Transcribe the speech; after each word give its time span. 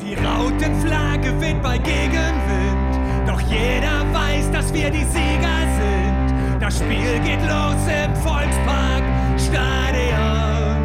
Die 0.00 0.14
Rautenflagge 0.14 1.40
weht 1.40 1.62
bei 1.62 1.78
Gegenwind, 1.78 3.26
doch 3.26 3.40
jeder 3.40 4.04
weiß, 4.12 4.50
dass 4.52 4.72
wir 4.72 4.90
die 4.90 5.04
Sieger 5.04 5.58
sind. 5.78 6.60
Das 6.60 6.78
Spiel 6.78 7.18
geht 7.24 7.40
los 7.42 7.80
im 7.86 8.14
Volkspark 8.16 9.02
Stadion, 9.38 10.76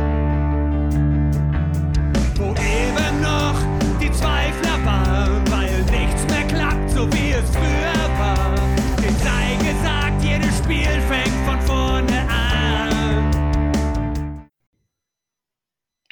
wo 2.35 2.51
eben 2.51 3.21
noch 3.21 3.59
die 4.01 4.11
Zweifler 4.11 4.85
waren, 4.85 5.43
weil 5.51 5.81
nichts 5.91 6.25
mehr 6.29 6.47
klappt, 6.47 6.89
so 6.91 7.11
wie 7.11 7.31
es 7.31 7.49
früher 7.49 8.19
war. 8.19 8.55
Den 8.97 9.15
sei 9.17 9.55
gesagt, 9.59 10.23
jedes 10.23 10.57
Spiel 10.57 11.01
fängt 11.09 11.35
von 11.45 11.59
vorne 11.61 11.70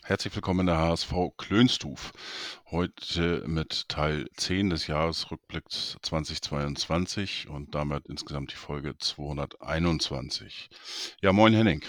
Herzlich 0.10 0.34
willkommen 0.34 0.62
in 0.62 0.66
der 0.66 0.78
HSV 0.80 1.14
Klönstuf. 1.38 2.14
Heute 2.72 3.44
mit 3.46 3.90
Teil 3.90 4.28
10 4.38 4.72
des 4.72 4.88
Jahresrückblicks 4.88 5.98
2022 6.02 7.48
und 7.48 7.76
damit 7.76 8.08
insgesamt 8.08 8.52
die 8.52 8.56
Folge 8.56 8.98
221. 8.98 10.72
Ja, 11.22 11.32
moin 11.32 11.54
Henning. 11.54 11.86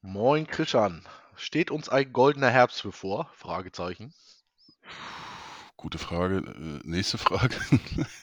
Moin 0.00 0.46
Christian. 0.46 1.04
Steht 1.34 1.72
uns 1.72 1.88
ein 1.88 2.12
goldener 2.12 2.50
Herbst 2.50 2.84
bevor? 2.84 3.28
Fragezeichen. 3.34 4.14
Gute 5.76 5.98
Frage. 5.98 6.36
Äh, 6.36 6.88
nächste 6.88 7.18
Frage. 7.18 7.56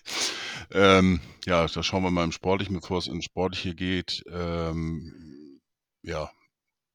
ähm, 0.71 1.19
ja, 1.45 1.67
da 1.67 1.83
schauen 1.83 2.03
wir 2.03 2.11
mal 2.11 2.23
im 2.23 2.31
Sportlichen, 2.31 2.79
bevor 2.79 2.99
es 2.99 3.07
ins 3.07 3.25
Sportliche 3.25 3.75
geht. 3.75 4.23
Ähm, 4.31 5.59
ja, 6.01 6.31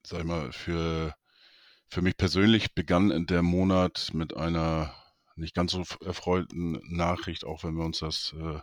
sag 0.03 0.21
ich 0.21 0.25
mal, 0.25 0.51
für 0.53 1.15
für 1.89 2.03
mich 2.03 2.17
persönlich 2.17 2.75
begann 2.75 3.27
der 3.27 3.43
Monat 3.43 4.11
mit 4.13 4.37
einer 4.37 4.95
nicht 5.37 5.55
ganz 5.55 5.73
so 5.73 5.85
erfreuten 6.05 6.81
Nachricht, 6.85 7.45
auch 7.45 7.63
wenn 7.63 7.75
wir 7.75 7.85
uns 7.85 7.99
das, 7.99 8.35
äh, 8.39 8.61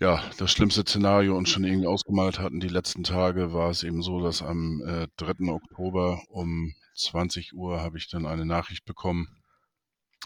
ja, 0.00 0.22
das 0.38 0.50
schlimmste 0.50 0.82
Szenario 0.82 1.36
uns 1.36 1.50
schon 1.50 1.64
irgendwie 1.64 1.86
ausgemalt 1.86 2.38
hatten. 2.38 2.60
Die 2.60 2.68
letzten 2.68 3.04
Tage 3.04 3.52
war 3.52 3.70
es 3.70 3.82
eben 3.82 4.02
so, 4.02 4.22
dass 4.22 4.42
am 4.42 4.82
äh, 4.86 5.08
3. 5.16 5.52
Oktober 5.52 6.22
um 6.28 6.74
20 6.96 7.54
Uhr 7.54 7.80
habe 7.80 7.98
ich 7.98 8.08
dann 8.08 8.26
eine 8.26 8.46
Nachricht 8.46 8.84
bekommen 8.84 9.28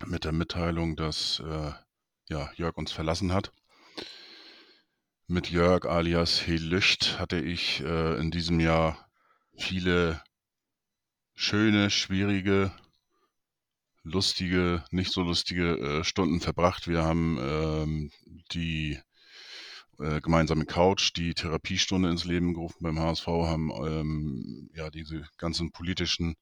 mit 0.06 0.24
der 0.24 0.32
Mitteilung, 0.32 0.96
dass 0.96 1.40
äh, 1.40 1.72
ja, 2.28 2.50
Jörg 2.54 2.76
uns 2.76 2.92
verlassen 2.92 3.32
hat. 3.32 3.52
Mit 5.26 5.50
Jörg 5.50 5.86
alias 5.86 6.46
Helücht 6.46 7.18
hatte 7.18 7.38
ich 7.40 7.80
äh, 7.80 8.18
in 8.20 8.30
diesem 8.30 8.60
Jahr 8.60 9.08
viele 9.56 10.22
schöne, 11.34 11.90
schwierige, 11.90 12.72
lustige, 14.02 14.84
nicht 14.90 15.12
so 15.12 15.22
lustige 15.22 15.78
äh, 15.78 16.04
Stunden 16.04 16.40
verbracht. 16.40 16.88
Wir 16.88 17.02
haben 17.02 17.38
ähm, 17.40 18.10
die 18.52 18.98
äh, 19.98 20.20
gemeinsame 20.20 20.66
Couch, 20.66 21.12
die 21.16 21.34
Therapiestunde 21.34 22.10
ins 22.10 22.24
Leben 22.24 22.54
gerufen 22.54 22.82
beim 22.82 22.98
HSV, 22.98 23.26
haben 23.26 23.70
ähm, 23.70 24.70
ja 24.74 24.90
diese 24.90 25.26
ganzen 25.38 25.70
politischen 25.70 26.36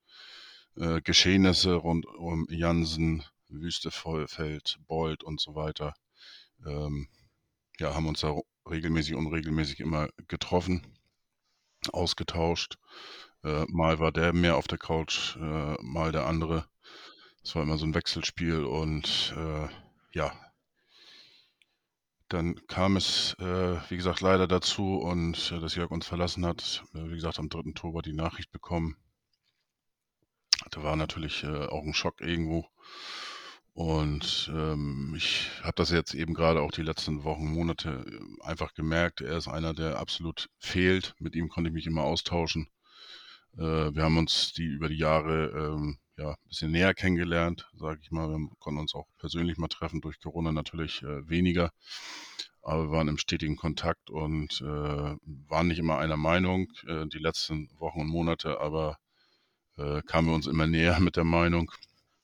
äh, 0.77 1.01
Geschehnisse 1.03 1.75
rund 1.75 2.07
um 2.07 2.47
Jansen, 2.49 3.23
Wüstefeld, 3.49 4.79
Bold 4.87 5.23
und 5.25 5.41
so 5.41 5.55
weiter. 5.55 5.95
Ähm, 6.67 7.09
ja, 7.79 7.95
haben 7.95 8.07
uns 8.07 8.21
da 8.21 8.39
regelmäßig, 8.69 9.15
unregelmäßig 9.15 9.81
immer 9.81 10.09
getroffen, 10.29 10.87
ausgetauscht. 11.93 12.79
Äh, 13.43 13.65
mal 13.69 13.99
war 13.99 14.13
der 14.13 14.33
mehr 14.33 14.57
auf 14.57 14.69
der 14.69 14.79
Couch, 14.79 15.37
äh, 15.37 15.77
mal 15.83 16.13
der 16.13 16.27
andere. 16.27 16.67
Es 17.43 17.55
war 17.55 17.63
immer 17.63 17.79
so 17.79 17.87
ein 17.87 17.95
Wechselspiel 17.95 18.65
und 18.65 19.35
äh, 19.37 19.69
ja, 20.13 20.33
dann 22.31 22.65
kam 22.69 22.97
es, 22.97 23.35
äh, 23.41 23.81
wie 23.91 23.97
gesagt, 23.97 24.21
leider 24.21 24.47
dazu 24.47 24.99
und 24.99 25.51
äh, 25.53 25.59
dass 25.59 25.75
Jörg 25.75 25.91
uns 25.91 26.07
verlassen 26.07 26.47
hat. 26.47 26.85
Äh, 26.95 27.11
wie 27.11 27.15
gesagt, 27.15 27.39
am 27.39 27.49
3. 27.49 27.71
Oktober 27.71 28.03
die 28.03 28.13
Nachricht 28.13 28.53
bekommen. 28.53 28.97
Da 30.71 30.83
war 30.83 30.95
natürlich 30.95 31.45
auch 31.47 31.83
ein 31.83 31.95
Schock 31.95 32.21
irgendwo. 32.21 32.69
Und 33.73 34.51
ähm, 34.55 35.15
ich 35.17 35.51
habe 35.63 35.73
das 35.77 35.91
jetzt 35.91 36.15
eben 36.15 36.35
gerade 36.35 36.61
auch 36.61 36.71
die 36.71 36.83
letzten 36.83 37.25
Wochen, 37.25 37.47
Monate 37.47 38.05
einfach 38.43 38.75
gemerkt. 38.75 39.23
Er 39.23 39.39
ist 39.39 39.49
einer, 39.49 39.73
der 39.73 39.99
absolut 39.99 40.51
fehlt. 40.59 41.15
Mit 41.19 41.35
ihm 41.35 41.49
konnte 41.49 41.71
ich 41.71 41.75
mich 41.75 41.87
immer 41.87 42.03
austauschen. 42.03 42.69
Äh, 43.57 43.95
wir 43.95 44.03
haben 44.03 44.19
uns 44.19 44.53
die 44.53 44.65
über 44.65 44.89
die 44.89 44.99
Jahre 44.99 45.49
ähm, 45.49 45.99
ja, 46.17 46.31
ein 46.31 46.49
bisschen 46.49 46.71
näher 46.71 46.95
kennengelernt, 46.95 47.69
sage 47.75 48.01
ich 48.03 48.11
mal. 48.11 48.29
Wir 48.29 48.49
konnten 48.59 48.81
uns 48.81 48.95
auch 48.95 49.07
persönlich 49.19 49.57
mal 49.59 49.69
treffen, 49.69 50.01
durch 50.01 50.21
Corona 50.21 50.53
natürlich 50.53 51.03
äh, 51.03 51.29
weniger. 51.29 51.73
Aber 52.63 52.85
wir 52.85 52.91
waren 52.91 53.09
im 53.09 53.19
stetigen 53.19 53.57
Kontakt 53.57 54.11
und 54.11 54.61
äh, 54.61 55.17
waren 55.49 55.69
nicht 55.69 55.79
immer 55.79 55.99
einer 55.99 56.19
Meinung 56.19 56.71
äh, 56.87 57.07
die 57.07 57.19
letzten 57.19 57.71
Wochen 57.79 58.03
und 58.03 58.09
Monate, 58.09 58.61
aber 58.61 58.99
äh, 59.79 60.03
kamen 60.03 60.29
wir 60.29 60.35
uns 60.35 60.47
immer 60.47 60.67
näher 60.67 61.01
mit 61.01 61.17
der 61.17 61.25
Meinung 61.25 61.73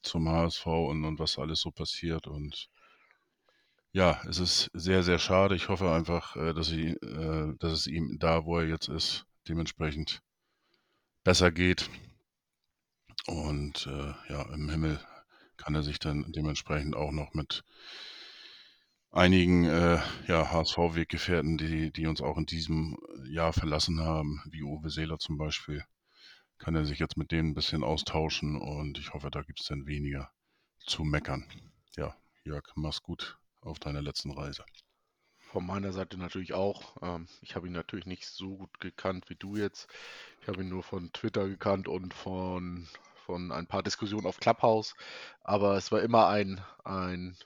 zum 0.03 0.29
HSV 0.29 0.67
und, 0.67 1.05
und 1.05 1.19
was 1.19 1.39
alles 1.39 1.61
so 1.61 1.71
passiert. 1.71 2.27
Und 2.27 2.69
ja, 3.93 4.21
es 4.29 4.39
ist 4.39 4.71
sehr, 4.75 5.03
sehr 5.03 5.19
schade. 5.19 5.57
Ich 5.57 5.69
hoffe 5.69 5.91
einfach, 5.91 6.37
äh, 6.37 6.53
dass, 6.53 6.71
äh, 6.73 6.95
dass 7.59 7.73
es 7.73 7.87
ihm 7.87 8.19
da, 8.19 8.45
wo 8.45 8.59
er 8.59 8.67
jetzt 8.67 8.89
ist, 8.89 9.25
dementsprechend 9.49 10.21
besser 11.27 11.51
geht. 11.51 11.91
Und 13.27 13.89
äh, 13.89 14.33
ja, 14.33 14.43
im 14.55 14.71
Himmel 14.71 15.01
kann 15.57 15.75
er 15.75 15.83
sich 15.83 15.99
dann 15.99 16.31
dementsprechend 16.31 16.95
auch 16.95 17.11
noch 17.11 17.35
mit 17.35 17.65
einigen 19.11 19.65
äh, 19.65 20.01
ja, 20.29 20.53
HSV-Weggefährten, 20.53 21.59
die, 21.59 21.91
die 21.91 22.07
uns 22.07 22.23
auch 22.23 22.39
in 22.39 22.47
diesem 22.47 22.97
Jahr 23.29 23.53
verlassen 23.53 24.01
haben, 24.01 24.41
wie 24.53 24.63
Uwe 24.63 24.89
Seeler 24.89 25.19
zum 25.19 25.37
Beispiel, 25.37 25.83
kann 26.59 26.77
er 26.77 26.85
sich 26.85 27.01
jetzt 27.01 27.17
mit 27.17 27.33
denen 27.33 27.51
ein 27.51 27.55
bisschen 27.55 27.83
austauschen 27.83 28.57
und 28.57 28.97
ich 28.99 29.13
hoffe, 29.13 29.29
da 29.33 29.43
gibt 29.43 29.61
es 29.61 29.67
dann 29.67 29.85
weniger 29.87 30.31
zu 30.79 31.03
meckern. 31.03 31.45
Ja, 31.97 32.15
Jörg, 32.45 32.69
mach's 32.77 33.03
gut 33.03 33.37
auf 33.63 33.81
deiner 33.81 34.01
letzten 34.01 34.31
Reise. 34.31 34.65
Von 35.57 35.65
meiner 35.65 35.95
Seite 35.95 36.19
natürlich 36.19 36.53
auch. 36.53 37.01
Ähm, 37.01 37.29
ich 37.41 37.57
habe 37.57 37.67
ihn 37.67 37.73
natürlich 37.73 38.05
nicht 38.05 38.27
so 38.27 38.57
gut 38.59 38.79
gekannt 38.79 39.31
wie 39.31 39.37
du 39.37 39.57
jetzt. 39.57 39.89
Ich 40.43 40.49
habe 40.49 40.61
ihn 40.61 40.69
nur 40.69 40.83
von 40.83 41.15
Twitter 41.15 41.49
gekannt 41.49 41.89
und 41.89 42.13
von, 42.13 42.87
von 43.25 43.51
ein 43.53 43.67
paar 43.67 43.83
Diskussionen 43.83 44.27
auf 44.27 44.39
Clubhouse. 44.39 44.95
Aber 45.45 45.79
es 45.79 45.91
war 45.91 46.03
immer 46.03 46.29
ein, 46.29 46.63
ein, 46.85 47.39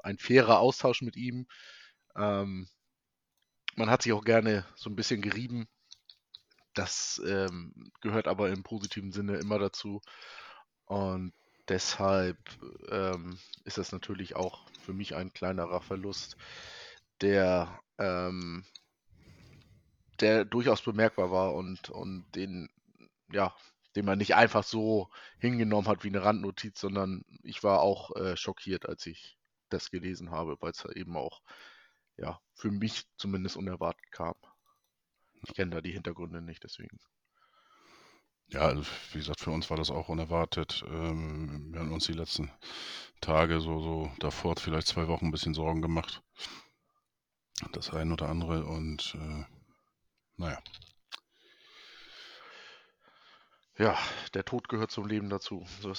ein 0.00 0.18
fairer 0.18 0.58
Austausch 0.58 1.00
mit 1.00 1.16
ihm. 1.16 1.46
Ähm, 2.16 2.68
man 3.76 3.88
hat 3.88 4.02
sich 4.02 4.12
auch 4.12 4.24
gerne 4.24 4.66
so 4.74 4.90
ein 4.90 4.96
bisschen 4.96 5.22
gerieben. 5.22 5.68
Das 6.74 7.18
ähm, 7.26 7.90
gehört 8.02 8.28
aber 8.28 8.50
im 8.50 8.62
positiven 8.62 9.10
Sinne 9.10 9.38
immer 9.38 9.58
dazu. 9.58 10.02
Und 10.84 11.32
deshalb 11.66 12.36
ähm, 12.90 13.38
ist 13.64 13.78
das 13.78 13.90
natürlich 13.90 14.36
auch 14.36 14.68
für 14.84 14.92
mich 14.92 15.14
ein 15.14 15.32
kleinerer 15.32 15.80
Verlust 15.80 16.36
der, 17.22 17.80
ähm, 17.98 18.64
der 20.20 20.44
durchaus 20.44 20.82
bemerkbar 20.82 21.30
war 21.30 21.54
und, 21.54 21.88
und 21.90 22.26
den, 22.34 22.68
ja, 23.30 23.54
den 23.94 24.04
man 24.04 24.18
nicht 24.18 24.34
einfach 24.34 24.64
so 24.64 25.08
hingenommen 25.38 25.88
hat 25.88 26.04
wie 26.04 26.08
eine 26.08 26.24
Randnotiz, 26.24 26.80
sondern 26.80 27.24
ich 27.42 27.62
war 27.62 27.80
auch 27.80 28.14
äh, 28.16 28.36
schockiert, 28.36 28.88
als 28.88 29.06
ich 29.06 29.38
das 29.68 29.90
gelesen 29.90 30.30
habe, 30.30 30.56
weil 30.60 30.72
es 30.72 30.84
eben 30.94 31.16
auch, 31.16 31.42
ja, 32.16 32.40
für 32.54 32.70
mich 32.70 33.04
zumindest 33.16 33.56
unerwartet 33.56 34.10
kam. 34.10 34.34
Ich 35.46 35.54
kenne 35.54 35.76
da 35.76 35.80
die 35.80 35.92
Hintergründe 35.92 36.42
nicht, 36.42 36.62
deswegen. 36.62 36.98
Ja, 38.48 38.60
also 38.60 38.82
wie 39.12 39.18
gesagt, 39.18 39.40
für 39.40 39.50
uns 39.50 39.70
war 39.70 39.78
das 39.78 39.90
auch 39.90 40.08
unerwartet. 40.08 40.84
Ähm, 40.86 41.72
wir 41.72 41.80
haben 41.80 41.92
uns 41.92 42.06
die 42.06 42.12
letzten 42.12 42.50
Tage 43.20 43.60
so, 43.60 43.80
so 43.80 44.12
davor, 44.18 44.56
vielleicht 44.56 44.88
zwei 44.88 45.08
Wochen, 45.08 45.26
ein 45.26 45.30
bisschen 45.30 45.54
Sorgen 45.54 45.80
gemacht 45.80 46.22
das 47.72 47.90
ein 47.90 48.12
oder 48.12 48.28
andere 48.28 48.64
und 48.64 49.14
äh, 49.14 49.44
naja. 50.36 50.58
Ja, 53.78 53.96
der 54.34 54.44
Tod 54.44 54.68
gehört 54.68 54.90
zum 54.90 55.06
Leben 55.06 55.30
dazu. 55.30 55.66
So 55.80 55.94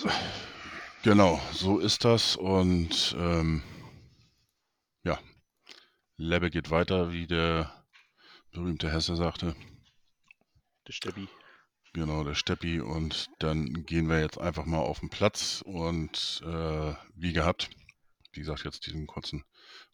genau, 1.03 1.41
so 1.51 1.79
ist 1.79 2.05
das 2.05 2.35
und 2.35 3.15
ähm, 3.17 3.63
ja, 5.03 5.19
Lebbe 6.17 6.49
geht 6.49 6.69
weiter, 6.69 7.11
wie 7.11 7.27
der 7.27 7.83
berühmte 8.51 8.91
Hesse 8.91 9.15
sagte. 9.15 9.55
Der 10.87 10.93
Steppi. 10.93 11.27
Genau, 11.93 12.23
der 12.23 12.35
Steppi 12.35 12.79
und 12.79 13.29
dann 13.39 13.85
gehen 13.85 14.09
wir 14.09 14.19
jetzt 14.19 14.39
einfach 14.39 14.65
mal 14.65 14.79
auf 14.79 14.99
den 14.99 15.09
Platz 15.09 15.61
und 15.65 16.41
äh, 16.45 16.93
wie 17.15 17.33
gehabt, 17.33 17.69
wie 18.31 18.39
gesagt, 18.39 18.63
jetzt 18.65 18.85
diesen 18.87 19.07
kurzen 19.07 19.43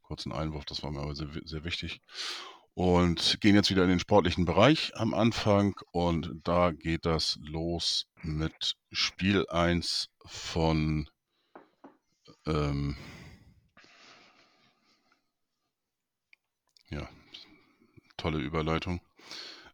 kurzen 0.10 0.32
Einwurf, 0.32 0.66
das 0.66 0.82
war 0.82 0.92
mir 0.92 1.02
aber 1.02 1.16
sehr, 1.16 1.30
sehr 1.46 1.64
wichtig. 1.64 2.02
Und 2.74 3.40
gehen 3.42 3.56
jetzt 3.56 3.70
wieder 3.70 3.84
in 3.84 3.90
den 3.90 4.00
sportlichen 4.00 4.46
Bereich 4.46 4.92
am 4.96 5.14
Anfang 5.14 5.76
und 5.92 6.32
da 6.44 6.72
geht 6.72 7.06
das 7.06 7.38
los 7.42 8.08
mit 8.24 8.76
Spiel 8.92 9.46
1 9.50 10.10
von 10.26 11.08
Ähm, 12.48 12.96
ja, 16.90 17.08
tolle 18.18 18.40
Überleitung. 18.40 19.02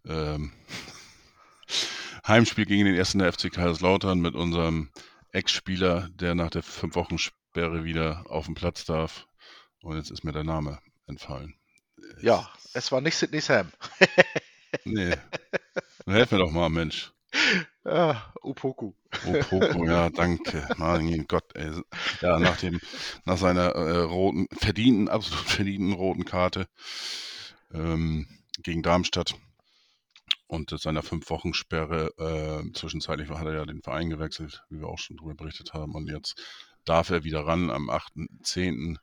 Ähm, 0.06 0.52
Heimspiel 2.28 2.66
gegen 2.66 2.86
den 2.86 2.96
ersten 2.96 3.20
der 3.20 3.32
FC 3.32 3.52
Kaiserslautern 3.52 4.20
mit 4.20 4.36
unserem 4.36 4.90
Ex-Spieler, 5.32 6.10
der 6.10 6.36
nach 6.36 6.50
der 6.50 6.64
fünf 6.64 6.96
Wochen 6.96 7.18
Sperre 7.18 7.86
wieder 7.86 8.26
auf 8.30 8.46
den 8.46 8.56
Platz 8.56 8.84
darf. 8.84 9.28
Und 9.86 9.98
jetzt 9.98 10.10
ist 10.10 10.24
mir 10.24 10.32
der 10.32 10.44
Name 10.44 10.80
entfallen. 11.06 11.54
Ja, 12.20 12.50
es 12.74 12.92
war 12.92 13.02
nicht 13.02 13.16
Sidney 13.16 13.40
Sam. 13.40 13.72
Nee. 14.84 15.16
Helf 16.06 16.32
mir 16.32 16.40
doch 16.40 16.52
mal, 16.52 16.70
Mensch. 16.70 17.14
Ja, 17.86 18.34
Upoku. 18.42 18.92
Opoku, 19.26 19.86
ja, 19.86 20.10
danke. 20.14 20.68
Mein 20.76 21.26
Gott, 21.28 21.56
ey. 21.56 21.72
Ja, 22.20 22.40
nach 22.40 22.58
dem, 22.58 22.82
nach 23.24 23.38
seiner 23.38 23.70
äh, 23.70 24.00
roten, 24.00 24.48
verdienten, 24.52 25.08
absolut 25.08 25.46
verdienten 25.46 25.94
roten 25.94 26.26
Karte 26.26 26.68
ähm, 27.74 28.28
gegen 28.62 28.84
Darmstadt 28.84 29.36
und 30.48 30.78
seiner 30.78 31.04
fünf 31.04 31.30
Wochen 31.30 31.54
Sperre. 31.54 32.12
Äh, 32.18 32.74
zwischenzeitlich 32.74 33.30
hat 33.30 33.46
er 33.46 33.54
ja 33.54 33.66
den 33.66 33.82
Verein 33.82 34.10
gewechselt, 34.10 34.66
wie 34.70 34.80
wir 34.80 34.88
auch 34.88 35.00
schon 35.00 35.16
darüber 35.16 35.36
berichtet 35.36 35.74
haben. 35.74 35.96
Und 35.96 36.10
jetzt 36.10 36.36
darf 36.84 37.12
er 37.12 37.24
wieder 37.24 37.48
ran 37.48 37.70
am 37.70 37.90
8.10. 37.90 38.98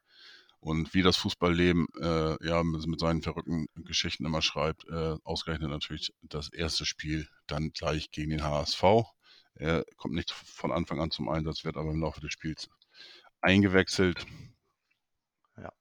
Und 0.63 0.95
wie 0.95 1.03
das 1.03 1.17
Fußballleben 1.17 1.89
äh, 2.01 2.47
ja 2.47 2.63
mit, 2.63 3.01
seinen 3.01 3.21
verrückten 3.21 3.67
Geschichten 3.75 4.25
immer 4.25 4.43
schreibt, 4.43 4.87
äh, 4.89 5.17
ausgerechnet 5.25 5.71
natürlich 5.71 6.15
das 6.23 6.53
erste 6.53 6.87
Spiel 6.87 7.27
dann 7.49 7.73
gleich 7.73 8.13
gegen 8.13 8.31
den 8.31 8.45
HSV. 8.45 8.85
Er 9.55 9.85
kommt 9.97 10.15
nicht 10.15 10.31
von 10.31 10.71
Anfang 10.71 11.01
an 11.01 11.11
zum 11.11 11.29
Einsatz, 11.29 11.65
wird 11.65 11.77
aber 11.77 11.91
im 11.91 12.01
Laufe 12.01 12.21
des 12.21 12.31
Spiels 12.31 12.71
eingewechselt. 13.41 14.25
Ja. 15.57 15.73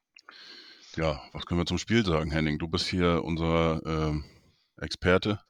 Ja, 0.96 1.22
was 1.32 1.46
können 1.46 1.60
wir 1.60 1.68
zum 1.68 1.78
Spiel 1.78 2.04
sagen, 2.04 2.32
Henning? 2.32 2.58
Du 2.58 2.68
bist 2.68 2.88
hier 2.88 3.24
unser 3.24 3.86
ähm, 3.86 4.26
Experte. 4.78 5.42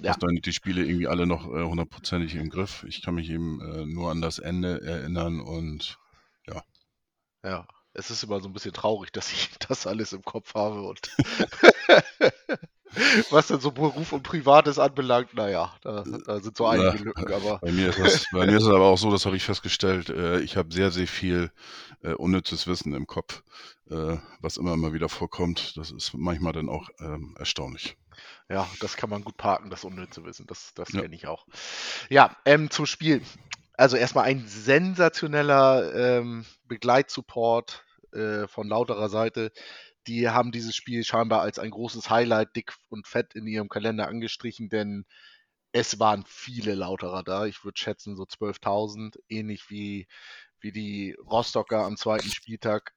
Ja. 0.00 0.10
Hast 0.10 0.22
dann 0.22 0.36
die 0.36 0.52
Spiele 0.52 0.84
irgendwie 0.84 1.08
alle 1.08 1.26
noch 1.26 1.44
äh, 1.46 1.64
hundertprozentig 1.64 2.36
im 2.36 2.48
Griff. 2.48 2.84
Ich 2.86 3.02
kann 3.02 3.16
mich 3.16 3.30
eben 3.30 3.60
äh, 3.60 3.84
nur 3.84 4.12
an 4.12 4.20
das 4.20 4.38
Ende 4.38 4.80
erinnern 4.80 5.40
und 5.40 5.98
ja. 6.46 6.62
Ja, 7.42 7.66
es 7.94 8.10
ist 8.10 8.22
immer 8.24 8.40
so 8.40 8.48
ein 8.48 8.52
bisschen 8.52 8.72
traurig, 8.72 9.12
dass 9.12 9.32
ich 9.32 9.50
das 9.68 9.86
alles 9.86 10.12
im 10.12 10.24
Kopf 10.24 10.54
habe 10.54 10.82
und 10.82 11.00
was 13.30 13.48
dann 13.48 13.60
so 13.60 13.70
Beruf 13.72 14.12
und 14.12 14.22
Privates 14.22 14.78
anbelangt, 14.78 15.34
naja, 15.34 15.74
da, 15.82 16.04
da 16.24 16.40
sind 16.40 16.56
so 16.56 16.66
einige 16.66 16.92
Ja, 16.92 16.98
Lücken, 16.98 17.32
aber 17.32 17.60
Bei 17.60 17.72
mir, 17.72 17.90
ist 17.90 17.98
es, 17.98 18.26
bei 18.30 18.46
mir 18.46 18.56
ist 18.58 18.64
es 18.64 18.70
aber 18.70 18.86
auch 18.86 18.98
so, 18.98 19.10
das 19.10 19.26
habe 19.26 19.36
ich 19.36 19.44
festgestellt, 19.44 20.10
äh, 20.10 20.40
ich 20.40 20.56
habe 20.56 20.72
sehr, 20.74 20.92
sehr 20.92 21.08
viel 21.08 21.52
äh, 22.02 22.14
unnützes 22.14 22.68
Wissen 22.68 22.94
im 22.94 23.06
Kopf, 23.06 23.42
äh, 23.90 24.18
was 24.40 24.58
immer 24.58 24.76
mal 24.76 24.94
wieder 24.94 25.10
vorkommt. 25.10 25.76
Das 25.76 25.92
ist 25.92 26.14
manchmal 26.14 26.54
dann 26.54 26.70
auch 26.70 26.90
ähm, 27.00 27.36
erstaunlich. 27.38 27.98
ja, 28.48 28.68
das 28.80 28.96
kann 28.96 29.10
man 29.10 29.24
gut 29.24 29.36
parken, 29.36 29.70
das 29.70 29.84
unnütze 29.84 30.24
Wissen, 30.24 30.46
das, 30.46 30.72
das 30.74 30.92
Ja. 30.92 30.96
kenne 30.96 31.14
ich 31.14 31.26
auch. 31.26 31.46
Ja, 32.10 32.36
ähm, 32.44 32.70
zum 32.70 32.86
Spiel. 32.86 33.22
Also 33.80 33.96
erstmal 33.96 34.26
ein 34.26 34.46
sensationeller 34.46 35.94
ähm, 35.94 36.44
Begleitsupport 36.68 37.82
äh, 38.12 38.46
von 38.46 38.68
lauterer 38.68 39.08
Seite. 39.08 39.52
Die 40.06 40.28
haben 40.28 40.52
dieses 40.52 40.76
Spiel 40.76 41.02
scheinbar 41.02 41.40
als 41.40 41.58
ein 41.58 41.70
großes 41.70 42.10
Highlight 42.10 42.54
dick 42.54 42.74
und 42.90 43.06
fett 43.06 43.34
in 43.34 43.46
ihrem 43.46 43.70
Kalender 43.70 44.06
angestrichen, 44.06 44.68
denn 44.68 45.06
es 45.72 45.98
waren 45.98 46.24
viele 46.26 46.74
Lauterer 46.74 47.22
da. 47.22 47.46
Ich 47.46 47.64
würde 47.64 47.78
schätzen 47.78 48.16
so 48.16 48.24
12.000, 48.24 49.18
ähnlich 49.30 49.70
wie, 49.70 50.06
wie 50.60 50.72
die 50.72 51.16
Rostocker 51.30 51.86
am 51.86 51.96
zweiten 51.96 52.28
Spieltag. 52.28 52.92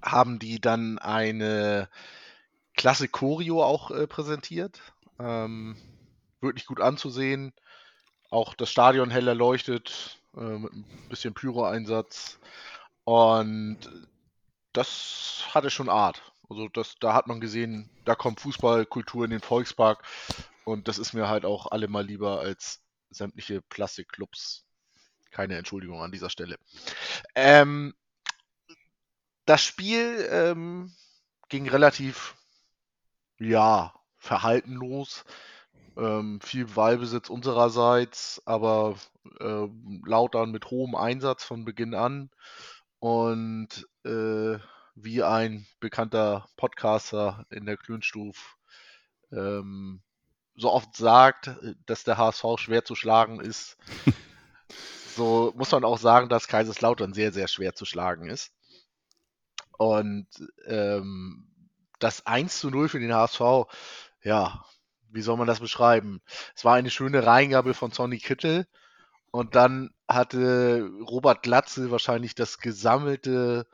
Haben 0.00 0.38
die 0.38 0.60
dann 0.60 1.00
eine 1.00 1.88
klasse 2.76 3.08
Choreo 3.08 3.64
auch 3.64 3.90
äh, 3.90 4.06
präsentiert. 4.06 4.80
Ähm, 5.18 5.76
wirklich 6.40 6.66
gut 6.66 6.80
anzusehen. 6.80 7.52
Auch 8.30 8.54
das 8.54 8.70
Stadion 8.70 9.10
hell 9.10 9.28
erleuchtet, 9.28 10.18
äh, 10.36 10.40
mit 10.40 10.72
ein 10.72 11.08
bisschen 11.08 11.34
Pyro-Einsatz. 11.34 12.38
Und 13.04 13.78
das 14.72 15.44
hatte 15.50 15.70
schon 15.70 15.88
Art. 15.88 16.22
Also 16.48 16.68
das, 16.68 16.96
da 17.00 17.14
hat 17.14 17.26
man 17.26 17.40
gesehen, 17.40 17.90
da 18.04 18.14
kommt 18.14 18.40
Fußballkultur 18.40 19.24
in 19.24 19.30
den 19.30 19.40
Volkspark. 19.40 20.04
Und 20.64 20.88
das 20.88 20.98
ist 20.98 21.12
mir 21.12 21.28
halt 21.28 21.44
auch 21.44 21.66
allemal 21.66 22.04
lieber 22.04 22.40
als 22.40 22.82
sämtliche 23.10 23.62
Plastikclubs. 23.62 24.64
Keine 25.30 25.56
Entschuldigung 25.56 26.02
an 26.02 26.12
dieser 26.12 26.30
Stelle. 26.30 26.58
Ähm, 27.34 27.94
das 29.44 29.62
Spiel 29.62 30.28
ähm, 30.30 30.92
ging 31.48 31.68
relativ, 31.68 32.36
ja, 33.38 33.94
verhaltenlos. 34.18 35.24
Ähm, 35.96 36.40
viel 36.42 36.66
Ballbesitz 36.66 37.30
unsererseits, 37.30 38.42
aber 38.44 38.96
ähm, 39.40 40.02
Lautern 40.06 40.50
mit 40.50 40.70
hohem 40.70 40.94
Einsatz 40.94 41.44
von 41.44 41.64
Beginn 41.64 41.94
an. 41.94 42.30
Und 42.98 43.86
äh, 44.04 44.58
wie 44.94 45.22
ein 45.22 45.66
bekannter 45.80 46.46
Podcaster 46.56 47.46
in 47.50 47.66
der 47.66 47.76
Klönstuf 47.76 48.56
ähm, 49.32 50.02
so 50.56 50.72
oft 50.72 50.96
sagt, 50.96 51.48
äh, 51.48 51.74
dass 51.86 52.04
der 52.04 52.18
HSV 52.18 52.44
schwer 52.56 52.84
zu 52.84 52.94
schlagen 52.94 53.40
ist, 53.40 53.76
so 55.16 55.52
muss 55.56 55.72
man 55.72 55.84
auch 55.84 55.98
sagen, 55.98 56.28
dass 56.28 56.48
Kaiserslautern 56.48 57.12
sehr, 57.12 57.32
sehr 57.32 57.48
schwer 57.48 57.74
zu 57.74 57.84
schlagen 57.84 58.28
ist. 58.28 58.52
Und 59.78 60.28
ähm, 60.66 61.48
das 61.98 62.26
1 62.26 62.58
zu 62.58 62.70
0 62.70 62.88
für 62.88 63.00
den 63.00 63.14
HSV, 63.14 63.40
ja, 64.22 64.64
wie 65.10 65.22
soll 65.22 65.36
man 65.36 65.46
das 65.46 65.60
beschreiben? 65.60 66.20
Es 66.54 66.64
war 66.64 66.74
eine 66.74 66.90
schöne 66.90 67.26
Reingabe 67.26 67.74
von 67.74 67.90
Sonny 67.90 68.18
Kittel 68.18 68.66
und 69.30 69.54
dann 69.54 69.90
hatte 70.08 70.88
Robert 71.08 71.42
Glatze 71.42 71.90
wahrscheinlich 71.90 72.34
das 72.34 72.58
gesammelte, 72.58 73.66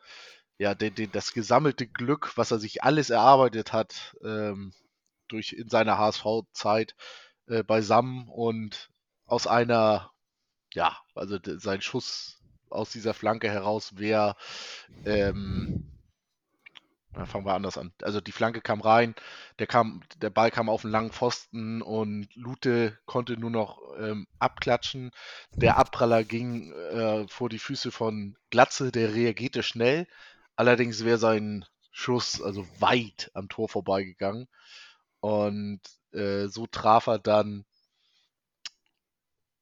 ja, 0.58 0.74
de, 0.74 0.90
de, 0.90 1.06
das 1.06 1.32
gesammelte 1.32 1.86
Glück, 1.86 2.32
was 2.36 2.50
er 2.50 2.58
sich 2.58 2.82
alles 2.82 3.10
erarbeitet 3.10 3.72
hat, 3.72 4.16
ähm, 4.24 4.72
durch 5.28 5.52
in 5.52 5.68
seiner 5.68 5.98
HSV-Zeit 5.98 6.94
äh, 7.46 7.62
beisammen 7.62 8.28
und 8.28 8.90
aus 9.26 9.46
einer, 9.46 10.10
ja, 10.74 10.96
also 11.14 11.38
sein 11.58 11.80
Schuss 11.80 12.40
aus 12.70 12.90
dieser 12.90 13.14
Flanke 13.14 13.50
heraus 13.50 13.96
wäre, 13.96 14.36
ähm, 15.04 15.91
dann 17.14 17.26
fangen 17.26 17.44
wir 17.44 17.54
anders 17.54 17.76
an. 17.76 17.92
Also 18.02 18.20
die 18.20 18.32
Flanke 18.32 18.60
kam 18.60 18.80
rein, 18.80 19.14
der 19.58 19.66
kam, 19.66 20.02
der 20.16 20.30
Ball 20.30 20.50
kam 20.50 20.68
auf 20.68 20.84
einen 20.84 20.92
langen 20.92 21.12
Pfosten 21.12 21.82
und 21.82 22.28
Lute 22.34 22.98
konnte 23.04 23.36
nur 23.36 23.50
noch 23.50 23.80
ähm, 23.98 24.26
abklatschen. 24.38 25.10
Der 25.54 25.76
Abpraller 25.76 26.24
ging 26.24 26.72
äh, 26.72 27.28
vor 27.28 27.48
die 27.48 27.58
Füße 27.58 27.90
von 27.90 28.36
Glatze, 28.50 28.92
der 28.92 29.14
reagierte 29.14 29.62
schnell. 29.62 30.06
Allerdings 30.56 31.04
wäre 31.04 31.18
sein 31.18 31.66
Schuss 31.90 32.40
also 32.40 32.66
weit 32.80 33.30
am 33.34 33.48
Tor 33.48 33.68
vorbeigegangen. 33.68 34.48
Und 35.20 35.80
äh, 36.12 36.46
so 36.48 36.66
traf 36.66 37.06
er 37.06 37.18
dann 37.18 37.64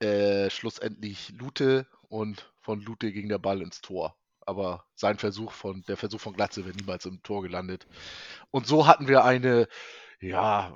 äh, 0.00 0.48
schlussendlich 0.50 1.30
Lute 1.30 1.86
und 2.08 2.52
von 2.60 2.80
Lute 2.80 3.12
ging 3.12 3.28
der 3.28 3.38
Ball 3.38 3.60
ins 3.60 3.80
Tor. 3.80 4.16
Aber 4.46 4.86
sein 4.94 5.18
Versuch 5.18 5.52
von, 5.52 5.82
der 5.82 5.96
Versuch 5.96 6.20
von 6.20 6.34
Glatze 6.34 6.64
wäre 6.64 6.76
niemals 6.76 7.06
im 7.06 7.22
Tor 7.22 7.42
gelandet. 7.42 7.86
Und 8.50 8.66
so 8.66 8.86
hatten 8.86 9.06
wir 9.06 9.24
eine, 9.24 9.68
ja, 10.20 10.74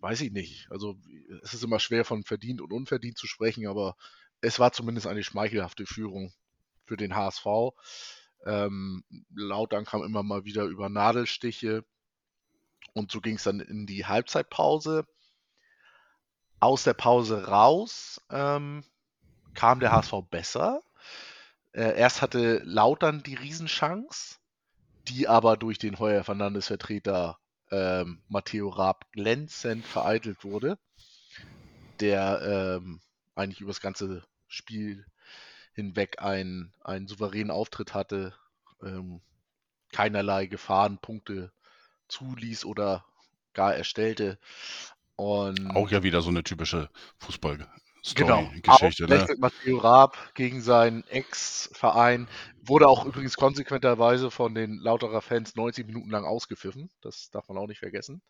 weiß 0.00 0.20
ich 0.22 0.32
nicht. 0.32 0.70
Also 0.70 0.96
es 1.42 1.54
ist 1.54 1.62
immer 1.62 1.78
schwer 1.78 2.04
von 2.04 2.24
verdient 2.24 2.60
und 2.60 2.72
unverdient 2.72 3.16
zu 3.16 3.26
sprechen, 3.26 3.66
aber 3.66 3.96
es 4.40 4.58
war 4.58 4.72
zumindest 4.72 5.06
eine 5.06 5.22
schmeichelhafte 5.22 5.86
Führung 5.86 6.32
für 6.84 6.96
den 6.96 7.14
HSV. 7.14 7.46
Ähm, 8.44 9.04
Lautern 9.34 9.84
kam 9.84 10.02
immer 10.02 10.22
mal 10.22 10.44
wieder 10.44 10.64
über 10.64 10.88
Nadelstiche 10.88 11.84
und 12.94 13.12
so 13.12 13.20
ging 13.20 13.36
es 13.36 13.44
dann 13.44 13.60
in 13.60 13.86
die 13.86 14.04
Halbzeitpause. 14.04 15.06
Aus 16.58 16.84
der 16.84 16.94
Pause 16.94 17.46
raus 17.46 18.20
ähm, 18.30 18.84
kam 19.54 19.80
der 19.80 19.92
HSV 19.92 20.14
besser. 20.30 20.80
Äh, 21.72 21.98
erst 21.98 22.22
hatte 22.22 22.60
Lautern 22.64 23.22
die 23.22 23.34
Riesenchance, 23.34 24.36
die 25.08 25.28
aber 25.28 25.56
durch 25.56 25.78
den 25.78 25.98
Heuer 25.98 26.24
Fernandes 26.24 26.66
Vertreter 26.66 27.38
ähm, 27.70 28.22
Matteo 28.28 28.68
Raab 28.68 29.10
glänzend 29.12 29.84
vereitelt 29.86 30.44
wurde, 30.44 30.78
der 32.00 32.78
ähm, 32.80 33.00
eigentlich 33.34 33.60
über 33.60 33.70
das 33.70 33.80
ganze 33.80 34.22
Spiel 34.48 35.06
hinweg 35.74 36.20
einen, 36.20 36.74
einen 36.82 37.08
souveränen 37.08 37.50
Auftritt 37.50 37.94
hatte, 37.94 38.34
ähm, 38.82 39.22
keinerlei 39.90 40.46
Gefahrenpunkte 40.46 41.52
zuließ 42.08 42.66
oder 42.66 43.04
gar 43.54 43.74
erstellte. 43.74 44.38
Und 45.16 45.74
Auch 45.74 45.90
ja 45.90 46.02
wieder 46.02 46.20
so 46.20 46.30
eine 46.30 46.42
typische 46.42 46.90
Fußball, 47.18 47.66
Genau. 48.14 48.44
Story-Geschichte. 48.44 49.04
Auch 49.04 49.08
Ne? 49.08 49.36
Matteo 49.38 49.78
Raab 49.78 50.34
gegen 50.34 50.60
seinen 50.60 51.06
Ex-Verein. 51.06 52.28
Wurde 52.60 52.88
auch 52.88 53.04
übrigens 53.04 53.36
konsequenterweise 53.36 54.30
von 54.30 54.54
den 54.54 54.78
Lauterer 54.78 55.22
Fans 55.22 55.54
90 55.54 55.86
Minuten 55.86 56.10
lang 56.10 56.24
ausgepfiffen. 56.24 56.90
Das 57.00 57.30
darf 57.30 57.48
man 57.48 57.58
auch 57.58 57.68
nicht 57.68 57.78
vergessen. 57.78 58.22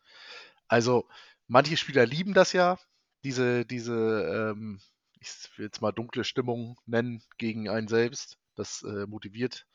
Also, 0.67 1.07
manche 1.47 1.77
Spieler 1.77 2.05
lieben 2.05 2.33
das 2.33 2.53
ja, 2.53 2.77
diese, 3.23 3.65
diese, 3.65 4.53
ähm, 4.53 4.79
ich 5.19 5.29
will 5.57 5.65
jetzt 5.65 5.81
mal 5.81 5.91
dunkle 5.91 6.23
Stimmung 6.23 6.77
nennen 6.85 7.23
gegen 7.37 7.69
einen 7.69 7.87
selbst. 7.87 8.37
Das 8.55 8.83
äh, 8.83 9.07
motiviert 9.07 9.65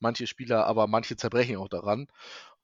manche 0.00 0.26
Spieler, 0.26 0.66
aber 0.66 0.86
manche 0.86 1.16
zerbrechen 1.16 1.56
auch 1.56 1.68
daran. 1.68 2.08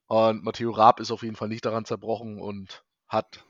Und 0.07 0.43
Matteo 0.43 0.71
Raab 0.71 0.99
ist 0.99 1.11
auf 1.11 1.23
jeden 1.23 1.35
Fall 1.35 1.47
nicht 1.47 1.65
daran 1.65 1.85
zerbrochen 1.85 2.39
und 2.39 2.83
hat 3.07 3.45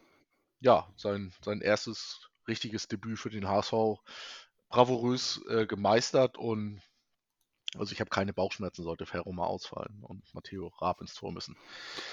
ja 0.59 0.87
sein, 0.95 1.33
sein 1.43 1.61
erstes 1.61 2.29
richtiges 2.47 2.87
Debüt 2.87 3.19
für 3.19 3.29
den 3.29 3.47
HSV 3.47 4.01
bravourös 4.69 5.41
äh, 5.49 5.65
gemeistert 5.65 6.37
und 6.37 6.81
also 7.77 7.91
ich 7.91 7.99
habe 7.99 8.09
keine 8.09 8.33
Bauchschmerzen, 8.33 8.83
sollte 8.83 9.05
Ferro 9.05 9.31
mal 9.31 9.45
ausfallen 9.45 10.03
und 10.03 10.23
Matteo 10.33 10.67
Raab 10.79 11.01
ins 11.01 11.15
Tor 11.15 11.31
müssen. 11.31 11.57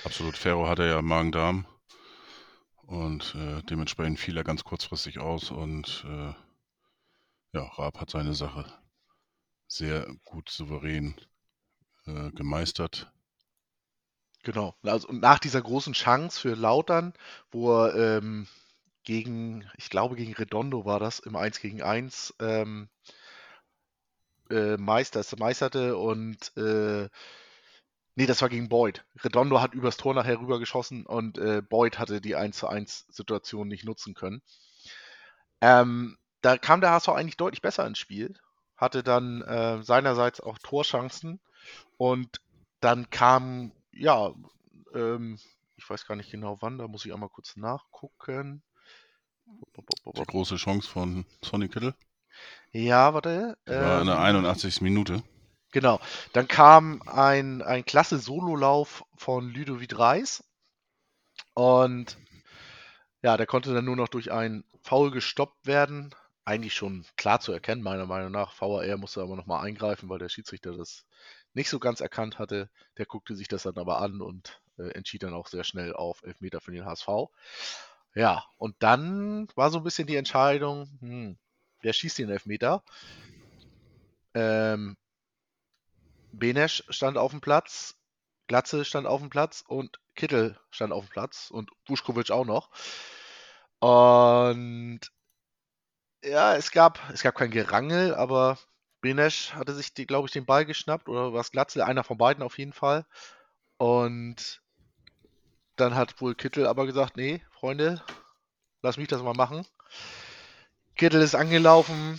Absolut. 0.05 0.37
Ferro 0.37 0.69
hatte 0.69 0.87
ja 0.87 1.03
Magen-Darm 1.03 1.67
und 2.83 3.35
äh, 3.35 3.63
dementsprechend 3.63 4.19
fiel 4.19 4.37
er 4.37 4.45
ganz 4.45 4.65
kurzfristig 4.65 5.19
aus 5.19 5.51
und 5.51 6.05
äh, 6.07 6.35
ja, 7.53 7.65
Raab 7.65 8.01
hat 8.01 8.11
seine 8.11 8.35
Sache 8.35 8.65
sehr 9.67 10.07
gut 10.25 10.49
souverän 10.49 11.15
äh, 12.07 12.31
gemeistert. 12.31 13.13
Genau. 14.43 14.75
Also 14.83 15.09
und 15.09 15.21
nach 15.21 15.39
dieser 15.39 15.61
großen 15.61 15.93
Chance 15.93 16.41
für 16.41 16.55
Lautern, 16.55 17.13
wo 17.51 17.73
er 17.73 18.19
ähm, 18.19 18.49
gegen, 19.05 19.69
ich 19.77 19.91
glaube 19.91 20.17
gegen 20.17 20.35
Redondo 20.35 20.85
war 20.85 21.01
das, 21.01 21.19
im 21.21 21.37
1 21.37 21.61
gegen 21.61 21.83
1 21.83 22.35
ähm, 22.41 22.89
äh, 24.51 24.77
Meister, 24.77 25.25
meisterte 25.39 25.97
und 25.97 26.57
äh, 26.57 27.09
nee, 28.17 28.27
das 28.27 28.43
war 28.43 28.49
gegen 28.49 28.69
Boyd. 28.69 29.05
Redondo 29.23 29.61
hat 29.61 29.75
übers 29.75 29.97
Tor 29.97 30.15
nachher 30.15 30.41
rübergeschossen 30.41 31.07
und 31.07 31.39
äh, 31.39 31.63
Boyd 31.63 31.99
hatte 31.99 32.21
die 32.21 32.37
1 32.37 32.57
zu 32.59 32.69
1 32.69 33.07
Situation 33.11 33.69
nicht 33.69 33.85
nutzen 33.85 34.15
können. 34.15 34.43
Ähm, 35.61 36.19
da 36.43 36.57
kam 36.59 36.81
der 36.81 36.91
HSV 36.91 37.11
eigentlich 37.11 37.37
deutlich 37.37 37.63
besser 37.63 37.87
ins 37.87 37.99
Spiel, 37.99 38.35
hatte 38.77 39.03
dann 39.03 39.43
äh, 39.43 39.83
seinerseits 39.83 40.41
auch 40.41 40.59
Torchancen 40.59 41.41
und 41.97 42.41
dann 42.81 43.11
kam, 43.11 43.73
ja, 43.93 44.33
ähm, 44.95 45.39
ich 45.77 45.89
weiß 45.89 46.07
gar 46.07 46.17
nicht 46.17 46.31
genau 46.31 46.59
wann, 46.61 46.79
da 46.79 46.89
muss 46.89 47.05
ich 47.05 47.13
einmal 47.13 47.29
kurz 47.29 47.57
nachgucken. 47.57 48.63
Die 50.17 50.25
große 50.25 50.57
Chance 50.57 50.89
von 50.89 51.25
Sonny 51.45 51.69
Kittel. 51.69 51.95
Ja, 52.73 53.15
warte. 53.15 53.57
War 53.67 54.01
in 54.01 54.07
der 54.07 54.17
ähm, 54.17 54.23
81. 54.23 54.81
Minute. 54.81 55.23
Genau. 55.73 56.01
Dann 56.33 56.49
kam 56.49 57.03
ein, 57.07 57.63
ein 57.63 57.85
klasse 57.85 58.19
Sololauf 58.19 59.05
von 59.17 59.51
Ludovic 59.51 59.99
Reis. 59.99 60.45
Und 61.55 62.17
ja, 63.23 63.37
der 63.37 63.47
konnte 63.47 63.75
dann 63.75 63.85
nur 63.85 63.97
noch 63.97 64.09
durch 64.09 64.33
einen 64.33 64.65
Foul 64.83 65.11
gestoppt 65.11 65.67
werden. 65.67 66.15
Eigentlich 66.45 66.75
schon 66.75 67.05
klar 67.17 67.41
zu 67.41 67.53
erkennen, 67.53 67.83
meiner 67.83 68.07
Meinung 68.07 68.33
nach. 68.33 68.59
VAR 68.61 68.97
musste 68.97 69.21
aber 69.21 69.37
nochmal 69.37 69.65
eingreifen, 69.65 70.09
weil 70.09 70.19
der 70.19 70.29
Schiedsrichter 70.29 70.77
das 70.77 71.05
nicht 71.53 71.69
so 71.69 71.79
ganz 71.79 72.01
erkannt 72.01 72.39
hatte. 72.39 72.71
Der 72.99 73.07
guckte 73.07 73.37
sich 73.37 73.47
das 73.47 73.65
dann 73.65 73.77
aber 73.77 74.01
an 74.01 74.21
und 74.21 74.61
äh, 74.79 74.91
entschied 74.91 75.23
dann 75.23 75.35
auch 75.35 75.49
sehr 75.49 75.65
schnell 75.65 75.93
auf 75.95 76.23
Elfmeter 76.23 76.61
für 76.61 76.73
den 76.73 76.87
HSV. 76.87 77.09
Ja, 78.15 78.45
und 78.57 78.77
dann 78.81 79.49
war 79.55 79.71
so 79.71 79.79
ein 79.79 79.85
bisschen 79.85 80.07
die 80.07 80.17
Entscheidung, 80.17 80.89
hm, 81.01 81.39
wer 81.81 81.93
schießt 81.93 82.19
den 82.19 82.31
Elfmeter? 82.31 82.83
Ähm, 84.35 84.97
Benesch 86.33 86.83
stand 86.89 87.17
auf 87.19 87.31
dem 87.31 87.41
Platz, 87.41 87.95
Glatze 88.49 88.85
stand 88.85 89.07
auf 89.07 89.21
dem 89.21 89.31
Platz 89.31 89.63
und 89.69 90.01
Kittel 90.17 90.59
stand 90.71 90.93
auf 90.93 91.05
dem 91.07 91.11
Platz 91.11 91.51
und 91.53 91.71
Vuskovic 91.87 92.33
auch 92.33 92.45
noch. 92.45 92.71
Und 93.81 95.01
ja, 96.23 96.55
es 96.57 96.71
gab, 96.71 96.99
es 97.13 97.23
gab 97.23 97.35
kein 97.35 97.51
Gerangel, 97.51 98.15
aber 98.15 98.59
Benesch 99.01 99.55
hatte 99.55 99.75
sich, 99.75 99.95
glaube 99.95 100.27
ich, 100.27 100.33
den 100.33 100.47
Ball 100.47 100.65
geschnappt 100.67 101.09
oder 101.09 101.33
was 101.33 101.51
Glatze, 101.51 101.85
einer 101.87 102.05
von 102.05 102.19
beiden 102.19 102.43
auf 102.43 102.59
jeden 102.59 102.73
Fall. 102.73 103.07
Und 103.79 104.63
dann 105.77 105.95
hat 105.97 106.21
wohl 106.21 106.37
Kittel 106.37 106.67
aber 106.67 106.87
gesagt, 106.87 107.17
nee, 107.17 107.43
Freunde, 107.61 108.03
lass 108.81 108.97
mich 108.97 109.09
das 109.09 109.23
mal 109.23 109.35
machen. 109.35 109.67
Kittel 110.97 111.21
ist 111.21 111.35
angelaufen 111.35 112.19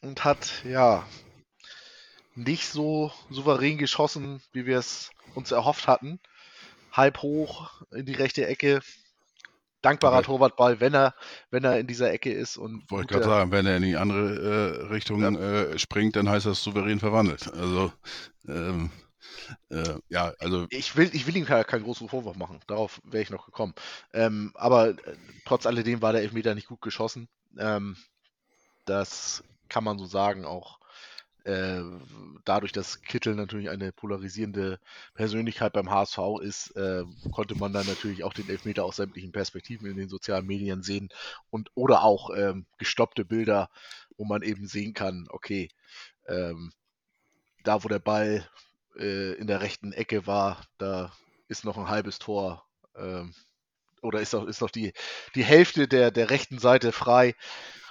und 0.00 0.24
hat, 0.24 0.62
ja, 0.64 1.04
nicht 2.36 2.68
so 2.68 3.10
souverän 3.28 3.78
geschossen, 3.78 4.40
wie 4.52 4.64
wir 4.64 4.78
es 4.78 5.10
uns 5.34 5.50
erhofft 5.50 5.88
hatten. 5.88 6.20
Halb 6.92 7.22
hoch 7.22 7.82
in 7.90 8.06
die 8.06 8.14
rechte 8.14 8.46
Ecke. 8.46 8.80
Dankbarer 9.82 10.18
Aber- 10.18 10.24
Torwartball, 10.26 10.78
wenn 10.78 10.94
er, 10.94 11.14
wenn 11.50 11.64
er 11.64 11.80
in 11.80 11.88
dieser 11.88 12.12
Ecke 12.12 12.32
ist. 12.32 12.56
Und 12.56 12.88
Wollte 12.88 13.14
gerade 13.14 13.26
sagen, 13.26 13.50
wenn 13.50 13.66
er 13.66 13.76
in 13.78 13.82
die 13.82 13.96
andere 13.96 14.84
äh, 14.84 14.86
Richtung 14.92 15.20
äh, 15.36 15.76
springt, 15.80 16.14
dann 16.14 16.28
heißt 16.28 16.46
das 16.46 16.62
souverän 16.62 17.00
verwandelt. 17.00 17.52
Also, 17.52 17.92
ähm, 18.48 18.90
äh, 19.70 19.94
ja, 20.08 20.32
also 20.38 20.66
ich 20.70 20.96
will, 20.96 21.10
ich 21.12 21.26
will 21.26 21.36
ihm 21.36 21.44
keinen, 21.44 21.84
großen 21.84 22.08
Vorwurf 22.08 22.36
machen. 22.36 22.60
Darauf 22.66 23.00
wäre 23.04 23.22
ich 23.22 23.30
noch 23.30 23.46
gekommen. 23.46 23.74
Ähm, 24.12 24.52
aber 24.54 24.90
äh, 24.90 25.16
trotz 25.44 25.66
alledem 25.66 26.02
war 26.02 26.12
der 26.12 26.22
Elfmeter 26.22 26.54
nicht 26.54 26.68
gut 26.68 26.80
geschossen. 26.82 27.28
Ähm, 27.58 27.96
das 28.84 29.42
kann 29.68 29.84
man 29.84 29.98
so 29.98 30.06
sagen, 30.06 30.44
auch 30.44 30.78
äh, 31.46 31.82
dadurch, 32.44 32.72
dass 32.72 33.02
Kittel 33.02 33.36
natürlich 33.36 33.70
eine 33.70 33.92
polarisierende 33.92 34.80
Persönlichkeit 35.14 35.72
beim 35.72 35.90
HSV 35.90 36.18
ist, 36.42 36.70
äh, 36.76 37.04
konnte 37.30 37.54
man 37.54 37.72
dann 37.72 37.86
natürlich 37.86 38.24
auch 38.24 38.32
den 38.32 38.48
Elfmeter 38.48 38.84
aus 38.84 38.96
sämtlichen 38.96 39.30
Perspektiven 39.30 39.88
in 39.88 39.96
den 39.96 40.08
sozialen 40.08 40.46
Medien 40.46 40.82
sehen 40.82 41.08
und 41.50 41.70
oder 41.74 42.02
auch 42.02 42.30
ähm, 42.36 42.66
gestoppte 42.78 43.24
Bilder, 43.24 43.70
wo 44.16 44.24
man 44.24 44.42
eben 44.42 44.66
sehen 44.66 44.92
kann, 44.92 45.26
okay, 45.30 45.68
ähm, 46.26 46.72
da 47.62 47.84
wo 47.84 47.88
der 47.88 48.00
Ball 48.00 48.48
äh, 48.98 49.32
in 49.34 49.46
der 49.46 49.60
rechten 49.60 49.92
Ecke 49.92 50.26
war, 50.26 50.64
da 50.78 51.12
ist 51.48 51.64
noch 51.64 51.78
ein 51.78 51.88
halbes 51.88 52.18
Tor 52.18 52.64
ähm, 52.96 53.34
oder 54.02 54.20
ist 54.20 54.32
noch, 54.32 54.46
ist 54.46 54.60
noch 54.60 54.70
die, 54.70 54.92
die 55.34 55.44
Hälfte 55.44 55.88
der, 55.88 56.10
der 56.10 56.30
rechten 56.30 56.58
Seite 56.58 56.92
frei. 56.92 57.34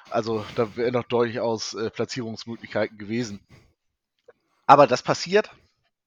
Also 0.10 0.46
da 0.56 0.76
wären 0.76 0.94
noch 0.94 1.04
durchaus 1.04 1.74
äh, 1.74 1.90
Platzierungsmöglichkeiten 1.90 2.98
gewesen. 2.98 3.46
Aber 4.66 4.88
das 4.88 5.04
passiert. 5.04 5.52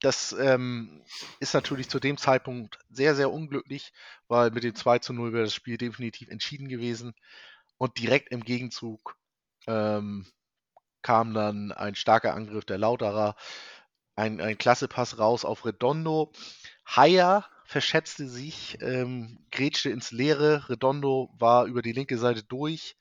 Das 0.00 0.32
ähm, 0.32 1.02
ist 1.40 1.54
natürlich 1.54 1.88
zu 1.88 1.98
dem 1.98 2.16
Zeitpunkt 2.18 2.78
sehr, 2.88 3.16
sehr 3.16 3.32
unglücklich, 3.32 3.92
weil 4.28 4.52
mit 4.52 4.62
dem 4.62 4.76
2 4.76 5.00
zu 5.00 5.12
0 5.12 5.32
wäre 5.32 5.44
das 5.44 5.54
Spiel 5.54 5.76
definitiv 5.76 6.28
entschieden 6.28 6.68
gewesen. 6.68 7.14
Und 7.78 7.98
direkt 7.98 8.30
im 8.30 8.44
Gegenzug 8.44 9.16
ähm, 9.66 10.26
kam 11.02 11.34
dann 11.34 11.72
ein 11.72 11.94
starker 11.94 12.34
Angriff 12.34 12.64
der 12.64 12.78
Lauterer, 12.78 13.34
ein, 14.18 14.40
ein 14.40 14.58
klasse 14.58 14.88
Pass 14.88 15.18
raus 15.18 15.44
auf 15.44 15.64
Redondo. 15.64 16.32
Haier 16.84 17.46
verschätzte 17.64 18.28
sich, 18.28 18.78
ähm, 18.80 19.38
grätschte 19.52 19.90
ins 19.90 20.10
Leere. 20.10 20.68
Redondo 20.68 21.30
war 21.38 21.66
über 21.66 21.82
die 21.82 21.92
linke 21.92 22.18
Seite 22.18 22.42
durch. 22.42 22.96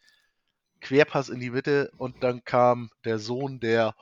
Querpass 0.80 1.30
in 1.30 1.40
die 1.40 1.50
Mitte 1.50 1.92
und 1.98 2.24
dann 2.24 2.44
kam 2.44 2.92
der 3.04 3.18
Sohn 3.18 3.60
der 3.60 3.96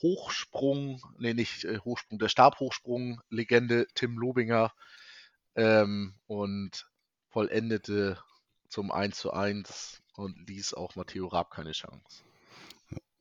Hochsprung, 0.00 1.02
nee, 1.18 1.34
nicht 1.34 1.64
äh, 1.64 1.78
Hochsprung, 1.80 2.18
der 2.18 2.28
Stabhochsprung-Legende 2.28 3.86
Tim 3.94 4.16
Lobinger 4.16 4.72
ähm, 5.56 6.14
und 6.26 6.88
vollendete 7.28 8.18
zum 8.70 8.90
1 8.90 9.18
zu 9.18 9.32
1 9.34 10.02
und 10.16 10.48
ließ 10.48 10.72
auch 10.74 10.96
Matteo 10.96 11.26
Raab 11.26 11.50
keine 11.50 11.72
Chance. 11.72 12.24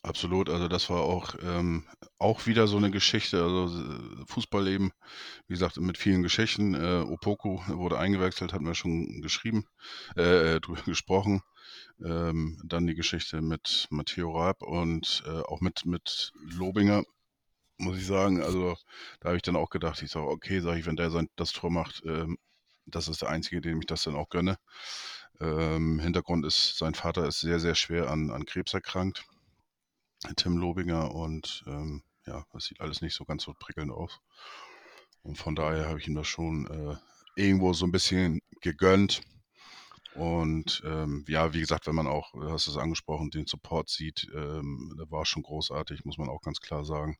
Absolut, 0.05 0.49
also 0.49 0.67
das 0.67 0.89
war 0.89 1.01
auch, 1.01 1.35
ähm, 1.41 1.85
auch 2.19 2.45
wieder 2.45 2.67
so 2.67 2.75
eine 2.75 2.91
Geschichte, 2.91 3.41
also 3.41 3.67
äh, 3.79 4.25
Fußballleben, 4.27 4.91
wie 5.47 5.53
gesagt, 5.53 5.77
mit 5.77 5.97
vielen 5.97 6.23
Geschichten. 6.23 6.73
Äh, 6.75 7.03
Opoku 7.07 7.61
wurde 7.67 7.97
eingewechselt, 7.99 8.51
hatten 8.51 8.65
wir 8.65 8.75
schon 8.75 9.21
geschrieben, 9.21 9.65
äh, 10.17 10.59
drüber 10.59 10.81
gesprochen. 10.85 11.41
Ähm, 12.03 12.61
dann 12.65 12.87
die 12.87 12.95
Geschichte 12.95 13.41
mit 13.41 13.87
Matteo 13.91 14.31
Raab 14.37 14.61
und 14.63 15.23
äh, 15.27 15.41
auch 15.41 15.61
mit, 15.61 15.85
mit 15.85 16.33
Lobinger, 16.57 17.03
muss 17.77 17.97
ich 17.97 18.07
sagen. 18.07 18.41
Also 18.43 18.75
da 19.21 19.29
habe 19.29 19.37
ich 19.37 19.43
dann 19.43 19.55
auch 19.57 19.69
gedacht, 19.71 20.01
ich 20.03 20.11
sage, 20.11 20.27
okay, 20.27 20.61
sage 20.61 20.79
ich, 20.79 20.85
wenn 20.87 20.97
der 20.97 21.11
sein, 21.11 21.29
das 21.37 21.53
Tor 21.53 21.71
macht, 21.71 22.03
ähm, 22.05 22.37
das 22.87 23.07
ist 23.09 23.21
der 23.23 23.29
Einzige, 23.29 23.61
dem 23.61 23.79
ich 23.81 23.87
das 23.87 24.03
dann 24.03 24.15
auch 24.15 24.29
gönne. 24.29 24.57
Ähm, 25.41 25.99
Hintergrund 25.99 26.45
ist, 26.45 26.77
sein 26.77 26.95
Vater 26.95 27.27
ist 27.27 27.41
sehr, 27.41 27.59
sehr 27.59 27.75
schwer 27.75 28.09
an, 28.11 28.31
an 28.31 28.45
Krebs 28.45 28.73
erkrankt. 28.73 29.25
Tim 30.35 30.57
Lobinger 30.57 31.13
und 31.13 31.63
ähm, 31.67 32.03
ja, 32.25 32.45
das 32.53 32.65
sieht 32.65 32.81
alles 32.81 33.01
nicht 33.01 33.15
so 33.15 33.25
ganz 33.25 33.43
so 33.43 33.53
prickelnd 33.57 33.91
aus. 33.91 34.19
Und 35.21 35.37
von 35.37 35.55
daher 35.55 35.87
habe 35.87 35.99
ich 35.99 36.07
ihm 36.07 36.15
das 36.15 36.27
schon 36.27 36.67
äh, 36.67 36.95
irgendwo 37.35 37.73
so 37.73 37.85
ein 37.85 37.91
bisschen 37.91 38.39
gegönnt. 38.61 39.21
Und 40.15 40.83
ähm, 40.85 41.25
ja, 41.27 41.53
wie 41.53 41.59
gesagt, 41.59 41.87
wenn 41.87 41.95
man 41.95 42.07
auch, 42.07 42.33
du 42.33 42.51
hast 42.51 42.67
es 42.67 42.77
angesprochen, 42.77 43.31
den 43.31 43.47
Support 43.47 43.89
sieht, 43.89 44.27
ähm, 44.33 44.95
der 44.97 45.09
war 45.09 45.25
schon 45.25 45.43
großartig, 45.43 46.05
muss 46.05 46.17
man 46.17 46.29
auch 46.29 46.41
ganz 46.41 46.59
klar 46.59 46.85
sagen, 46.85 47.17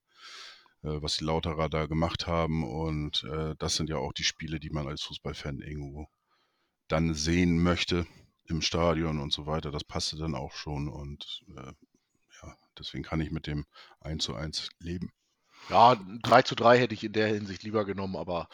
äh, 0.83 1.01
was 1.01 1.17
die 1.17 1.24
Lauterer 1.24 1.69
da 1.69 1.88
gemacht 1.88 2.27
haben. 2.27 2.63
Und 2.63 3.24
äh, 3.24 3.55
das 3.57 3.75
sind 3.75 3.89
ja 3.89 3.98
auch 3.98 4.13
die 4.13 4.24
Spiele, 4.24 4.60
die 4.60 4.69
man 4.69 4.88
als 4.88 5.01
Fußballfan 5.03 5.60
irgendwo 5.60 6.07
dann 6.88 7.13
sehen 7.15 7.63
möchte 7.63 8.05
im 8.45 8.62
Stadion 8.62 9.19
und 9.19 9.33
so 9.33 9.48
weiter. 9.48 9.72
Das 9.72 9.83
passte 9.83 10.17
dann 10.17 10.36
auch 10.36 10.53
schon 10.53 10.88
und 10.88 11.43
äh, 11.57 11.72
ja, 12.44 12.56
deswegen 12.78 13.04
kann 13.04 13.22
ich 13.22 13.32
mit 13.32 13.48
dem 13.48 13.66
1 14.02 14.24
zu 14.24 14.36
1 14.36 14.70
leben. 14.80 15.12
Ja, 15.70 15.96
3 16.24 16.42
zu 16.42 16.56
3 16.56 16.78
hätte 16.78 16.94
ich 16.94 17.04
in 17.06 17.14
der 17.14 17.28
Hinsicht 17.28 17.64
lieber 17.64 17.86
genommen, 17.86 18.18
aber 18.18 18.50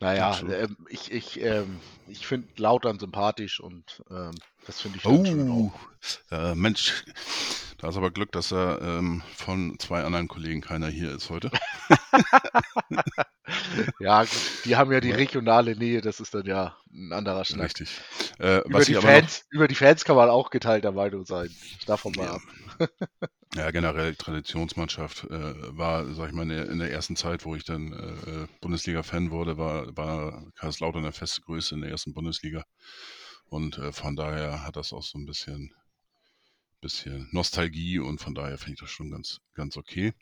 naja, 0.00 0.36
ähm, 0.50 0.76
ich, 0.88 1.12
ich, 1.12 1.40
ähm, 1.40 1.78
ich 2.08 2.26
finde 2.26 2.48
Lautern 2.56 2.98
sympathisch 2.98 3.60
und 3.60 4.02
ähm, 4.10 4.32
das 4.66 4.80
finde 4.80 4.98
ich 4.98 5.04
dann 5.04 5.24
schön 5.24 5.48
Oh, 5.48 5.72
auch. 5.72 6.32
äh, 6.32 6.54
Mensch, 6.56 7.04
da 7.78 7.88
ist 7.88 7.96
aber 7.96 8.10
Glück, 8.10 8.32
dass 8.32 8.52
er 8.52 8.80
ähm, 8.82 9.22
von 9.36 9.78
zwei 9.78 10.02
anderen 10.02 10.26
Kollegen 10.26 10.60
keiner 10.60 10.88
hier 10.88 11.12
ist 11.12 11.30
heute. 11.30 11.50
Ja, 14.00 14.22
gut, 14.22 14.64
die 14.64 14.76
haben 14.76 14.92
ja 14.92 15.00
die 15.00 15.10
regionale 15.10 15.76
Nähe, 15.76 16.00
das 16.00 16.20
ist 16.20 16.34
dann 16.34 16.46
ja 16.46 16.76
ein 16.92 17.12
anderer 17.12 17.44
Schnack. 17.44 17.66
Richtig. 17.66 18.00
Äh, 18.38 18.58
Über 18.68 18.84
die, 18.84 18.96
aber 18.96 19.06
noch, 19.06 19.12
Fans, 19.12 19.44
über 19.50 19.68
die 19.68 19.74
Fans 19.74 20.04
kann 20.04 20.16
man 20.16 20.28
auch 20.28 20.50
geteilter 20.50 20.92
Meinung 20.92 21.24
sein. 21.24 21.50
Davon 21.86 22.12
mal 22.12 22.24
ja, 22.24 22.32
ab. 22.32 22.42
ja, 23.54 23.70
generell 23.70 24.14
Traditionsmannschaft 24.14 25.24
äh, 25.24 25.76
war, 25.76 26.12
sag 26.14 26.28
ich 26.28 26.34
mal, 26.34 26.50
in 26.50 26.78
der, 26.78 26.90
ersten 26.90 27.16
Zeit, 27.16 27.44
wo 27.44 27.54
ich 27.54 27.64
dann 27.64 27.92
äh, 27.92 28.46
Bundesliga-Fan 28.60 29.30
wurde, 29.30 29.58
war, 29.58 29.96
war 29.96 30.44
Kaiserslautern 30.56 31.02
eine 31.02 31.12
feste 31.12 31.42
Größe 31.42 31.74
in 31.74 31.82
der 31.82 31.90
ersten 31.90 32.14
Bundesliga. 32.14 32.64
Und 33.46 33.78
äh, 33.78 33.92
von 33.92 34.16
daher 34.16 34.64
hat 34.64 34.76
das 34.76 34.92
auch 34.92 35.02
so 35.02 35.18
ein 35.18 35.26
bisschen, 35.26 35.74
bisschen 36.80 37.28
Nostalgie 37.32 37.98
und 37.98 38.20
von 38.20 38.34
daher 38.34 38.58
finde 38.58 38.74
ich 38.74 38.80
das 38.80 38.90
schon 38.90 39.10
ganz, 39.10 39.40
ganz 39.54 39.76
okay. 39.76 40.14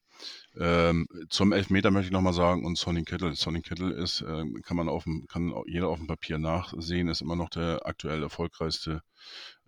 Ähm, 0.59 1.07
zum 1.29 1.53
Elfmeter 1.53 1.91
möchte 1.91 2.07
ich 2.07 2.13
nochmal 2.13 2.33
sagen 2.33 2.65
und 2.65 2.77
Sonny 2.77 3.05
Kittel. 3.05 3.35
Sonny 3.37 3.63
Kittel 3.63 3.93
ist, 3.93 4.21
äh, 4.23 4.45
kann 4.63 4.77
man 4.77 4.89
auf 4.89 5.05
dem, 5.05 5.27
kann 5.29 5.55
jeder 5.67 5.89
auf 5.89 5.99
dem 5.99 6.09
Papier 6.09 6.39
nachsehen, 6.39 7.09
ist 7.09 7.21
immer 7.21 7.37
noch 7.37 7.51
der 7.51 7.87
aktuell 7.87 8.23
erfolgreichste 8.23 9.03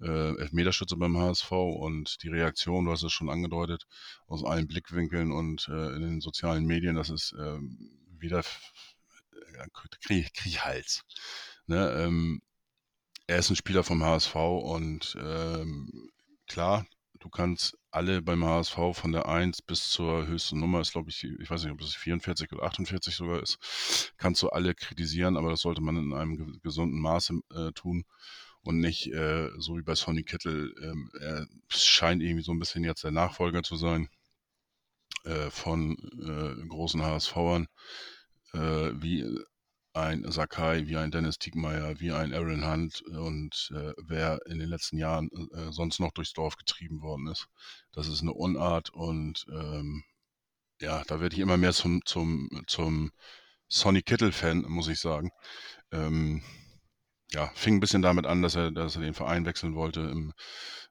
äh, 0.01 0.37
Elfmeterschütze 0.39 0.97
beim 0.97 1.17
HSV 1.17 1.53
und 1.53 2.23
die 2.23 2.29
Reaktion, 2.29 2.85
du 2.85 2.93
hast 2.93 3.05
es 3.05 3.13
schon 3.13 3.31
angedeutet, 3.31 3.87
aus 4.27 4.45
allen 4.45 4.67
Blickwinkeln 4.67 5.31
und 5.31 5.69
äh, 5.69 5.95
in 5.95 6.03
den 6.03 6.21
sozialen 6.21 6.65
Medien, 6.67 6.97
das 6.97 7.11
ist 7.11 7.35
ähm, 7.39 7.91
wieder 8.19 8.41
äh, 8.41 9.67
krieg, 10.01 10.35
krieg 10.35 10.61
Hals. 10.61 11.03
Ne? 11.67 11.91
Ähm, 11.97 12.43
er 13.29 13.39
ist 13.39 13.51
ein 13.51 13.57
Spieler 13.57 13.85
vom 13.85 14.03
HSV 14.03 14.35
und 14.35 15.17
ähm, 15.21 16.11
klar, 16.49 16.85
du 17.21 17.29
kannst 17.29 17.79
alle 17.93 18.23
beim 18.23 18.45
HSV 18.45 18.77
von 18.95 19.13
der 19.13 19.29
1 19.29 19.63
bis 19.63 19.91
zur 19.91 20.27
höchsten 20.27 20.59
Nummer, 20.61 20.81
ist 20.81 20.93
glaube 20.93 21.11
ich, 21.11 21.25
ich 21.25 21.51
weiß 21.51 21.65
nicht, 21.65 21.73
ob 21.73 21.81
es 21.81 21.95
44 21.95 22.53
oder 22.53 22.65
48 22.65 23.15
sogar 23.15 23.43
ist, 23.43 23.59
kannst 24.19 24.43
du 24.43 24.49
alle 24.51 24.75
kritisieren, 24.75 25.37
aber 25.37 25.51
das 25.51 25.61
sollte 25.61 25.83
man 25.83 25.97
in 25.97 26.13
einem 26.15 26.37
ge- 26.37 26.59
gesunden 26.63 27.01
Maße 27.01 27.41
äh, 27.55 27.73
tun 27.73 28.05
und 28.63 28.79
nicht 28.81 29.09
äh, 29.13 29.49
so 29.59 29.77
wie 29.79 29.83
bei 29.83 29.95
Sonny 29.95 30.23
Kittel. 30.25 30.75
Ähm, 30.83 31.11
er 31.21 31.47
scheint 31.69 32.23
irgendwie 32.23 32.45
so 32.45 32.53
ein 32.53 32.59
bisschen 32.59 32.85
jetzt 32.85 33.05
der 33.05 33.11
Nachfolger 33.13 33.63
zu 33.63 33.77
sein 33.77 34.09
äh, 35.25 35.51
von 35.51 35.97
äh, 36.21 36.67
großen 36.67 37.03
HSVern, 37.03 37.67
äh, 38.55 38.59
wie 38.95 39.25
ein 39.95 40.31
Sakai, 40.31 40.87
wie 40.87 40.97
ein 40.97 41.11
Dennis 41.11 41.39
Tiegmeier, 41.39 42.01
wie 42.01 42.13
ein 42.13 42.33
Aaron 42.33 42.67
Hunt 42.67 43.03
und 43.03 43.71
äh, 43.75 43.93
wer 43.99 44.41
in 44.47 44.59
den 44.59 44.69
letzten 44.69 44.97
Jahren 44.97 45.29
äh, 45.55 45.71
sonst 45.71 46.01
noch 46.01 46.13
durchs 46.13 46.33
Dorf 46.33 46.57
getrieben 46.57 47.03
worden 47.03 47.27
ist. 47.29 47.49
Das 47.93 48.09
ist 48.09 48.23
eine 48.23 48.33
Unart 48.33 48.91
und 48.91 49.45
ähm, 49.53 50.05
ja, 50.81 51.03
da 51.07 51.21
werde 51.21 51.35
ich 51.35 51.41
immer 51.41 51.57
mehr 51.59 51.73
zum, 51.73 52.05
zum, 52.05 52.49
zum 52.67 53.13
Sonny 53.69 54.03
Kittel-Fan, 54.03 54.63
muss 54.63 54.89
ich 54.89 54.99
sagen. 54.99 55.31
Ähm, 55.93 56.43
ja, 57.31 57.51
fing 57.55 57.77
ein 57.77 57.81
bisschen 57.81 58.03
damit 58.03 58.27
an, 58.27 58.43
dass 58.43 58.57
er, 58.57 58.71
dass 58.71 58.97
er 58.97 59.03
den 59.03 59.15
Verein 59.15 59.47
wechseln 59.47 59.75
wollte 59.75 60.01
im, 60.01 60.33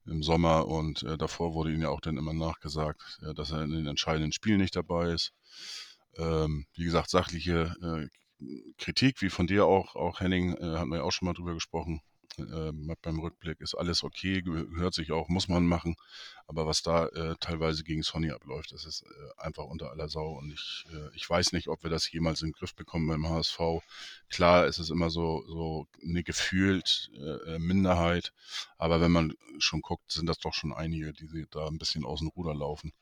im 0.05 0.23
Sommer 0.23 0.67
und 0.67 1.03
äh, 1.03 1.17
davor 1.17 1.53
wurde 1.53 1.71
ihm 1.71 1.81
ja 1.81 1.89
auch 1.89 2.01
dann 2.01 2.17
immer 2.17 2.33
nachgesagt, 2.33 3.01
äh, 3.23 3.33
dass 3.33 3.51
er 3.51 3.63
in 3.63 3.71
den 3.71 3.87
entscheidenden 3.87 4.31
Spielen 4.31 4.59
nicht 4.59 4.75
dabei 4.75 5.11
ist. 5.11 5.33
Ähm, 6.17 6.65
wie 6.73 6.83
gesagt, 6.83 7.09
sachliche 7.09 7.75
äh, 7.81 8.07
Kritik, 8.77 9.21
wie 9.21 9.29
von 9.29 9.47
dir 9.47 9.65
auch, 9.65 9.95
auch 9.95 10.19
Henning, 10.19 10.55
äh, 10.55 10.77
hatten 10.77 10.89
wir 10.89 10.97
ja 10.97 11.03
auch 11.03 11.11
schon 11.11 11.27
mal 11.27 11.33
drüber 11.33 11.53
gesprochen. 11.53 12.01
Äh, 12.37 12.71
beim 13.01 13.19
Rückblick 13.19 13.59
ist 13.59 13.75
alles 13.75 14.03
okay, 14.03 14.41
gehört 14.41 14.93
sich 14.93 15.11
auch, 15.11 15.27
muss 15.27 15.47
man 15.47 15.65
machen. 15.65 15.95
Aber 16.47 16.65
was 16.65 16.81
da 16.81 17.07
äh, 17.07 17.35
teilweise 17.39 17.83
gegen 17.83 18.03
Sony 18.03 18.31
abläuft, 18.31 18.71
das 18.71 18.85
ist 18.85 19.03
äh, 19.03 19.41
einfach 19.41 19.65
unter 19.65 19.91
aller 19.91 20.07
Sau. 20.07 20.37
Und 20.37 20.51
ich, 20.51 20.85
äh, 20.91 21.15
ich 21.15 21.29
weiß 21.29 21.51
nicht, 21.51 21.67
ob 21.67 21.83
wir 21.83 21.89
das 21.89 22.11
jemals 22.11 22.41
in 22.41 22.49
den 22.49 22.53
Griff 22.53 22.73
bekommen 22.73 23.07
beim 23.07 23.27
HSV. 23.27 23.59
Klar, 24.29 24.65
es 24.65 24.79
ist 24.79 24.89
immer 24.89 25.09
so, 25.09 25.43
so 25.47 25.87
eine 26.01 26.23
gefühlt 26.23 27.11
äh, 27.15 27.59
Minderheit. 27.59 28.33
Aber 28.77 29.01
wenn 29.01 29.11
man 29.11 29.33
schon 29.59 29.81
guckt, 29.81 30.11
sind 30.11 30.27
das 30.27 30.39
doch 30.39 30.53
schon 30.53 30.73
einige, 30.73 31.13
die 31.13 31.45
da 31.51 31.67
ein 31.67 31.77
bisschen 31.77 32.05
aus 32.05 32.19
dem 32.19 32.29
Ruder 32.29 32.55
laufen. 32.55 32.93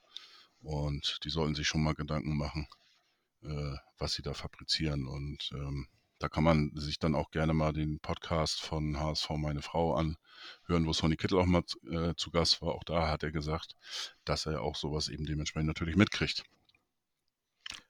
Und 0.62 1.20
die 1.24 1.30
sollten 1.30 1.56
sich 1.56 1.68
schon 1.68 1.84
mal 1.84 1.94
Gedanken 1.94 2.36
machen, 2.36 2.68
äh, 3.44 3.76
was 3.98 4.14
sie 4.14 4.22
da 4.22 4.34
fabrizieren. 4.34 5.08
Und 5.08 5.52
ähm, 5.54 5.88
da 6.20 6.28
kann 6.28 6.44
man 6.44 6.72
sich 6.76 7.00
dann 7.00 7.16
auch 7.16 7.32
gerne 7.32 7.54
mal 7.54 7.74
den 7.74 8.00
Podcast 8.00 8.62
von 8.62 9.00
HSV 9.00 9.30
Meine 9.32 9.62
Frau 9.62 9.96
anhören, 9.96 10.86
wo 10.86 10.94
Sonny 10.94 11.16
Kittel 11.16 11.40
auch 11.40 11.46
mal 11.46 11.64
äh, 11.90 12.14
zu 12.16 12.32
Gast 12.32 12.62
war. 12.62 12.76
Auch 12.76 12.84
da 12.84 13.08
hat 13.08 13.24
er 13.24 13.32
gesagt, 13.32 13.76
dass 14.26 14.46
er 14.46 14.62
auch 14.62 14.76
sowas 14.76 15.08
eben 15.08 15.26
dementsprechend 15.26 15.68
natürlich 15.68 15.96
mitkriegt. 15.96 16.44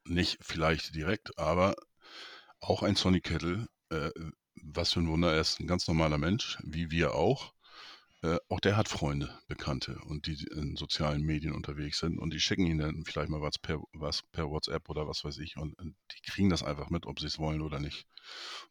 Nicht 0.06 0.38
vielleicht 0.42 0.96
direkt, 0.96 1.38
aber 1.38 1.76
auch 2.60 2.84
ein 2.84 2.96
Sonny 2.96 3.22
Kittel, 3.22 3.68
äh, 3.90 4.12
was 4.62 4.94
für 4.94 5.00
ein 5.00 5.08
Wunder, 5.08 5.34
er 5.34 5.42
ist 5.42 5.60
ein 5.60 5.68
ganz 5.68 5.88
normaler 5.88 6.18
Mensch, 6.18 6.58
wie 6.64 6.92
wir 6.92 7.16
auch. 7.16 7.54
Äh, 8.22 8.38
auch 8.50 8.60
der 8.60 8.76
hat 8.76 8.90
Freunde, 8.90 9.40
Bekannte 9.48 9.98
und 10.06 10.26
die 10.28 10.46
in 10.52 10.76
sozialen 10.76 11.22
Medien 11.22 11.54
unterwegs 11.54 12.00
sind 12.00 12.20
und 12.20 12.34
die 12.34 12.42
schicken 12.42 12.66
ihnen 12.66 12.80
dann 12.80 13.06
vielleicht 13.06 13.30
mal 13.30 13.42
was 13.42 13.58
per, 13.58 13.82
was 13.94 14.24
per 14.24 14.50
WhatsApp 14.50 14.90
oder 14.90 15.08
was 15.08 15.24
weiß 15.24 15.38
ich 15.38 15.56
und, 15.56 15.78
und 15.80 15.96
die 16.12 16.22
kriegen 16.30 16.50
das 16.50 16.64
einfach 16.64 16.90
mit, 16.90 17.06
ob 17.06 17.20
sie 17.20 17.28
es 17.28 17.40
wollen 17.40 17.62
oder 17.62 17.80
nicht. 17.80 18.08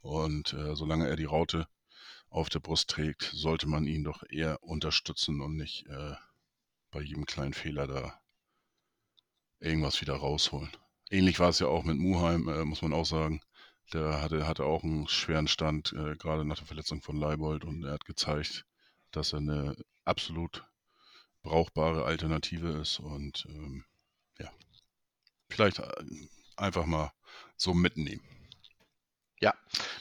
Und 0.00 0.52
äh, 0.52 0.76
solange 0.76 1.08
er 1.08 1.16
die 1.16 1.24
Raute 1.24 1.66
auf 2.28 2.50
der 2.50 2.60
Brust 2.60 2.90
trägt, 2.90 3.22
sollte 3.22 3.66
man 3.66 3.86
ihn 3.86 4.04
doch 4.04 4.22
eher 4.28 4.62
unterstützen 4.62 5.40
und 5.40 5.56
nicht 5.56 5.86
äh, 5.86 6.14
bei 6.90 7.00
jedem 7.00 7.24
kleinen 7.24 7.54
Fehler 7.54 7.86
da 7.86 8.20
irgendwas 9.60 10.00
wieder 10.00 10.14
rausholen. 10.14 10.70
Ähnlich 11.10 11.38
war 11.40 11.48
es 11.48 11.58
ja 11.58 11.68
auch 11.68 11.84
mit 11.84 11.96
Muheim, 11.96 12.48
äh, 12.48 12.64
muss 12.64 12.82
man 12.82 12.92
auch 12.92 13.06
sagen. 13.06 13.40
Der 13.94 14.20
hatte, 14.20 14.46
hatte 14.46 14.64
auch 14.64 14.84
einen 14.84 15.08
schweren 15.08 15.48
Stand, 15.48 15.94
äh, 15.94 16.16
gerade 16.16 16.44
nach 16.44 16.58
der 16.58 16.66
Verletzung 16.66 17.00
von 17.00 17.16
Leibold 17.16 17.64
und 17.64 17.84
er 17.84 17.92
hat 17.92 18.04
gezeigt, 18.04 18.66
dass 19.10 19.32
er 19.32 19.38
eine 19.38 19.76
absolut 20.04 20.64
brauchbare 21.42 22.04
Alternative 22.04 22.68
ist 22.80 23.00
und 23.00 23.46
ähm, 23.48 23.84
ja, 24.38 24.50
vielleicht 25.48 25.78
äh, 25.78 26.04
einfach 26.56 26.86
mal 26.86 27.12
so 27.56 27.74
mitnehmen. 27.74 28.22
Ja, 29.40 29.54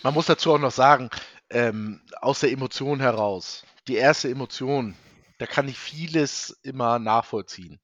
man 0.03 0.13
muss 0.13 0.25
dazu 0.25 0.53
auch 0.53 0.59
noch 0.59 0.71
sagen, 0.71 1.09
ähm, 1.49 2.01
aus 2.21 2.39
der 2.39 2.51
Emotion 2.51 2.99
heraus, 2.99 3.65
die 3.87 3.95
erste 3.95 4.29
Emotion, 4.29 4.95
da 5.37 5.45
kann 5.45 5.67
ich 5.67 5.77
vieles 5.77 6.49
immer 6.63 6.99
nachvollziehen. 6.99 7.79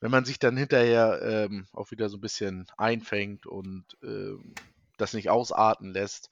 Wenn 0.00 0.10
man 0.10 0.24
sich 0.24 0.38
dann 0.38 0.56
hinterher 0.56 1.20
ähm, 1.22 1.66
auch 1.72 1.90
wieder 1.90 2.08
so 2.08 2.16
ein 2.16 2.20
bisschen 2.20 2.66
einfängt 2.76 3.46
und 3.46 3.84
ähm, 4.02 4.54
das 4.96 5.12
nicht 5.12 5.28
ausarten 5.28 5.92
lässt 5.92 6.30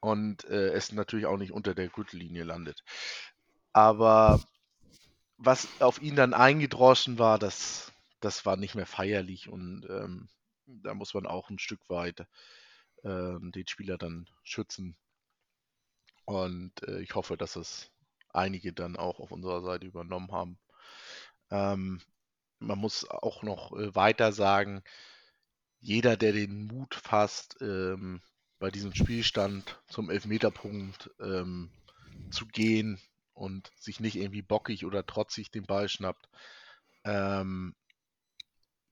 und 0.00 0.44
äh, 0.44 0.70
es 0.70 0.92
natürlich 0.92 1.26
auch 1.26 1.36
nicht 1.36 1.52
unter 1.52 1.74
der 1.74 1.88
Gürtellinie 1.88 2.44
landet. 2.44 2.82
Aber 3.72 4.40
was 5.38 5.68
auf 5.80 6.00
ihn 6.00 6.16
dann 6.16 6.34
eingedroschen 6.34 7.18
war, 7.18 7.38
das, 7.38 7.92
das 8.20 8.46
war 8.46 8.56
nicht 8.56 8.74
mehr 8.74 8.86
feierlich 8.86 9.48
und 9.48 9.86
ähm, 9.88 10.28
da 10.66 10.94
muss 10.94 11.14
man 11.14 11.26
auch 11.26 11.50
ein 11.50 11.58
Stück 11.58 11.88
weit 11.88 12.26
ähm, 13.02 13.50
den 13.52 13.66
Spieler 13.66 13.98
dann 13.98 14.28
schützen. 14.42 14.96
Und 16.24 16.82
äh, 16.86 17.00
ich 17.00 17.14
hoffe, 17.14 17.36
dass 17.36 17.56
es 17.56 17.90
einige 18.32 18.72
dann 18.72 18.96
auch 18.96 19.18
auf 19.18 19.32
unserer 19.32 19.62
Seite 19.62 19.86
übernommen 19.86 20.30
haben. 20.30 20.58
Ähm, 21.50 22.00
man 22.60 22.78
muss 22.78 23.08
auch 23.10 23.42
noch 23.42 23.72
äh, 23.72 23.94
weiter 23.94 24.32
sagen, 24.32 24.84
jeder, 25.80 26.16
der 26.16 26.32
den 26.32 26.66
Mut 26.66 26.94
fasst, 26.94 27.56
ähm, 27.60 28.22
bei 28.60 28.70
diesem 28.70 28.94
Spielstand 28.94 29.82
zum 29.88 30.08
Elfmeterpunkt 30.08 31.10
ähm, 31.18 31.70
zu 32.30 32.46
gehen 32.46 33.00
und 33.34 33.70
sich 33.76 34.00
nicht 34.00 34.16
irgendwie 34.16 34.42
bockig 34.42 34.84
oder 34.84 35.06
trotzig 35.06 35.50
den 35.50 35.64
Ball 35.64 35.88
schnappt, 35.88 36.28
ähm, 37.04 37.74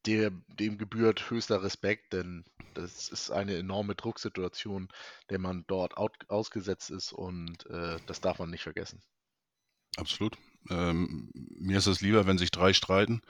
der, 0.06 0.30
dem 0.48 0.78
gebührt 0.78 1.30
höchster 1.30 1.62
Respekt, 1.62 2.12
denn 2.12 2.44
das 2.74 3.08
ist 3.08 3.30
eine 3.30 3.56
enorme 3.56 3.94
Drucksituation, 3.94 4.88
der 5.28 5.38
man 5.38 5.64
dort 5.66 5.98
ausgesetzt 5.98 6.90
ist 6.90 7.12
und 7.12 7.66
äh, 7.66 7.98
das 8.06 8.20
darf 8.20 8.38
man 8.38 8.50
nicht 8.50 8.62
vergessen. 8.62 9.02
Absolut. 9.96 10.38
Ähm, 10.70 11.30
mir 11.34 11.78
ist 11.78 11.86
es 11.86 12.00
lieber, 12.00 12.26
wenn 12.26 12.38
sich 12.38 12.50
drei 12.50 12.72
streiten, 12.72 13.22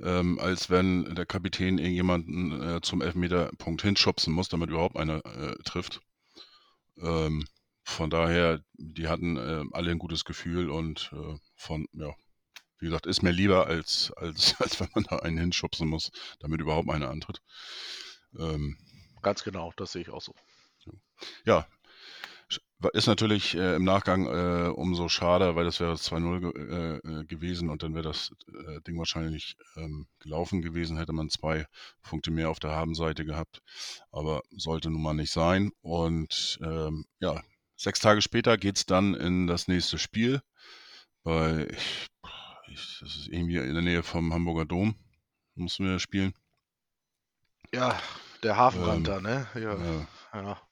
ähm, 0.00 0.38
als 0.38 0.70
wenn 0.70 1.14
der 1.14 1.26
Kapitän 1.26 1.78
irgendjemanden 1.78 2.62
äh, 2.62 2.80
zum 2.80 3.02
Elfmeterpunkt 3.02 3.82
hinschubsen 3.82 4.32
muss, 4.32 4.48
damit 4.48 4.70
überhaupt 4.70 4.96
einer 4.96 5.24
äh, 5.24 5.54
trifft. 5.64 6.00
Ähm, 6.98 7.44
von 7.84 8.10
daher, 8.10 8.64
die 8.74 9.08
hatten 9.08 9.36
äh, 9.36 9.64
alle 9.72 9.90
ein 9.90 9.98
gutes 9.98 10.24
Gefühl 10.24 10.70
und 10.70 11.10
äh, 11.12 11.36
von, 11.56 11.86
ja, 11.92 12.14
wie 12.78 12.86
gesagt, 12.86 13.06
ist 13.06 13.22
mir 13.22 13.30
lieber, 13.30 13.66
als, 13.66 14.12
als, 14.16 14.54
als 14.60 14.80
wenn 14.80 14.88
man 14.94 15.04
da 15.04 15.16
einen 15.18 15.38
hinschubsen 15.38 15.88
muss, 15.88 16.10
damit 16.40 16.60
überhaupt 16.60 16.88
einer 16.88 17.10
antritt. 17.10 17.42
Ähm, 18.38 18.76
Ganz 19.22 19.44
genau, 19.44 19.72
das 19.76 19.92
sehe 19.92 20.02
ich 20.02 20.10
auch 20.10 20.22
so. 20.22 20.34
Ja, 21.44 21.66
ist 22.92 23.06
natürlich 23.06 23.54
äh, 23.54 23.76
im 23.76 23.84
Nachgang 23.84 24.26
äh, 24.26 24.68
umso 24.68 25.08
schade, 25.08 25.54
weil 25.54 25.64
das 25.64 25.80
wäre 25.80 25.94
2-0 25.94 26.40
ge 26.40 26.50
äh, 26.52 27.20
äh, 27.20 27.24
gewesen 27.24 27.70
und 27.70 27.82
dann 27.82 27.94
wäre 27.94 28.04
das 28.04 28.32
äh, 28.48 28.80
Ding 28.82 28.98
wahrscheinlich 28.98 29.56
ähm, 29.76 30.06
gelaufen 30.18 30.62
gewesen, 30.62 30.98
hätte 30.98 31.12
man 31.12 31.30
zwei 31.30 31.66
Punkte 32.02 32.30
mehr 32.30 32.50
auf 32.50 32.58
der 32.58 32.72
Habenseite 32.72 33.24
gehabt. 33.24 33.62
Aber 34.10 34.42
sollte 34.50 34.90
nun 34.90 35.02
mal 35.02 35.14
nicht 35.14 35.32
sein. 35.32 35.70
Und 35.80 36.58
ähm, 36.62 37.04
ja, 37.20 37.40
sechs 37.82 38.00
Tage 38.00 38.22
später 38.22 38.56
geht 38.56 38.76
es 38.76 38.86
dann 38.86 39.14
in 39.14 39.46
das 39.46 39.68
nächste 39.68 39.98
Spiel. 39.98 40.42
Bei, 41.22 41.68
ich, 41.70 42.06
ich, 42.68 42.98
das 43.00 43.16
ist 43.16 43.28
irgendwie 43.28 43.56
in 43.56 43.74
der 43.74 43.82
Nähe 43.82 44.02
vom 44.02 44.32
Hamburger 44.32 44.64
Dom. 44.64 44.94
Mussten 45.54 45.84
wir 45.84 45.98
spielen. 45.98 46.34
Ja, 47.72 48.00
der 48.42 48.56
Hafenrand 48.56 49.08
ähm, 49.08 49.14
da, 49.14 49.20
ne? 49.20 49.46
Ja. 49.54 49.76
ja. 49.76 50.06
ja 50.34 50.62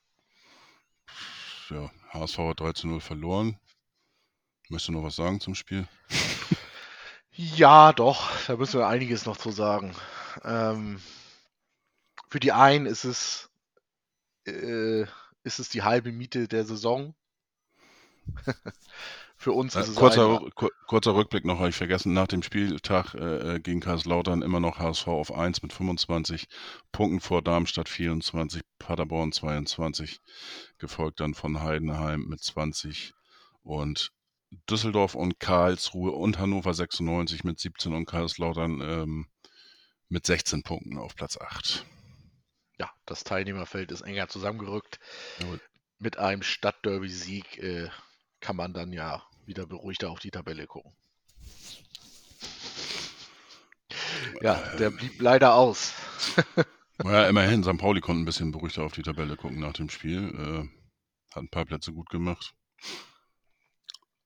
ja, 1.71 1.89
HSV 2.13 2.37
hat 2.37 2.59
3 2.59 2.73
zu 2.73 2.87
0 2.87 3.01
verloren. 3.01 3.57
Möchtest 4.69 4.89
du 4.89 4.93
noch 4.93 5.03
was 5.03 5.15
sagen 5.15 5.39
zum 5.39 5.55
Spiel? 5.55 5.87
Ja, 7.33 7.93
doch, 7.93 8.29
da 8.45 8.57
müssen 8.57 8.79
wir 8.79 8.87
einiges 8.87 9.25
noch 9.25 9.37
zu 9.37 9.51
sagen. 9.51 9.95
Ähm, 10.43 11.01
für 12.27 12.41
die 12.41 12.51
einen 12.51 12.85
ist 12.85 13.05
es, 13.05 13.49
äh, 14.45 15.05
ist 15.43 15.59
es 15.59 15.69
die 15.69 15.83
halbe 15.83 16.11
Miete 16.11 16.47
der 16.47 16.65
Saison. 16.65 17.15
Für 19.37 19.53
uns 19.53 19.75
ist 19.75 19.87
es 19.87 19.95
kurzer, 19.95 20.39
kurzer 20.85 21.15
Rückblick 21.15 21.45
noch, 21.45 21.57
habe 21.57 21.69
ich 21.69 21.75
vergessen, 21.75 22.13
nach 22.13 22.27
dem 22.27 22.43
Spieltag 22.43 23.15
äh, 23.15 23.55
äh 23.55 23.59
gegen 23.59 23.79
Kaiserslautern 23.79 24.43
immer 24.43 24.59
noch 24.59 24.77
HSV 24.77 25.07
auf 25.07 25.33
1 25.33 25.63
mit 25.63 25.73
25 25.73 26.47
Punkten 26.91 27.19
vor 27.19 27.41
Darmstadt 27.41 27.89
24, 27.89 28.61
Paderborn 28.77 29.31
22, 29.31 30.19
gefolgt 30.77 31.21
dann 31.21 31.33
von 31.33 31.59
Heidenheim 31.59 32.25
mit 32.27 32.43
20 32.43 33.13
und 33.63 34.11
Düsseldorf 34.69 35.15
und 35.15 35.39
Karlsruhe 35.39 36.11
und 36.11 36.37
Hannover 36.37 36.75
96 36.75 37.43
mit 37.43 37.59
17 37.59 37.95
und 37.95 38.05
Kaiserslautern 38.05 38.81
ähm, 38.81 39.27
mit 40.07 40.27
16 40.27 40.61
Punkten 40.61 40.99
auf 40.99 41.15
Platz 41.15 41.37
8. 41.37 41.83
Ja, 42.81 42.89
das 43.05 43.23
Teilnehmerfeld 43.23 43.91
ist 43.91 44.01
enger 44.01 44.27
zusammengerückt. 44.27 44.99
Jawohl. 45.37 45.61
Mit 45.99 46.17
einem 46.17 46.41
Stadtderby-Sieg 46.41 47.59
äh, 47.59 47.89
kann 48.39 48.55
man 48.55 48.73
dann 48.73 48.91
ja 48.91 49.21
wieder 49.45 49.67
beruhigter 49.67 50.09
auf 50.09 50.19
die 50.19 50.31
Tabelle 50.31 50.65
gucken. 50.65 50.91
Ja, 54.41 54.55
der 54.79 54.89
blieb 54.89 55.21
leider 55.21 55.53
aus. 55.53 55.93
naja, 57.03 57.29
immerhin, 57.29 57.63
St. 57.63 57.77
Pauli 57.77 58.01
konnte 58.01 58.23
ein 58.23 58.25
bisschen 58.25 58.51
beruhigter 58.51 58.81
auf 58.81 58.93
die 58.93 59.03
Tabelle 59.03 59.35
gucken 59.35 59.59
nach 59.59 59.73
dem 59.73 59.91
Spiel. 59.91 60.29
Äh, 60.33 61.35
hat 61.35 61.43
ein 61.43 61.49
paar 61.49 61.65
Plätze 61.65 61.93
gut 61.93 62.09
gemacht. 62.09 62.55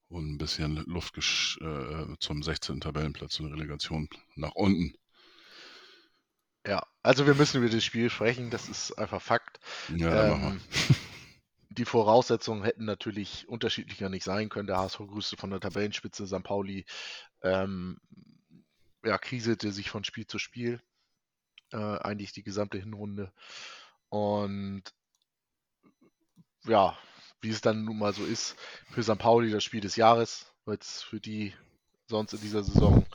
Und 0.07 0.31
ein 0.31 0.37
bisschen 0.37 0.77
Luft 0.85 1.17
äh, 1.17 2.15
zum 2.21 2.41
16. 2.41 2.79
Tabellenplatz 2.79 3.37
in 3.37 3.47
der 3.47 3.57
Relegation 3.57 4.07
nach 4.35 4.55
unten. 4.55 4.95
Ja, 6.65 6.85
also 7.03 7.27
wir 7.27 7.35
müssen 7.35 7.57
über 7.57 7.69
das 7.69 7.83
Spiel 7.83 8.09
sprechen, 8.09 8.49
das 8.49 8.69
ist 8.69 8.93
einfach 8.93 9.21
Fakt. 9.21 9.59
Ja, 9.95 10.33
ähm, 10.33 10.59
die 11.69 11.85
Voraussetzungen 11.85 12.63
hätten 12.63 12.85
natürlich 12.85 13.47
unterschiedlicher 13.47 14.09
nicht 14.09 14.23
sein 14.23 14.49
können. 14.49 14.67
Der 14.67 14.77
HSV 14.77 14.99
grüßte 14.99 15.37
von 15.37 15.49
der 15.49 15.59
Tabellenspitze, 15.59 16.25
St. 16.25 16.43
Pauli 16.43 16.85
ähm, 17.43 17.99
ja, 19.03 19.17
kriselte 19.17 19.71
sich 19.71 19.89
von 19.89 20.03
Spiel 20.03 20.25
zu 20.25 20.39
Spiel, 20.39 20.81
äh, 21.71 21.77
eigentlich 21.77 22.31
die 22.31 22.43
gesamte 22.43 22.77
Hinrunde. 22.77 23.31
Und 24.09 24.83
ja, 26.63 26.97
wie 27.41 27.49
es 27.49 27.61
dann 27.61 27.85
nun 27.85 27.99
mal 27.99 28.13
so 28.13 28.25
ist, 28.25 28.55
für 28.91 29.03
St. 29.03 29.19
Pauli 29.19 29.51
das 29.51 29.63
Spiel 29.63 29.81
des 29.81 29.95
Jahres, 29.95 30.51
weil 30.65 30.77
es 30.77 31.03
für 31.03 31.19
die 31.19 31.53
sonst 32.07 32.33
in 32.33 32.41
dieser 32.41 32.63
Saison 32.63 33.05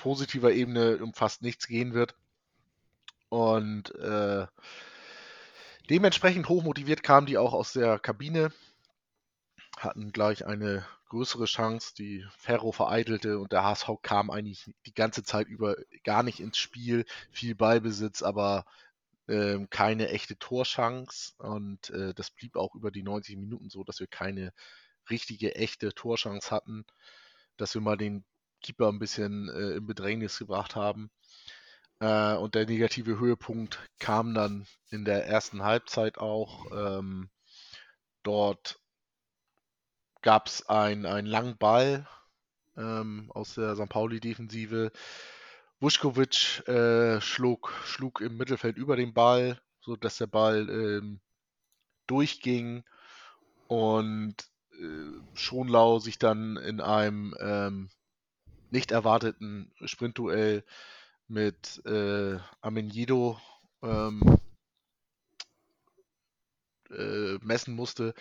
positiver 0.00 0.52
Ebene 0.52 0.98
um 0.98 1.14
fast 1.14 1.42
nichts 1.42 1.66
gehen 1.66 1.94
wird. 1.94 2.14
Und 3.28 3.94
äh, 3.94 4.46
Dementsprechend 5.90 6.48
hochmotiviert 6.48 7.02
kamen 7.02 7.26
die 7.26 7.36
auch 7.36 7.52
aus 7.52 7.72
der 7.72 7.98
Kabine, 7.98 8.52
hatten 9.76 10.12
gleich 10.12 10.46
eine 10.46 10.86
größere 11.08 11.46
Chance, 11.46 11.94
die 11.98 12.24
Ferro 12.38 12.70
vereitelte 12.70 13.40
und 13.40 13.50
der 13.50 13.64
HSV 13.64 13.88
kam 14.00 14.30
eigentlich 14.30 14.72
die 14.86 14.94
ganze 14.94 15.24
Zeit 15.24 15.48
über 15.48 15.74
gar 16.04 16.22
nicht 16.22 16.38
ins 16.38 16.58
Spiel. 16.58 17.04
Viel 17.32 17.56
Ballbesitz, 17.56 18.22
aber 18.22 18.66
äh, 19.26 19.58
keine 19.70 20.10
echte 20.10 20.38
Torchance 20.38 21.32
und 21.38 21.90
äh, 21.90 22.14
das 22.14 22.30
blieb 22.30 22.54
auch 22.54 22.76
über 22.76 22.92
die 22.92 23.02
90 23.02 23.36
Minuten 23.36 23.68
so, 23.68 23.82
dass 23.82 23.98
wir 23.98 24.06
keine 24.06 24.52
richtige, 25.10 25.56
echte 25.56 25.92
Torchance 25.92 26.52
hatten, 26.52 26.84
dass 27.56 27.74
wir 27.74 27.80
mal 27.80 27.96
den 27.96 28.24
Keeper 28.60 28.88
ein 28.88 28.98
bisschen 28.98 29.48
äh, 29.48 29.76
in 29.76 29.86
Bedrängnis 29.86 30.38
gebracht 30.38 30.76
haben. 30.76 31.10
Äh, 32.00 32.34
und 32.34 32.54
der 32.54 32.66
negative 32.66 33.18
Höhepunkt 33.18 33.78
kam 33.98 34.34
dann 34.34 34.66
in 34.90 35.04
der 35.04 35.26
ersten 35.26 35.62
Halbzeit 35.62 36.18
auch. 36.18 36.66
Ähm, 36.72 37.30
dort 38.22 38.80
gab 40.22 40.48
es 40.48 40.68
ein, 40.68 41.06
einen 41.06 41.26
langen 41.26 41.56
Ball 41.58 42.06
ähm, 42.76 43.30
aus 43.34 43.54
der 43.54 43.76
St. 43.76 43.88
Pauli-Defensive. 43.88 44.92
Vuskovic 45.80 46.66
äh, 46.68 47.20
schlug, 47.20 47.72
schlug 47.84 48.20
im 48.20 48.36
Mittelfeld 48.36 48.76
über 48.76 48.96
den 48.96 49.14
Ball, 49.14 49.60
sodass 49.80 50.18
der 50.18 50.26
Ball 50.26 50.68
ähm, 50.68 51.20
durchging 52.06 52.84
und 53.66 54.34
äh, 54.72 55.20
Schonlau 55.34 55.98
sich 55.98 56.18
dann 56.18 56.56
in 56.56 56.80
einem 56.80 57.34
ähm, 57.40 57.90
nicht 58.72 58.90
erwarteten 58.90 59.72
Sprintduell 59.84 60.64
mit 61.28 61.84
äh, 61.86 62.38
Amenido 62.60 63.40
ähm, 63.82 64.20
äh, 66.90 67.38
messen 67.42 67.74
musste, 67.74 68.14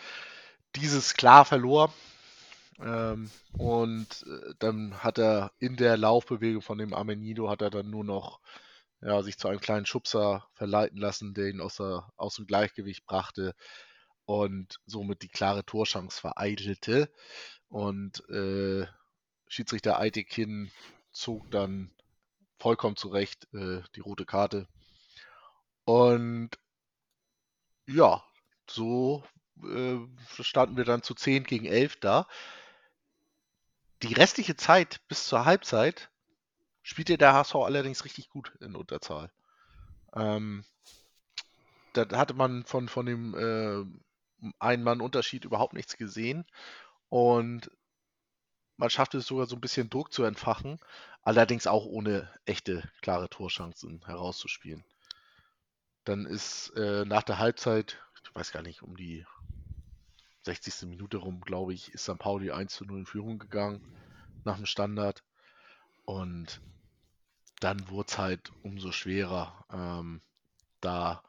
dieses 0.75 1.15
klar 1.15 1.45
verlor. 1.45 1.93
Ähm, 2.79 3.29
und 3.53 4.25
äh, 4.27 4.53
dann 4.59 5.03
hat 5.03 5.17
er 5.17 5.51
in 5.59 5.75
der 5.75 5.97
Laufbewegung 5.97 6.61
von 6.61 6.77
dem 6.77 6.93
Amenido 6.93 7.49
hat 7.49 7.61
er 7.61 7.69
dann 7.69 7.89
nur 7.89 8.03
noch 8.03 8.39
ja, 9.01 9.21
sich 9.23 9.37
zu 9.37 9.47
einem 9.47 9.59
kleinen 9.59 9.85
Schubser 9.85 10.47
verleiten 10.53 10.97
lassen, 10.97 11.33
der 11.33 11.47
ihn 11.47 11.61
aus, 11.61 11.75
der, 11.77 12.11
aus 12.17 12.35
dem 12.35 12.47
Gleichgewicht 12.47 13.05
brachte 13.05 13.55
und 14.25 14.79
somit 14.85 15.21
die 15.21 15.29
klare 15.29 15.65
Torschance 15.65 16.19
vereitelte. 16.19 17.09
Und 17.69 18.27
äh, 18.29 18.85
Schiedsrichter 19.49 19.99
Eitekin 19.99 20.71
zog 21.11 21.49
dann 21.51 21.91
vollkommen 22.59 22.95
zu 22.95 23.09
Recht 23.09 23.47
äh, 23.53 23.81
die 23.95 23.99
rote 23.99 24.25
Karte. 24.25 24.67
Und 25.85 26.51
ja, 27.87 28.23
so 28.69 29.23
äh, 29.63 29.97
standen 30.41 30.77
wir 30.77 30.85
dann 30.85 31.01
zu 31.01 31.15
10 31.15 31.45
gegen 31.45 31.65
11 31.65 31.99
da. 31.99 32.27
Die 34.03 34.13
restliche 34.13 34.55
Zeit 34.55 35.01
bis 35.07 35.25
zur 35.25 35.45
Halbzeit 35.45 36.09
spielte 36.83 37.17
der 37.17 37.33
HSV 37.33 37.55
allerdings 37.55 38.05
richtig 38.05 38.29
gut 38.29 38.53
in 38.61 38.75
Unterzahl. 38.75 39.31
Ähm, 40.13 40.63
da 41.93 42.05
hatte 42.17 42.35
man 42.35 42.65
von, 42.65 42.87
von 42.87 43.05
dem 43.07 43.33
äh, 43.35 44.51
Ein-Mann-Unterschied 44.59 45.43
überhaupt 45.43 45.73
nichts 45.73 45.97
gesehen. 45.97 46.45
Und 47.09 47.71
man 48.79 48.89
schaffte 48.89 49.17
es 49.17 49.27
sogar 49.27 49.45
so 49.45 49.57
ein 49.57 49.61
bisschen 49.61 49.89
Druck 49.89 50.13
zu 50.13 50.23
entfachen, 50.23 50.79
allerdings 51.21 51.67
auch 51.67 51.85
ohne 51.85 52.29
echte 52.45 52.89
klare 53.01 53.29
Torchancen 53.29 54.01
herauszuspielen. 54.05 54.85
Dann 56.05 56.25
ist 56.25 56.69
äh, 56.77 57.03
nach 57.03 57.23
der 57.23 57.39
Halbzeit, 57.39 58.01
ich 58.23 58.33
weiß 58.33 58.53
gar 58.53 58.63
nicht, 58.63 58.81
um 58.81 58.95
die 58.95 59.25
60. 60.43 60.87
Minute 60.87 61.17
rum, 61.17 61.41
glaube 61.41 61.73
ich, 61.73 61.93
ist 61.93 62.03
St. 62.03 62.17
Pauli 62.17 62.51
1 62.51 62.73
zu 62.73 62.85
0 62.85 62.99
in 62.99 63.05
Führung 63.05 63.37
gegangen 63.37 63.81
nach 64.45 64.55
dem 64.55 64.65
Standard. 64.65 65.23
Und 66.05 66.61
dann 67.59 67.89
wurde 67.89 68.07
es 68.09 68.17
halt 68.17 68.51
umso 68.63 68.93
schwerer. 68.93 69.65
Ähm, 69.73 70.21
da 70.79 71.21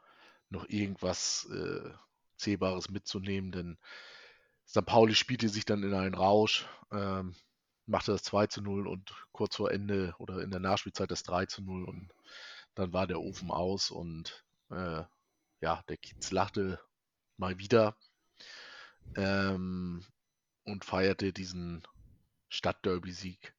noch 0.51 0.69
irgendwas 0.69 1.49
äh, 1.51 1.91
Zählbares 2.37 2.91
mitzunehmen, 2.91 3.51
denn 3.51 3.79
St. 4.71 4.87
Pauli 4.87 5.17
spielte 5.17 5.49
sich 5.49 5.65
dann 5.65 5.83
in 5.83 5.95
einen 5.95 6.15
Rausch, 6.15 6.65
ähm, 6.93 7.35
machte 7.87 8.13
das 8.13 8.23
2 8.23 8.47
zu 8.47 8.63
0 8.63 8.87
und 8.87 9.13
kurz 9.33 9.57
vor 9.57 9.73
Ende 9.73 10.15
oder 10.19 10.43
in 10.43 10.53
der 10.53 10.61
Nachspielzeit 10.61 11.11
das 11.11 11.25
3 11.25 11.47
zu 11.47 11.61
0 11.63 11.85
und 11.85 12.15
dann 12.77 12.93
war 12.93 13.09
der 13.09 13.21
Ofen 13.21 13.51
aus 13.51 13.91
und 13.91 14.45
äh, 14.71 15.03
ja, 15.61 15.83
der 15.89 15.97
Kiez 15.97 16.31
lachte 16.31 16.81
mal 17.37 17.59
wieder 17.59 17.97
ähm, 19.17 20.07
und 20.63 20.85
feierte 20.85 21.33
diesen 21.33 21.83
Stadtderby-Sieg 22.49 23.57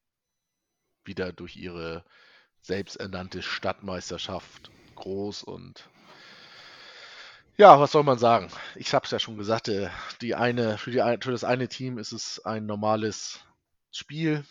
wieder 1.04 1.34
durch 1.34 1.56
ihre 1.56 2.06
selbsternannte 2.62 3.42
Stadtmeisterschaft 3.42 4.70
groß 4.94 5.42
und 5.42 5.90
ja, 7.56 7.78
was 7.78 7.92
soll 7.92 8.02
man 8.02 8.18
sagen? 8.18 8.48
Ich 8.76 8.94
habe 8.94 9.04
es 9.04 9.10
ja 9.10 9.18
schon 9.18 9.36
gesagt, 9.36 9.68
äh, 9.68 9.90
die 10.20 10.34
eine, 10.34 10.78
für, 10.78 10.90
die, 10.90 10.98
für 11.20 11.32
das 11.32 11.44
eine 11.44 11.68
Team 11.68 11.98
ist 11.98 12.12
es 12.12 12.44
ein 12.44 12.66
normales 12.66 13.40
Spiel 13.90 14.44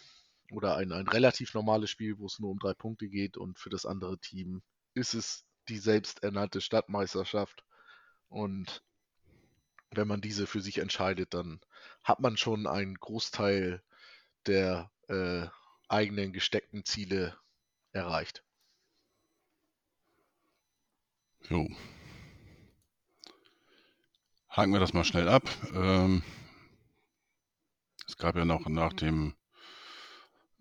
oder 0.51 0.75
ein, 0.75 0.91
ein 0.91 1.07
relativ 1.07 1.53
normales 1.53 1.89
Spiel, 1.89 2.19
wo 2.19 2.25
es 2.25 2.39
nur 2.39 2.51
um 2.51 2.59
drei 2.59 2.73
Punkte 2.73 3.07
geht 3.09 3.37
und 3.37 3.59
für 3.59 3.69
das 3.69 3.85
andere 3.85 4.19
Team 4.19 4.61
ist 4.93 5.13
es 5.13 5.45
die 5.67 5.77
selbsternannte 5.77 6.61
Stadtmeisterschaft 6.61 7.63
und 8.29 8.83
wenn 9.91 10.07
man 10.07 10.21
diese 10.21 10.47
für 10.47 10.61
sich 10.61 10.77
entscheidet, 10.77 11.33
dann 11.33 11.59
hat 12.03 12.19
man 12.19 12.37
schon 12.37 12.65
einen 12.65 12.95
Großteil 12.95 13.83
der 14.45 14.89
äh, 15.07 15.47
eigenen 15.89 16.31
gesteckten 16.31 16.85
Ziele 16.85 17.37
erreicht. 17.91 18.43
Jo. 21.49 21.67
Haken 24.51 24.73
wir 24.73 24.81
das 24.81 24.91
mal 24.91 25.05
schnell 25.05 25.29
ab. 25.29 25.49
Ähm, 25.73 26.23
es 28.05 28.17
gab 28.17 28.35
ja 28.35 28.43
noch 28.43 28.67
nach 28.67 28.91
dem 28.91 29.33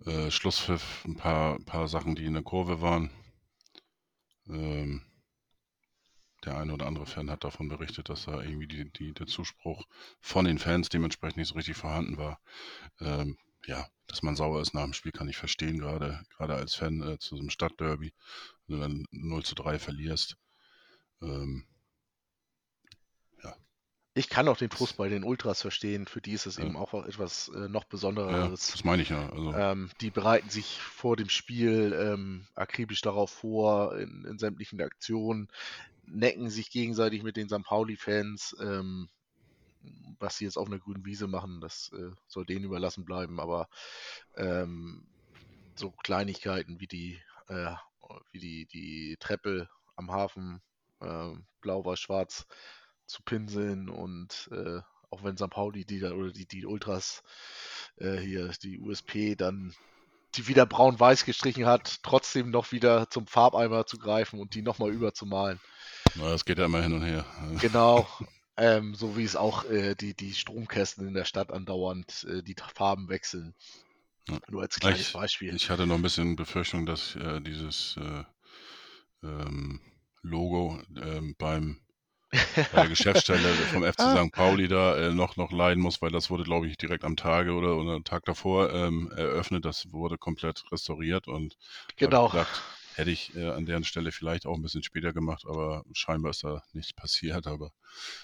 äh, 0.06 0.30
Schlusspfiff 0.30 1.04
ein 1.04 1.16
paar, 1.16 1.58
paar 1.58 1.88
Sachen, 1.88 2.14
die 2.14 2.24
in 2.24 2.34
der 2.34 2.44
Kurve 2.44 2.82
waren. 2.82 3.10
Ähm, 4.46 5.02
der 6.44 6.56
eine 6.56 6.72
oder 6.72 6.86
andere 6.86 7.04
Fan 7.04 7.30
hat 7.30 7.42
davon 7.42 7.68
berichtet, 7.68 8.08
dass 8.08 8.26
da 8.26 8.40
irgendwie 8.40 8.68
die, 8.68 8.92
die, 8.92 9.12
der 9.12 9.26
Zuspruch 9.26 9.84
von 10.20 10.44
den 10.44 10.60
Fans 10.60 10.88
dementsprechend 10.88 11.38
nicht 11.38 11.48
so 11.48 11.56
richtig 11.56 11.76
vorhanden 11.76 12.16
war. 12.16 12.40
Ähm, 13.00 13.38
ja, 13.66 13.88
dass 14.06 14.22
man 14.22 14.36
sauer 14.36 14.62
ist 14.62 14.72
nach 14.72 14.84
dem 14.84 14.92
Spiel, 14.92 15.10
kann 15.10 15.28
ich 15.28 15.36
verstehen, 15.36 15.78
gerade, 15.78 16.22
gerade 16.36 16.54
als 16.54 16.76
Fan 16.76 17.02
äh, 17.02 17.18
zu 17.18 17.34
einem 17.34 17.50
Stadtderby, 17.50 18.14
wenn 18.68 18.76
du 18.76 18.82
dann 18.82 19.06
0 19.10 19.44
zu 19.44 19.56
3 19.56 19.80
verlierst. 19.80 20.36
Ähm. 21.20 21.66
Ich 24.12 24.28
kann 24.28 24.48
auch 24.48 24.56
den 24.56 24.70
Frust 24.70 24.96
bei 24.96 25.08
den 25.08 25.22
Ultras 25.22 25.62
verstehen, 25.62 26.06
für 26.06 26.20
die 26.20 26.32
ist 26.32 26.46
es 26.46 26.56
ja. 26.56 26.64
eben 26.64 26.76
auch 26.76 26.92
etwas 27.06 27.48
äh, 27.48 27.68
noch 27.68 27.84
Besonderes. 27.84 28.32
Ja, 28.32 28.48
das 28.48 28.84
meine 28.84 29.02
ich 29.02 29.10
ja. 29.10 29.30
Also. 29.30 29.52
Ähm, 29.52 29.90
die 30.00 30.10
bereiten 30.10 30.50
sich 30.50 30.80
vor 30.80 31.16
dem 31.16 31.28
Spiel 31.28 31.92
ähm, 31.96 32.46
akribisch 32.56 33.02
darauf 33.02 33.30
vor, 33.30 33.96
in, 33.96 34.24
in, 34.24 34.38
sämtlichen 34.38 34.80
Aktionen, 34.80 35.48
necken 36.06 36.50
sich 36.50 36.70
gegenseitig 36.70 37.22
mit 37.22 37.36
den 37.36 37.48
St. 37.48 37.62
Pauli-Fans. 37.62 38.56
Ähm, 38.60 39.08
was 40.18 40.36
sie 40.36 40.44
jetzt 40.44 40.58
auf 40.58 40.66
einer 40.66 40.78
grünen 40.78 41.06
Wiese 41.06 41.26
machen, 41.26 41.60
das 41.60 41.90
äh, 41.94 42.10
soll 42.26 42.44
denen 42.44 42.66
überlassen 42.66 43.04
bleiben, 43.06 43.40
aber 43.40 43.68
ähm, 44.36 45.06
so 45.74 45.90
Kleinigkeiten 45.90 46.80
wie 46.80 46.86
die, 46.86 47.22
äh, 47.48 47.74
wie 48.32 48.38
die, 48.38 48.66
die 48.66 49.16
Treppe 49.18 49.70
am 49.96 50.10
Hafen, 50.10 50.60
äh, 51.00 51.30
blau 51.62 51.84
war 51.86 51.96
schwarz 51.96 52.46
zu 53.10 53.22
pinseln 53.22 53.88
und 53.88 54.48
äh, 54.52 54.80
auch 55.10 55.24
wenn 55.24 55.36
St. 55.36 55.50
Pauli 55.50 55.84
die 55.84 56.02
oder 56.04 56.32
die, 56.32 56.46
die 56.46 56.66
Ultras 56.66 57.22
äh, 57.96 58.16
hier, 58.16 58.50
die 58.62 58.78
USP 58.78 59.34
dann 59.34 59.74
die 60.36 60.46
wieder 60.46 60.64
braun-weiß 60.64 61.24
gestrichen 61.24 61.66
hat, 61.66 62.02
trotzdem 62.04 62.50
noch 62.50 62.70
wieder 62.70 63.10
zum 63.10 63.26
Farbeimer 63.26 63.86
zu 63.86 63.98
greifen 63.98 64.38
und 64.38 64.54
die 64.54 64.62
nochmal 64.62 64.90
überzumalen. 64.90 65.58
Na, 66.14 66.30
das 66.30 66.44
geht 66.44 66.58
ja 66.58 66.66
immer 66.66 66.82
hin 66.82 66.92
und 66.92 67.02
her. 67.02 67.24
Genau. 67.60 68.08
Ähm, 68.56 68.94
so 68.94 69.16
wie 69.16 69.24
es 69.24 69.36
auch 69.36 69.64
äh, 69.70 69.94
die, 69.94 70.12
die 70.12 70.34
Stromkästen 70.34 71.08
in 71.08 71.14
der 71.14 71.24
Stadt 71.24 71.50
andauernd 71.50 72.26
äh, 72.28 72.42
die 72.42 72.56
Farben 72.74 73.08
wechseln. 73.08 73.54
Ja. 74.28 74.38
Nur 74.48 74.60
als 74.60 74.78
kleines 74.78 75.00
ich, 75.00 75.12
Beispiel. 75.14 75.54
Ich 75.54 75.70
hatte 75.70 75.86
noch 75.86 75.94
ein 75.94 76.02
bisschen 76.02 76.36
Befürchtung, 76.36 76.84
dass 76.84 77.16
äh, 77.16 77.40
dieses 77.40 77.96
äh, 77.96 78.24
ähm, 79.22 79.80
Logo 80.20 80.78
ähm, 81.00 81.36
beim 81.38 81.80
bei 82.72 82.82
der 82.82 82.88
Geschäftsstelle 82.88 83.48
vom 83.72 83.82
FC 83.82 84.00
ah. 84.00 84.24
St. 84.24 84.32
Pauli 84.32 84.68
da 84.68 84.96
äh, 84.96 85.12
noch, 85.12 85.36
noch 85.36 85.50
leiden 85.50 85.82
muss, 85.82 86.00
weil 86.00 86.10
das 86.10 86.30
wurde, 86.30 86.44
glaube 86.44 86.68
ich, 86.68 86.76
direkt 86.76 87.04
am 87.04 87.16
Tage 87.16 87.52
oder, 87.52 87.76
oder 87.76 88.02
Tag 88.04 88.24
davor 88.24 88.72
ähm, 88.72 89.10
eröffnet. 89.16 89.64
Das 89.64 89.92
wurde 89.92 90.16
komplett 90.16 90.62
restauriert 90.70 91.26
und 91.26 91.56
genau. 91.96 92.28
Gedacht, 92.28 92.62
Hätte 92.94 93.12
ich 93.12 93.34
äh, 93.36 93.48
an 93.48 93.66
deren 93.66 93.84
Stelle 93.84 94.12
vielleicht 94.12 94.46
auch 94.46 94.54
ein 94.54 94.62
bisschen 94.62 94.82
später 94.82 95.12
gemacht, 95.12 95.44
aber 95.46 95.84
scheinbar 95.92 96.30
ist 96.30 96.44
da 96.44 96.62
nichts 96.72 96.92
passiert. 96.94 97.46
Aber 97.46 97.72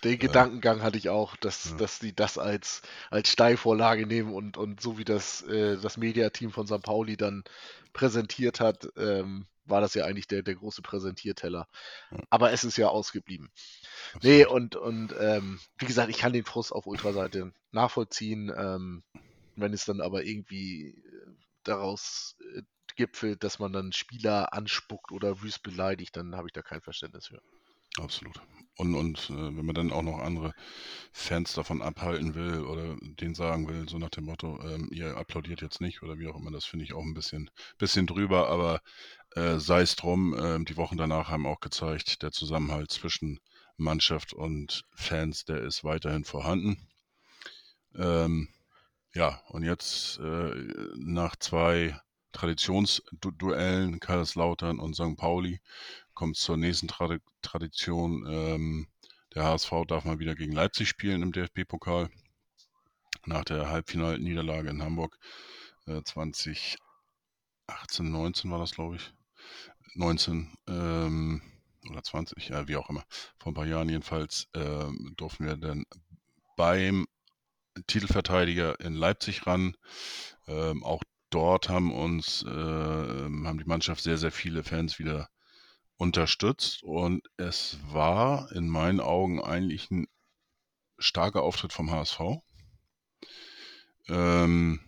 den 0.05 0.13
äh, 0.13 0.17
Gedankengang 0.17 0.83
hatte 0.83 0.99
ich 0.99 1.09
auch, 1.09 1.37
dass, 1.37 1.71
ja. 1.71 1.77
dass 1.77 1.99
die 1.99 2.15
das 2.15 2.37
als, 2.37 2.83
als 3.11 3.31
Steilvorlage 3.31 4.07
nehmen 4.07 4.33
und, 4.33 4.57
und 4.57 4.81
so 4.81 4.99
wie 4.99 5.05
das, 5.05 5.43
äh, 5.43 5.79
das 5.79 5.97
Mediateam 5.97 6.51
von 6.51 6.67
St. 6.67 6.83
Pauli 6.83 7.17
dann 7.17 7.45
präsentiert 7.93 8.61
hat, 8.61 8.89
ähm, 8.97 9.47
war 9.65 9.81
das 9.81 9.95
ja 9.95 10.05
eigentlich 10.05 10.29
der, 10.29 10.43
der 10.43 10.55
große 10.57 10.83
Präsentierteller. 10.83 11.69
Ja. 12.11 12.19
Aber 12.31 12.53
es 12.53 12.65
ist 12.65 12.77
ja 12.77 12.89
ausgeblieben. 12.89 13.51
Nee, 14.23 14.45
und, 14.45 14.77
und 14.77 15.15
ähm, 15.19 15.59
wie 15.79 15.87
gesagt, 15.87 16.11
ich 16.11 16.19
kann 16.19 16.33
den 16.33 16.45
Frust 16.45 16.73
auf 16.73 16.87
Ultraseite 16.87 17.53
nachvollziehen. 17.73 18.53
Ähm, 18.57 19.03
wenn 19.57 19.73
es 19.73 19.85
dann 19.85 20.01
aber 20.01 20.25
irgendwie 20.25 20.91
äh, 20.91 21.31
daraus 21.65 22.37
äh, 22.55 22.63
gipfelt, 22.97 23.43
dass 23.43 23.59
man 23.59 23.73
dann 23.73 23.93
Spieler 23.93 24.53
anspuckt 24.53 25.13
oder 25.13 25.43
wüst 25.43 25.63
beleidigt, 25.63 26.17
dann 26.17 26.37
habe 26.37 26.49
ich 26.49 26.53
da 26.53 26.63
kein 26.63 26.81
Verständnis 26.81 27.29
für. 27.29 27.43
Absolut. 27.99 28.41
Und, 28.77 28.95
und 28.95 29.31
äh, 29.31 29.57
wenn 29.57 29.65
man 29.65 29.75
dann 29.75 29.93
auch 29.93 30.03
noch 30.03 30.19
andere 30.19 30.53
Fans 31.13 31.55
davon 31.55 31.81
abhalten 31.81 32.35
will 32.35 32.65
oder 32.65 32.97
denen 33.01 33.35
sagen 33.35 33.67
will, 33.69 33.89
so 33.89 33.99
nach 33.99 34.11
dem 34.11 34.25
Motto, 34.25 34.61
ähm, 34.63 34.91
ihr 34.93 35.17
applaudiert 35.17 35.63
jetzt 35.63 35.81
nicht 35.81 36.03
oder 36.03 36.19
wie 36.19 36.27
auch 36.27 36.37
immer, 36.37 36.51
das 36.51 36.67
finde 36.67 36.85
ich 36.85 36.93
auch 36.93 37.03
ein 37.03 37.15
bisschen, 37.15 37.51
bisschen 37.79 38.07
drüber, 38.07 38.49
aber 38.49 38.83
äh, 39.35 39.59
sei 39.59 39.81
es 39.81 39.97
drum, 39.97 40.35
äh, 40.35 40.63
die 40.63 40.77
Wochen 40.77 40.99
danach 40.99 41.31
haben 41.31 41.47
auch 41.47 41.61
gezeigt, 41.61 42.23
der 42.23 42.33
Zusammenhalt 42.33 42.91
zwischen 42.91 43.41
Mannschaft 43.77 44.33
und 44.33 44.85
Fans, 44.95 45.45
der 45.45 45.61
ist 45.63 45.85
weiterhin 45.85 46.25
vorhanden. 46.25 46.89
Ähm, 47.95 48.49
ja, 49.15 49.41
und 49.49 49.63
jetzt 49.65 50.19
äh, 50.19 50.55
nach 50.97 51.37
zwei 51.37 51.99
Traditionsduellen, 52.33 54.01
Kaiserslautern 54.01 54.79
und 54.79 54.95
St. 54.95 55.17
Pauli, 55.17 55.61
kommt 56.13 56.37
zur 56.37 56.57
nächsten 56.57 56.89
Trad 56.89 57.21
Tradition. 57.41 58.27
Ähm, 58.29 58.89
der 59.35 59.45
HSV 59.45 59.71
darf 59.89 60.05
mal 60.05 60.19
wieder 60.19 60.35
gegen 60.35 60.53
Leipzig 60.53 60.89
spielen 60.89 61.23
im 61.23 61.33
DFB-Pokal. 61.33 62.11
Nach 63.25 63.45
der 63.45 63.71
Halbfinalniederlage 63.71 64.69
in 64.71 64.83
Hamburg 64.83 65.19
äh, 65.87 66.03
2018, 66.03 66.79
19 68.01 68.51
war 68.51 68.59
das, 68.59 68.73
glaube 68.73 68.97
ich. 68.97 69.13
19 69.95 70.55
ähm, 70.69 71.43
oder 71.91 72.03
20, 72.03 72.49
ja, 72.49 72.69
wie 72.69 72.77
auch 72.77 72.91
immer. 72.91 73.05
Vor 73.39 73.53
ein 73.53 73.55
paar 73.55 73.67
Jahren 73.67 73.89
jedenfalls 73.89 74.49
äh, 74.55 74.87
durften 75.17 75.47
wir 75.47 75.57
dann 75.57 75.85
beim 76.57 77.07
Titelverteidiger 77.87 78.81
in 78.81 78.95
Leipzig 78.95 79.47
ran. 79.47 79.77
Ähm, 80.47 80.83
auch 80.85 81.03
dort 81.31 81.69
haben 81.69 81.93
uns, 81.93 82.43
äh, 82.43 82.49
haben 82.49 83.59
die 83.59 83.69
Mannschaft 83.69 84.03
sehr, 84.03 84.19
sehr 84.19 84.33
viele 84.33 84.65
Fans 84.65 84.99
wieder 84.99 85.29
unterstützt 85.97 86.83
und 86.83 87.27
es 87.37 87.79
war 87.91 88.53
in 88.53 88.69
meinen 88.69 89.01
Augen 89.01 89.43
eigentlich 89.43 89.91
ein 89.91 90.07
starker 90.99 91.43
Auftritt 91.43 91.73
vom 91.73 91.91
HSV. 91.91 92.21
Ähm, 94.09 94.81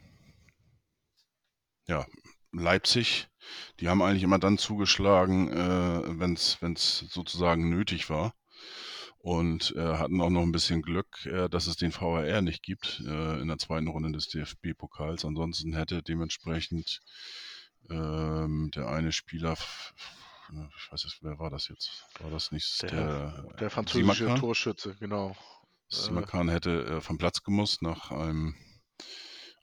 ja, 1.87 2.07
Leipzig, 2.53 3.29
die 3.81 3.89
haben 3.89 4.03
eigentlich 4.03 4.23
immer 4.23 4.39
dann 4.39 4.59
zugeschlagen, 4.59 5.49
äh, 5.49 6.19
wenn 6.19 6.35
es 6.35 6.59
sozusagen 7.11 7.69
nötig 7.69 8.11
war 8.11 8.35
und 9.19 9.75
äh, 9.77 9.81
hatten 9.81 10.21
auch 10.21 10.31
noch 10.31 10.43
ein 10.43 10.53
bisschen 10.53 10.83
Glück, 10.83 11.27
äh, 11.27 11.49
dass 11.49 11.67
es 11.67 11.77
den 11.77 11.93
VAR 11.93 12.41
nicht 12.41 12.63
gibt 12.63 13.03
äh, 13.07 13.41
in 13.41 13.49
der 13.49 13.59
zweiten 13.59 13.89
Runde 13.89 14.13
des 14.13 14.29
DFB-Pokals. 14.29 15.25
Ansonsten 15.25 15.75
hätte 15.75 16.03
dementsprechend 16.03 17.01
ähm, 17.91 18.71
der 18.75 18.89
eine 18.89 19.13
Spieler, 19.13 19.55
ich 19.55 20.93
weiß 20.93 21.05
nicht, 21.05 21.19
wer 21.23 21.39
war 21.39 21.51
das 21.51 21.69
jetzt? 21.69 22.07
War 22.21 22.31
das 22.31 22.53
nicht 22.53 22.83
der, 22.83 22.91
der, 22.91 23.55
der 23.61 23.71
französische 23.71 24.15
Simakan? 24.15 24.41
Torschütze, 24.41 24.95
genau. 24.99 25.37
Simakan 25.89 26.49
hätte 26.49 26.85
äh, 26.85 27.01
vom 27.01 27.19
Platz 27.19 27.43
gemusst 27.43 27.83
nach 27.83 28.11
einem 28.11 28.55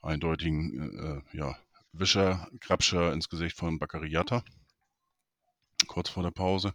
eindeutigen 0.02 1.24
äh, 1.32 1.36
ja, 1.36 1.56
Wischer, 1.98 2.48
Grabscher 2.60 3.12
ins 3.12 3.28
Gesicht 3.28 3.56
von 3.56 3.78
Baccariata 3.78 4.42
kurz 5.86 6.08
vor 6.08 6.22
der 6.22 6.30
Pause. 6.30 6.74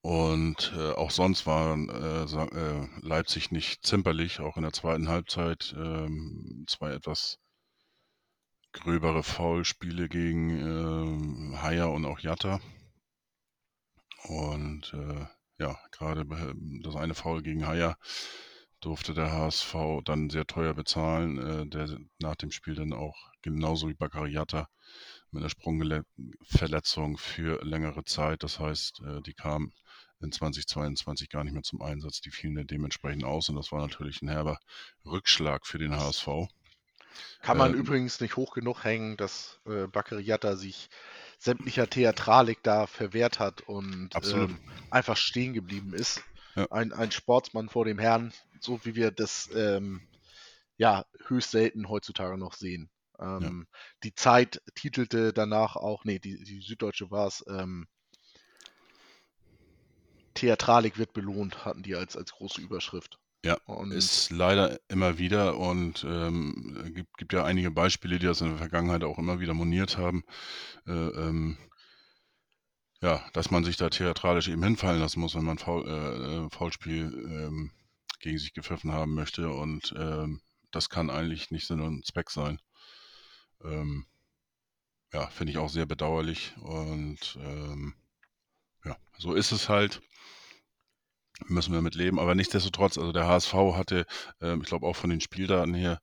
Und 0.00 0.72
äh, 0.76 0.92
auch 0.92 1.12
sonst 1.12 1.46
war 1.46 1.76
äh, 1.76 2.24
äh, 2.24 2.88
Leipzig 3.00 3.52
nicht 3.52 3.86
zimperlich, 3.86 4.40
auch 4.40 4.56
in 4.56 4.64
der 4.64 4.72
zweiten 4.72 5.08
Halbzeit 5.08 5.74
ähm, 5.76 6.64
zwei 6.66 6.92
etwas 6.92 7.38
gröbere 8.72 9.22
Foulspiele 9.22 10.08
gegen 10.08 11.54
äh, 11.54 11.56
Haier 11.58 11.90
und 11.90 12.04
auch 12.04 12.18
Jatta. 12.18 12.60
Und 14.24 14.92
äh, 14.94 15.26
ja, 15.58 15.78
gerade 15.92 16.24
das 16.82 16.96
eine 16.96 17.14
Foul 17.14 17.42
gegen 17.42 17.66
Haier 17.66 17.96
durfte 18.82 19.14
der 19.14 19.32
HSV 19.32 19.74
dann 20.04 20.28
sehr 20.28 20.46
teuer 20.46 20.74
bezahlen, 20.74 21.38
äh, 21.38 21.66
der 21.66 21.96
nach 22.18 22.36
dem 22.36 22.50
Spiel 22.50 22.74
dann 22.74 22.92
auch 22.92 23.16
genauso 23.40 23.88
wie 23.88 23.94
Baccariata 23.94 24.68
mit 25.30 25.42
einer 25.42 25.50
Sprungverletzung 25.50 27.16
für 27.16 27.64
längere 27.64 28.04
Zeit. 28.04 28.42
Das 28.42 28.58
heißt, 28.58 29.00
äh, 29.06 29.22
die 29.22 29.34
kam 29.34 29.72
in 30.20 30.32
2022 30.32 31.30
gar 31.30 31.44
nicht 31.44 31.52
mehr 31.54 31.62
zum 31.62 31.80
Einsatz. 31.80 32.20
Die 32.20 32.30
fielen 32.30 32.56
dann 32.56 32.66
dementsprechend 32.66 33.24
aus 33.24 33.48
und 33.48 33.56
das 33.56 33.72
war 33.72 33.80
natürlich 33.80 34.20
ein 34.20 34.28
herber 34.28 34.58
Rückschlag 35.04 35.66
für 35.66 35.78
den 35.78 35.96
HSV. 35.96 36.28
Kann 37.40 37.58
man 37.58 37.72
ähm, 37.72 37.80
übrigens 37.80 38.20
nicht 38.20 38.36
hoch 38.36 38.54
genug 38.54 38.84
hängen, 38.84 39.16
dass 39.16 39.60
äh, 39.66 39.86
Baccariata 39.86 40.56
sich 40.56 40.88
sämtlicher 41.38 41.88
Theatralik 41.88 42.62
da 42.62 42.86
verwehrt 42.86 43.38
hat 43.38 43.62
und 43.62 44.10
ähm, 44.32 44.58
einfach 44.90 45.16
stehen 45.16 45.52
geblieben 45.52 45.92
ist. 45.92 46.22
Ja. 46.54 46.70
Ein, 46.70 46.92
ein 46.92 47.10
Sportsmann 47.10 47.68
vor 47.68 47.84
dem 47.84 47.98
Herrn, 47.98 48.32
so 48.64 48.84
wie 48.84 48.94
wir 48.94 49.10
das 49.10 49.50
ähm, 49.54 50.06
ja 50.76 51.04
höchst 51.26 51.50
selten 51.50 51.88
heutzutage 51.88 52.38
noch 52.38 52.54
sehen. 52.54 52.90
Ähm, 53.18 53.66
ja. 53.68 53.78
Die 54.04 54.14
Zeit 54.14 54.60
titelte 54.74 55.32
danach 55.32 55.76
auch, 55.76 56.04
nee, 56.04 56.18
die, 56.18 56.42
die 56.42 56.60
Süddeutsche 56.60 57.10
war 57.10 57.26
es, 57.26 57.44
ähm, 57.48 57.86
Theatralik 60.34 60.98
wird 60.98 61.12
belohnt, 61.12 61.64
hatten 61.64 61.82
die 61.82 61.94
als, 61.94 62.16
als 62.16 62.32
große 62.32 62.60
Überschrift. 62.60 63.18
Ja, 63.44 63.58
und 63.66 63.90
ist 63.90 64.30
leider 64.30 64.78
immer 64.88 65.18
wieder 65.18 65.56
und 65.56 66.04
ähm, 66.04 66.92
gibt, 66.94 67.18
gibt 67.18 67.32
ja 67.32 67.44
einige 67.44 67.72
Beispiele, 67.72 68.20
die 68.20 68.26
das 68.26 68.40
in 68.40 68.50
der 68.50 68.58
Vergangenheit 68.58 69.02
auch 69.02 69.18
immer 69.18 69.40
wieder 69.40 69.52
moniert 69.52 69.98
haben. 69.98 70.22
Äh, 70.86 70.92
ähm, 70.92 71.58
ja, 73.00 73.20
dass 73.32 73.50
man 73.50 73.64
sich 73.64 73.76
da 73.76 73.90
theatralisch 73.90 74.46
eben 74.46 74.62
hinfallen 74.62 75.00
lassen 75.00 75.18
muss, 75.18 75.34
wenn 75.34 75.44
man 75.44 75.58
Foul, 75.58 75.88
äh, 75.88 76.36
äh, 76.46 76.50
Foulspiel 76.50 77.12
ähm, 77.12 77.72
gegen 78.22 78.38
sich 78.38 78.54
gepfiffen 78.54 78.92
haben 78.92 79.14
möchte. 79.14 79.50
Und 79.50 79.94
ähm, 79.96 80.40
das 80.70 80.88
kann 80.88 81.10
eigentlich 81.10 81.50
nicht 81.50 81.66
Sinn 81.66 81.80
und 81.80 82.06
Zweck 82.06 82.30
sein. 82.30 82.60
Ähm, 83.62 84.06
ja, 85.12 85.26
finde 85.26 85.52
ich 85.52 85.58
auch 85.58 85.68
sehr 85.68 85.86
bedauerlich. 85.86 86.54
Und 86.60 87.38
ähm, 87.40 87.94
ja, 88.84 88.96
so 89.18 89.34
ist 89.34 89.52
es 89.52 89.68
halt. 89.68 90.00
Müssen 91.46 91.74
wir 91.74 91.82
mit 91.82 91.94
leben. 91.94 92.20
Aber 92.20 92.34
nichtsdestotrotz, 92.34 92.98
also 92.98 93.12
der 93.12 93.26
HSV 93.26 93.52
hatte, 93.74 94.06
ähm, 94.40 94.60
ich 94.62 94.68
glaube 94.68 94.86
auch 94.86 94.96
von 94.96 95.10
den 95.10 95.20
Spieldaten 95.20 95.74
her, 95.74 96.00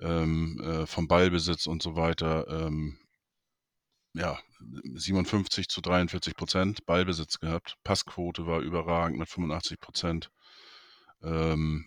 ähm, 0.00 0.60
äh, 0.60 0.86
vom 0.86 1.08
Ballbesitz 1.08 1.66
und 1.66 1.82
so 1.82 1.94
weiter, 1.94 2.46
ähm, 2.48 2.98
ja, 4.14 4.38
57 4.94 5.68
zu 5.68 5.80
43 5.80 6.36
Prozent 6.36 6.84
Ballbesitz 6.86 7.38
gehabt. 7.38 7.76
Passquote 7.84 8.46
war 8.46 8.60
überragend 8.60 9.18
mit 9.18 9.28
85 9.28 9.80
Prozent. 9.80 10.30
Ähm, 11.22 11.86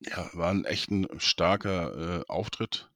ja, 0.00 0.28
war 0.34 0.50
ein 0.50 0.64
echt 0.64 0.90
ein 0.90 1.08
starker 1.18 2.20
äh, 2.20 2.24
Auftritt 2.28 2.90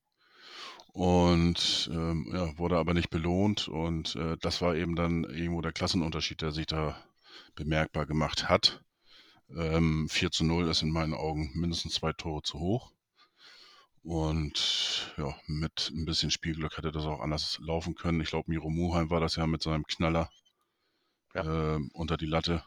und 0.98 1.88
ähm, 1.92 2.28
ja, 2.32 2.58
wurde 2.58 2.76
aber 2.76 2.94
nicht 2.94 3.10
belohnt. 3.10 3.68
Und 3.68 4.16
äh, 4.16 4.36
das 4.40 4.60
war 4.60 4.74
eben 4.74 4.96
dann 4.96 5.24
irgendwo 5.24 5.60
der 5.60 5.72
Klassenunterschied, 5.72 6.42
der 6.42 6.52
sich 6.52 6.66
da 6.66 6.96
bemerkbar 7.54 8.06
gemacht 8.06 8.48
hat. 8.48 8.82
Ähm, 9.50 10.08
4 10.08 10.30
zu 10.30 10.44
0 10.44 10.68
ist 10.68 10.82
in 10.82 10.90
meinen 10.90 11.14
Augen 11.14 11.52
mindestens 11.54 11.94
zwei 11.94 12.12
Tore 12.12 12.42
zu 12.42 12.58
hoch. 12.58 12.92
Und 14.02 15.14
ja, 15.18 15.34
mit 15.46 15.92
ein 15.94 16.04
bisschen 16.04 16.30
Spielglück 16.30 16.76
hätte 16.78 16.92
das 16.92 17.04
auch 17.04 17.20
anders 17.20 17.58
laufen 17.60 17.94
können. 17.94 18.20
Ich 18.20 18.30
glaube, 18.30 18.50
Miro 18.50 18.70
Muheim 18.70 19.10
war 19.10 19.20
das 19.20 19.36
ja 19.36 19.46
mit 19.46 19.62
seinem 19.62 19.86
Knaller 19.86 20.30
ja. 21.34 21.76
äh, 21.76 21.80
unter 21.92 22.16
die 22.16 22.26
Latte. 22.26 22.64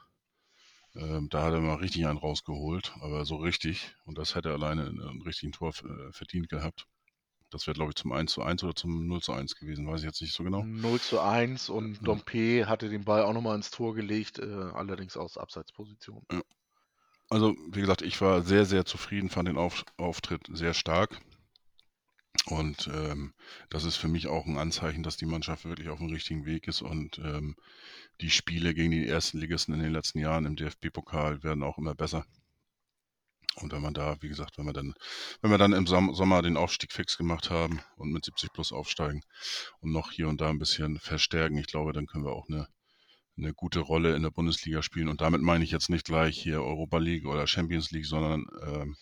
Äh, 0.93 1.21
da 1.30 1.43
hat 1.43 1.54
er 1.54 1.62
mal 1.62 1.75
richtig 1.75 2.06
einen 2.08 2.17
rausgeholt, 2.17 2.93
aber 3.01 3.25
so 3.25 3.38
richtig. 3.38 3.95
Und 4.06 4.17
das 4.17 4.36
hätte 4.36 4.49
er 4.49 4.56
alleine 4.56 4.88
einen 4.88 5.21
richtigen 5.21 5.51
Tor 5.51 5.69
äh, 5.69 6.12
verdient 6.12 6.49
gehabt. 6.49 6.88
Das 7.49 7.67
wäre, 7.67 7.75
glaube 7.75 7.91
ich, 7.91 7.95
zum 7.95 8.13
1 8.13 8.32
zu 8.32 8.41
1 8.41 8.63
oder 8.63 8.75
zum 8.75 9.08
0 9.08 9.21
zu 9.21 9.34
1 9.34 9.56
gewesen, 9.56 9.86
weiß 9.86 9.99
ich 9.99 10.06
jetzt 10.06 10.21
nicht 10.21 10.34
so 10.34 10.43
genau. 10.43 10.63
0 10.63 10.99
zu 11.01 11.19
1 11.19 11.69
und 11.69 11.95
ja. 11.95 12.01
Dompe 12.01 12.65
hatte 12.67 12.89
den 12.89 13.04
Ball 13.04 13.23
auch 13.23 13.34
nochmal 13.34 13.58
ins 13.58 13.71
Tor 13.71 13.93
gelegt, 13.93 14.39
äh, 14.39 14.45
allerdings 14.45 15.17
aus 15.17 15.38
Abseitsposition. 15.38 16.25
Ja. 16.32 16.41
Also, 17.30 17.56
wie 17.71 17.82
gesagt, 17.82 18.01
ich 18.01 18.19
war 18.21 18.41
sehr, 18.41 18.65
sehr 18.65 18.86
zufrieden, 18.86 19.30
fand 19.30 19.47
den 19.47 19.58
Auf 19.58 19.86
Auftritt 19.97 20.47
sehr 20.51 20.73
stark. 20.73 21.21
Und 22.46 22.89
ähm, 22.94 23.34
das 23.70 23.84
ist 23.84 23.98
für 23.98 24.08
mich 24.08 24.28
auch 24.28 24.46
ein 24.46 24.58
Anzeichen, 24.58 25.04
dass 25.04 25.17
die 25.17 25.26
Mannschaft 25.26 25.65
wirklich 25.65 25.89
auf 25.89 26.00
dem 26.00 26.10
richtigen 26.10 26.46
Weg 26.46 26.67
ist. 26.67 26.82
Und 26.82 27.20
ähm, 27.20 27.56
die 28.22 28.30
Spiele 28.30 28.74
gegen 28.74 28.91
die 28.91 29.08
ersten 29.08 29.38
Ligisten 29.38 29.74
in 29.74 29.82
den 29.82 29.94
letzten 29.94 30.20
Jahren 30.20 30.46
im 30.46 30.56
DFB-Pokal 30.56 31.44
werden 31.44 31.63
auch 31.63 31.78
immer 31.78 31.96
besser. 31.96 32.26
Und 33.56 33.74
wenn 33.74 33.82
man 33.82 33.94
da, 33.94 34.15
wie 34.22 34.30
gesagt, 34.30 34.58
wenn 34.58 34.65
wir 34.65 34.74
dann, 34.74 34.94
wenn 35.41 35.52
wir 35.52 35.58
dann 35.58 35.74
im 35.74 35.86
Sommer 35.86 36.41
den 36.41 36.56
Aufstieg 36.56 36.94
fix 36.94 37.17
gemacht 37.17 37.50
haben 37.50 37.82
und 37.98 38.12
mit 38.12 38.24
70 38.24 38.54
plus 38.54 38.72
aufsteigen 38.72 39.22
und 39.82 39.91
noch 39.91 40.12
hier 40.12 40.30
und 40.30 40.39
da 40.39 40.50
ein 40.50 40.60
bisschen 40.60 41.00
verstärken, 41.00 41.58
ich 41.58 41.67
glaube, 41.67 41.91
dann 41.91 42.08
können 42.08 42.24
wir 42.24 42.32
auch 42.32 42.48
eine 42.48 42.67
eine 43.38 43.54
gute 43.54 43.80
Rolle 43.80 44.15
in 44.15 44.24
der 44.24 44.30
Bundesliga 44.30 44.82
spielen. 44.82 45.08
Und 45.08 45.22
damit 45.22 45.41
meine 45.41 45.63
ich 45.63 45.72
jetzt 45.72 45.89
nicht 45.89 46.06
gleich 46.06 46.39
hier 46.39 46.62
Europa 46.62 46.98
League 46.98 47.26
oder 47.26 47.48
Champions 47.48 47.91
League, 47.91 48.06
sondern 48.06 48.46
ähm, 48.63 48.98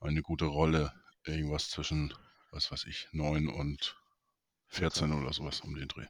eine 0.00 0.22
gute 0.22 0.46
Rolle, 0.46 0.92
irgendwas 1.24 1.68
zwischen, 1.68 2.14
was 2.50 2.70
weiß 2.70 2.84
ich, 2.84 3.08
9 3.12 3.48
und 3.48 3.96
14 4.68 5.12
oder 5.12 5.32
sowas 5.32 5.60
um 5.60 5.74
den 5.74 5.88
Dreh. 5.88 6.06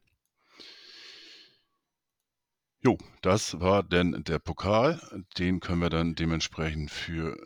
Jo, 2.83 2.99
das 3.23 3.59
war 3.59 3.83
denn 3.83 4.23
der 4.25 4.39
Pokal. 4.39 5.01
Den 5.39 5.61
können 5.61 5.81
wir 5.81 5.91
dann 5.91 6.15
dementsprechend 6.15 6.91
für 6.91 7.37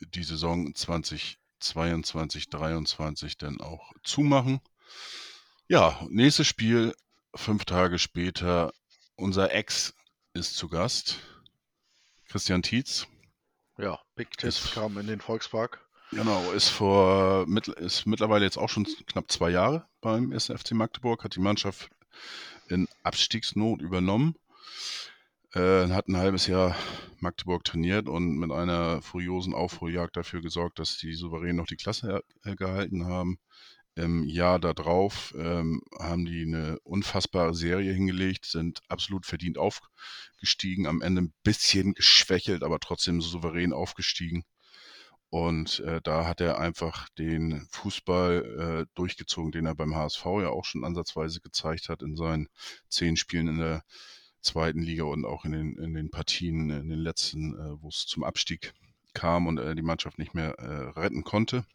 die 0.00 0.24
Saison 0.24 0.74
2022, 0.74 2.50
2023 2.50 3.38
dann 3.38 3.60
auch 3.60 3.92
zumachen. 4.02 4.60
Ja, 5.68 6.04
nächstes 6.10 6.46
Spiel, 6.46 6.94
fünf 7.34 7.64
Tage 7.64 7.98
später, 7.98 8.72
unser 9.16 9.52
Ex 9.52 9.94
ist 10.34 10.56
zu 10.56 10.68
Gast. 10.68 11.18
Christian 12.26 12.62
Tietz. 12.62 13.06
Ja, 13.78 14.00
Big 14.14 14.36
Tits 14.36 14.72
kam 14.72 14.98
in 14.98 15.06
den 15.06 15.20
Volkspark. 15.20 15.83
Genau, 16.14 16.52
ist 16.52 16.68
vor 16.68 17.44
ist 17.76 18.06
mittlerweile 18.06 18.44
jetzt 18.44 18.56
auch 18.56 18.68
schon 18.68 18.86
knapp 19.06 19.32
zwei 19.32 19.50
Jahre 19.50 19.84
beim 20.00 20.30
SFC 20.30 20.70
Magdeburg, 20.72 21.24
hat 21.24 21.34
die 21.34 21.40
Mannschaft 21.40 21.90
in 22.68 22.86
Abstiegsnot 23.02 23.82
übernommen. 23.82 24.36
Äh, 25.54 25.88
hat 25.88 26.06
ein 26.06 26.16
halbes 26.16 26.46
Jahr 26.46 26.76
Magdeburg 27.18 27.64
trainiert 27.64 28.08
und 28.08 28.36
mit 28.36 28.52
einer 28.52 29.02
furiosen 29.02 29.54
Aufholjagd 29.54 30.16
dafür 30.16 30.40
gesorgt, 30.40 30.78
dass 30.78 30.98
die 30.98 31.14
souverän 31.14 31.56
noch 31.56 31.66
die 31.66 31.76
Klasse 31.76 32.22
gehalten 32.44 33.06
haben. 33.06 33.38
Im 33.96 34.24
Jahr 34.24 34.60
darauf 34.60 35.34
ähm, 35.36 35.82
haben 35.98 36.24
die 36.24 36.42
eine 36.42 36.78
unfassbare 36.84 37.54
Serie 37.54 37.92
hingelegt, 37.92 38.46
sind 38.46 38.80
absolut 38.88 39.26
verdient 39.26 39.58
aufgestiegen, 39.58 40.86
am 40.86 41.02
Ende 41.02 41.22
ein 41.22 41.34
bisschen 41.42 41.94
geschwächelt, 41.94 42.62
aber 42.62 42.78
trotzdem 42.78 43.20
souverän 43.20 43.72
aufgestiegen. 43.72 44.44
Und 45.34 45.80
äh, 45.80 46.00
da 46.00 46.28
hat 46.28 46.40
er 46.40 46.60
einfach 46.60 47.08
den 47.18 47.66
Fußball 47.72 48.84
äh, 48.86 48.86
durchgezogen, 48.94 49.50
den 49.50 49.66
er 49.66 49.74
beim 49.74 49.96
HSV 49.96 50.24
ja 50.24 50.50
auch 50.50 50.64
schon 50.64 50.84
ansatzweise 50.84 51.40
gezeigt 51.40 51.88
hat 51.88 52.02
in 52.02 52.14
seinen 52.14 52.48
zehn 52.88 53.16
Spielen 53.16 53.48
in 53.48 53.58
der 53.58 53.82
zweiten 54.42 54.80
Liga 54.80 55.02
und 55.02 55.24
auch 55.24 55.44
in 55.44 55.50
den, 55.50 55.76
in 55.76 55.92
den 55.92 56.12
Partien, 56.12 56.70
in 56.70 56.88
den 56.88 57.00
letzten, 57.00 57.52
äh, 57.58 57.82
wo 57.82 57.88
es 57.88 58.06
zum 58.06 58.22
Abstieg 58.22 58.74
kam 59.12 59.48
und 59.48 59.58
er 59.58 59.74
die 59.74 59.82
Mannschaft 59.82 60.20
nicht 60.20 60.34
mehr 60.34 60.56
äh, 60.60 61.00
retten 61.00 61.24
konnte 61.24 61.66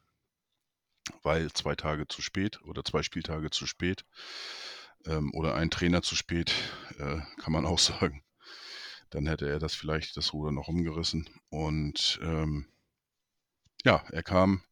weil 1.24 1.52
zwei 1.52 1.76
Tage 1.76 2.08
zu 2.08 2.22
spät 2.22 2.62
oder 2.64 2.86
zwei 2.86 3.04
Spieltage 3.04 3.50
zu 3.50 3.66
spät 3.66 4.06
ähm, 5.06 5.34
oder 5.34 5.56
ein 5.56 5.70
Trainer 5.70 6.02
zu 6.02 6.16
spät, 6.16 6.54
äh, 6.98 7.20
kann 7.42 7.52
man 7.52 7.66
auch 7.66 7.80
sagen. 7.80 8.24
Dann 9.10 9.28
hätte 9.28 9.50
er 9.50 9.60
das 9.60 9.74
vielleicht 9.74 10.16
das 10.16 10.32
Ruder 10.32 10.54
noch 10.54 10.70
umgerissen. 10.70 11.28
Und 11.50 12.20
ähm, 12.22 12.68
ja, 13.84 14.04
er 14.12 14.24
kam 14.24 14.64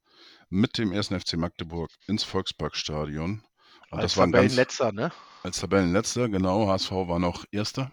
mit 0.49 0.78
dem 0.78 0.91
ersten 0.91 1.20
FC 1.20 1.34
Magdeburg 1.34 1.91
ins 2.08 2.24
Volksparkstadion. 2.24 3.43
Und 3.89 3.99
als 3.99 4.16
Tabellenletzter, 4.16 4.91
ne? 4.91 5.12
Als 5.43 5.60
Tabellenletzter, 5.60 6.30
genau. 6.30 6.68
HSV 6.68 6.91
war 6.91 7.20
noch 7.20 7.45
Erster. 7.51 7.91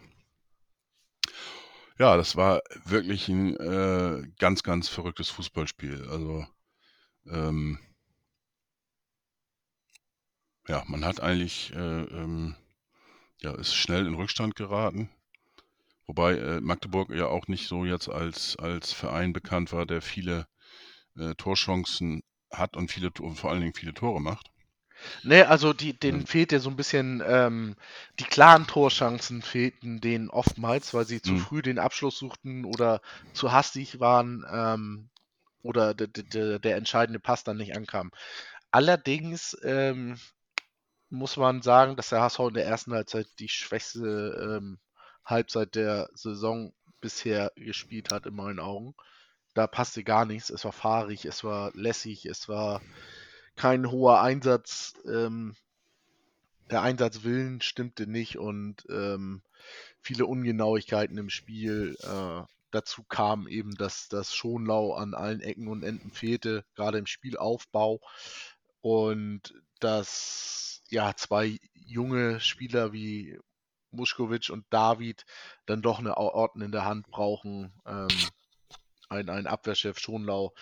Ja, 1.99 2.17
das 2.17 2.35
war 2.35 2.61
wirklich 2.85 3.29
ein 3.29 3.57
äh, 3.57 4.27
ganz, 4.39 4.65
ganz 4.65 4.89
verrücktes 4.89 5.31
Fußballspiel. 5.31 6.09
Also 6.09 6.45
ähm, 7.27 7.79
ja, 10.67 10.83
man 10.87 11.05
hat 11.05 11.21
eigentlich, 11.21 11.73
äh, 11.75 12.03
ähm, 12.03 12.57
ja, 13.39 13.55
ist 13.55 13.75
schnell 13.75 14.07
in 14.07 14.15
Rückstand 14.15 14.57
geraten. 14.57 15.11
Wobei 16.07 16.35
äh, 16.37 16.61
Magdeburg 16.61 17.11
ja 17.11 17.27
auch 17.27 17.47
nicht 17.49 17.69
so 17.69 17.85
jetzt 17.85 18.09
als, 18.09 18.57
als 18.57 18.93
Verein 18.93 19.33
bekannt 19.33 19.73
war, 19.73 19.87
der 19.87 20.03
viele 20.03 20.47
äh, 21.19 21.35
Torchancen 21.35 22.23
hat 22.51 22.77
und 22.77 22.91
viele 22.91 23.11
vor 23.35 23.51
allen 23.51 23.61
Dingen 23.61 23.75
viele 23.75 23.95
Tore 23.95 24.21
macht. 24.21 24.51
Nee, 25.23 25.43
also 25.43 25.73
die, 25.73 25.99
denen 25.99 26.21
mhm. 26.21 26.27
fehlt 26.27 26.53
ja 26.53 26.61
so 26.61 26.71
ein 26.71 26.77
bisschen, 26.77 27.23
ähm, 27.27 27.77
die 28.21 28.25
klaren 28.25 28.67
Torchancen 28.67 29.43
fehlten 29.43 30.01
denen 30.01 30.31
oftmals, 30.31 30.95
weil 30.95 31.05
sie 31.05 31.21
zu 31.21 31.33
mhm. 31.33 31.39
früh 31.39 31.63
den 31.63 31.79
Abschluss 31.79 32.19
suchten 32.19 32.65
oder 32.65 33.01
zu 33.33 33.53
hastig 33.53 34.01
waren 34.01 34.45
ähm, 34.51 35.11
oder 35.63 35.95
der 35.95 36.77
entscheidende 36.77 37.21
Pass 37.21 37.43
dann 37.43 37.57
nicht 37.57 37.77
ankam. 37.77 38.13
Allerdings 38.71 39.57
ähm, 39.63 40.19
muss 41.11 41.37
man 41.37 41.63
sagen, 41.63 41.97
dass 41.97 42.11
der 42.11 42.21
HSV 42.21 42.41
in 42.41 42.55
der 42.55 42.67
ersten 42.67 42.93
Halbzeit 42.93 43.27
die 43.39 43.49
schwächste 43.49 44.59
ähm, 44.61 44.79
Halbzeit 45.25 45.75
der 45.75 46.09
Saison 46.15 46.75
bisher 47.01 47.53
gespielt 47.57 48.13
hat, 48.13 48.27
in 48.27 48.35
meinen 48.35 48.59
Augen. 48.59 48.95
Da 49.55 49.67
passte 49.67 50.05
gar 50.05 50.27
nichts. 50.27 50.51
Es 50.51 50.65
war 50.65 50.73
fahrig, 50.73 51.25
es 51.25 51.45
war 51.45 51.71
lässig, 51.75 52.27
es 52.27 52.49
war 52.49 52.83
kein 53.57 53.91
hoher 53.91 54.21
Einsatz. 54.21 54.95
Ähm, 55.07 55.55
der 56.71 56.83
Einsatzwillen 56.83 57.61
stimmte 57.61 58.07
nicht 58.07 58.37
und 58.39 58.85
ähm, 58.89 59.43
viele 60.01 60.27
Ungenauigkeiten 60.27 61.19
im 61.19 61.31
Spiel. 61.31 61.97
Äh, 62.03 62.43
dazu 62.71 63.05
kam 63.05 63.47
eben, 63.47 63.77
dass 63.77 64.09
das 64.09 64.35
Schonlau 64.35 64.95
an 64.95 65.15
allen 65.15 65.41
Ecken 65.41 65.69
und 65.69 65.85
Enden 65.85 66.11
fehlte, 66.11 66.65
gerade 66.75 66.99
im 66.99 67.07
Spielaufbau. 67.07 68.01
Und 68.81 69.55
dass 69.79 70.83
ja 70.91 71.15
zwei 71.17 71.59
junge 71.75 72.41
Spieler 72.41 72.93
wie 72.93 73.39
Muschkowitsch 73.91 74.51
und 74.51 74.65
David 74.71 75.25
dann 75.67 75.83
doch 75.83 75.99
eine 75.99 76.17
Orten 76.17 76.61
in 76.61 76.73
der 76.73 76.85
Hand 76.85 77.07
brauchen. 77.09 77.73
Ähm, 77.87 78.09
ein, 79.09 79.29
ein 79.29 79.47
Abwehrchef 79.47 79.99
Schonlau, 79.99 80.55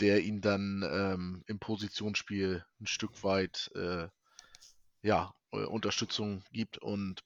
der 0.00 0.22
ihn 0.22 0.40
dann 0.40 0.82
ähm, 0.82 1.42
im 1.46 1.58
Positionsspiel 1.58 2.64
ein 2.80 2.86
Stück 2.86 3.24
weit 3.24 3.70
äh, 3.74 4.08
ja, 5.02 5.34
äh, 5.52 5.64
Unterstützung 5.64 6.42
gibt. 6.52 6.78
Und 6.78 7.22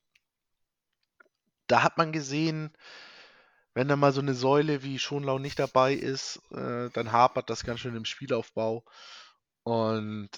da 1.66 1.82
hat 1.82 1.98
man 1.98 2.12
gesehen, 2.12 2.72
wenn 3.74 3.88
da 3.88 3.96
mal 3.96 4.12
so 4.12 4.20
eine 4.20 4.34
Säule 4.34 4.82
wie 4.82 4.98
Schonlau 4.98 5.38
nicht 5.38 5.58
dabei 5.58 5.94
ist, 5.94 6.40
äh, 6.50 6.90
dann 6.90 7.12
hapert 7.12 7.50
das 7.50 7.64
ganz 7.64 7.80
schön 7.80 7.96
im 7.96 8.04
Spielaufbau. 8.04 8.84
Und 9.62 10.30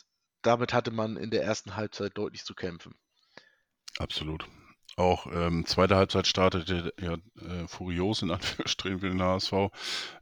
damit 0.42 0.72
hatte 0.72 0.90
man 0.90 1.16
in 1.16 1.30
der 1.30 1.44
ersten 1.44 1.76
Halbzeit 1.76 2.16
deutlich 2.18 2.44
zu 2.44 2.54
kämpfen. 2.54 2.94
Absolut. 3.98 4.46
Auch 4.96 5.26
ähm, 5.32 5.64
zweite 5.64 5.96
Halbzeit 5.96 6.26
startete 6.26 6.92
ja 7.00 7.14
äh, 7.14 7.66
furios 7.66 8.22
in 8.22 8.30
Anführungsstrichen 8.30 9.00
für 9.00 9.08
den 9.08 9.22
HSV. 9.22 9.52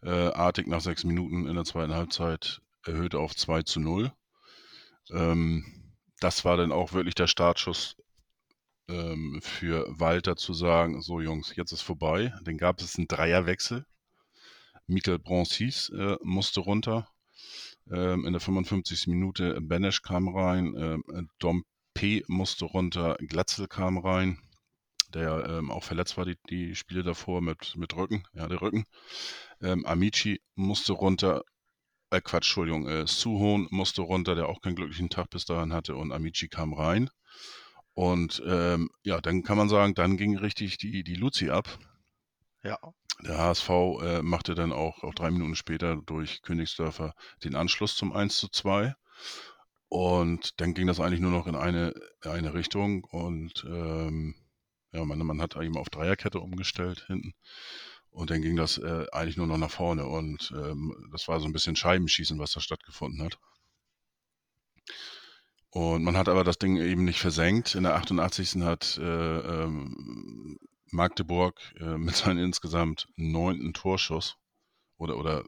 Äh, 0.02 0.10
Artig 0.10 0.68
nach 0.68 0.80
sechs 0.80 1.04
Minuten 1.04 1.46
in 1.46 1.56
der 1.56 1.64
zweiten 1.64 1.94
Halbzeit 1.94 2.60
erhöhte 2.84 3.18
auf 3.18 3.34
2 3.34 3.62
zu 3.62 3.80
0. 3.80 4.12
Ähm, 5.10 5.64
das 6.20 6.44
war 6.44 6.56
dann 6.56 6.70
auch 6.70 6.92
wirklich 6.92 7.16
der 7.16 7.26
Startschuss 7.26 7.96
ähm, 8.88 9.40
für 9.42 9.86
Walter 9.88 10.36
zu 10.36 10.54
sagen, 10.54 11.02
so 11.02 11.20
Jungs, 11.20 11.56
jetzt 11.56 11.72
ist 11.72 11.82
vorbei. 11.82 12.32
Dann 12.44 12.56
gab 12.56 12.80
es 12.80 12.96
einen 12.96 13.08
Dreierwechsel. 13.08 13.86
Michael 14.86 15.18
Broncis 15.18 15.88
äh, 15.90 16.16
musste 16.22 16.60
runter. 16.60 17.08
Ähm, 17.90 18.24
in 18.24 18.32
der 18.32 18.40
55. 18.40 19.08
Minute 19.08 19.60
Benesch 19.60 20.02
kam 20.02 20.28
rein, 20.28 20.76
äh, 20.76 21.22
Dom 21.40 21.64
P. 21.92 22.22
musste 22.28 22.66
runter, 22.66 23.16
Glatzel 23.20 23.66
kam 23.66 23.98
rein 23.98 24.38
der 25.11 25.46
ähm, 25.48 25.70
auch 25.70 25.84
verletzt 25.84 26.16
war, 26.16 26.24
die, 26.24 26.36
die 26.48 26.74
Spiele 26.74 27.02
davor 27.02 27.40
mit, 27.40 27.76
mit 27.76 27.94
Rücken, 27.96 28.24
ja, 28.32 28.48
der 28.48 28.61
Rücken. 28.61 28.84
Ähm, 29.61 29.84
Amici 29.86 30.40
musste 30.54 30.92
runter, 30.92 31.42
äh, 32.11 32.20
Quatsch, 32.20 32.48
Entschuldigung, 32.48 32.88
äh, 32.88 33.06
Suhon 33.06 33.68
musste 33.70 34.02
runter, 34.02 34.34
der 34.34 34.48
auch 34.48 34.61
keinen 34.61 34.76
glücklichen 34.76 35.11
Tag 35.11 35.30
bis 35.30 35.44
dahin 35.44 35.72
hatte 35.72 35.96
und 35.96 36.12
Amici 36.12 36.48
kam 36.48 36.72
rein. 36.74 37.11
Und 37.94 38.42
ähm, 38.46 38.90
ja, 39.02 39.20
dann 39.20 39.42
kann 39.42 39.58
man 39.58 39.68
sagen, 39.68 39.94
dann 39.94 40.16
ging 40.16 40.36
richtig 40.36 40.78
die, 40.78 41.04
die 41.04 41.16
Luzi 41.16 41.50
ab. 41.50 41.68
Ja. 42.62 42.78
Der 43.22 43.36
HSV 43.36 43.68
äh, 43.68 44.22
machte 44.22 44.54
dann 44.54 44.72
auch, 44.72 45.02
auch 45.02 45.14
drei 45.14 45.30
Minuten 45.30 45.54
später 45.54 45.96
durch 45.96 46.40
Königsdörfer 46.42 47.14
den 47.44 47.54
Anschluss 47.54 47.96
zum 47.96 48.12
1 48.12 48.38
zu 48.38 48.48
2. 48.48 48.94
Und 49.88 50.61
dann 50.61 50.72
ging 50.72 50.86
das 50.86 51.00
eigentlich 51.00 51.20
nur 51.20 51.32
noch 51.32 51.46
in 51.46 51.56
eine, 51.56 51.92
eine 52.22 52.54
Richtung 52.54 53.04
und 53.04 53.64
ähm, 53.68 54.34
ja, 54.93 55.05
man, 55.05 55.18
man 55.18 55.41
hat 55.41 55.57
eben 55.57 55.76
auf 55.76 55.91
Dreierkette 55.91 56.41
umgestellt 56.41 57.05
hinten. 57.07 57.34
Und 58.11 58.30
dann 58.30 58.43
ging 58.43 58.57
das 58.57 58.78
äh, 58.78 59.07
eigentlich 59.12 59.36
nur 59.36 59.47
noch 59.47 59.59
nach 59.59 59.70
vorne. 59.70 60.07
Und 60.07 60.53
ähm, 60.57 61.09
das 61.12 61.28
war 61.28 61.41
so 61.41 61.47
ein 61.47 61.53
bisschen 61.53 61.76
Scheibenschießen, 61.76 62.38
was 62.38 62.53
da 62.53 62.61
stattgefunden 62.61 63.22
hat. 63.22 63.38
Und 65.70 66.03
man 66.03 66.16
hat 66.16 66.28
aber 66.28 66.43
das 66.43 66.59
Ding 66.59 66.76
eben 66.76 67.05
nicht 67.05 67.20
versenkt. 67.20 67.76
In 67.76 67.84
der 67.84 67.95
88. 67.95 68.62
hat 68.62 68.99
äh, 68.99 69.03
ähm, 69.62 70.59
Magdeburg 70.91 71.61
äh, 71.78 71.84
mit 71.99 72.16
seinem 72.16 72.45
insgesamt 72.45 73.07
neunten 73.16 73.72
Torschuss 73.72 74.36
oder, 74.97 75.16
oder 75.16 75.45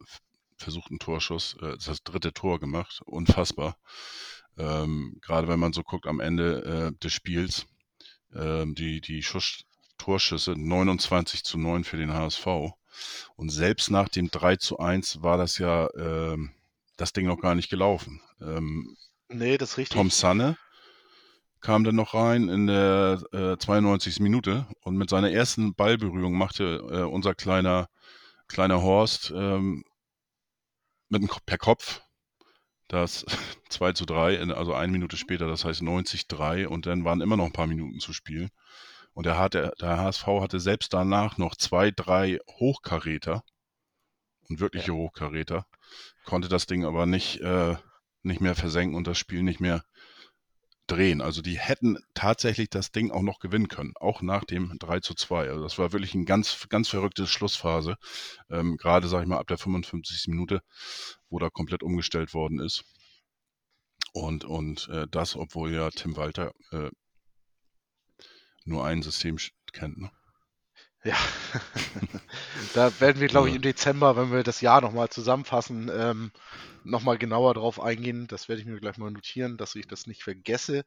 versuchten 0.56 1.00
Torschuss 1.00 1.56
äh, 1.60 1.76
das 1.84 2.04
dritte 2.04 2.32
Tor 2.32 2.60
gemacht. 2.60 3.00
Unfassbar. 3.04 3.76
Ähm, 4.56 5.18
gerade 5.20 5.48
wenn 5.48 5.58
man 5.58 5.72
so 5.72 5.82
guckt 5.82 6.06
am 6.06 6.20
Ende 6.20 6.92
äh, 6.94 6.98
des 7.02 7.12
Spiels 7.12 7.66
ähm, 8.34 8.74
die, 8.74 9.00
die 9.00 9.22
Schuss 9.22 9.64
Torschüsse 9.98 10.54
29 10.56 11.44
zu 11.44 11.58
9 11.58 11.84
für 11.84 11.96
den 11.96 12.12
HSV. 12.12 12.46
Und 13.36 13.50
selbst 13.50 13.90
nach 13.90 14.08
dem 14.08 14.30
3 14.30 14.56
zu 14.56 14.78
1 14.78 15.22
war 15.22 15.38
das 15.38 15.58
ja 15.58 15.88
ähm, 15.96 16.50
das 16.96 17.12
Ding 17.12 17.26
noch 17.26 17.40
gar 17.40 17.54
nicht 17.54 17.70
gelaufen. 17.70 18.20
Ähm, 18.40 18.96
nee, 19.28 19.56
das 19.58 19.72
ist 19.72 19.78
richtig. 19.78 19.96
Tom 19.96 20.10
Sanne 20.10 20.56
kam 21.60 21.84
dann 21.84 21.94
noch 21.94 22.14
rein 22.14 22.48
in 22.48 22.66
der 22.66 23.22
äh, 23.32 23.56
92. 23.56 24.18
Minute 24.20 24.66
und 24.82 24.96
mit 24.96 25.08
seiner 25.08 25.30
ersten 25.30 25.74
Ballberührung 25.74 26.34
machte 26.34 26.84
äh, 26.90 27.02
unser 27.02 27.34
kleiner, 27.34 27.88
kleiner 28.48 28.82
Horst 28.82 29.32
ähm, 29.34 29.84
mit 31.08 31.22
dem, 31.22 31.30
per 31.46 31.58
Kopf 31.58 32.02
das 32.88 33.24
2 33.68 33.92
zu 33.92 34.06
3, 34.06 34.40
also 34.54 34.74
eine 34.74 34.92
Minute 34.92 35.16
später, 35.16 35.46
das 35.46 35.64
heißt 35.64 35.82
90-3 35.82 36.66
und 36.66 36.86
dann 36.86 37.04
waren 37.04 37.20
immer 37.20 37.36
noch 37.36 37.46
ein 37.46 37.52
paar 37.52 37.66
Minuten 37.66 38.00
zu 38.00 38.12
spielen. 38.12 38.50
Und 39.14 39.26
der, 39.26 39.48
der, 39.50 39.72
der 39.72 39.98
HSV 39.98 40.26
hatte 40.26 40.58
selbst 40.58 40.94
danach 40.94 41.36
noch 41.36 41.54
zwei, 41.54 41.90
drei 41.90 42.38
Hochkaräter 42.48 43.42
und 44.48 44.60
wirkliche 44.60 44.92
ja. 44.92 44.96
Hochkaräter, 44.96 45.66
konnte 46.24 46.48
das 46.48 46.66
Ding 46.66 46.84
aber 46.84 47.06
nicht, 47.06 47.40
äh, 47.40 47.76
nicht 48.22 48.40
mehr 48.40 48.54
versenken 48.54 48.96
und 48.96 49.06
das 49.06 49.18
Spiel 49.18 49.42
nicht 49.42 49.60
mehr 49.60 49.82
drehen. 50.92 51.20
Also 51.20 51.42
die 51.42 51.58
hätten 51.58 51.98
tatsächlich 52.14 52.70
das 52.70 52.92
Ding 52.92 53.10
auch 53.10 53.22
noch 53.22 53.38
gewinnen 53.38 53.68
können, 53.68 53.94
auch 53.98 54.22
nach 54.22 54.44
dem 54.44 54.76
3 54.78 55.00
zu 55.00 55.14
2. 55.14 55.48
Also 55.48 55.62
das 55.62 55.78
war 55.78 55.92
wirklich 55.92 56.14
ein 56.14 56.26
ganz, 56.26 56.68
ganz 56.68 56.88
verrückte 56.88 57.26
Schlussphase. 57.26 57.96
Ähm, 58.50 58.76
Gerade, 58.76 59.08
sag 59.08 59.22
ich 59.22 59.28
mal, 59.28 59.38
ab 59.38 59.48
der 59.48 59.58
55. 59.58 60.28
Minute, 60.28 60.62
wo 61.30 61.38
da 61.38 61.50
komplett 61.50 61.82
umgestellt 61.82 62.34
worden 62.34 62.60
ist. 62.60 62.84
Und, 64.12 64.44
und 64.44 64.88
äh, 64.88 65.06
das, 65.10 65.36
obwohl 65.36 65.72
ja 65.72 65.90
Tim 65.90 66.16
Walter 66.16 66.52
äh, 66.70 66.90
nur 68.64 68.84
ein 68.84 69.02
System 69.02 69.38
kennt. 69.72 69.98
Ne? 69.98 70.10
Ja, 71.04 71.16
da 72.74 73.00
werden 73.00 73.20
wir, 73.20 73.26
glaube 73.26 73.48
ich, 73.48 73.56
im 73.56 73.62
Dezember, 73.62 74.16
wenn 74.16 74.30
wir 74.30 74.44
das 74.44 74.60
Jahr 74.60 74.80
nochmal 74.80 75.08
zusammenfassen, 75.08 75.90
ähm, 75.92 76.30
nochmal 76.84 77.18
genauer 77.18 77.54
drauf 77.54 77.80
eingehen. 77.80 78.28
Das 78.28 78.48
werde 78.48 78.62
ich 78.62 78.68
mir 78.68 78.78
gleich 78.78 78.98
mal 78.98 79.10
notieren, 79.10 79.56
dass 79.56 79.74
ich 79.74 79.88
das 79.88 80.06
nicht 80.06 80.22
vergesse. 80.22 80.84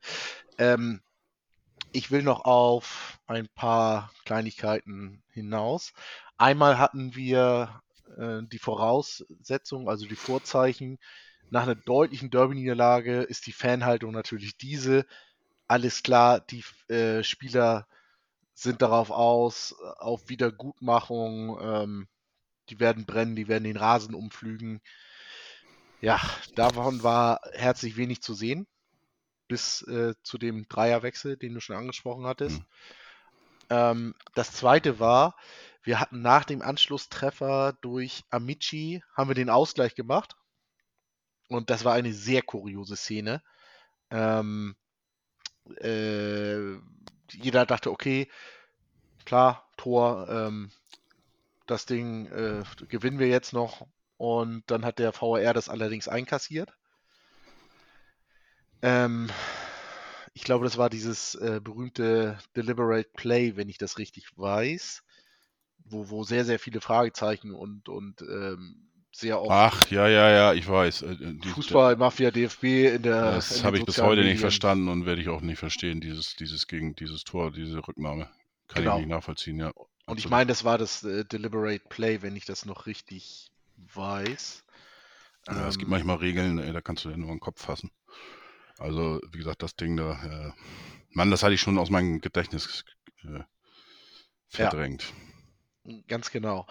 Ähm, 0.58 1.02
ich 1.92 2.12
will 2.12 2.24
noch 2.24 2.46
auf 2.46 3.20
ein 3.28 3.50
paar 3.56 4.12
Kleinigkeiten 4.24 5.22
hinaus. 5.32 5.94
Einmal 6.38 6.78
hatten 6.78 7.16
wir 7.16 7.82
äh, 8.18 8.42
die 8.44 8.60
Voraussetzung, 8.60 9.90
also 9.90 10.06
die 10.06 10.16
Vorzeichen. 10.16 10.98
Nach 11.50 11.64
einer 11.64 11.76
deutlichen 11.76 12.30
Derby-Niederlage 12.30 13.22
ist 13.22 13.48
die 13.48 13.54
Fanhaltung 13.54 14.14
natürlich 14.14 14.58
diese. 14.58 15.06
Alles 15.68 16.04
klar, 16.04 16.40
die 16.40 16.64
äh, 16.88 17.24
Spieler 17.24 17.88
sind 18.56 18.82
darauf 18.82 19.12
aus, 19.12 19.76
auf 20.00 20.30
Wiedergutmachung. 20.30 21.60
Ähm, 21.62 22.08
die 22.70 22.80
werden 22.80 23.06
brennen, 23.06 23.36
die 23.36 23.48
werden 23.48 23.66
den 23.66 23.78
Rasen 23.78 24.16
umflügen. 24.16 24.82
Ja, 26.02 26.20
davon 26.56 27.04
war 27.04 27.42
herzlich 27.54 27.98
wenig 27.98 28.22
zu 28.22 28.34
sehen. 28.34 28.66
Bis 29.48 29.84
äh, 29.84 30.16
zu 30.24 30.40
dem 30.40 30.68
Dreierwechsel, 30.68 31.38
den 31.38 31.54
du 31.54 31.60
schon 31.60 31.76
angesprochen 31.76 32.26
hattest. 32.26 32.60
Mhm. 32.60 32.66
Ähm, 33.70 34.16
das 34.34 34.54
zweite 34.54 35.00
war, 35.00 35.36
wir 35.84 36.00
hatten 36.00 36.22
nach 36.22 36.46
dem 36.46 36.62
Anschlusstreffer 36.64 37.78
durch 37.82 38.24
Amici, 38.32 39.04
haben 39.16 39.30
wir 39.30 39.36
den 39.36 39.52
Ausgleich 39.52 39.94
gemacht. 39.94 40.36
Und 41.50 41.70
das 41.70 41.86
war 41.86 41.94
eine 41.94 42.14
sehr 42.14 42.42
kuriose 42.42 42.96
Szene. 42.96 43.44
Ähm, 44.10 44.76
äh, 45.78 46.78
jeder 47.32 47.66
dachte, 47.66 47.92
okay, 47.92 48.30
klar, 49.26 49.68
Tor, 49.78 50.28
ähm, 50.30 50.72
das 51.66 51.86
Ding 51.86 52.28
äh, 52.28 52.64
gewinnen 52.88 53.20
wir 53.20 53.28
jetzt 53.28 53.54
noch. 53.54 53.88
Und 54.18 54.64
dann 54.68 54.86
hat 54.86 55.00
der 55.00 55.14
VAR 55.14 55.54
das 55.54 55.68
allerdings 55.68 56.08
einkassiert. 56.08 56.72
Ähm, 58.82 59.30
ich 60.34 60.44
glaube, 60.44 60.66
das 60.66 60.78
war 60.78 60.90
dieses 60.90 61.36
äh, 61.36 61.60
berühmte 61.62 62.38
Deliberate 62.56 63.10
Play, 63.14 63.56
wenn 63.56 63.70
ich 63.70 63.78
das 63.78 63.98
richtig 63.98 64.38
weiß, 64.38 65.04
wo, 65.86 66.10
wo 66.10 66.24
sehr, 66.24 66.46
sehr 66.46 66.60
viele 66.60 66.82
Fragezeichen 66.82 67.54
und, 67.54 67.90
und 67.90 68.22
ähm, 68.22 68.90
sehr 69.18 69.42
oft 69.42 69.50
Ach, 69.52 69.92
ja, 69.92 70.08
ja, 70.08 70.30
ja, 70.30 70.54
ich 70.54 70.68
weiß. 70.68 71.04
Äh, 71.04 71.16
die, 71.20 71.48
Fußball, 71.50 71.96
Mafia, 71.96 72.32
DFB 72.32 72.64
in 72.96 73.04
der. 73.04 73.32
Das 73.36 73.64
habe 73.64 73.78
ich 73.78 73.86
bis 73.86 73.98
heute 74.02 74.18
nicht 74.22 74.26
Medien. 74.26 74.40
verstanden 74.40 74.90
und 74.90 75.06
werde 75.06 75.22
ich 75.22 75.30
auch 75.30 75.42
nicht 75.42 75.58
verstehen, 75.60 76.02
dieses, 76.02 76.36
dieses 76.36 76.68
gegen 76.68 76.96
dieses 76.96 77.24
Tor, 77.24 77.52
diese 77.52 77.88
Rücknahme. 77.88 78.30
Kann 78.68 78.84
Genau. 78.84 78.96
ich 78.96 79.02
nicht 79.06 79.10
nachvollziehen, 79.10 79.58
ja. 79.60 79.72
Und 80.06 80.20
ich 80.20 80.30
meine, 80.30 80.48
das 80.48 80.64
war 80.64 80.78
das 80.78 81.04
äh, 81.04 81.24
Deliberate 81.24 81.84
Play, 81.88 82.22
wenn 82.22 82.36
ich 82.36 82.46
das 82.46 82.66
noch 82.66 82.86
richtig 82.88 83.52
weiß. 83.94 84.64
Ja, 85.48 85.68
es 85.68 85.78
gibt 85.78 85.86
Ähm, 85.88 85.92
manchmal 85.92 86.18
Regeln, 86.18 86.60
ey, 86.60 86.74
da 86.74 86.82
kannst 86.82 87.06
du 87.06 87.10
dir 87.10 87.18
nur 87.18 87.30
den 87.30 87.40
Kopf 87.40 87.62
fassen. 87.62 87.92
Also, 88.78 89.22
wie 89.32 89.38
gesagt, 89.38 89.64
das 89.64 89.76
Ding 89.78 89.96
da, 89.96 90.12
äh, 90.24 90.52
Mann, 91.12 91.32
das 91.32 91.42
hatte 91.44 91.54
ich 91.54 91.62
schon 91.62 91.78
aus 91.78 91.90
meinem 91.90 92.20
Gedächtnis 92.20 92.84
äh, 93.24 93.40
verdrängt. 94.50 95.14
Ganz 96.08 96.32
genau. 96.32 96.68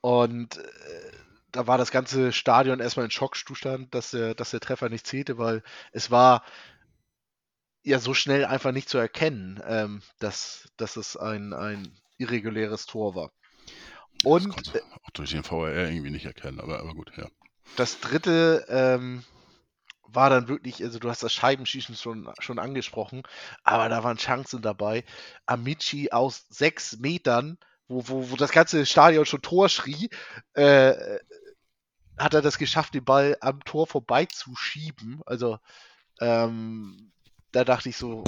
Und 0.00 0.58
äh, 0.58 1.12
da 1.52 1.66
war 1.66 1.78
das 1.78 1.90
ganze 1.90 2.32
Stadion 2.32 2.80
erstmal 2.80 3.06
in 3.06 3.10
Schockzustand, 3.10 3.94
dass 3.94 4.10
der, 4.10 4.34
dass 4.34 4.50
der 4.50 4.60
Treffer 4.60 4.88
nicht 4.88 5.06
zählte, 5.06 5.38
weil 5.38 5.62
es 5.92 6.10
war 6.10 6.44
ja 7.82 7.98
so 7.98 8.14
schnell 8.14 8.44
einfach 8.44 8.72
nicht 8.72 8.88
zu 8.88 8.98
erkennen, 8.98 9.62
ähm, 9.66 10.02
dass, 10.18 10.68
dass 10.76 10.96
es 10.96 11.16
ein, 11.16 11.52
ein 11.52 11.90
irreguläres 12.18 12.86
Tor 12.86 13.14
war. 13.14 13.32
Das 14.22 14.24
Und 14.24 14.80
auch 15.04 15.10
durch 15.12 15.30
den 15.30 15.44
VAR 15.44 15.72
irgendwie 15.72 16.10
nicht 16.10 16.26
erkennen, 16.26 16.60
aber, 16.60 16.80
aber 16.80 16.94
gut, 16.94 17.12
ja. 17.16 17.28
das 17.76 18.00
dritte 18.00 18.66
ähm, 18.68 19.24
war 20.08 20.30
dann 20.30 20.48
wirklich, 20.48 20.82
also 20.82 20.98
du 20.98 21.08
hast 21.08 21.22
das 21.22 21.32
Scheibenschießen 21.32 21.94
schon, 21.94 22.30
schon 22.40 22.58
angesprochen, 22.58 23.22
aber 23.62 23.88
da 23.88 24.02
waren 24.02 24.16
Chancen 24.16 24.62
dabei. 24.62 25.04
Amici 25.46 26.10
aus 26.10 26.46
sechs 26.48 26.98
Metern, 26.98 27.58
wo, 27.86 28.08
wo, 28.08 28.30
wo 28.30 28.36
das 28.36 28.50
ganze 28.50 28.84
Stadion 28.86 29.26
schon 29.26 29.42
Tor 29.42 29.68
schrie, 29.68 30.10
äh, 30.54 30.94
hat 32.18 32.34
er 32.34 32.42
das 32.42 32.58
geschafft, 32.58 32.94
den 32.94 33.04
Ball 33.04 33.36
am 33.40 33.64
Tor 33.64 33.86
vorbeizuschieben. 33.86 35.22
Also 35.26 35.58
ähm, 36.20 37.12
da 37.52 37.64
dachte 37.64 37.88
ich 37.88 37.96
so, 37.96 38.24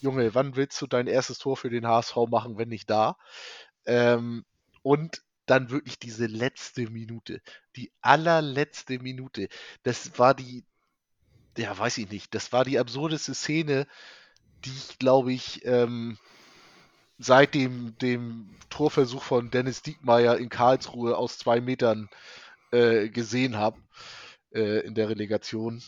Junge, 0.00 0.34
wann 0.34 0.56
willst 0.56 0.80
du 0.80 0.86
dein 0.86 1.06
erstes 1.06 1.38
Tor 1.38 1.56
für 1.56 1.70
den 1.70 1.86
HSV 1.86 2.16
machen, 2.28 2.58
wenn 2.58 2.68
nicht 2.68 2.90
da? 2.90 3.16
Ähm, 3.84 4.44
und 4.82 5.22
dann 5.46 5.70
wirklich 5.70 5.98
diese 5.98 6.26
letzte 6.26 6.90
Minute, 6.90 7.40
die 7.76 7.92
allerletzte 8.00 8.98
Minute. 8.98 9.48
Das 9.84 10.18
war 10.18 10.34
die, 10.34 10.64
ja, 11.56 11.76
weiß 11.76 11.98
ich 11.98 12.10
nicht, 12.10 12.34
das 12.34 12.52
war 12.52 12.64
die 12.64 12.78
absurdeste 12.78 13.34
Szene, 13.34 13.86
die 14.64 14.70
ich, 14.70 14.98
glaube 14.98 15.32
ich, 15.32 15.64
ähm, 15.64 16.18
seit 17.18 17.54
dem, 17.54 17.96
dem 17.98 18.50
Torversuch 18.68 19.22
von 19.22 19.50
Dennis 19.50 19.82
Diekmeyer 19.82 20.36
in 20.36 20.48
Karlsruhe 20.48 21.16
aus 21.16 21.38
zwei 21.38 21.60
Metern 21.60 22.08
äh, 22.10 22.45
gesehen 22.70 23.56
habe 23.56 23.80
äh, 24.52 24.80
in 24.80 24.94
der 24.94 25.08
Relegation. 25.08 25.82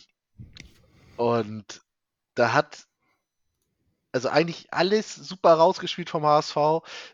Und 1.17 1.83
da 2.35 2.53
hat 2.53 2.87
also 4.13 4.29
eigentlich 4.29 4.73
alles 4.73 5.15
super 5.15 5.55
rausgespielt 5.55 6.11
vom 6.11 6.25
HSV. 6.25 6.57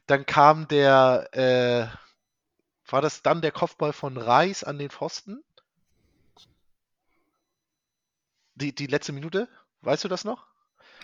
Dann 0.07 0.27
kam 0.27 0.69
der, 0.69 1.29
äh, 1.33 2.91
war 2.91 3.03
das 3.03 3.23
dann 3.23 3.43
der 3.43 3.53
Kopfball 3.53 3.93
von 3.93 4.17
Reis 4.17 4.65
an 4.65 4.79
den 4.79 4.91
Pfosten? 4.91 5.43
Die, 8.55 8.75
die 8.75 8.87
letzte 8.87 9.13
Minute? 9.13 9.49
Weißt 9.81 10.05
du 10.05 10.09
das 10.09 10.25
noch? 10.25 10.47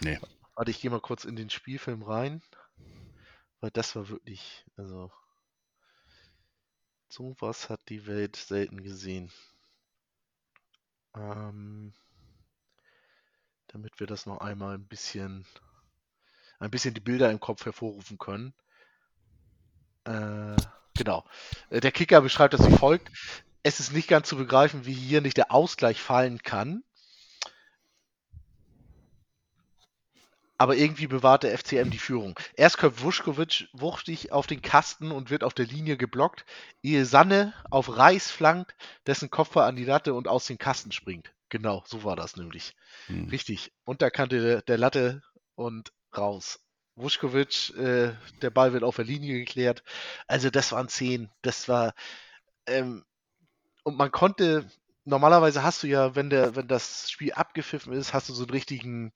Nee. 0.00 0.20
Warte, 0.54 0.70
ich 0.70 0.80
gehe 0.80 0.90
mal 0.90 1.00
kurz 1.00 1.24
in 1.24 1.36
den 1.36 1.50
Spielfilm 1.50 2.02
rein. 2.02 2.42
Weil 3.61 3.70
das 3.70 3.94
war 3.96 4.08
wirklich, 4.08 4.64
also. 4.76 5.11
Sowas 7.11 7.68
hat 7.68 7.80
die 7.88 8.06
Welt 8.06 8.36
selten 8.36 8.84
gesehen. 8.84 9.32
Ähm, 11.16 11.92
damit 13.66 13.98
wir 13.98 14.06
das 14.06 14.26
noch 14.26 14.38
einmal 14.38 14.76
ein 14.76 14.86
bisschen, 14.86 15.44
ein 16.61 16.70
bisschen 16.70 16.94
die 16.94 17.00
Bilder 17.00 17.28
im 17.32 17.40
Kopf 17.40 17.64
hervorrufen 17.64 18.16
können. 18.16 18.54
Äh, 20.04 20.54
genau. 20.96 21.24
Äh, 21.70 21.80
Der 21.80 21.90
Kicker 21.90 22.20
beschreibt 22.20 22.54
das 22.54 22.64
wie 22.64 22.76
folgt. 22.76 23.11
Es 23.64 23.80
ist 23.80 23.92
nicht 23.92 24.06
ganz 24.06 24.28
zu 24.28 24.36
begreifen, 24.36 24.86
wie 24.86 24.94
hier 24.94 25.20
nicht 25.20 25.36
der 25.36 25.50
Ausgleich 25.50 26.00
fallen 26.00 26.40
kann. 26.42 26.84
Aber 30.61 30.76
irgendwie 30.76 31.06
bewahrt 31.06 31.42
der 31.42 31.56
FCM 31.56 31.88
die 31.88 31.96
Führung. 31.96 32.38
Erst 32.54 32.76
köpft 32.76 33.02
Vuskovic 33.02 33.68
wuchtig 33.72 34.30
auf 34.30 34.46
den 34.46 34.61
Kasten 34.61 35.11
und 35.11 35.30
wird 35.30 35.42
auf 35.42 35.54
der 35.54 35.64
Linie 35.64 35.96
geblockt, 35.96 36.44
ehe 36.82 37.06
Sanne 37.06 37.54
auf 37.70 37.96
Reis 37.96 38.30
flankt, 38.30 38.74
dessen 39.06 39.30
Kopfball 39.30 39.66
an 39.66 39.76
die 39.76 39.86
Latte 39.86 40.12
und 40.12 40.28
aus 40.28 40.44
dem 40.44 40.58
Kasten 40.58 40.92
springt. 40.92 41.32
Genau, 41.48 41.82
so 41.86 42.04
war 42.04 42.14
das 42.14 42.36
nämlich. 42.36 42.76
Hm. 43.06 43.30
Richtig. 43.30 43.72
Unterkante 43.84 44.42
der, 44.42 44.61
der 44.61 44.76
Latte 44.76 45.22
und 45.54 45.94
raus. 46.14 46.61
Vuskovic, 46.94 47.74
äh, 47.78 48.12
der 48.42 48.50
Ball 48.50 48.74
wird 48.74 48.84
auf 48.84 48.96
der 48.96 49.06
Linie 49.06 49.38
geklärt. 49.38 49.82
Also 50.26 50.50
das 50.50 50.72
waren 50.72 50.90
zehn. 50.90 51.30
Das 51.40 51.70
war 51.70 51.94
ähm, 52.66 53.02
und 53.82 53.96
man 53.96 54.12
konnte 54.12 54.70
normalerweise 55.06 55.62
hast 55.62 55.82
du 55.84 55.86
ja, 55.86 56.14
wenn 56.14 56.28
der, 56.28 56.54
wenn 56.54 56.68
das 56.68 57.11
Spiel 57.11 57.32
abgepfiffen 57.32 57.94
ist, 57.94 58.12
hast 58.12 58.28
du 58.28 58.34
so 58.34 58.42
einen 58.42 58.50
richtigen 58.50 59.14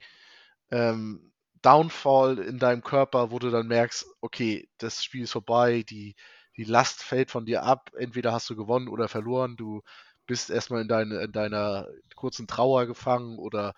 ähm, 0.71 1.31
Downfall 1.65 2.39
in 2.39 2.59
deinem 2.59 2.83
Körper, 2.83 3.31
wo 3.31 3.39
du 3.39 3.51
dann 3.51 3.67
merkst, 3.69 4.07
okay, 4.21 4.69
das 4.79 5.03
Spiel 5.05 5.25
ist 5.25 5.33
vorbei, 5.33 5.83
die, 5.89 6.15
die 6.57 6.65
Last 6.65 7.03
fällt 7.03 7.31
von 7.31 7.47
dir 7.47 7.63
ab, 7.65 7.91
entweder 7.99 8.33
hast 8.33 8.51
du 8.51 8.57
gewonnen 8.57 8.89
oder 8.89 9.09
verloren, 9.09 9.57
du 9.57 9.83
bist 10.27 10.51
erstmal 10.51 10.83
in, 10.83 10.89
deine, 10.89 11.21
in 11.21 11.33
deiner 11.33 11.89
kurzen 12.17 12.47
Trauer 12.47 12.87
gefangen 12.87 13.39
oder 13.39 13.75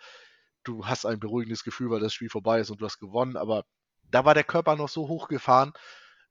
du 0.65 0.87
hast 0.87 1.07
ein 1.07 1.21
beruhigendes 1.21 1.65
Gefühl, 1.65 1.91
weil 1.91 2.01
das 2.01 2.15
Spiel 2.15 2.31
vorbei 2.31 2.61
ist 2.61 2.71
und 2.71 2.81
du 2.81 2.87
hast 2.87 2.99
gewonnen, 2.99 3.37
aber 3.37 3.65
da 4.11 4.25
war 4.25 4.35
der 4.35 4.45
Körper 4.45 4.77
noch 4.77 4.89
so 4.89 5.09
hochgefahren, 5.09 5.73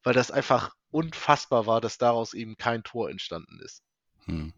weil 0.04 0.14
das 0.14 0.32
einfach 0.32 0.74
unfassbar 0.92 1.66
war, 1.68 1.82
dass 1.82 1.98
daraus 1.98 2.34
eben 2.34 2.58
kein 2.58 2.84
Tor 2.84 3.10
entstanden 3.10 3.60
ist. 3.64 3.84
Hm. 4.26 4.52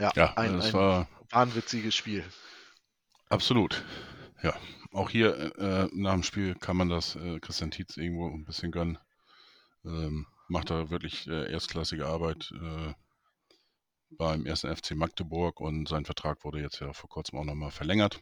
Ja, 0.00 0.12
Ja, 0.14 0.34
ein, 0.34 0.56
das 0.56 0.74
ein 0.74 0.74
war 0.74 1.08
wahnwitziges 1.30 1.94
Spiel. 1.94 2.24
absolut. 3.30 3.82
Ja, 4.42 4.54
auch 4.92 5.10
hier 5.10 5.56
äh, 5.58 5.88
nach 5.92 6.14
dem 6.14 6.22
Spiel 6.22 6.54
kann 6.54 6.76
man 6.76 6.88
das 6.88 7.16
äh, 7.16 7.40
Christian 7.40 7.70
Tietz 7.70 7.96
irgendwo 7.96 8.28
ein 8.28 8.44
bisschen 8.44 8.72
gönnen. 8.72 8.98
Ähm, 9.84 10.26
macht 10.48 10.70
da 10.70 10.90
wirklich 10.90 11.26
äh, 11.28 11.50
erstklassige 11.50 12.06
Arbeit 12.06 12.52
äh, 12.52 12.94
beim 14.10 14.46
ersten 14.46 14.74
FC 14.74 14.92
Magdeburg 14.92 15.60
und 15.60 15.88
sein 15.88 16.04
Vertrag 16.04 16.44
wurde 16.44 16.60
jetzt 16.60 16.80
ja 16.80 16.92
vor 16.92 17.10
kurzem 17.10 17.38
auch 17.38 17.44
nochmal 17.44 17.70
verlängert. 17.70 18.20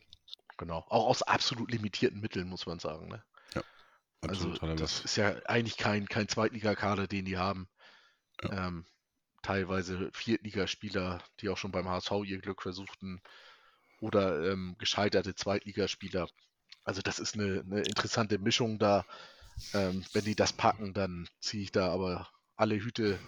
Genau. 0.58 0.78
Auch 0.88 1.06
aus 1.06 1.22
absolut 1.22 1.70
limitierten 1.70 2.20
Mitteln, 2.20 2.48
muss 2.48 2.66
man 2.66 2.78
sagen. 2.78 3.08
Ne? 3.08 3.22
Also 4.20 4.50
Absolut 4.50 4.70
er 4.70 4.76
das 4.76 5.04
ist 5.04 5.16
ja 5.16 5.36
eigentlich 5.46 5.76
kein, 5.76 6.06
kein 6.06 6.28
Zweitligakader, 6.28 7.06
den 7.06 7.24
die 7.24 7.36
haben. 7.36 7.68
Ja. 8.42 8.68
Ähm, 8.68 8.86
teilweise 9.42 10.10
Viertligaspieler, 10.12 11.22
die 11.40 11.48
auch 11.48 11.56
schon 11.56 11.72
beim 11.72 11.88
HSV 11.88 12.10
ihr 12.24 12.38
Glück 12.38 12.62
versuchten, 12.62 13.20
oder 14.00 14.50
ähm, 14.50 14.76
gescheiterte 14.78 15.34
Zweitligaspieler. 15.34 16.28
Also 16.86 17.02
das 17.02 17.18
ist 17.18 17.34
eine, 17.34 17.62
eine 17.66 17.80
interessante 17.82 18.38
Mischung 18.38 18.78
da. 18.78 19.04
Ähm, 19.74 20.04
wenn 20.12 20.24
die 20.24 20.36
das 20.36 20.52
packen, 20.52 20.94
dann 20.94 21.28
ziehe 21.40 21.64
ich 21.64 21.72
da 21.72 21.90
aber 21.92 22.30
alle 22.56 22.76
Hüte, 22.76 23.18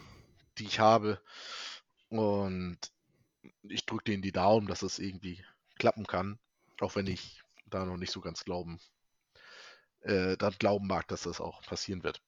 die 0.58 0.64
ich 0.66 0.78
habe. 0.78 1.20
Und 2.08 2.78
ich 3.62 3.84
drücke 3.84 4.04
denen 4.04 4.22
die 4.22 4.32
Daumen, 4.32 4.68
dass 4.68 4.82
es 4.82 4.98
irgendwie 4.98 5.44
klappen 5.78 6.06
kann. 6.06 6.38
Auch 6.80 6.96
wenn 6.96 7.06
ich 7.06 7.42
da 7.66 7.84
noch 7.84 7.96
nicht 7.96 8.12
so 8.12 8.20
ganz 8.20 8.44
glauben, 8.44 8.78
äh, 10.02 10.36
dann 10.36 10.54
glauben 10.58 10.86
mag, 10.86 11.08
dass 11.08 11.22
das 11.22 11.40
auch 11.40 11.62
passieren 11.62 12.04
wird. 12.04 12.22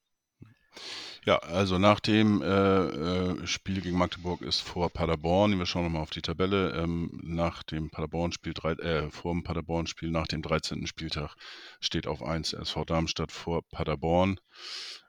Ja, 1.23 1.37
also 1.37 1.77
nach 1.77 1.99
dem 1.99 2.41
äh, 2.41 2.47
äh, 2.47 3.47
Spiel 3.47 3.81
gegen 3.81 3.97
Magdeburg 3.97 4.41
ist 4.41 4.61
vor 4.61 4.89
Paderborn, 4.89 5.59
wir 5.59 5.67
schauen 5.67 5.83
nochmal 5.83 6.01
auf 6.01 6.09
die 6.09 6.23
Tabelle, 6.23 6.71
ähm, 6.71 7.19
nach 7.23 7.61
dem 7.61 7.91
Paderborn-Spiel, 7.91 8.53
äh, 8.79 9.11
vor 9.11 9.33
dem 9.33 9.43
Paderborn-Spiel, 9.43 10.09
nach 10.09 10.25
dem 10.25 10.41
13. 10.41 10.87
Spieltag 10.87 11.35
steht 11.79 12.07
auf 12.07 12.23
1 12.23 12.53
SV 12.53 12.85
Darmstadt 12.85 13.31
vor 13.31 13.61
Paderborn, 13.69 14.39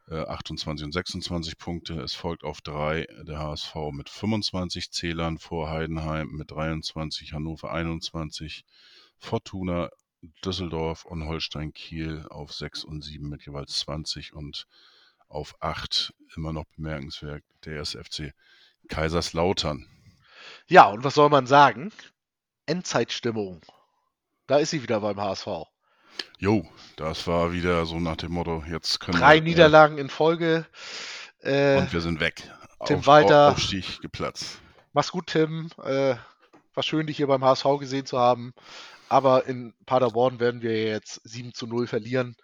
äh, 0.09 0.17
28 0.17 0.85
und 0.85 0.93
26 0.93 1.57
Punkte. 1.57 2.01
Es 2.01 2.13
folgt 2.13 2.45
auf 2.45 2.61
3 2.61 3.07
der 3.23 3.39
HSV 3.39 3.75
mit 3.93 4.11
25 4.11 4.91
Zählern, 4.91 5.39
vor 5.39 5.71
Heidenheim 5.71 6.29
mit 6.33 6.51
23, 6.51 7.33
Hannover 7.33 7.73
21, 7.73 8.65
Fortuna 9.19 9.89
Düsseldorf 10.45 11.05
und 11.05 11.27
Holstein 11.27 11.73
Kiel 11.73 12.27
auf 12.29 12.53
6 12.53 12.85
und 12.85 13.03
7 13.03 13.29
mit 13.29 13.47
jeweils 13.47 13.79
20 13.81 14.35
und 14.35 14.67
auf 15.33 15.55
8 15.61 16.13
immer 16.37 16.53
noch 16.53 16.65
bemerkenswert 16.77 17.43
der 17.65 17.75
erste 17.75 18.03
FC 18.03 18.33
Kaiserslautern. 18.89 19.87
Ja, 20.67 20.87
und 20.87 21.05
was 21.05 21.15
soll 21.15 21.29
man 21.29 21.47
sagen? 21.47 21.93
Endzeitstimmung. 22.67 23.61
Da 24.47 24.59
ist 24.59 24.71
sie 24.71 24.83
wieder 24.83 25.01
beim 25.01 25.21
HSV. 25.21 25.47
Jo, 26.39 26.67
das 26.97 27.27
war 27.27 27.53
wieder 27.53 27.87
so 27.87 27.99
nach 27.99 28.17
dem 28.17 28.33
Motto, 28.33 28.63
jetzt 28.69 29.01
können 29.01 29.19
Drei 29.19 29.35
wir, 29.37 29.43
äh, 29.43 29.45
Niederlagen 29.45 29.99
in 29.99 30.09
Folge. 30.11 30.67
Äh, 31.41 31.79
und 31.79 31.93
wir 31.93 32.01
sind 32.01 32.21
weg. 32.21 32.43
Tim 32.87 32.99
Auf- 33.01 33.07
Walter. 33.07 33.51
Aufstieg 33.53 34.01
geplatzt. 34.01 34.59
mach's 34.93 35.11
gut, 35.13 35.29
Tim. 35.29 35.71
Äh, 35.83 36.17
war 36.75 36.83
schön, 36.83 37.07
dich 37.07 37.17
hier 37.17 37.27
beim 37.27 37.45
HSV 37.45 37.65
gesehen 37.79 38.07
zu 38.07 38.19
haben. 38.19 38.53
Aber 39.09 39.47
in 39.47 39.75
Paderborn 39.87 40.41
werden 40.41 40.63
wir 40.63 40.85
jetzt 40.85 41.21
7 41.25 41.53
zu 41.55 41.67
0 41.67 41.87
verlieren. 41.87 42.35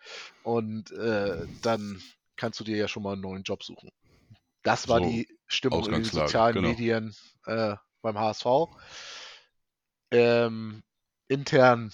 Und 0.42 0.90
äh, 0.92 1.46
dann 1.62 2.00
kannst 2.38 2.58
du 2.60 2.64
dir 2.64 2.76
ja 2.76 2.88
schon 2.88 3.02
mal 3.02 3.12
einen 3.12 3.22
neuen 3.22 3.42
Job 3.42 3.62
suchen. 3.62 3.90
Das 4.62 4.88
war 4.88 5.00
So, 5.00 5.08
die 5.08 5.28
Stimmung 5.46 5.84
in 5.86 5.92
den 5.92 6.04
sozialen 6.04 6.54
genau. 6.54 6.68
Medien 6.68 7.14
äh, 7.46 7.76
beim 8.00 8.18
HSV. 8.18 8.46
Ähm, 10.10 10.82
intern, 11.28 11.92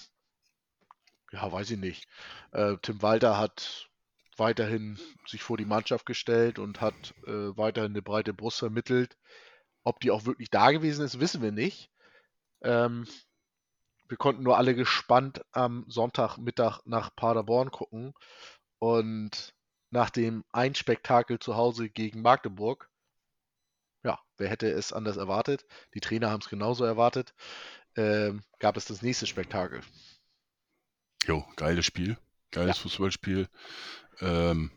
ja, 1.31 1.51
weiß 1.51 1.71
ich 1.71 1.79
nicht. 1.79 2.07
Äh, 2.51 2.77
Tim 2.81 3.01
Walter 3.01 3.37
hat 3.37 3.89
weiterhin 4.37 4.99
sich 5.27 5.41
vor 5.41 5.57
die 5.57 5.65
Mannschaft 5.65 6.05
gestellt 6.05 6.59
und 6.59 6.81
hat 6.81 7.13
äh, 7.25 7.57
weiterhin 7.57 7.91
eine 7.91 8.01
breite 8.01 8.33
Brust 8.33 8.59
vermittelt. 8.59 9.17
Ob 9.83 9.99
die 9.99 10.11
auch 10.11 10.25
wirklich 10.25 10.49
da 10.49 10.71
gewesen 10.71 11.05
ist, 11.05 11.19
wissen 11.19 11.41
wir 11.41 11.51
nicht. 11.51 11.89
Ähm, 12.61 13.07
wir 14.07 14.17
konnten 14.17 14.43
nur 14.43 14.57
alle 14.57 14.75
gespannt 14.75 15.43
am 15.51 15.85
Sonntagmittag 15.87 16.81
nach 16.85 17.15
Paderborn 17.15 17.71
gucken 17.71 18.13
und 18.79 19.54
nach 19.95 20.09
dem 20.09 20.43
Einspektakel 20.51 21.39
zu 21.39 21.55
Hause 21.55 21.89
gegen 21.89 22.21
Magdeburg, 22.21 22.89
ja, 24.03 24.19
wer 24.37 24.49
hätte 24.49 24.69
es 24.69 24.91
anders 24.91 25.15
erwartet? 25.15 25.65
Die 25.93 26.01
Trainer 26.01 26.29
haben 26.29 26.41
es 26.41 26.49
genauso 26.49 26.83
erwartet. 26.83 27.33
Ähm, 27.95 28.43
gab 28.59 28.75
es 28.75 28.85
das 28.85 29.01
nächste 29.01 29.25
Spektakel. 29.25 29.79
Jo, 31.23 31.45
geiles 31.55 31.85
Spiel. 31.85 32.17
Geiles 32.51 32.77
Fußballspiel. 32.79 33.47
Ähm, 34.19 34.69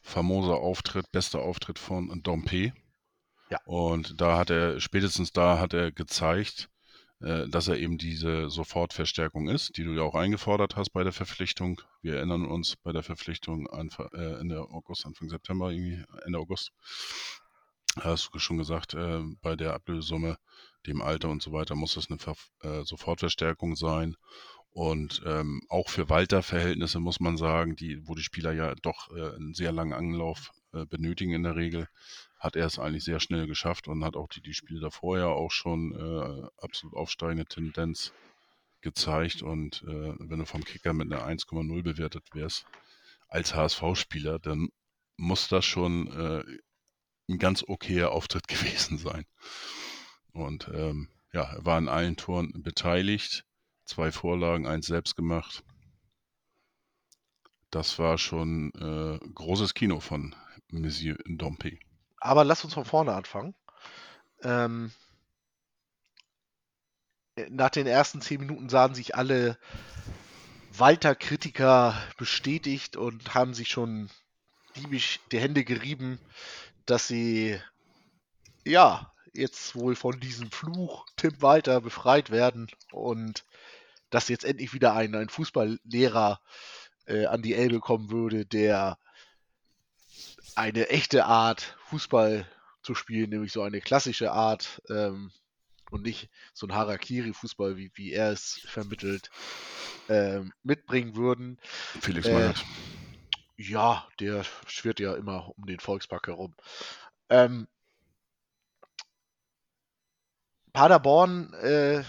famoser 0.00 0.56
Auftritt, 0.56 1.12
bester 1.12 1.40
Auftritt 1.40 1.78
von 1.78 2.22
Dompe. 2.22 2.72
Ja. 3.50 3.60
Und 3.66 4.22
da 4.22 4.38
hat 4.38 4.48
er, 4.48 4.80
spätestens 4.80 5.32
da 5.32 5.58
hat 5.58 5.74
er 5.74 5.92
gezeigt, 5.92 6.70
äh, 7.20 7.48
dass 7.48 7.68
er 7.68 7.78
eben 7.78 7.98
diese 7.98 8.48
Sofortverstärkung 8.50 9.48
ist, 9.48 9.76
die 9.76 9.84
du 9.84 9.92
ja 9.92 10.02
auch 10.02 10.14
eingefordert 10.14 10.76
hast 10.76 10.90
bei 10.90 11.04
der 11.04 11.12
Verpflichtung. 11.12 11.80
Wir 12.02 12.16
erinnern 12.16 12.46
uns 12.46 12.76
bei 12.76 12.92
der 12.92 13.02
Verpflichtung 13.02 13.68
Anfang, 13.68 14.08
äh, 14.14 14.40
Ende 14.40 14.60
August, 14.60 15.04
Anfang 15.06 15.28
September, 15.28 15.70
irgendwie 15.70 16.02
Ende 16.24 16.38
August. 16.38 16.72
Hast 17.96 18.30
du 18.32 18.38
schon 18.38 18.58
gesagt, 18.58 18.94
äh, 18.94 19.22
bei 19.42 19.56
der 19.56 19.74
Ablösesumme, 19.74 20.38
dem 20.86 21.02
Alter 21.02 21.28
und 21.28 21.42
so 21.42 21.52
weiter, 21.52 21.74
muss 21.74 21.94
das 21.94 22.08
eine 22.08 22.18
Ver 22.18 22.36
äh, 22.62 22.84
Sofortverstärkung 22.84 23.76
sein. 23.76 24.16
Und 24.72 25.22
ähm, 25.26 25.60
auch 25.68 25.88
für 25.88 26.08
Walter-Verhältnisse 26.08 27.00
muss 27.00 27.18
man 27.18 27.36
sagen, 27.36 27.74
die, 27.74 28.06
wo 28.06 28.14
die 28.14 28.22
Spieler 28.22 28.52
ja 28.52 28.74
doch 28.76 29.10
äh, 29.10 29.34
einen 29.34 29.52
sehr 29.52 29.72
langen 29.72 29.92
Anlauf 29.92 30.52
äh, 30.72 30.86
benötigen 30.86 31.32
in 31.32 31.42
der 31.42 31.56
Regel, 31.56 31.88
hat 32.40 32.56
er 32.56 32.66
es 32.66 32.78
eigentlich 32.78 33.04
sehr 33.04 33.20
schnell 33.20 33.46
geschafft 33.46 33.86
und 33.86 34.02
hat 34.02 34.16
auch 34.16 34.28
die, 34.28 34.40
die 34.40 34.54
Spiele 34.54 34.80
davor 34.80 35.18
ja 35.18 35.26
auch 35.26 35.50
schon 35.50 35.92
äh, 35.92 36.48
absolut 36.62 36.96
aufsteigende 36.96 37.44
Tendenz 37.44 38.14
gezeigt. 38.80 39.42
Und 39.42 39.82
äh, 39.86 40.14
wenn 40.18 40.38
du 40.38 40.46
vom 40.46 40.64
Kicker 40.64 40.94
mit 40.94 41.12
einer 41.12 41.26
1,0 41.26 41.82
bewertet 41.82 42.24
wärst 42.32 42.64
als 43.28 43.54
HSV-Spieler, 43.54 44.38
dann 44.38 44.70
muss 45.18 45.48
das 45.48 45.66
schon 45.66 46.06
äh, 46.08 46.42
ein 47.30 47.38
ganz 47.38 47.62
okayer 47.62 48.10
Auftritt 48.10 48.48
gewesen 48.48 48.96
sein. 48.96 49.26
Und 50.32 50.70
ähm, 50.72 51.08
ja, 51.34 51.42
er 51.42 51.64
war 51.66 51.78
in 51.78 51.88
allen 51.88 52.16
Toren 52.16 52.62
beteiligt. 52.62 53.44
Zwei 53.84 54.12
Vorlagen, 54.12 54.66
eins 54.66 54.86
selbst 54.86 55.14
gemacht. 55.14 55.62
Das 57.70 57.98
war 57.98 58.16
schon 58.16 58.72
äh, 58.74 59.18
großes 59.34 59.74
Kino 59.74 60.00
von 60.00 60.34
Monsieur 60.70 61.18
Dompe. 61.26 61.78
Aber 62.20 62.44
lass 62.44 62.64
uns 62.64 62.74
von 62.74 62.84
vorne 62.84 63.14
anfangen. 63.14 63.54
Ähm, 64.42 64.92
nach 67.48 67.70
den 67.70 67.86
ersten 67.86 68.20
zehn 68.20 68.40
Minuten 68.40 68.68
sahen 68.68 68.94
sich 68.94 69.14
alle 69.14 69.58
Walter-Kritiker 70.72 72.00
bestätigt 72.16 72.96
und 72.96 73.34
haben 73.34 73.54
sich 73.54 73.68
schon 73.68 74.10
diebisch 74.76 75.20
die 75.32 75.40
Hände 75.40 75.64
gerieben, 75.64 76.18
dass 76.86 77.08
sie 77.08 77.60
ja 78.64 79.12
jetzt 79.32 79.74
wohl 79.74 79.96
von 79.96 80.20
diesem 80.20 80.50
Fluch 80.50 81.06
Tim 81.16 81.40
Walter 81.40 81.80
befreit 81.80 82.30
werden 82.30 82.68
und 82.92 83.44
dass 84.10 84.28
jetzt 84.28 84.44
endlich 84.44 84.72
wieder 84.72 84.94
ein, 84.94 85.14
ein 85.14 85.28
Fußballlehrer 85.28 86.40
äh, 87.06 87.26
an 87.26 87.42
die 87.42 87.54
Elbe 87.54 87.80
kommen 87.80 88.10
würde, 88.10 88.44
der 88.44 88.98
eine 90.56 90.88
echte 90.88 91.26
Art 91.26 91.76
Fußball 91.90 92.46
zu 92.82 92.94
spielen, 92.94 93.30
nämlich 93.30 93.52
so 93.52 93.62
eine 93.62 93.80
klassische 93.80 94.32
Art 94.32 94.80
ähm, 94.88 95.32
und 95.90 96.02
nicht 96.02 96.30
so 96.54 96.66
ein 96.66 96.74
Harakiri-Fußball, 96.74 97.76
wie, 97.76 97.90
wie 97.94 98.12
er 98.12 98.30
es 98.30 98.60
vermittelt, 98.64 99.30
ähm, 100.08 100.52
mitbringen 100.62 101.16
würden. 101.16 101.58
Felix 102.00 102.26
Äh, 102.28 102.32
Magath. 102.32 102.64
Ja, 103.56 104.08
der 104.20 104.44
schwirrt 104.66 105.00
ja 105.00 105.14
immer 105.14 105.52
um 105.58 105.66
den 105.66 105.80
Volkspark 105.80 106.28
herum. 106.28 106.54
Ähm, 107.28 107.66
Paderborn 110.72 111.52
äh, 111.54 112.04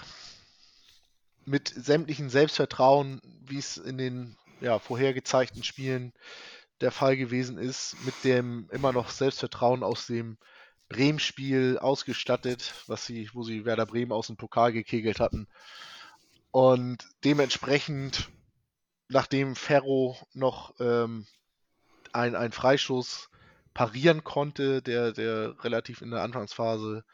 mit 1.45 1.73
sämtlichen 1.75 2.29
Selbstvertrauen, 2.29 3.19
wie 3.41 3.57
es 3.57 3.77
in 3.77 3.97
den 3.97 4.37
ja, 4.61 4.77
vorher 4.77 5.13
gezeigten 5.13 5.63
Spielen 5.63 6.13
der 6.81 6.91
Fall 6.91 7.17
gewesen 7.17 7.57
ist, 7.57 7.95
mit 8.05 8.15
dem 8.23 8.67
immer 8.71 8.91
noch 8.91 9.09
Selbstvertrauen 9.09 9.83
aus 9.83 10.07
dem 10.07 10.37
Bremen-Spiel 10.89 11.77
ausgestattet, 11.77 12.73
was 12.87 13.05
sie, 13.05 13.29
wo 13.33 13.43
sie 13.43 13.65
Werder 13.65 13.85
Bremen 13.85 14.11
aus 14.11 14.27
dem 14.27 14.35
Pokal 14.35 14.73
gekegelt 14.73 15.19
hatten. 15.19 15.47
Und 16.51 17.07
dementsprechend, 17.23 18.29
nachdem 19.07 19.55
Ferro 19.55 20.17
noch 20.33 20.73
ähm, 20.79 21.25
ein, 22.11 22.35
ein 22.35 22.51
Freistoß 22.51 23.29
parieren 23.73 24.23
konnte, 24.23 24.81
der, 24.81 25.13
der 25.13 25.63
relativ 25.63 26.01
in 26.01 26.11
der 26.11 26.23
Anfangsphase 26.23 27.05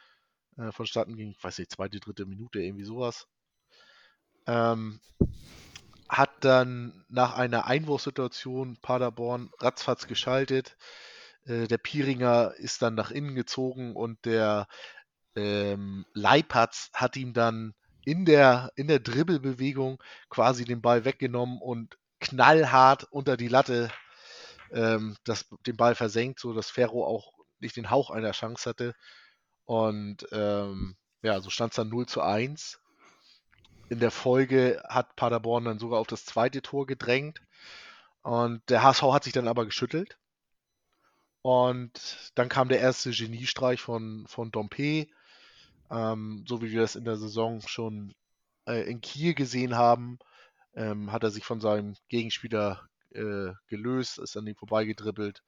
äh, 0.58 0.72
vonstatten 0.72 1.16
ging, 1.16 1.32
ich 1.32 1.44
weiß 1.44 1.60
nicht, 1.60 1.72
zweite, 1.72 2.00
dritte 2.00 2.26
Minute, 2.26 2.60
irgendwie 2.60 2.86
sowas, 2.86 3.28
ähm, 4.48 5.00
hat 6.10 6.32
dann 6.42 7.06
nach 7.10 7.36
einer 7.36 7.66
Einwurfsituation 7.66 8.78
Paderborn 8.82 9.52
ratzfatz 9.60 10.08
geschaltet. 10.08 10.78
Äh, 11.46 11.68
der 11.68 11.78
Pieringer 11.78 12.54
ist 12.58 12.82
dann 12.82 12.96
nach 12.96 13.12
innen 13.12 13.36
gezogen 13.36 13.96
und 13.96 14.26
der 14.26 14.68
ähm, 15.36 16.06
Leipatz 16.14 16.90
hat 16.94 17.16
ihm 17.18 17.34
dann 17.34 17.74
in 18.06 18.26
der, 18.26 18.72
in 18.76 18.88
der 18.88 19.00
Dribbelbewegung 19.00 20.02
quasi 20.30 20.66
den 20.66 20.82
Ball 20.82 21.06
weggenommen 21.06 21.60
und 21.62 21.98
knallhart 22.20 23.04
unter 23.12 23.38
die 23.38 23.50
Latte 23.50 23.90
ähm, 24.72 25.16
das, 25.26 25.46
den 25.66 25.78
Ball 25.78 25.96
versenkt, 25.96 26.40
so 26.40 26.54
dass 26.54 26.70
Ferro 26.70 27.06
auch 27.06 27.34
nicht 27.60 27.76
den 27.76 27.90
Hauch 27.90 28.10
einer 28.10 28.32
Chance 28.32 28.70
hatte. 28.70 28.96
Und 29.66 30.26
ähm, 30.32 30.96
ja, 31.22 31.42
so 31.42 31.50
stand 31.50 31.74
es 31.74 31.76
dann 31.76 31.90
0 31.90 32.06
zu 32.06 32.22
1. 32.22 32.80
In 33.90 34.00
der 34.00 34.12
Folge 34.12 34.84
hat 34.88 35.16
Paderborn 35.16 35.66
dann 35.66 35.80
sogar 35.80 36.00
auf 36.00 36.08
das 36.08 36.26
zweite 36.26 36.62
Tor 36.62 36.86
gedrängt. 36.86 37.42
Und 38.22 38.62
der 38.70 38.84
HSV 38.84 39.04
hat 39.04 39.24
sich 39.24 39.34
dann 39.34 39.48
aber 39.48 39.66
geschüttelt. 39.66 40.18
Und 41.42 42.32
dann 42.36 42.50
kam 42.50 42.68
der 42.68 42.82
erste 42.82 43.12
Geniestreich 43.12 43.80
von, 43.82 44.26
von 44.28 44.52
Dompe. 44.52 45.08
Ähm, 45.90 46.44
so 46.48 46.62
wie 46.62 46.72
wir 46.72 46.82
das 46.82 46.98
in 46.98 47.06
der 47.06 47.16
Saison 47.16 47.62
schon 47.62 48.14
äh, 48.66 48.90
in 48.90 49.00
Kiel 49.00 49.34
gesehen 49.34 49.76
haben, 49.76 50.20
ähm, 50.76 51.12
hat 51.12 51.24
er 51.24 51.32
sich 51.32 51.46
von 51.46 51.62
seinem 51.62 51.96
Gegenspieler 52.10 52.88
äh, 53.12 53.54
gelöst, 53.68 54.20
ist 54.20 54.36
an 54.36 54.46
ihm 54.46 54.56
vorbeigedribbelt 54.56 55.42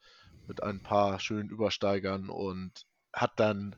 mit 0.47 0.63
ein 0.63 0.81
paar 0.81 1.19
schönen 1.19 1.49
Übersteigern 1.49 2.29
und 2.29 2.85
hat 3.11 3.39
dann 3.39 3.75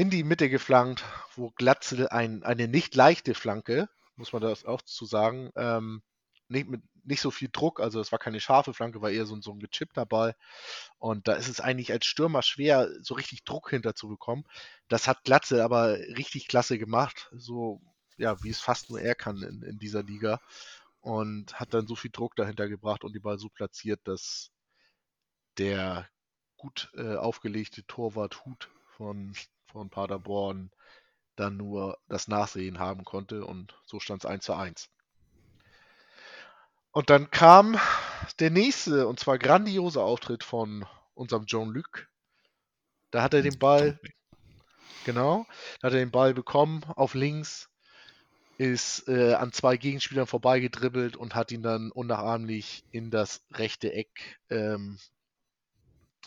in 0.00 0.10
die 0.10 0.24
Mitte 0.24 0.48
geflankt, 0.48 1.04
wo 1.36 1.50
Glatzel 1.50 2.08
ein, 2.08 2.42
eine 2.42 2.68
nicht 2.68 2.94
leichte 2.94 3.34
Flanke, 3.34 3.88
muss 4.16 4.32
man 4.32 4.42
das 4.42 4.64
auch 4.64 4.82
zu 4.82 5.04
sagen, 5.04 5.50
ähm, 5.56 6.02
nicht, 6.48 6.68
mit, 6.68 6.82
nicht 7.04 7.20
so 7.20 7.30
viel 7.30 7.48
Druck, 7.52 7.80
also 7.80 8.00
es 8.00 8.10
war 8.12 8.18
keine 8.18 8.40
scharfe 8.40 8.72
Flanke, 8.74 9.02
war 9.02 9.10
eher 9.10 9.26
so, 9.26 9.34
ein- 9.36 9.42
so 9.42 9.52
ein 9.52 9.60
gechippter 9.60 10.06
Ball. 10.06 10.34
Und 10.98 11.28
da 11.28 11.34
ist 11.34 11.48
es 11.48 11.60
eigentlich 11.60 11.92
als 11.92 12.06
Stürmer 12.06 12.42
schwer, 12.42 12.88
so 13.02 13.14
richtig 13.14 13.44
Druck 13.44 13.70
hinterzubekommen. 13.70 14.44
Das 14.88 15.06
hat 15.08 15.24
Glatzel 15.24 15.60
aber 15.60 15.98
richtig 15.98 16.48
klasse 16.48 16.78
gemacht, 16.78 17.30
so 17.36 17.80
ja, 18.16 18.42
wie 18.42 18.50
es 18.50 18.60
fast 18.60 18.90
nur 18.90 19.00
er 19.00 19.14
kann 19.14 19.42
in, 19.42 19.62
in 19.62 19.78
dieser 19.78 20.02
Liga. 20.02 20.40
und 21.02 21.54
hat 21.60 21.74
dann 21.74 21.86
so 21.88 21.96
viel 21.96 22.10
Druck 22.12 22.36
dahinter 22.36 22.68
gebracht 22.68 23.04
und 23.04 23.14
die 23.14 23.20
Ball 23.20 23.38
so 23.38 23.48
platziert, 23.50 24.00
dass 24.04 24.52
der 25.58 26.08
gut 26.56 26.90
äh, 26.96 27.14
aufgelegte 27.16 27.84
Torwart 27.86 28.44
Hut 28.44 28.70
von, 28.96 29.34
von 29.70 29.90
Paderborn 29.90 30.70
dann 31.36 31.56
nur 31.56 31.98
das 32.08 32.28
Nachsehen 32.28 32.78
haben 32.78 33.04
konnte 33.04 33.44
und 33.44 33.74
so 33.86 33.98
stand 33.98 34.24
es 34.24 34.30
1 34.30 34.44
zu 34.44 34.54
1. 34.54 34.90
Und 36.92 37.08
dann 37.08 37.30
kam 37.30 37.78
der 38.40 38.50
nächste 38.50 39.06
und 39.06 39.20
zwar 39.20 39.38
grandiose 39.38 40.02
Auftritt 40.02 40.44
von 40.44 40.84
unserem 41.14 41.46
Jean-Luc. 41.46 42.08
Da 43.10 43.22
hat 43.22 43.34
er 43.34 43.42
den 43.42 43.58
Ball, 43.58 43.98
genau, 45.04 45.46
da 45.80 45.86
hat 45.86 45.94
er 45.94 46.00
den 46.00 46.10
Ball 46.10 46.34
bekommen 46.34 46.84
auf 46.96 47.14
links, 47.14 47.70
ist 48.58 49.08
äh, 49.08 49.34
an 49.34 49.52
zwei 49.52 49.76
Gegenspielern 49.76 50.26
vorbeigedribbelt 50.26 51.16
und 51.16 51.34
hat 51.34 51.50
ihn 51.52 51.62
dann 51.62 51.90
unnachahmlich 51.90 52.84
in 52.90 53.10
das 53.10 53.42
rechte 53.52 53.92
Eck, 53.92 54.38
ähm, 54.50 54.98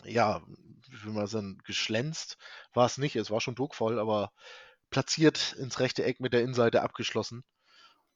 ja, 0.04 0.42
wie 0.90 1.04
will 1.04 1.12
man 1.12 1.26
sagen, 1.26 1.58
geschlänzt. 1.64 2.38
War 2.72 2.86
es 2.86 2.98
nicht, 2.98 3.16
es 3.16 3.30
war 3.30 3.40
schon 3.40 3.54
druckvoll, 3.54 3.98
aber 3.98 4.32
platziert 4.90 5.54
ins 5.54 5.80
rechte 5.80 6.04
Eck 6.04 6.20
mit 6.20 6.32
der 6.32 6.42
Innenseite 6.42 6.82
abgeschlossen. 6.82 7.44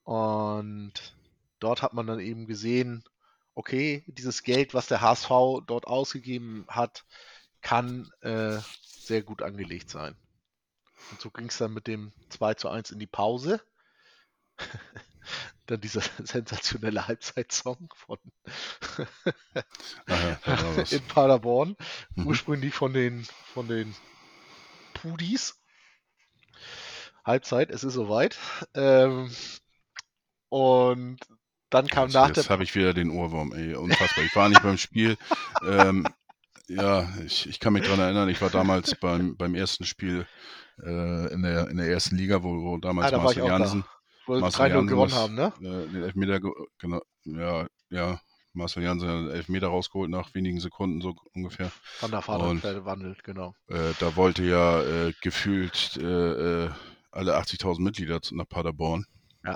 Und 0.03 0.93
dort 1.59 1.81
hat 1.81 1.93
man 1.93 2.07
dann 2.07 2.19
eben 2.19 2.47
gesehen, 2.47 3.03
okay, 3.53 4.03
dieses 4.07 4.43
Geld, 4.43 4.73
was 4.73 4.87
der 4.87 5.01
HSV 5.01 5.29
dort 5.67 5.87
ausgegeben 5.87 6.65
hat, 6.69 7.05
kann 7.61 8.09
äh, 8.21 8.57
sehr 8.81 9.21
gut 9.21 9.41
angelegt 9.41 9.89
sein. 9.89 10.15
Und 11.11 11.19
so 11.21 11.29
ging 11.29 11.47
es 11.47 11.57
dann 11.57 11.73
mit 11.73 11.87
dem 11.87 12.13
2 12.29 12.53
zu 12.55 12.69
1 12.69 12.91
in 12.91 12.99
die 12.99 13.07
Pause. 13.07 13.61
dann 15.71 15.81
dieser 15.81 16.01
sensationelle 16.23 17.07
Halbzeitsong 17.07 17.89
von 17.95 18.17
Aha, 20.09 20.83
in 20.91 21.01
Paderborn, 21.07 21.75
Mhm. 22.15 22.25
ursprünglich 22.25 22.73
von 22.73 22.93
den 22.93 23.23
von 23.53 23.67
den 23.67 23.93
Pudis. 24.93 25.55
Halbzeit, 27.25 27.69
es 27.69 27.83
ist 27.83 27.93
soweit. 27.93 28.37
Ähm, 28.73 29.31
und 30.49 31.19
dann 31.69 31.87
kam 31.87 32.05
Jetzt, 32.05 32.13
nach 32.13 32.27
jetzt 32.27 32.35
der 32.35 32.49
habe 32.49 32.63
ich 32.63 32.75
wieder 32.75 32.93
den 32.93 33.09
Ohrwurm, 33.11 33.53
ey, 33.53 33.75
unfassbar. 33.75 34.23
Ich 34.23 34.35
war 34.35 34.49
nicht 34.49 34.61
beim 34.61 34.77
Spiel. 34.77 35.17
Ähm, 35.63 36.13
ja, 36.67 37.09
ich, 37.25 37.47
ich 37.49 37.59
kann 37.59 37.73
mich 37.73 37.83
daran 37.83 37.99
erinnern, 37.99 38.29
ich 38.29 38.41
war 38.41 38.49
damals 38.49 38.95
beim, 38.95 39.35
beim 39.37 39.55
ersten 39.55 39.85
Spiel 39.85 40.27
äh, 40.83 41.33
in, 41.33 41.41
der, 41.43 41.69
in 41.69 41.77
der 41.77 41.87
ersten 41.87 42.15
Liga, 42.15 42.43
wo, 42.43 42.63
wo 42.63 42.77
damals 42.77 43.07
Ah, 43.07 43.11
da 43.11 43.17
Marcel 43.17 43.45
Jansen, 43.45 43.83
da. 43.83 43.98
Wo 44.29 44.39
Marcel 44.39 44.65
3-0 44.65 44.69
Jansen 44.69 44.87
gewonnen 44.87 45.13
haben, 45.13 45.33
ne? 45.35 45.53
äh, 45.59 45.87
den 45.91 46.03
Elfmeter, 46.03 46.39
ge- 46.39 46.53
genau, 46.77 47.01
ja, 47.25 47.67
ja, 47.89 48.21
Marcel 48.53 48.83
Jansen 48.83 49.09
hat 49.09 49.33
Elfmeter 49.33 49.67
rausgeholt 49.67 50.09
nach 50.09 50.33
wenigen 50.35 50.59
Sekunden, 50.59 51.01
so 51.01 51.15
ungefähr. 51.33 51.71
Van 51.99 52.11
der 52.11 52.21
Vater 52.21 52.55
verwandelt, 52.57 53.23
genau. 53.23 53.55
Äh, 53.67 53.93
da 53.99 54.15
wollte 54.15 54.43
ja 54.43 54.81
äh, 54.83 55.13
gefühlt 55.21 55.97
äh, 55.97 56.65
äh, 56.65 56.69
alle 57.11 57.37
80.000 57.37 57.81
Mitglieder 57.81 58.19
nach 58.31 58.47
Paderborn. 58.47 59.05
Ja. 59.43 59.55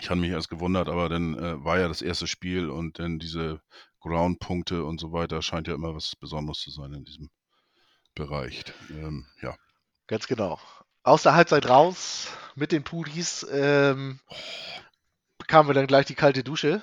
Ich 0.00 0.08
hatte 0.10 0.20
mich 0.20 0.30
erst 0.30 0.48
gewundert, 0.48 0.88
aber 0.88 1.08
dann 1.08 1.36
äh, 1.36 1.64
war 1.64 1.78
ja 1.80 1.88
das 1.88 2.02
erste 2.02 2.26
Spiel 2.28 2.70
und 2.70 2.98
dann 3.00 3.18
diese 3.18 3.60
Ground-Punkte 4.00 4.84
und 4.84 5.00
so 5.00 5.12
weiter 5.12 5.42
scheint 5.42 5.66
ja 5.66 5.74
immer 5.74 5.94
was 5.94 6.14
Besonderes 6.16 6.58
zu 6.60 6.70
sein 6.70 6.92
in 6.92 7.04
diesem 7.04 7.30
Bereich. 8.14 8.62
Ähm, 8.90 9.26
ja, 9.42 9.56
Ganz 10.06 10.26
genau. 10.26 10.60
Aus 11.02 11.22
der 11.22 11.34
Halbzeit 11.34 11.68
raus 11.68 12.28
mit 12.54 12.72
den 12.72 12.84
Pudis 12.84 13.46
ähm, 13.50 14.20
bekamen 15.38 15.68
wir 15.68 15.74
dann 15.74 15.86
gleich 15.86 16.06
die 16.06 16.14
kalte 16.14 16.44
Dusche. 16.44 16.82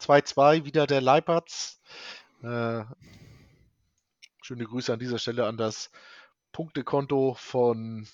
2-2, 0.00 0.64
wieder 0.64 0.86
der 0.86 1.00
Leipertz. 1.00 1.80
Äh, 2.42 2.84
schöne 4.42 4.64
Grüße 4.64 4.92
an 4.92 4.98
dieser 4.98 5.18
Stelle 5.18 5.46
an 5.46 5.56
das 5.56 5.90
Punktekonto 6.52 7.34
von, 7.34 8.06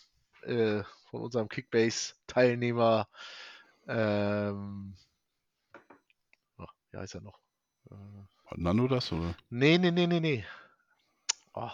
äh, 0.42 0.82
von 1.10 1.22
unserem 1.22 1.48
Kickbase-Teilnehmer. 1.48 3.08
Ähm, 3.88 4.96
oh, 6.58 6.66
wie 6.90 6.98
heißt 6.98 7.16
er 7.16 7.20
noch? 7.22 7.38
Äh, 7.90 7.94
hat 8.46 8.58
Nando 8.58 8.86
das 8.86 9.10
oder? 9.12 9.34
nee, 9.50 9.78
nee, 9.78 9.90
nee, 9.90 10.06
nee, 10.06 10.20
nee. 10.20 10.44
Oh. 11.54 11.70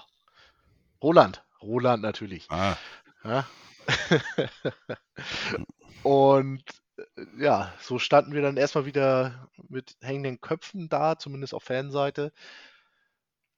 Roland. 1.02 1.44
Roland 1.62 2.02
natürlich. 2.02 2.50
Ah, 2.50 2.76
Ja. 3.24 3.46
Und 6.02 6.62
äh, 6.96 7.02
ja, 7.38 7.72
so 7.80 7.98
standen 7.98 8.32
wir 8.32 8.42
dann 8.42 8.56
erstmal 8.56 8.86
wieder 8.86 9.48
mit 9.68 9.96
hängenden 10.00 10.40
Köpfen 10.40 10.88
da, 10.88 11.18
zumindest 11.18 11.54
auf 11.54 11.64
Fanseite. 11.64 12.32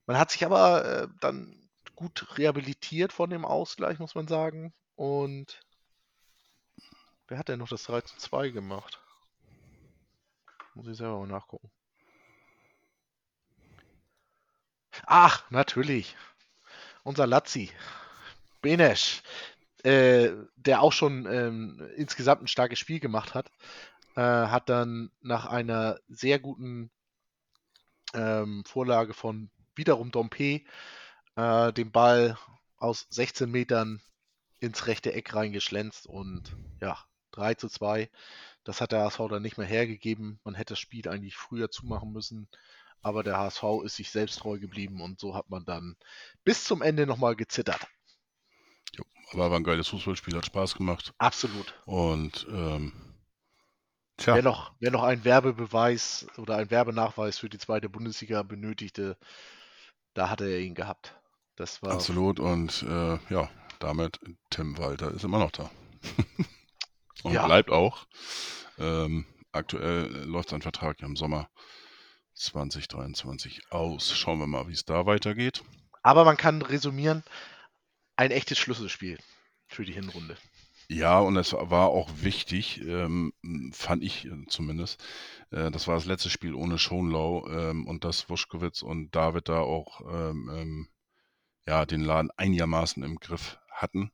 Man 0.07 0.19
hat 0.19 0.31
sich 0.31 0.45
aber 0.45 0.85
äh, 0.85 1.09
dann 1.21 1.69
gut 1.95 2.39
rehabilitiert 2.39 3.13
von 3.13 3.31
dem 3.31 3.45
Ausgleich, 3.45 3.99
muss 3.99 4.15
man 4.15 4.27
sagen. 4.27 4.73
Und 4.97 5.61
wer 7.29 7.39
hat 7.39 7.49
denn 7.49 7.59
noch 7.59 7.69
das 7.69 7.85
3 7.85 8.01
zu 8.03 8.17
2 8.17 8.51
gemacht? 8.51 9.01
Muss 10.75 10.89
ich 10.89 10.97
selber 10.97 11.19
mal 11.19 11.27
nachgucken. 11.27 11.71
Ach, 15.07 15.51
natürlich. 15.51 16.17
Unser 17.03 17.27
Lazzi. 17.27 17.71
Benesch 18.63 19.23
äh, 19.85 20.33
der 20.57 20.83
auch 20.83 20.93
schon 20.93 21.27
ähm, 21.27 21.91
insgesamt 21.97 22.43
ein 22.43 22.49
starkes 22.49 22.79
Spiel 22.79 23.01
gemacht 23.01 23.35
hat, 23.35 23.51
äh, 24.17 24.21
hat 24.21 24.69
dann 24.69 25.11
nach 25.21 25.47
einer 25.47 25.99
sehr 26.09 26.39
guten 26.39 26.91
ähm, 28.15 28.65
Vorlage 28.67 29.15
von 29.15 29.51
wiederum 29.75 30.11
Dompe 30.11 30.63
äh, 31.37 31.73
den 31.73 31.93
Ball 31.93 32.39
aus 32.77 33.07
16 33.11 33.51
Metern 33.51 34.01
ins 34.61 34.87
rechte 34.87 35.13
Eck 35.13 35.35
reingeschlänzt 35.35 36.07
und 36.07 36.57
ja, 36.81 36.99
3 37.33 37.55
zu 37.55 37.69
2. 37.69 38.11
Das 38.65 38.81
hat 38.81 38.93
der 38.93 39.01
HSV 39.01 39.21
dann 39.31 39.43
nicht 39.43 39.59
mehr 39.59 39.67
hergegeben. 39.67 40.41
Man 40.45 40.55
hätte 40.55 40.73
das 40.73 40.81
Spiel 40.81 41.09
eigentlich 41.09 41.37
früher 41.37 41.71
zumachen 41.71 42.13
müssen, 42.13 42.49
aber 43.03 43.23
der 43.23 43.39
HSV 43.39 43.63
ist 43.85 43.97
sich 43.97 44.11
selbst 44.11 44.41
treu 44.41 44.59
geblieben 44.59 45.01
und 45.01 45.19
so 45.21 45.35
hat 45.35 45.49
man 45.49 45.65
dann 45.65 45.97
bis 46.45 46.65
zum 46.65 46.83
Ende 46.83 47.07
nochmal 47.07 47.37
gezittert. 47.37 47.87
Aber 49.33 49.51
war 49.51 49.59
ein 49.59 49.65
geiles 49.65 49.89
Fußballspiel, 49.89 50.37
hat 50.37 50.47
Spaß 50.47 50.75
gemacht. 50.75 51.13
Absolut. 51.19 51.75
Und 51.87 52.47
ähm, 52.51 52.93
Wer 54.19 54.35
tja, 54.35 54.43
noch, 54.43 54.73
wer 54.81 54.91
noch 54.91 55.03
einen 55.03 55.25
Werbebeweis 55.25 56.27
oder 56.37 56.57
einen 56.57 56.71
Werbenachweis 56.71 57.39
für 57.39 57.49
die 57.49 57.59
zweite 57.59 57.89
Bundesliga 57.89 58.43
benötigte, 58.43 59.17
da 60.15 60.29
hatte 60.29 60.45
er 60.45 60.61
ihn 60.61 60.75
gehabt. 60.75 61.15
Das 61.57 61.83
war 61.83 61.93
absolut. 61.93 62.39
Und 62.41 62.83
äh, 62.83 63.19
ja, 63.33 63.49
damit 63.79 64.19
Tim 64.51 64.77
Walter 64.79 65.11
ist 65.13 65.25
immer 65.25 65.39
noch 65.39 65.51
da. 65.53 65.71
Und 67.23 67.33
Ja. 67.33 67.47
bleibt 67.47 67.71
auch. 67.71 68.07
Ähm, 68.79 69.27
aktuell 69.53 70.07
läuft 70.25 70.51
sein 70.51 70.63
Vertrag 70.63 71.01
ja 71.01 71.07
im 71.07 71.17
Sommer 71.17 71.49
2023 72.35 73.71
aus. 73.71 74.17
Schauen 74.17 74.39
wir 74.39 74.47
mal, 74.47 74.69
wie 74.69 74.73
es 74.73 74.85
da 74.85 75.07
weitergeht. 75.07 75.63
Aber 76.03 76.25
man 76.25 76.37
kann 76.39 76.63
resümieren, 76.63 77.23
ein 78.21 78.33
echtes 78.33 78.59
Schlüsselspiel 78.59 79.19
für 79.67 79.87
die 79.87 79.95
Hinrunde. 79.95 80.37
Ja, 80.89 81.21
und 81.21 81.39
es 81.39 81.55
war 81.55 81.89
auch 81.89 82.11
wichtig, 82.17 82.83
ähm, 82.83 83.33
fand 83.73 84.05
ich 84.05 84.27
äh, 84.27 84.45
zumindest. 84.47 85.03
Äh, 85.51 85.71
das 85.71 85.89
war 85.89 85.95
das 85.95 86.05
letzte 86.05 86.29
Spiel 86.29 86.53
ohne 86.53 86.77
Schonlau 86.77 87.49
ähm, 87.49 87.87
und 87.87 88.05
dass 88.05 88.29
Wuschkowitz 88.29 88.83
und 88.83 89.15
David 89.15 89.49
da 89.49 89.61
auch 89.61 90.03
ähm, 90.03 90.51
ähm, 90.53 90.89
ja, 91.67 91.87
den 91.87 92.03
Laden 92.03 92.31
einigermaßen 92.37 93.03
im 93.03 93.17
Griff 93.17 93.59
hatten. 93.71 94.11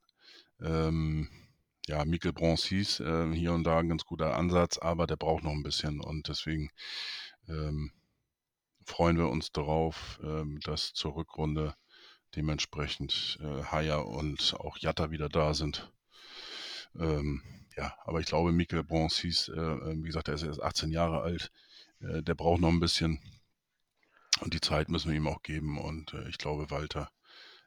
Ähm, 0.61 1.29
ja, 1.89 2.05
Mikkel 2.05 2.33
Bronze 2.33 2.69
hieß 2.69 3.01
äh, 3.01 3.33
hier 3.33 3.55
und 3.55 3.65
da 3.65 3.79
ein 3.79 3.89
ganz 3.89 4.05
guter 4.05 4.37
Ansatz, 4.37 4.79
aber 4.79 5.09
der 5.09 5.17
braucht 5.17 5.43
noch 5.43 5.53
ein 5.53 5.65
bisschen 5.65 6.01
und 6.01 6.29
deswegen 6.29 6.71
ähm, 7.49 7.91
freuen 8.85 9.19
wir 9.19 9.29
uns 9.31 9.51
darauf, 9.51 10.21
dass 10.63 10.93
zur 10.93 11.17
Rückrunde 11.17 11.75
dementsprechend 12.35 13.39
äh, 13.41 13.65
Haya 13.65 13.99
und 13.99 14.55
auch 14.59 14.79
Jatta 14.79 15.11
wieder 15.11 15.29
da 15.29 15.55
sind. 15.55 15.91
Ähm, 16.99 17.43
ja, 17.77 17.95
aber 18.05 18.21
ich 18.21 18.27
glaube, 18.27 18.53
Mikkel 18.53 18.83
Bronze 18.83 19.23
hieß, 19.23 19.49
äh, 19.49 19.61
äh, 19.61 19.97
wie 19.99 20.07
gesagt, 20.07 20.29
er 20.29 20.35
ist 20.35 20.43
erst 20.43 20.63
18 20.63 20.91
Jahre 20.91 21.21
alt. 21.21 21.51
Äh, 22.01 22.23
der 22.23 22.35
braucht 22.35 22.61
noch 22.61 22.71
ein 22.71 22.81
bisschen. 22.81 23.21
Und 24.41 24.55
die 24.55 24.61
Zeit 24.61 24.89
müssen 24.89 25.11
wir 25.11 25.17
ihm 25.17 25.29
auch 25.29 25.43
geben. 25.43 25.79
Und 25.79 26.15
äh, 26.15 26.29
ich 26.29 26.39
glaube, 26.39 26.71
Walter 26.71 27.11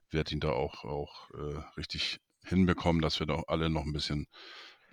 wird 0.09 0.31
ihn 0.31 0.39
da 0.39 0.49
auch, 0.49 0.83
auch 0.83 1.29
äh, 1.31 1.61
richtig 1.77 2.19
hinbekommen, 2.43 3.01
dass 3.01 3.19
wir 3.19 3.27
da 3.27 3.43
alle 3.47 3.69
noch 3.69 3.83
ein 3.83 3.93
bisschen 3.93 4.27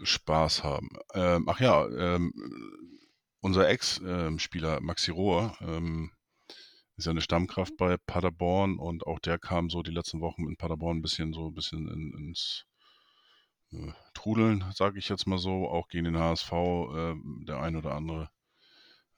Spaß 0.03 0.63
haben. 0.63 0.91
Ähm, 1.15 1.49
ach 1.49 1.61
ja, 1.61 1.87
ähm, 1.89 2.33
unser 3.41 3.69
Ex-Spieler 3.69 4.81
Maxi 4.81 5.11
Rohr 5.11 5.57
ähm, 5.61 6.11
ist 6.97 7.05
ja 7.07 7.11
eine 7.11 7.21
Stammkraft 7.21 7.77
bei 7.77 7.97
Paderborn 7.99 8.79
und 8.79 9.07
auch 9.07 9.19
der 9.19 9.39
kam 9.39 9.69
so 9.71 9.83
die 9.83 9.91
letzten 9.91 10.21
Wochen 10.21 10.49
in 10.49 10.57
Paderborn 10.57 10.99
ein 10.99 11.03
bisschen 11.03 11.33
so 11.33 11.49
ein 11.49 11.55
bisschen 11.55 11.89
in, 11.89 12.13
ins 12.19 12.65
äh, 13.73 13.93
Trudeln, 14.15 14.65
sage 14.75 14.99
ich 14.99 15.09
jetzt 15.09 15.27
mal 15.27 15.39
so, 15.39 15.69
auch 15.69 15.89
gegen 15.89 16.05
den 16.05 16.19
HSV, 16.19 16.53
äh, 16.53 17.15
der 17.47 17.61
ein 17.61 17.77
oder 17.77 17.95
andere 17.95 18.31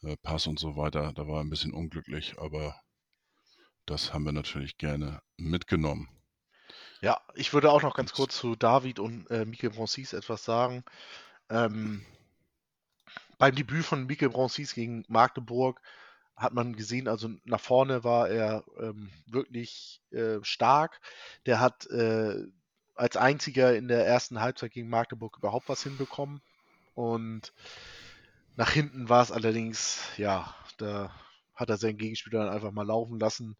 äh, 0.02 0.16
Pass 0.16 0.46
und 0.46 0.58
so 0.58 0.76
weiter. 0.76 1.12
Da 1.12 1.26
war 1.28 1.36
er 1.36 1.44
ein 1.44 1.50
bisschen 1.50 1.72
unglücklich, 1.72 2.38
aber 2.38 2.80
das 3.86 4.12
haben 4.12 4.24
wir 4.24 4.32
natürlich 4.32 4.76
gerne 4.76 5.22
mitgenommen. 5.36 6.08
Ja, 7.00 7.20
ich 7.34 7.52
würde 7.52 7.70
auch 7.70 7.82
noch 7.82 7.94
ganz 7.94 8.12
kurz 8.12 8.36
zu 8.36 8.56
David 8.56 8.98
und 8.98 9.30
äh, 9.30 9.44
Mikel 9.44 9.72
Francis 9.72 10.12
etwas 10.12 10.44
sagen. 10.44 10.84
Ähm, 11.48 12.04
beim 13.38 13.54
Debüt 13.54 13.84
von 13.84 14.06
Mikel 14.06 14.32
Francis 14.32 14.74
gegen 14.74 15.04
Magdeburg 15.08 15.80
hat 16.38 16.54
man 16.54 16.76
gesehen, 16.76 17.08
also 17.08 17.30
nach 17.44 17.60
vorne 17.60 18.04
war 18.04 18.28
er 18.28 18.64
ähm, 18.78 19.10
wirklich 19.26 20.00
äh, 20.12 20.38
stark. 20.42 21.00
Der 21.46 21.58
hat 21.58 21.86
äh, 21.86 22.46
als 22.94 23.16
einziger 23.16 23.76
in 23.76 23.88
der 23.88 24.06
ersten 24.06 24.40
Halbzeit 24.40 24.72
gegen 24.72 24.88
Magdeburg 24.88 25.36
überhaupt 25.38 25.68
was 25.68 25.82
hinbekommen. 25.82 26.40
Und 26.94 27.52
nach 28.56 28.70
hinten 28.70 29.08
war 29.08 29.22
es 29.22 29.32
allerdings, 29.32 30.00
ja, 30.16 30.54
da 30.78 31.12
hat 31.56 31.70
er 31.70 31.76
seinen 31.76 31.98
Gegenspieler 31.98 32.44
dann 32.44 32.54
einfach 32.54 32.70
mal 32.72 32.86
laufen 32.86 33.18
lassen. 33.18 33.56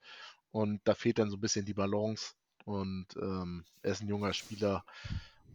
Und 0.53 0.81
da 0.85 0.95
fehlt 0.95 1.19
dann 1.19 1.31
so 1.31 1.37
ein 1.37 1.41
bisschen 1.41 1.65
die 1.65 1.75
Balance. 1.75 2.35
Und 2.65 3.07
ähm, 3.17 3.65
er 3.83 3.93
ist 3.93 4.03
ein 4.03 4.09
junger 4.09 4.33
Spieler. 4.33 4.85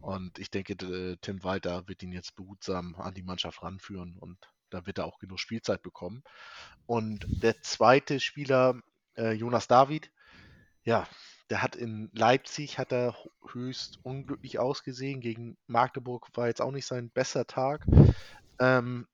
Und 0.02 0.38
ich 0.38 0.50
denke, 0.50 0.76
Tim 1.22 1.42
Walter 1.42 1.88
wird 1.88 2.02
ihn 2.02 2.12
jetzt 2.12 2.36
behutsam 2.36 2.94
an 2.96 3.14
die 3.14 3.22
Mannschaft 3.22 3.62
ranführen. 3.62 4.18
Und 4.18 4.36
da 4.74 4.86
wird 4.86 4.98
er 4.98 5.06
auch 5.06 5.18
genug 5.18 5.38
Spielzeit 5.38 5.82
bekommen. 5.82 6.24
Und 6.86 7.26
der 7.42 7.62
zweite 7.62 8.20
Spieler, 8.20 8.80
äh, 9.16 9.32
Jonas 9.32 9.68
David, 9.68 10.10
ja, 10.82 11.06
der 11.48 11.62
hat 11.62 11.76
in 11.76 12.10
Leipzig 12.12 12.78
hat 12.78 12.92
er 12.92 13.16
höchst 13.52 14.00
unglücklich 14.02 14.58
ausgesehen. 14.58 15.20
Gegen 15.20 15.56
Magdeburg 15.66 16.28
war 16.34 16.48
jetzt 16.48 16.60
auch 16.60 16.72
nicht 16.72 16.86
sein 16.86 17.10
bester 17.10 17.46
Tag. 17.46 17.86
Ähm, 18.58 19.06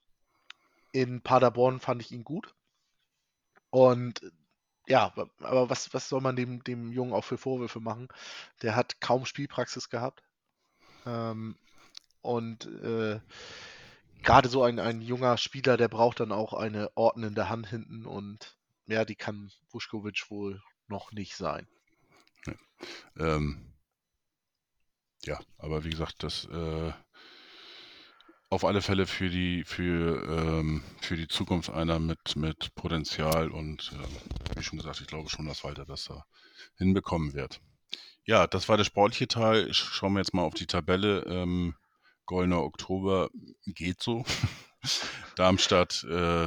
in 0.92 1.20
Paderborn 1.20 1.80
fand 1.80 2.02
ich 2.02 2.10
ihn 2.12 2.24
gut. 2.24 2.54
Und 3.68 4.22
ja, 4.86 5.12
aber 5.40 5.70
was, 5.70 5.92
was 5.92 6.08
soll 6.08 6.20
man 6.20 6.36
dem, 6.36 6.64
dem 6.64 6.90
Jungen 6.90 7.12
auch 7.12 7.24
für 7.24 7.38
Vorwürfe 7.38 7.80
machen? 7.80 8.08
Der 8.62 8.74
hat 8.74 9.00
kaum 9.00 9.26
Spielpraxis 9.26 9.90
gehabt. 9.90 10.22
Ähm, 11.06 11.56
und 12.22 12.66
äh, 12.82 13.20
gerade 14.22 14.48
so 14.48 14.62
ein, 14.62 14.78
ein 14.78 15.00
junger 15.00 15.36
Spieler, 15.38 15.76
der 15.76 15.88
braucht 15.88 16.20
dann 16.20 16.32
auch 16.32 16.52
eine 16.52 16.90
ordnende 16.96 17.48
Hand 17.48 17.68
hinten 17.68 18.06
und 18.06 18.56
ja, 18.86 19.04
die 19.04 19.14
kann 19.14 19.50
Vuskovic 19.70 20.30
wohl 20.30 20.62
noch 20.88 21.12
nicht 21.12 21.36
sein. 21.36 21.66
Ja, 22.46 22.54
ähm, 23.18 23.74
ja 25.24 25.38
aber 25.58 25.84
wie 25.84 25.90
gesagt, 25.90 26.22
das 26.22 26.46
äh, 26.46 26.92
auf 28.48 28.64
alle 28.64 28.82
Fälle 28.82 29.06
für 29.06 29.30
die 29.30 29.64
für 29.64 30.22
ähm, 30.28 30.82
für 31.00 31.16
die 31.16 31.28
Zukunft 31.28 31.70
einer 31.70 32.00
mit 32.00 32.34
mit 32.34 32.74
Potenzial 32.74 33.50
und 33.50 33.92
äh, 33.92 34.58
wie 34.58 34.64
schon 34.64 34.78
gesagt, 34.78 35.00
ich 35.00 35.06
glaube 35.06 35.30
schon, 35.30 35.46
dass 35.46 35.62
Walter 35.62 35.84
das 35.84 36.04
da 36.04 36.24
hinbekommen 36.76 37.34
wird. 37.34 37.60
Ja, 38.24 38.46
das 38.46 38.68
war 38.68 38.76
der 38.76 38.84
sportliche 38.84 39.28
Teil. 39.28 39.72
Schauen 39.72 40.12
wir 40.14 40.20
jetzt 40.20 40.34
mal 40.34 40.42
auf 40.42 40.54
die 40.54 40.66
Tabelle. 40.66 41.24
Ähm, 41.26 41.74
Goldener 42.30 42.62
Oktober 42.62 43.28
geht 43.66 44.00
so. 44.00 44.24
Darmstadt 45.34 46.04
äh, 46.08 46.46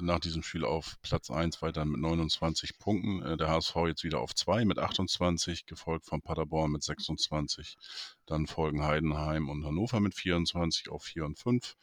nach 0.00 0.20
diesem 0.20 0.42
Spiel 0.42 0.64
auf 0.64 0.96
Platz 1.02 1.30
1 1.30 1.60
weiter 1.60 1.84
mit 1.84 2.00
29 2.00 2.78
Punkten. 2.78 3.20
Äh, 3.20 3.36
der 3.36 3.50
HSV 3.50 3.76
jetzt 3.88 4.04
wieder 4.04 4.20
auf 4.20 4.34
2 4.34 4.64
mit 4.64 4.78
28, 4.78 5.66
gefolgt 5.66 6.06
von 6.06 6.22
Paderborn 6.22 6.72
mit 6.72 6.82
26. 6.82 7.76
Dann 8.24 8.46
folgen 8.46 8.82
Heidenheim 8.82 9.50
und 9.50 9.66
Hannover 9.66 10.00
mit 10.00 10.14
24 10.14 10.88
auf 10.88 11.02
4 11.02 11.26
und 11.26 11.38
5. 11.38 11.76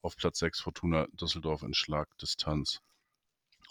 Auf 0.00 0.16
Platz 0.16 0.38
6 0.38 0.60
Fortuna 0.60 1.08
Düsseldorf 1.10 1.64
in 1.64 1.74
Schlagdistanz. 1.74 2.82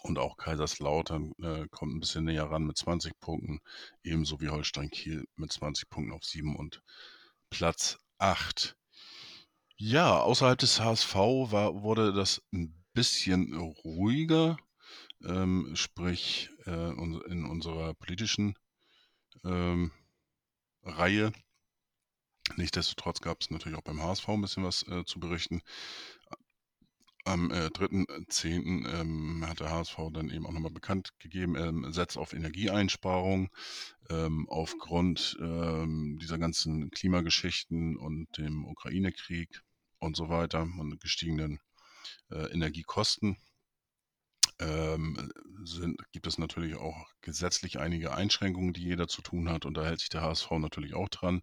Und 0.02 0.18
auch 0.18 0.36
Kaiserslautern 0.36 1.32
äh, 1.42 1.68
kommt 1.70 1.94
ein 1.94 2.00
bisschen 2.00 2.24
näher 2.24 2.50
ran 2.50 2.64
mit 2.64 2.76
20 2.76 3.18
Punkten, 3.18 3.60
ebenso 4.02 4.42
wie 4.42 4.50
Holstein 4.50 4.90
Kiel 4.90 5.24
mit 5.36 5.50
20 5.50 5.88
Punkten 5.88 6.12
auf 6.12 6.22
7 6.22 6.54
und 6.54 6.82
Platz 7.48 7.96
8. 8.18 8.76
Ja, 9.84 10.20
außerhalb 10.20 10.60
des 10.60 10.78
HSV 10.78 11.12
war 11.50 11.82
wurde 11.82 12.12
das 12.12 12.40
ein 12.52 12.72
bisschen 12.92 13.52
ruhiger, 13.52 14.56
ähm, 15.24 15.74
sprich, 15.74 16.50
äh, 16.66 16.90
in 16.92 17.44
unserer 17.44 17.92
politischen, 17.94 18.54
ähm, 19.44 19.90
Reihe. 20.84 21.32
Nichtsdestotrotz 22.54 23.20
gab 23.22 23.40
es 23.40 23.50
natürlich 23.50 23.76
auch 23.76 23.82
beim 23.82 24.00
HSV 24.00 24.28
ein 24.28 24.42
bisschen 24.42 24.62
was, 24.62 24.86
äh, 24.86 25.04
zu 25.04 25.18
berichten. 25.18 25.62
Am, 27.24 27.50
äh, 27.50 27.70
3.10., 27.70 28.86
ähm, 28.86 29.44
hat 29.48 29.58
der 29.58 29.70
HSV 29.70 29.96
dann 30.12 30.30
eben 30.30 30.46
auch 30.46 30.52
nochmal 30.52 30.70
bekannt 30.70 31.10
gegeben, 31.18 31.56
ähm, 31.56 31.92
setzt 31.92 32.18
auf 32.18 32.34
Energieeinsparung. 32.34 33.50
Ähm, 34.10 34.48
aufgrund, 34.48 35.36
ähm, 35.40 36.20
dieser 36.22 36.38
ganzen 36.38 36.92
Klimageschichten 36.92 37.96
und 37.96 38.28
dem 38.38 38.64
Ukraine-Krieg 38.64 39.60
und 40.02 40.16
so 40.16 40.28
weiter 40.28 40.62
und 40.62 41.00
gestiegenen 41.00 41.60
äh, 42.30 42.52
Energiekosten 42.52 43.36
ähm, 44.58 45.32
sind, 45.64 46.00
gibt 46.12 46.26
es 46.26 46.38
natürlich 46.38 46.76
auch 46.76 47.06
gesetzlich 47.20 47.78
einige 47.78 48.12
Einschränkungen, 48.14 48.72
die 48.72 48.82
jeder 48.82 49.08
zu 49.08 49.22
tun 49.22 49.48
hat 49.48 49.64
und 49.64 49.74
da 49.74 49.84
hält 49.84 50.00
sich 50.00 50.08
der 50.08 50.22
HSV 50.22 50.50
natürlich 50.52 50.94
auch 50.94 51.08
dran. 51.08 51.42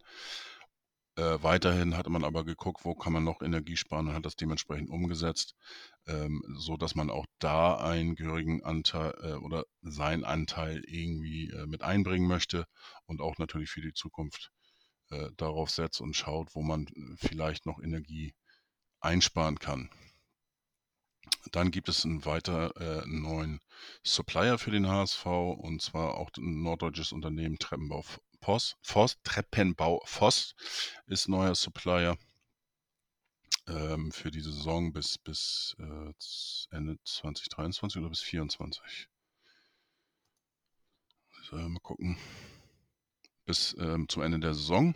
Äh, 1.16 1.42
weiterhin 1.42 1.98
hat 1.98 2.08
man 2.08 2.24
aber 2.24 2.46
geguckt, 2.46 2.86
wo 2.86 2.96
kann 2.96 3.14
man 3.14 3.24
noch 3.24 3.42
Energie 3.42 3.78
sparen 3.78 4.08
und 4.08 4.14
hat 4.14 4.26
das 4.26 4.36
dementsprechend 4.36 4.90
umgesetzt, 4.90 5.56
ähm, 6.08 6.44
so 6.58 6.78
dass 6.78 6.96
man 6.96 7.10
auch 7.10 7.26
da 7.40 7.78
einen 7.78 8.16
gehörigen 8.16 8.64
Anteil 8.64 9.14
äh, 9.22 9.34
oder 9.34 9.66
seinen 9.82 10.24
Anteil 10.24 10.84
irgendwie 10.86 11.50
äh, 11.50 11.66
mit 11.66 11.82
einbringen 11.82 12.28
möchte 12.28 12.66
und 13.06 13.22
auch 13.22 13.38
natürlich 13.38 13.70
für 13.70 13.82
die 13.82 13.94
Zukunft 13.94 14.52
äh, 15.10 15.30
darauf 15.38 15.70
setzt 15.72 16.02
und 16.02 16.16
schaut, 16.16 16.56
wo 16.56 16.62
man 16.62 16.88
äh, 16.88 17.16
vielleicht 17.18 17.66
noch 17.66 17.82
Energie 17.82 18.34
einsparen 19.00 19.60
kann. 19.60 19.90
Dann 21.52 21.72
gibt 21.72 21.90
es 21.90 22.06
einen 22.06 22.26
weiter 22.26 22.76
äh, 22.78 23.08
neuen 23.08 23.60
Supplier 24.04 24.58
für 24.58 24.72
den 24.72 24.88
HSV 24.88 25.26
und 25.26 25.82
zwar 25.82 26.16
auch 26.16 26.30
ein 26.38 26.62
norddeutsches 26.62 27.12
Unternehmen 27.12 27.58
Treppenbau 27.58 28.04
Voss. 28.42 28.76
Voss 28.82 29.18
Treppenbau 29.24 30.02
Voss 30.06 30.56
ist 31.08 31.28
neuer 31.28 31.56
Supplier 31.56 32.18
ähm, 33.68 34.12
für 34.12 34.32
die 34.32 34.42
Saison 34.42 34.92
bis, 34.92 35.18
bis 35.18 35.76
äh, 35.80 36.76
Ende 36.76 36.98
2023 37.04 38.00
oder 38.00 38.10
bis 38.10 38.20
2024. 38.20 39.08
So, 41.50 41.56
mal 41.56 41.80
gucken. 41.80 42.18
Bis 43.46 43.76
ähm, 43.80 44.08
zum 44.08 44.24
Ende 44.24 44.40
der 44.40 44.54
Saison. 44.54 44.94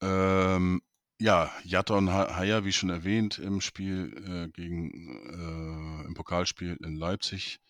Ähm, 0.00 0.80
ja, 1.18 1.52
Jatta 1.64 1.94
und 1.96 2.10
Haya, 2.10 2.64
wie 2.64 2.72
schon 2.72 2.90
erwähnt, 2.90 3.38
im 3.38 3.60
Spiel 3.60 4.12
äh, 4.24 4.48
gegen 4.50 4.90
äh, 4.92 6.06
im 6.06 6.14
Pokalspiel 6.14 6.76
in 6.82 6.96
Leipzig. 6.96 7.60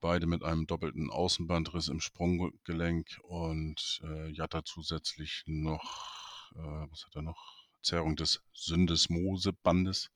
Beide 0.00 0.26
mit 0.26 0.42
einem 0.44 0.66
doppelten 0.66 1.10
Außenbandriss 1.10 1.88
im 1.88 2.00
Sprunggelenk 2.00 3.18
und 3.22 4.02
äh, 4.04 4.28
Jatta 4.30 4.64
zusätzlich 4.64 5.44
noch, 5.46 6.52
äh, 6.56 6.86
was 6.90 7.06
hat 7.06 7.16
er 7.16 7.22
noch? 7.22 7.64
Zerrung 7.82 8.16
des 8.16 8.42
Syndesmosebandes. 8.52 10.10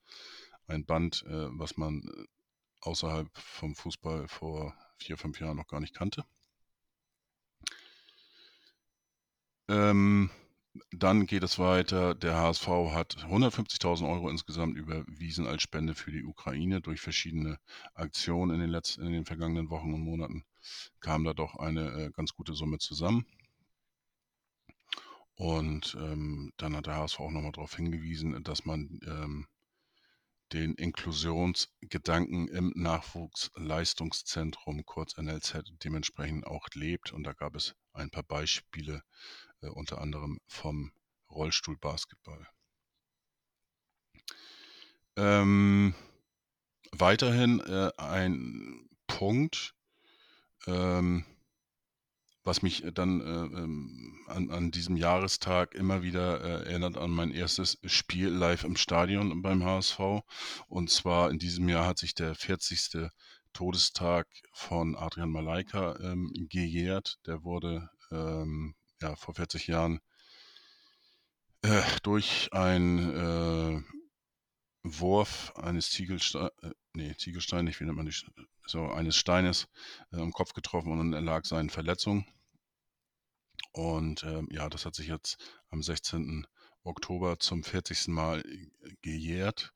Ein 0.67 0.85
Band, 0.85 1.23
äh, 1.27 1.47
was 1.51 1.77
man 1.77 2.01
äh, 2.01 2.25
außerhalb 2.81 3.29
vom 3.37 3.75
Fußball 3.75 4.27
vor 4.27 4.75
vier, 4.97 5.17
fünf 5.17 5.39
Jahren 5.39 5.57
noch 5.57 5.67
gar 5.67 5.79
nicht 5.79 5.95
kannte. 5.95 6.23
Ähm, 9.67 10.29
dann 10.91 11.25
geht 11.25 11.43
es 11.43 11.59
weiter. 11.59 12.15
Der 12.15 12.35
HSV 12.35 12.67
hat 12.67 13.17
150.000 13.17 14.09
Euro 14.09 14.29
insgesamt 14.29 14.77
überwiesen 14.77 15.47
als 15.47 15.61
Spende 15.61 15.95
für 15.95 16.11
die 16.11 16.23
Ukraine. 16.23 16.81
Durch 16.81 17.01
verschiedene 17.01 17.59
Aktionen 17.93 18.55
in 18.55 18.61
den, 18.61 18.69
letzten, 18.69 19.05
in 19.05 19.13
den 19.13 19.25
vergangenen 19.25 19.69
Wochen 19.69 19.93
und 19.93 20.01
Monaten 20.01 20.43
kam 20.99 21.23
da 21.23 21.33
doch 21.33 21.55
eine 21.55 21.91
äh, 21.91 22.11
ganz 22.11 22.33
gute 22.33 22.53
Summe 22.53 22.77
zusammen. 22.77 23.25
Und 25.35 25.95
ähm, 25.99 26.51
dann 26.57 26.75
hat 26.75 26.87
der 26.87 26.97
HSV 26.97 27.19
auch 27.21 27.31
nochmal 27.31 27.53
darauf 27.53 27.75
hingewiesen, 27.75 28.43
dass 28.43 28.65
man 28.65 28.99
ähm, 29.05 29.47
den 30.53 30.75
Inklusionsgedanken 30.75 32.47
im 32.47 32.71
Nachwuchsleistungszentrum, 32.75 34.85
kurz 34.85 35.17
NLZ, 35.17 35.63
dementsprechend 35.83 36.47
auch 36.47 36.67
lebt. 36.73 37.11
Und 37.11 37.23
da 37.23 37.33
gab 37.33 37.55
es 37.55 37.75
ein 37.93 38.09
paar 38.09 38.23
Beispiele, 38.23 39.03
äh, 39.61 39.67
unter 39.67 40.01
anderem 40.01 40.39
vom 40.47 40.91
Rollstuhlbasketball. 41.29 42.47
Ähm, 45.15 45.93
weiterhin 46.91 47.59
äh, 47.59 47.91
ein 47.97 48.89
Punkt, 49.07 49.75
ähm, 50.65 51.25
was 52.49 52.63
mich 52.63 52.83
dann 52.95 53.21
äh, 53.21 53.59
ähm, 53.59 54.25
an, 54.25 54.49
an, 54.49 54.71
diesem 54.71 54.97
Jahrestag 54.97 55.75
immer 55.75 56.01
wieder 56.01 56.41
äh, 56.41 56.69
erinnert 56.69 56.97
an 56.97 57.11
mein 57.11 57.29
erstes 57.29 57.77
Spiel 57.85 58.29
live 58.29 58.63
im 58.63 58.75
Stadion 58.75 59.43
beim 59.43 59.63
HSV. 59.63 59.99
Und 60.67 60.89
zwar 60.89 61.29
in 61.29 61.37
diesem 61.37 61.69
Jahr 61.69 61.85
hat 61.85 61.99
sich 61.99 62.15
der 62.15 62.33
40. 62.33 63.11
Todestag 63.53 64.27
von 64.51 64.95
Adrian 64.95 65.29
Malaika 65.29 65.99
ähm, 66.01 66.33
gejährt. 66.49 67.19
Der 67.27 67.43
wurde 67.43 67.87
ähm, 68.11 68.73
ja, 68.99 69.15
vor 69.15 69.35
40 69.35 69.67
Jahren 69.67 69.99
äh, 71.61 71.83
durch 72.01 72.49
ein 72.51 73.13
äh, 73.13 73.81
Wurf 74.81 75.53
eines 75.55 75.91
Ziegelsteins, 75.91 76.49
äh, 76.63 76.71
nee, 76.93 77.13
Ziegelstein, 77.15 77.65
nicht, 77.65 77.79
wie 77.79 77.85
nennt 77.85 78.23
so 78.65 78.87
eines 78.87 79.17
Steines 79.17 79.67
äh, 80.11 80.17
am 80.17 80.31
Kopf 80.31 80.53
getroffen 80.53 80.99
und 80.99 81.13
er 81.13 81.21
lag 81.21 81.45
seinen 81.45 81.69
Verletzungen. 81.69 82.25
Und 83.71 84.23
ähm, 84.23 84.47
ja, 84.51 84.69
das 84.69 84.85
hat 84.85 84.95
sich 84.95 85.07
jetzt 85.07 85.37
am 85.69 85.81
16. 85.81 86.47
Oktober 86.83 87.39
zum 87.39 87.63
40. 87.63 88.07
Mal 88.07 88.39
äh, 88.41 88.95
gejährt. 89.01 89.73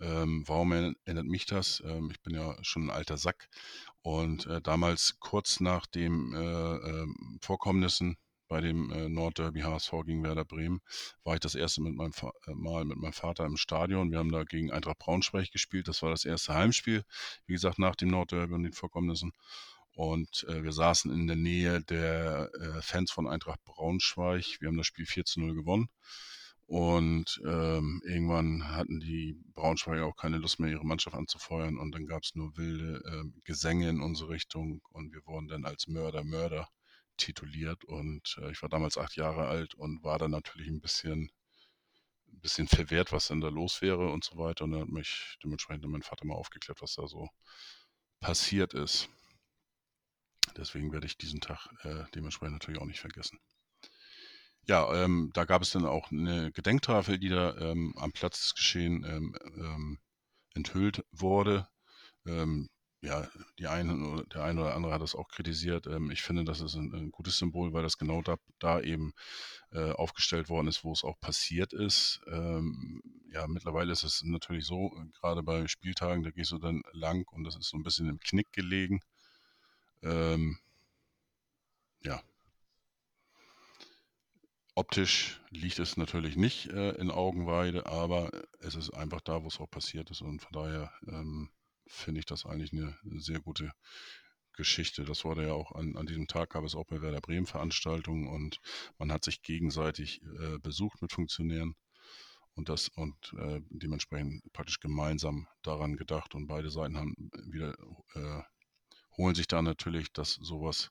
Ähm, 0.00 0.44
warum 0.46 0.72
erinnert 0.72 1.26
mich 1.26 1.46
das? 1.46 1.82
Ähm, 1.86 2.10
ich 2.10 2.20
bin 2.22 2.34
ja 2.34 2.56
schon 2.62 2.86
ein 2.86 2.90
alter 2.90 3.16
Sack 3.16 3.48
und 4.02 4.46
äh, 4.46 4.60
damals 4.60 5.18
kurz 5.20 5.60
nach 5.60 5.86
den 5.86 6.32
äh, 6.34 6.74
äh, 6.76 7.06
Vorkommnissen 7.40 8.16
bei 8.48 8.60
dem 8.60 8.90
äh, 8.92 9.08
Nordderby 9.08 9.60
HSV 9.60 9.92
gegen 10.04 10.22
Werder 10.22 10.44
Bremen 10.44 10.80
war 11.22 11.34
ich 11.34 11.40
das 11.40 11.54
erste 11.54 11.80
mit 11.80 11.94
meinem 11.94 12.12
äh, 12.46 12.54
Mal 12.54 12.84
mit 12.84 12.98
meinem 12.98 13.12
Vater 13.12 13.46
im 13.46 13.56
Stadion. 13.56 14.10
Wir 14.10 14.18
haben 14.18 14.32
da 14.32 14.44
gegen 14.44 14.70
Eintracht 14.70 14.98
Braunschweig 14.98 15.50
gespielt. 15.50 15.88
Das 15.88 16.02
war 16.02 16.10
das 16.10 16.24
erste 16.24 16.54
Heimspiel, 16.54 17.04
wie 17.46 17.54
gesagt, 17.54 17.78
nach 17.78 17.96
dem 17.96 18.08
Nordderby 18.08 18.52
und 18.54 18.64
den 18.64 18.72
Vorkommnissen. 18.72 19.32
Und 19.94 20.44
äh, 20.48 20.64
wir 20.64 20.72
saßen 20.72 21.12
in 21.12 21.26
der 21.26 21.36
Nähe 21.36 21.80
der 21.82 22.50
äh, 22.54 22.82
Fans 22.82 23.12
von 23.12 23.28
Eintracht 23.28 23.62
Braunschweig. 23.64 24.60
Wir 24.60 24.68
haben 24.68 24.76
das 24.76 24.86
Spiel 24.86 25.06
4 25.06 25.24
zu 25.24 25.40
0 25.40 25.54
gewonnen. 25.54 25.88
Und 26.66 27.40
ähm, 27.44 28.02
irgendwann 28.04 28.68
hatten 28.70 28.98
die 28.98 29.38
Braunschweiger 29.54 30.06
auch 30.06 30.16
keine 30.16 30.38
Lust 30.38 30.58
mehr, 30.58 30.70
ihre 30.70 30.86
Mannschaft 30.86 31.14
anzufeuern. 31.14 31.78
Und 31.78 31.92
dann 31.92 32.06
gab 32.06 32.24
es 32.24 32.34
nur 32.34 32.56
wilde 32.56 33.02
äh, 33.04 33.40
Gesänge 33.44 33.88
in 33.88 34.00
unsere 34.00 34.30
Richtung. 34.30 34.80
Und 34.90 35.12
wir 35.12 35.24
wurden 35.26 35.46
dann 35.48 35.64
als 35.64 35.86
Mörder, 35.86 36.24
Mörder 36.24 36.68
tituliert. 37.16 37.84
Und 37.84 38.38
äh, 38.42 38.50
ich 38.50 38.62
war 38.62 38.68
damals 38.68 38.98
acht 38.98 39.14
Jahre 39.16 39.46
alt 39.46 39.74
und 39.74 40.02
war 40.02 40.18
dann 40.18 40.32
natürlich 40.32 40.68
ein 40.68 40.80
bisschen, 40.80 41.30
ein 42.32 42.40
bisschen 42.40 42.66
verwehrt, 42.66 43.12
was 43.12 43.28
denn 43.28 43.40
da 43.40 43.48
los 43.48 43.82
wäre 43.82 44.10
und 44.10 44.24
so 44.24 44.38
weiter. 44.38 44.64
Und 44.64 44.72
dann 44.72 44.80
hat 44.80 44.88
mich 44.88 45.38
dementsprechend 45.44 45.86
mein 45.86 46.02
Vater 46.02 46.26
mal 46.26 46.34
aufgeklärt, 46.34 46.80
was 46.80 46.94
da 46.94 47.06
so 47.06 47.28
passiert 48.20 48.74
ist. 48.74 49.08
Deswegen 50.56 50.92
werde 50.92 51.06
ich 51.06 51.16
diesen 51.16 51.40
Tag 51.40 51.68
äh, 51.82 52.04
dementsprechend 52.14 52.54
natürlich 52.54 52.80
auch 52.80 52.86
nicht 52.86 53.00
vergessen. 53.00 53.38
Ja, 54.66 55.04
ähm, 55.04 55.30
da 55.34 55.44
gab 55.44 55.62
es 55.62 55.70
dann 55.70 55.84
auch 55.84 56.10
eine 56.10 56.50
Gedenktafel, 56.52 57.18
die 57.18 57.28
da 57.28 57.54
ähm, 57.58 57.94
am 57.98 58.12
Platz 58.12 58.40
des 58.40 58.54
Geschehen 58.54 59.04
ähm, 59.04 59.36
ähm 59.56 59.98
enthüllt 60.56 61.04
wurde. 61.10 61.66
Ähm, 62.26 62.68
ja, 63.02 63.28
die 63.58 63.66
eine, 63.66 64.24
der 64.32 64.44
eine 64.44 64.60
oder 64.60 64.74
andere 64.76 64.94
hat 64.94 65.02
das 65.02 65.16
auch 65.16 65.28
kritisiert. 65.28 65.88
Ähm, 65.88 66.12
ich 66.12 66.22
finde, 66.22 66.44
das 66.44 66.60
ist 66.60 66.76
ein, 66.76 66.94
ein, 66.94 67.10
gutes 67.10 67.38
Symbol, 67.38 67.72
weil 67.72 67.82
das 67.82 67.98
genau 67.98 68.22
da, 68.22 68.36
da 68.60 68.80
eben 68.80 69.12
äh, 69.72 69.90
aufgestellt 69.90 70.48
worden 70.48 70.68
ist, 70.68 70.84
wo 70.84 70.92
es 70.92 71.02
auch 71.04 71.18
passiert 71.20 71.72
ist. 71.72 72.20
ja, 72.26 73.48
mittlerweile 73.48 73.92
ist 73.92 74.04
es 74.04 74.22
natürlich 74.22 74.64
so, 74.64 74.90
gerade 75.20 75.42
bei 75.42 75.66
Spieltagen, 75.66 76.22
da 76.22 76.30
gehst 76.30 76.52
du 76.52 76.58
dann 76.58 76.82
lang 76.92 77.26
und 77.32 77.42
das 77.42 77.56
ist 77.56 77.68
so 77.68 77.76
ein 77.76 77.82
bisschen 77.82 78.08
im 78.08 78.20
Knick 78.20 78.52
gelegen. 78.52 79.00
Ähm, 80.04 80.58
ja. 82.02 82.22
Optisch 84.74 85.40
liegt 85.50 85.78
es 85.78 85.96
natürlich 85.96 86.36
nicht 86.36 86.66
äh, 86.66 86.90
in 86.96 87.10
Augenweide, 87.10 87.86
aber 87.86 88.30
es 88.60 88.74
ist 88.74 88.90
einfach 88.90 89.20
da, 89.20 89.42
wo 89.42 89.48
es 89.48 89.60
auch 89.60 89.70
passiert 89.70 90.10
ist. 90.10 90.20
Und 90.20 90.42
von 90.42 90.52
daher 90.52 90.92
ähm, 91.06 91.50
finde 91.86 92.20
ich 92.20 92.26
das 92.26 92.44
eigentlich 92.44 92.72
eine, 92.72 92.96
sehr 93.20 93.40
gute 93.40 93.72
Geschichte. 94.52 95.04
Das 95.04 95.24
wurde 95.24 95.46
ja 95.46 95.52
auch 95.52 95.72
an, 95.72 95.96
an 95.96 96.06
diesem 96.06 96.26
Tag, 96.26 96.50
gab 96.50 96.64
es 96.64 96.74
auch 96.74 96.86
bei 96.86 97.00
Werder 97.00 97.20
Bremen 97.20 97.46
Veranstaltungen 97.46 98.28
und 98.28 98.60
man 98.98 99.10
hat 99.10 99.24
sich 99.24 99.42
gegenseitig 99.42 100.22
äh, 100.22 100.58
besucht 100.58 101.02
mit 101.02 101.12
Funktionären 101.12 101.74
und 102.54 102.68
das 102.68 102.88
und 102.88 103.34
äh, 103.38 103.60
dementsprechend 103.70 104.42
praktisch 104.52 104.80
gemeinsam 104.80 105.48
daran 105.62 105.96
gedacht 105.96 106.34
und 106.34 106.46
beide 106.46 106.70
Seiten 106.70 106.96
haben 106.96 107.14
wieder 107.46 107.76
äh, 108.14 108.42
holen 109.16 109.34
sich 109.34 109.46
da 109.46 109.62
natürlich, 109.62 110.12
dass 110.12 110.34
sowas 110.34 110.90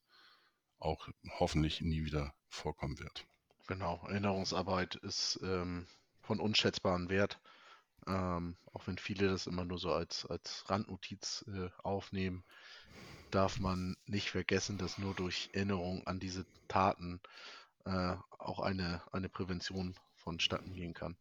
auch 0.80 1.08
hoffentlich 1.40 1.82
nie 1.82 2.06
wieder 2.06 2.34
vorkommen 2.50 3.00
wird. 3.00 3.26
Genau, 3.68 4.02
Erinnerungsarbeit 4.08 4.96
ist 4.96 5.40
ähm, 5.42 5.88
von 6.22 6.40
unschätzbarem 6.40 7.10
Wert, 7.10 7.40
ähm, 8.08 8.58
auch 8.74 8.88
wenn 8.88 8.98
viele 8.98 9.30
das 9.30 9.48
immer 9.48 9.64
nur 9.64 9.78
so 9.78 9.94
als, 9.94 10.26
als 10.26 10.70
Randnotiz 10.70 11.46
äh, 11.48 11.70
aufnehmen, 11.82 12.44
darf 13.32 13.60
man 13.60 13.96
nicht 14.06 14.30
vergessen, 14.30 14.78
dass 14.78 14.98
nur 14.98 15.14
durch 15.14 15.50
Erinnerung 15.54 16.06
an 16.06 16.20
diese 16.20 16.46
Taten 16.68 17.22
äh, 17.86 18.16
auch 18.38 18.60
eine, 18.60 19.02
eine 19.12 19.30
Prävention 19.30 19.96
vonstatten 20.16 20.74
gehen 20.74 20.94
kann. 20.94 21.18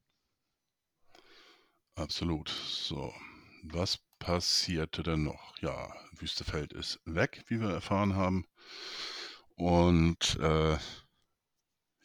Absolut. 1.94 2.48
So, 2.48 3.14
was 3.62 3.98
passierte 4.22 5.02
denn 5.02 5.24
noch? 5.24 5.58
Ja, 5.58 5.92
Wüstefeld 6.12 6.72
ist 6.72 7.00
weg, 7.04 7.44
wie 7.48 7.60
wir 7.60 7.70
erfahren 7.70 8.14
haben. 8.14 8.46
Und 9.56 10.38
äh, 10.40 10.78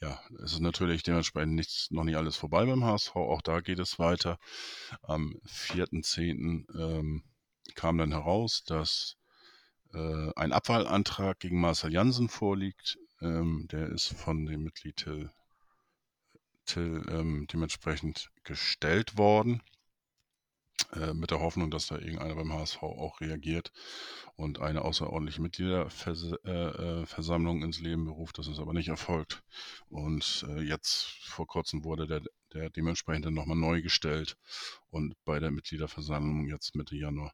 ja, 0.01 0.19
es 0.43 0.53
ist 0.53 0.59
natürlich 0.59 1.03
dementsprechend 1.03 1.53
nichts, 1.53 1.91
noch 1.91 2.03
nicht 2.03 2.17
alles 2.17 2.35
vorbei 2.35 2.65
beim 2.65 2.83
HSV. 2.83 3.15
Auch 3.15 3.43
da 3.43 3.61
geht 3.61 3.77
es 3.77 3.99
weiter. 3.99 4.39
Am 5.03 5.39
4.10. 5.45 6.65
Ähm, 6.75 7.23
kam 7.75 7.99
dann 7.99 8.11
heraus, 8.11 8.63
dass 8.63 9.15
äh, 9.93 10.31
ein 10.35 10.53
Abwahlantrag 10.53 11.39
gegen 11.39 11.61
Marcel 11.61 11.93
Jansen 11.93 12.29
vorliegt. 12.29 12.97
Ähm, 13.21 13.67
der 13.71 13.89
ist 13.89 14.07
von 14.07 14.47
dem 14.47 14.63
Mitglied 14.63 14.97
Till, 14.97 15.29
Till 16.65 17.05
ähm, 17.09 17.45
dementsprechend 17.51 18.31
gestellt 18.43 19.19
worden. 19.19 19.61
Äh, 20.93 21.13
mit 21.13 21.31
der 21.31 21.39
Hoffnung, 21.39 21.71
dass 21.71 21.87
da 21.87 21.97
irgendeiner 21.97 22.35
beim 22.35 22.53
HSV 22.53 22.83
auch 22.83 23.19
reagiert 23.19 23.71
und 24.35 24.61
eine 24.61 24.83
außerordentliche 24.83 25.41
Mitgliederversammlung 25.41 27.57
äh, 27.57 27.61
äh, 27.61 27.65
ins 27.65 27.79
Leben 27.79 28.05
beruft. 28.05 28.37
Das 28.37 28.47
ist 28.47 28.59
aber 28.59 28.73
nicht 28.73 28.87
erfolgt. 28.87 29.43
Und 29.89 30.45
jetzt 30.61 31.07
vor 31.23 31.47
kurzem 31.47 31.83
wurde 31.83 32.07
der, 32.07 32.21
der 32.53 32.69
dementsprechend 32.69 33.25
nochmal 33.33 33.57
neu 33.57 33.81
gestellt 33.81 34.37
und 34.89 35.15
bei 35.25 35.39
der 35.39 35.51
Mitgliederversammlung 35.51 36.47
jetzt 36.47 36.75
Mitte 36.75 36.95
Januar 36.95 37.33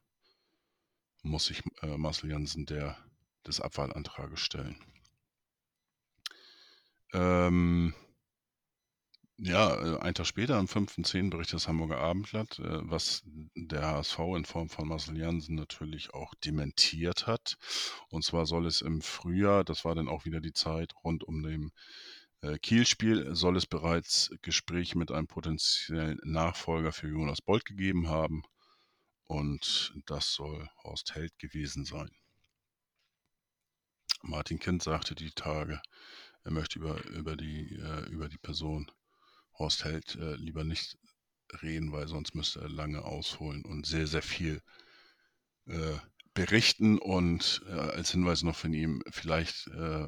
muss 1.22 1.46
sich 1.46 1.62
Marcel 1.82 2.30
Jansen 2.30 2.66
der, 2.66 2.96
des 3.46 3.60
Abwahlantrages 3.60 4.40
stellen. 4.40 4.76
Ähm, 7.12 7.94
ja, 9.38 9.74
äh, 9.74 9.98
einen 10.00 10.14
Tag 10.14 10.26
später, 10.26 10.56
am 10.56 10.66
5.10. 10.66 11.30
berichtet 11.30 11.54
das 11.54 11.68
Hamburger 11.68 11.98
Abendblatt, 11.98 12.58
äh, 12.60 12.88
was 12.88 13.22
der 13.54 13.82
HSV 13.82 14.18
in 14.36 14.44
Form 14.44 14.68
von 14.68 14.88
Marcel 14.88 15.18
Jansen 15.18 15.56
natürlich 15.56 16.14
auch 16.14 16.34
dementiert 16.36 17.26
hat. 17.26 17.56
Und 18.10 18.24
zwar 18.24 18.46
soll 18.46 18.66
es 18.66 18.80
im 18.80 19.02
Frühjahr, 19.02 19.64
das 19.64 19.84
war 19.84 19.94
dann 19.96 20.08
auch 20.08 20.24
wieder 20.24 20.40
die 20.40 20.52
Zeit 20.52 20.94
rund 21.02 21.24
um 21.24 21.42
dem 21.42 21.72
äh, 22.42 22.58
Kielspiel, 22.58 23.34
soll 23.34 23.56
es 23.56 23.66
bereits 23.66 24.30
Gespräche 24.42 24.96
mit 24.98 25.10
einem 25.10 25.26
potenziellen 25.26 26.20
Nachfolger 26.24 26.92
für 26.92 27.08
Jonas 27.08 27.42
Bolt 27.42 27.64
gegeben 27.64 28.08
haben. 28.08 28.44
Und 29.26 29.94
das 30.06 30.32
soll 30.34 30.68
Horst 30.84 31.14
Held 31.14 31.36
gewesen 31.38 31.84
sein. 31.84 32.10
Martin 34.22 34.58
Kind 34.58 34.82
sagte 34.82 35.14
die 35.14 35.32
Tage, 35.32 35.80
er 36.44 36.52
möchte 36.52 36.78
über, 36.78 37.04
über, 37.06 37.36
die, 37.36 37.74
über 38.10 38.28
die 38.28 38.38
Person 38.38 38.90
Horst 39.58 39.84
Held 39.84 40.16
äh, 40.16 40.34
lieber 40.36 40.64
nicht 40.64 40.96
reden, 41.62 41.92
weil 41.92 42.08
sonst 42.08 42.34
müsste 42.34 42.60
er 42.60 42.68
lange 42.68 43.04
ausholen 43.04 43.64
und 43.64 43.86
sehr, 43.86 44.06
sehr 44.06 44.22
viel 44.22 44.62
äh, 45.66 45.96
berichten. 46.32 46.98
Und 46.98 47.62
äh, 47.68 47.72
als 47.72 48.10
Hinweis 48.10 48.42
noch 48.42 48.56
von 48.56 48.72
ihm, 48.72 49.02
vielleicht 49.10 49.68
äh, 49.68 50.06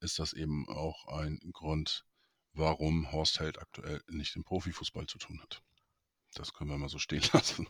ist 0.00 0.18
das 0.18 0.32
eben 0.32 0.68
auch 0.68 1.06
ein 1.08 1.40
Grund, 1.52 2.04
warum 2.52 3.10
Horst 3.12 3.40
Held 3.40 3.58
aktuell 3.58 4.02
nicht 4.08 4.36
im 4.36 4.44
Profifußball 4.44 5.06
zu 5.06 5.18
tun 5.18 5.40
hat. 5.42 5.62
Das 6.34 6.52
können 6.52 6.70
wir 6.70 6.78
mal 6.78 6.88
so 6.88 6.98
stehen 6.98 7.22
lassen. 7.32 7.68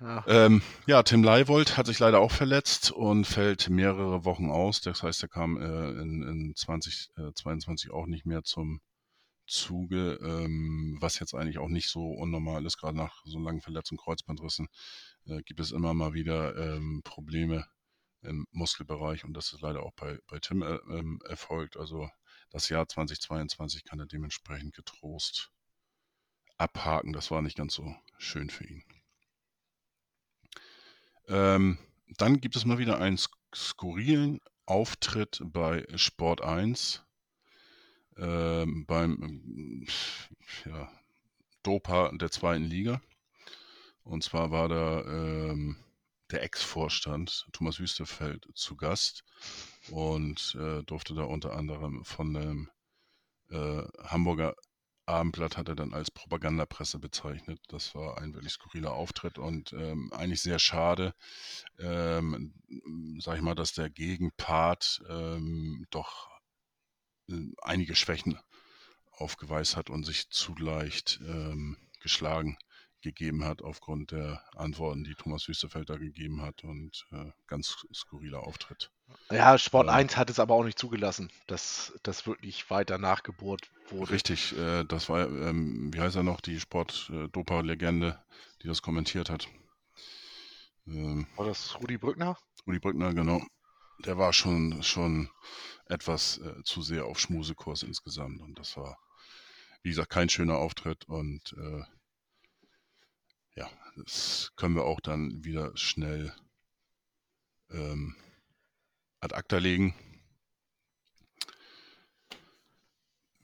Ja. 0.00 0.24
Ähm, 0.26 0.60
ja, 0.86 1.02
Tim 1.02 1.22
Leibold 1.22 1.76
hat 1.76 1.86
sich 1.86 1.98
leider 1.98 2.18
auch 2.18 2.32
verletzt 2.32 2.90
und 2.90 3.26
fällt 3.26 3.70
mehrere 3.70 4.24
Wochen 4.24 4.50
aus. 4.50 4.80
Das 4.80 5.02
heißt, 5.02 5.22
er 5.22 5.28
kam 5.28 5.56
äh, 5.56 5.90
in, 6.02 6.22
in 6.22 6.54
2022 6.56 7.90
äh, 7.90 7.92
auch 7.92 8.06
nicht 8.06 8.26
mehr 8.26 8.42
zum 8.42 8.80
Zuge, 9.46 10.18
ähm, 10.22 10.96
was 11.00 11.18
jetzt 11.18 11.34
eigentlich 11.34 11.58
auch 11.58 11.68
nicht 11.68 11.88
so 11.88 12.10
unnormal 12.12 12.64
ist, 12.66 12.78
gerade 12.78 12.96
nach 12.96 13.22
so 13.24 13.38
langen 13.38 13.60
Verletzungen, 13.60 13.98
Kreuzbandrissen, 13.98 14.68
äh, 15.26 15.42
gibt 15.42 15.60
es 15.60 15.72
immer 15.72 15.94
mal 15.94 16.14
wieder 16.14 16.56
ähm, 16.56 17.02
Probleme 17.04 17.66
im 18.22 18.46
Muskelbereich 18.52 19.24
und 19.24 19.34
das 19.34 19.52
ist 19.52 19.60
leider 19.60 19.82
auch 19.82 19.92
bei, 19.92 20.18
bei 20.26 20.38
Tim 20.38 20.62
äh, 20.62 20.76
ähm, 20.88 21.20
erfolgt. 21.28 21.76
Also 21.76 22.08
das 22.50 22.68
Jahr 22.68 22.88
2022 22.88 23.84
kann 23.84 24.00
er 24.00 24.06
dementsprechend 24.06 24.74
getrost 24.74 25.50
abhaken. 26.56 27.12
Das 27.12 27.30
war 27.30 27.42
nicht 27.42 27.56
ganz 27.56 27.74
so 27.74 27.94
schön 28.16 28.48
für 28.48 28.64
ihn. 28.64 28.82
Ähm, 31.28 31.78
dann 32.16 32.40
gibt 32.40 32.56
es 32.56 32.64
mal 32.64 32.78
wieder 32.78 32.98
einen 32.98 33.18
skurrilen 33.54 34.40
Auftritt 34.66 35.40
bei 35.44 35.86
Sport 35.96 36.42
1 36.42 37.03
ähm, 38.18 38.84
beim 38.86 39.86
ja, 40.64 40.90
Dopa 41.62 42.10
der 42.12 42.30
zweiten 42.30 42.64
Liga. 42.64 43.00
Und 44.02 44.22
zwar 44.22 44.50
war 44.50 44.68
da 44.68 45.02
ähm, 45.02 45.76
der 46.30 46.42
Ex-Vorstand 46.42 47.46
Thomas 47.52 47.80
Wüstefeld 47.80 48.46
zu 48.54 48.76
Gast 48.76 49.24
und 49.90 50.56
äh, 50.60 50.82
durfte 50.82 51.14
da 51.14 51.24
unter 51.24 51.54
anderem 51.54 52.04
von 52.04 52.34
dem 52.34 52.70
äh, 53.50 53.82
Hamburger 54.02 54.54
Abendblatt 55.06 55.58
hat 55.58 55.68
er 55.68 55.74
dann 55.74 55.92
als 55.92 56.10
Propagandapresse 56.10 56.98
bezeichnet. 56.98 57.60
Das 57.68 57.94
war 57.94 58.18
ein 58.18 58.32
wirklich 58.32 58.52
skurriler 58.54 58.92
Auftritt 58.92 59.38
und 59.38 59.72
ähm, 59.74 60.10
eigentlich 60.14 60.40
sehr 60.40 60.58
schade, 60.58 61.14
ähm, 61.78 62.54
sag 63.18 63.36
ich 63.36 63.42
mal, 63.42 63.54
dass 63.54 63.74
der 63.74 63.90
Gegenpart 63.90 65.02
ähm, 65.08 65.86
doch 65.90 66.30
einige 67.62 67.94
Schwächen 67.94 68.38
aufgeweist 69.12 69.76
hat 69.76 69.90
und 69.90 70.04
sich 70.04 70.30
zu 70.30 70.54
leicht 70.56 71.20
ähm, 71.26 71.76
geschlagen 72.00 72.58
gegeben 73.04 73.44
hat 73.44 73.62
aufgrund 73.62 74.10
der 74.10 74.42
Antworten, 74.56 75.04
die 75.04 75.14
Thomas 75.14 75.46
Wüstefeld 75.46 75.90
da 75.90 75.96
gegeben 75.96 76.42
hat 76.42 76.64
und 76.64 77.06
äh, 77.12 77.30
ganz 77.46 77.86
skurriler 77.92 78.40
Auftritt. 78.40 78.90
Ja, 79.30 79.56
Sport 79.58 79.88
ähm, 79.88 79.94
1 79.94 80.16
hat 80.16 80.30
es 80.30 80.40
aber 80.40 80.54
auch 80.54 80.64
nicht 80.64 80.78
zugelassen, 80.78 81.30
dass 81.46 81.92
das 82.02 82.26
wirklich 82.26 82.68
weiter 82.70 82.98
nachgebohrt 82.98 83.70
wurde. 83.90 84.10
Richtig, 84.10 84.56
äh, 84.58 84.84
das 84.84 85.08
war, 85.08 85.28
ähm, 85.28 85.92
wie 85.92 86.00
heißt 86.00 86.16
er 86.16 86.22
noch, 86.22 86.40
die 86.40 86.58
Sport-Dopa-Legende, 86.58 88.18
die 88.62 88.66
das 88.66 88.82
kommentiert 88.82 89.30
hat. 89.30 89.48
Ähm, 90.86 91.26
war 91.36 91.46
das 91.46 91.78
Rudi 91.80 91.98
Brückner? 91.98 92.38
Rudi 92.66 92.78
Brückner, 92.78 93.12
genau. 93.12 93.42
Der 93.98 94.18
war 94.18 94.32
schon, 94.32 94.82
schon 94.82 95.30
etwas 95.86 96.38
äh, 96.38 96.62
zu 96.64 96.82
sehr 96.82 97.06
auf 97.06 97.18
Schmusekurs 97.18 97.82
insgesamt 97.82 98.40
und 98.40 98.58
das 98.58 98.76
war, 98.76 98.98
wie 99.82 99.90
gesagt, 99.90 100.10
kein 100.10 100.28
schöner 100.28 100.58
Auftritt 100.58 101.04
und 101.06 101.54
äh, 101.56 101.82
ja, 103.56 103.70
das 103.96 104.52
können 104.56 104.74
wir 104.74 104.84
auch 104.84 105.00
dann 105.00 105.44
wieder 105.44 105.76
schnell 105.76 106.34
ähm, 107.70 108.16
ad 109.20 109.34
acta 109.34 109.58
legen. 109.58 109.94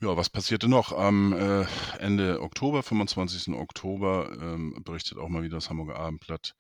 Ja, 0.03 0.16
was 0.16 0.30
passierte 0.30 0.66
noch? 0.66 0.92
Am 0.92 1.34
äh, 1.34 1.66
Ende 1.98 2.40
Oktober, 2.40 2.82
25. 2.82 3.55
Oktober, 3.55 4.30
ähm, 4.40 4.82
berichtet 4.82 5.18
auch 5.18 5.28
mal 5.28 5.42
wieder 5.42 5.59
das 5.59 5.68
Hamburger 5.68 5.96
Abendblatt, 5.96 6.57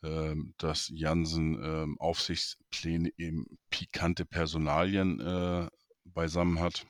dass 0.00 0.90
Jansen 0.94 1.54
ähm, 1.62 1.96
Aufsichtspläne 1.98 3.10
eben 3.16 3.58
pikante 3.70 4.24
Personalien 4.24 5.18
äh, 5.18 5.68
beisammen 6.04 6.60
hat. 6.60 6.86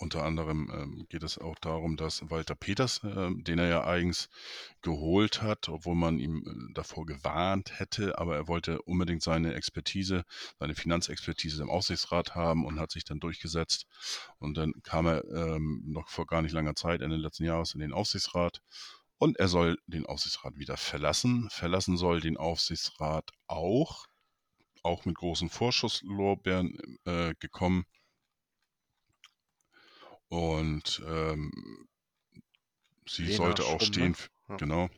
Unter 0.00 0.22
anderem 0.22 0.70
ähm, 0.72 1.06
geht 1.08 1.24
es 1.24 1.38
auch 1.38 1.58
darum, 1.58 1.96
dass 1.96 2.30
Walter 2.30 2.54
Peters, 2.54 3.02
äh, 3.02 3.30
den 3.34 3.58
er 3.58 3.68
ja 3.68 3.84
eigens 3.84 4.28
geholt 4.80 5.42
hat, 5.42 5.68
obwohl 5.68 5.96
man 5.96 6.20
ihm 6.20 6.44
äh, 6.46 6.72
davor 6.74 7.04
gewarnt 7.04 7.80
hätte, 7.80 8.16
aber 8.16 8.36
er 8.36 8.46
wollte 8.46 8.80
unbedingt 8.82 9.24
seine 9.24 9.54
Expertise, 9.54 10.24
seine 10.60 10.76
Finanzexpertise 10.76 11.62
im 11.62 11.70
Aufsichtsrat 11.70 12.36
haben 12.36 12.64
und 12.64 12.78
hat 12.78 12.92
sich 12.92 13.04
dann 13.04 13.18
durchgesetzt. 13.18 13.86
Und 14.38 14.56
dann 14.56 14.72
kam 14.84 15.06
er 15.06 15.24
ähm, 15.34 15.82
noch 15.86 16.08
vor 16.08 16.26
gar 16.26 16.42
nicht 16.42 16.52
langer 16.52 16.76
Zeit, 16.76 17.02
Ende 17.02 17.16
letzten 17.16 17.44
Jahres, 17.44 17.74
in 17.74 17.80
den 17.80 17.92
Aufsichtsrat. 17.92 18.62
Und 19.18 19.38
er 19.38 19.48
soll 19.48 19.78
den 19.86 20.06
Aufsichtsrat 20.06 20.56
wieder 20.56 20.76
verlassen. 20.76 21.48
Verlassen 21.50 21.96
soll 21.96 22.20
den 22.20 22.36
Aufsichtsrat 22.36 23.30
auch, 23.46 24.06
auch 24.82 25.04
mit 25.04 25.16
großen 25.16 25.50
Vorschusslorbeeren 25.50 26.78
äh, 27.04 27.34
gekommen 27.40 27.84
und 30.28 31.02
ähm, 31.06 31.88
sie 33.08 33.24
Lena 33.24 33.36
sollte 33.36 33.64
auch 33.64 33.80
Schrumm, 33.80 33.92
stehen, 33.92 34.10
ne? 34.12 34.16
ja. 34.50 34.56
genau, 34.56 34.90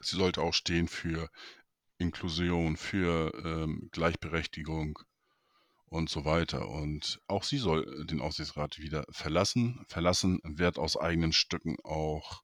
sie 0.00 0.16
sollte 0.16 0.40
auch 0.42 0.54
stehen 0.54 0.88
für 0.88 1.30
Inklusion, 1.98 2.76
für 2.76 3.32
ähm, 3.44 3.88
Gleichberechtigung 3.92 4.98
und 5.86 6.08
so 6.10 6.24
weiter. 6.24 6.68
Und 6.68 7.20
auch 7.26 7.42
sie 7.42 7.58
soll 7.58 8.06
den 8.06 8.20
Aufsichtsrat 8.20 8.78
wieder 8.78 9.04
verlassen. 9.10 9.84
Verlassen 9.88 10.40
wird 10.44 10.78
aus 10.78 10.96
eigenen 10.96 11.32
Stücken 11.32 11.76
auch 11.84 12.42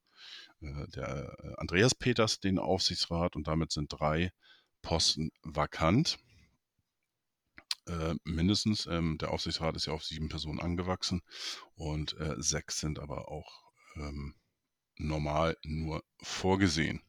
der 0.63 1.37
äh, 1.43 1.55
Andreas 1.57 1.95
Peters 1.95 2.41
den 2.41 2.59
Aufsichtsrat 2.59 3.37
und 3.37 3.47
damit 3.47 3.73
sind 3.73 3.89
drei 3.93 4.33
Posten 4.81 5.31
vakant. 5.43 6.19
Äh, 7.87 8.15
mindestens. 8.25 8.87
Ähm, 8.87 9.19
der 9.19 9.31
Aufsichtsrat 9.31 9.77
ist 9.77 9.87
ja 9.87 9.93
auf 9.93 10.05
sieben 10.05 10.29
Personen 10.29 10.61
angewachsen 10.61 11.23
und 11.75 12.19
äh, 12.19 12.37
sechs 12.39 12.79
sind 12.79 12.99
aber 12.99 13.29
auch 13.29 13.65
ähm, 13.97 14.35
normal 14.97 15.57
nur 15.65 16.05
vorgesehen. 16.23 17.03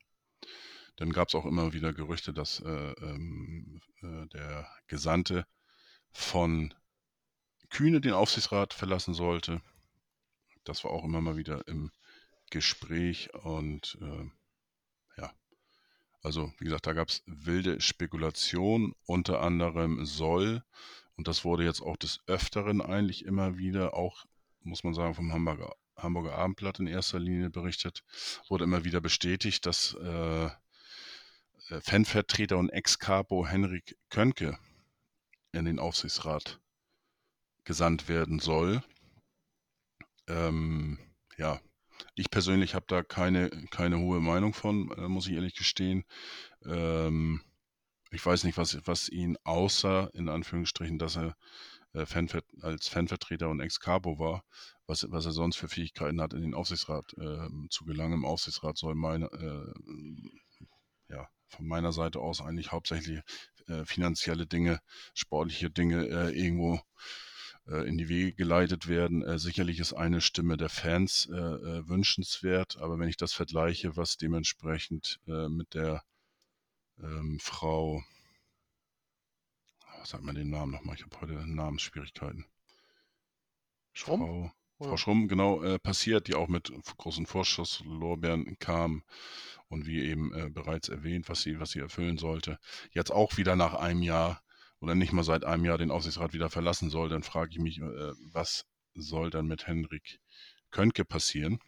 Dann 0.95 1.11
gab 1.11 1.27
es 1.27 1.35
auch 1.35 1.45
immer 1.45 1.73
wieder 1.73 1.93
Gerüchte, 1.93 2.33
dass 2.33 2.59
äh, 2.59 2.91
ähm, 3.01 3.81
äh, 4.01 4.27
der 4.27 4.67
Gesandte 4.87 5.45
von 6.11 6.73
Kühne 7.69 8.01
den 8.01 8.13
Aufsichtsrat 8.13 8.73
verlassen 8.73 9.13
sollte. 9.13 9.61
Das 10.63 10.83
war 10.83 10.91
auch 10.91 11.03
immer 11.03 11.21
mal 11.21 11.37
wieder 11.37 11.67
im 11.67 11.91
Gespräch 12.53 13.33
und 13.33 13.97
äh, 14.01 14.29
also 16.23 16.53
wie 16.57 16.63
gesagt, 16.63 16.87
da 16.87 16.93
gab 16.93 17.09
es 17.09 17.21
wilde 17.25 17.81
Spekulationen, 17.81 18.93
unter 19.05 19.41
anderem 19.41 20.05
soll, 20.05 20.63
und 21.17 21.27
das 21.27 21.43
wurde 21.43 21.65
jetzt 21.65 21.81
auch 21.81 21.97
des 21.97 22.21
Öfteren 22.27 22.81
eigentlich 22.81 23.25
immer 23.25 23.57
wieder, 23.57 23.93
auch 23.93 24.25
muss 24.61 24.85
man 24.85 24.93
sagen, 24.93 25.13
vom 25.13 25.33
Hamburger, 25.33 25.75
Hamburger 25.97 26.35
Abendblatt 26.35 26.79
in 26.79 26.87
erster 26.87 27.19
Linie 27.19 27.49
berichtet, 27.49 28.03
wurde 28.47 28.63
immer 28.63 28.85
wieder 28.85 29.01
bestätigt, 29.01 29.65
dass 29.65 29.95
äh, 29.95 30.45
äh 30.45 30.49
Fanvertreter 31.81 32.57
und 32.57 32.69
Ex-Capo 32.69 33.45
Henrik 33.45 33.97
Könke 34.09 34.57
in 35.51 35.65
den 35.65 35.77
Aufsichtsrat 35.77 36.61
gesandt 37.65 38.07
werden 38.07 38.39
soll. 38.39 38.81
Ähm, 40.27 40.97
ja, 41.37 41.59
ich 42.15 42.29
persönlich 42.29 42.75
habe 42.75 42.85
da 42.87 43.03
keine, 43.03 43.49
keine 43.71 43.99
hohe 43.99 44.19
Meinung 44.19 44.53
von, 44.53 44.91
äh, 44.91 45.07
muss 45.07 45.27
ich 45.27 45.33
ehrlich 45.33 45.55
gestehen. 45.55 46.03
Ähm, 46.65 47.41
ich 48.11 48.25
weiß 48.25 48.43
nicht, 48.43 48.57
was, 48.57 48.77
was 48.85 49.09
ihn 49.09 49.37
außer, 49.43 50.11
in 50.13 50.29
Anführungsstrichen, 50.29 50.99
dass 50.99 51.17
er 51.17 51.35
äh, 51.93 52.05
Fanver 52.05 52.41
als 52.61 52.87
Fanvertreter 52.87 53.49
und 53.49 53.59
Ex-Capo 53.59 54.19
war, 54.19 54.43
was, 54.85 55.05
was 55.09 55.25
er 55.25 55.31
sonst 55.31 55.57
für 55.57 55.67
Fähigkeiten 55.67 56.21
hat, 56.21 56.33
in 56.33 56.41
den 56.41 56.53
Aufsichtsrat 56.53 57.13
äh, 57.17 57.47
zu 57.69 57.85
gelangen. 57.85 58.13
Im 58.13 58.25
Aufsichtsrat 58.25 58.77
soll 58.77 58.95
meine, 58.95 59.25
äh, 59.25 59.73
ja, 61.09 61.27
von 61.47 61.67
meiner 61.67 61.91
Seite 61.91 62.19
aus 62.19 62.41
eigentlich 62.41 62.71
hauptsächlich 62.71 63.21
äh, 63.67 63.85
finanzielle 63.85 64.45
Dinge, 64.45 64.79
sportliche 65.13 65.69
Dinge 65.69 66.07
äh, 66.07 66.37
irgendwo 66.37 66.81
in 67.65 67.97
die 67.97 68.09
Wege 68.09 68.33
geleitet 68.33 68.87
werden. 68.87 69.23
Äh, 69.23 69.39
sicherlich 69.39 69.79
ist 69.79 69.93
eine 69.93 70.21
Stimme 70.21 70.57
der 70.57 70.69
Fans 70.69 71.29
äh, 71.31 71.35
äh, 71.35 71.87
wünschenswert, 71.87 72.77
aber 72.77 72.99
wenn 72.99 73.07
ich 73.07 73.17
das 73.17 73.33
vergleiche, 73.33 73.95
was 73.95 74.17
dementsprechend 74.17 75.19
äh, 75.27 75.47
mit 75.47 75.73
der 75.73 76.03
ähm, 77.01 77.39
Frau, 77.39 78.03
sag 80.03 80.21
mal 80.23 80.33
den 80.33 80.49
Namen 80.49 80.73
nochmal, 80.73 80.95
ich 80.95 81.03
habe 81.03 81.21
heute 81.21 81.33
Namensschwierigkeiten. 81.33 82.45
Schrumm? 83.93 84.19
Frau, 84.19 84.51
Frau 84.79 84.97
Schrumm, 84.97 85.27
genau, 85.27 85.63
äh, 85.63 85.79
passiert, 85.79 86.27
die 86.27 86.35
auch 86.35 86.49
mit 86.49 86.73
großen 86.97 87.25
Vorschusslorbeeren 87.25 88.57
kam 88.59 89.03
und 89.69 89.85
wie 89.85 90.03
eben 90.03 90.33
äh, 90.33 90.49
bereits 90.49 90.89
erwähnt, 90.89 91.29
was 91.29 91.41
sie, 91.41 91.59
was 91.59 91.71
sie 91.71 91.79
erfüllen 91.79 92.17
sollte. 92.17 92.59
Jetzt 92.91 93.11
auch 93.11 93.37
wieder 93.37 93.55
nach 93.55 93.73
einem 93.75 94.01
Jahr 94.01 94.42
oder 94.83 94.95
nicht 94.95 95.13
mal 95.13 95.23
seit 95.23 95.45
einem 95.45 95.63
Jahr 95.63 95.77
den 95.77 95.91
Aufsichtsrat 95.91 96.33
wieder 96.33 96.49
verlassen 96.49 96.89
soll, 96.89 97.07
dann 97.07 97.23
frage 97.23 97.51
ich 97.51 97.59
mich, 97.59 97.79
äh, 97.79 98.11
was 98.33 98.65
soll 98.93 99.29
dann 99.29 99.47
mit 99.47 99.65
Henrik 99.65 100.19
Könke 100.71 101.05
passieren? 101.05 101.61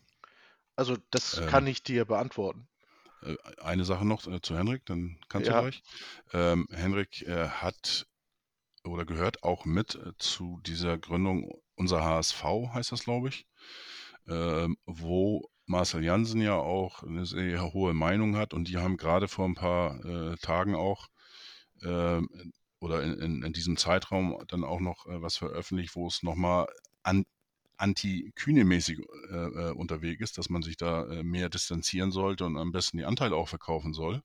Also 0.76 0.98
das 1.12 1.38
ähm, 1.38 1.48
kann 1.48 1.66
ich 1.66 1.82
dir 1.82 2.04
beantworten. 2.04 2.68
Äh, 3.22 3.38
eine 3.62 3.86
Sache 3.86 4.06
noch 4.06 4.28
äh, 4.28 4.42
zu 4.42 4.58
Henrik, 4.58 4.86
dann 4.86 5.18
kannst 5.30 5.48
ja. 5.48 5.56
du 5.56 5.62
gleich. 5.62 5.82
Ähm, 6.34 6.68
Henrik 6.70 7.22
äh, 7.22 7.48
hat 7.48 8.06
oder 8.84 9.06
gehört 9.06 9.44
auch 9.44 9.64
mit 9.64 9.96
äh, 9.96 10.12
zu 10.18 10.60
dieser 10.66 10.98
Gründung 10.98 11.50
unser 11.76 12.04
HSV, 12.04 12.44
heißt 12.74 12.92
das, 12.92 13.06
glaube 13.06 13.30
ich, 13.30 13.48
ähm, 14.28 14.76
wo 14.86 15.50
Marcel 15.68 16.04
Jansen 16.04 16.42
ja 16.42 16.56
auch 16.56 17.02
eine 17.02 17.26
sehr 17.26 17.72
hohe 17.72 17.94
Meinung 17.94 18.36
hat 18.36 18.54
und 18.54 18.68
die 18.68 18.78
haben 18.78 18.98
gerade 18.98 19.30
vor 19.30 19.46
ein 19.46 19.56
paar 19.56 20.04
äh, 20.04 20.36
Tagen 20.36 20.76
auch 20.76 21.08
ähm, 21.82 22.28
oder 22.80 23.02
in, 23.04 23.20
in, 23.20 23.44
in, 23.44 23.54
diesem 23.54 23.78
Zeitraum 23.78 24.38
dann 24.48 24.64
auch 24.64 24.80
noch 24.80 25.06
äh, 25.08 25.22
was 25.22 25.38
veröffentlicht, 25.38 25.96
wo 25.96 26.08
es 26.08 26.24
nochmal 26.24 26.68
an, 27.04 27.26
anti-Kühne-mäßig 27.78 29.00
äh, 29.30 29.36
äh, 29.36 29.72
unterwegs 29.72 30.22
ist, 30.22 30.38
dass 30.38 30.50
man 30.50 30.62
sich 30.62 30.78
da 30.78 31.06
äh, 31.06 31.24
mehr 31.24 31.50
distanzieren 31.50 32.12
sollte 32.12 32.46
und 32.46 32.58
am 32.58 32.72
besten 32.72 32.98
die 32.98 33.06
Anteile 33.06 33.36
auch 33.36 33.50
verkaufen 33.50 33.94
soll. 33.94 34.24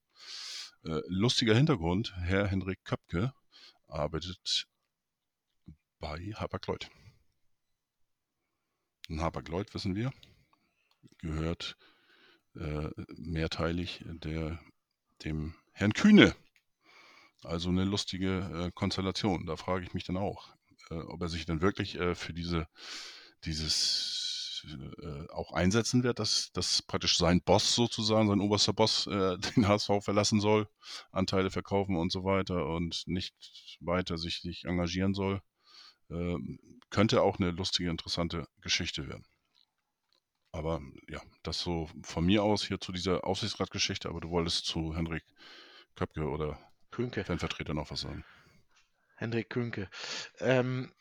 Äh, 0.85 1.01
lustiger 1.09 1.55
Hintergrund, 1.55 2.15
Herr 2.17 2.47
Henrik 2.47 2.85
Köpke 2.85 3.33
arbeitet 3.89 4.67
bei 5.99 6.33
Hapag-Lloyd. 6.35 6.89
Und 9.09 9.21
Hapag-Lloyd, 9.21 9.75
wissen 9.75 9.95
wir, 9.95 10.13
gehört 11.19 11.77
äh, 12.57 12.89
mehrteilig 13.17 14.05
der, 14.07 14.61
dem 15.25 15.55
Herrn 15.73 15.93
Kühne. 15.93 16.35
Also 17.43 17.71
eine 17.71 17.85
lustige 17.85 18.67
äh, 18.69 18.71
Konstellation. 18.73 19.47
Da 19.47 19.57
frage 19.57 19.85
ich 19.85 19.95
mich 19.95 20.05
dann 20.05 20.17
auch, 20.17 20.49
äh, 20.91 20.95
ob 20.95 21.23
er 21.23 21.29
sich 21.29 21.47
dann 21.47 21.63
wirklich 21.63 21.97
äh, 21.97 22.15
für 22.15 22.35
diese, 22.35 22.69
dieses 23.45 24.21
äh, 24.65 25.29
auch 25.31 25.53
einsetzen 25.53 26.03
wird, 26.03 26.19
dass, 26.19 26.53
dass 26.53 26.83
praktisch 26.83 27.17
sein 27.17 27.41
Boss 27.43 27.75
sozusagen, 27.75 28.29
sein 28.29 28.41
oberster 28.41 28.73
Boss, 28.73 29.07
äh, 29.07 29.39
den 29.57 29.67
HSV 29.67 30.03
verlassen 30.03 30.41
soll, 30.41 30.69
Anteile 31.13 31.51
verkaufen 31.51 31.97
und 31.97 32.13
so 32.13 32.25
weiter 32.25 32.67
und 32.67 33.03
nicht 33.07 33.35
weiter 33.81 34.19
sich 34.19 34.45
nicht 34.45 34.65
engagieren 34.65 35.15
soll. 35.15 35.41
Ähm, 36.11 36.59
könnte 36.91 37.23
auch 37.23 37.39
eine 37.39 37.53
lustige, 37.53 37.89
interessante 37.89 38.49
Geschichte 38.61 39.09
werden. 39.09 39.25
Aber 40.53 40.81
ja, 41.09 41.23
das 41.45 41.61
so 41.61 41.89
von 42.03 42.27
mir 42.27 42.43
aus 42.43 42.67
hier 42.67 42.81
zu 42.81 42.91
dieser 42.93 43.25
Aufsichtsratgeschichte, 43.25 44.09
aber 44.09 44.21
du 44.21 44.31
wolltest 44.31 44.67
zu 44.67 44.95
Henrik 44.95 45.25
Köpke 45.95 46.29
oder 46.29 46.59
Könke. 46.91 47.25
Fanvertreter 47.25 47.75
noch 47.75 47.91
was 47.91 48.01
sagen. 48.01 48.25
Hendrik 49.17 49.51
Könke. 49.51 49.89
Ähm, 50.39 50.93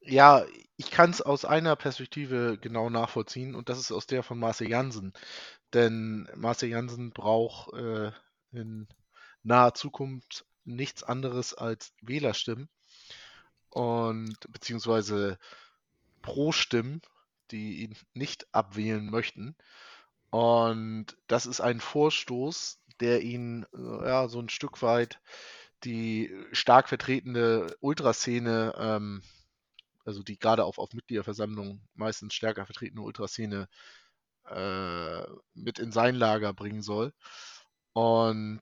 ja, 0.00 0.44
ich 0.76 0.90
kann 0.90 1.10
es 1.10 1.20
aus 1.20 1.44
einer 1.44 1.76
Perspektive 1.76 2.56
genau 2.58 2.88
nachvollziehen 2.88 3.54
und 3.54 3.68
das 3.68 3.78
ist 3.78 3.92
aus 3.92 4.06
der 4.06 4.22
von 4.22 4.38
Marcel 4.38 4.68
Jansen. 4.68 5.12
Denn 5.74 6.28
Marcel 6.34 6.70
Jansen 6.70 7.10
braucht 7.10 7.74
äh, 7.74 8.12
in 8.52 8.88
naher 9.42 9.74
Zukunft 9.74 10.46
nichts 10.64 11.02
anderes 11.02 11.54
als 11.54 11.92
Wählerstimmen 12.00 12.68
und 13.70 14.36
beziehungsweise 14.50 15.38
Pro-Stimmen, 16.22 17.02
die 17.50 17.82
ihn 17.82 17.96
nicht 18.14 18.46
abwählen 18.52 19.10
möchten. 19.10 19.56
Und 20.30 21.16
das 21.26 21.46
ist 21.46 21.60
ein 21.60 21.80
Vorstoß, 21.80 22.80
der 23.00 23.22
ihn 23.22 23.66
äh, 23.74 24.06
ja, 24.08 24.28
so 24.28 24.40
ein 24.40 24.48
Stück 24.48 24.82
weit 24.82 25.20
die 25.84 26.30
stark 26.52 26.88
vertretene 26.88 27.74
Ultraszene, 27.80 28.74
ähm, 28.76 29.22
also 30.04 30.22
die 30.22 30.38
gerade 30.38 30.64
auf, 30.64 30.78
auf 30.78 30.92
Mitgliederversammlungen 30.92 31.88
meistens 31.94 32.34
stärker 32.34 32.66
vertretene 32.66 33.00
Ultraszene 33.02 33.68
äh, 34.48 35.22
mit 35.54 35.78
in 35.78 35.92
sein 35.92 36.16
Lager 36.16 36.52
bringen 36.52 36.82
soll. 36.82 37.12
Und 37.92 38.60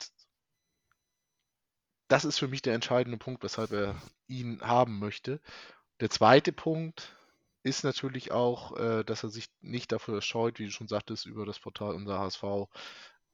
das 2.08 2.24
ist 2.24 2.38
für 2.38 2.48
mich 2.48 2.62
der 2.62 2.74
entscheidende 2.74 3.18
Punkt, 3.18 3.42
weshalb 3.42 3.72
er 3.72 4.00
ihn 4.26 4.60
haben 4.62 4.98
möchte. 4.98 5.40
Der 6.00 6.10
zweite 6.10 6.52
Punkt 6.52 7.14
ist 7.62 7.84
natürlich 7.84 8.32
auch, 8.32 8.76
äh, 8.78 9.04
dass 9.04 9.24
er 9.24 9.28
sich 9.28 9.46
nicht 9.60 9.92
dafür 9.92 10.22
scheut, 10.22 10.58
wie 10.58 10.66
du 10.66 10.70
schon 10.70 10.88
sagtest, 10.88 11.26
über 11.26 11.44
das 11.44 11.58
Portal 11.58 11.94
unser 11.94 12.18
HSV 12.18 12.68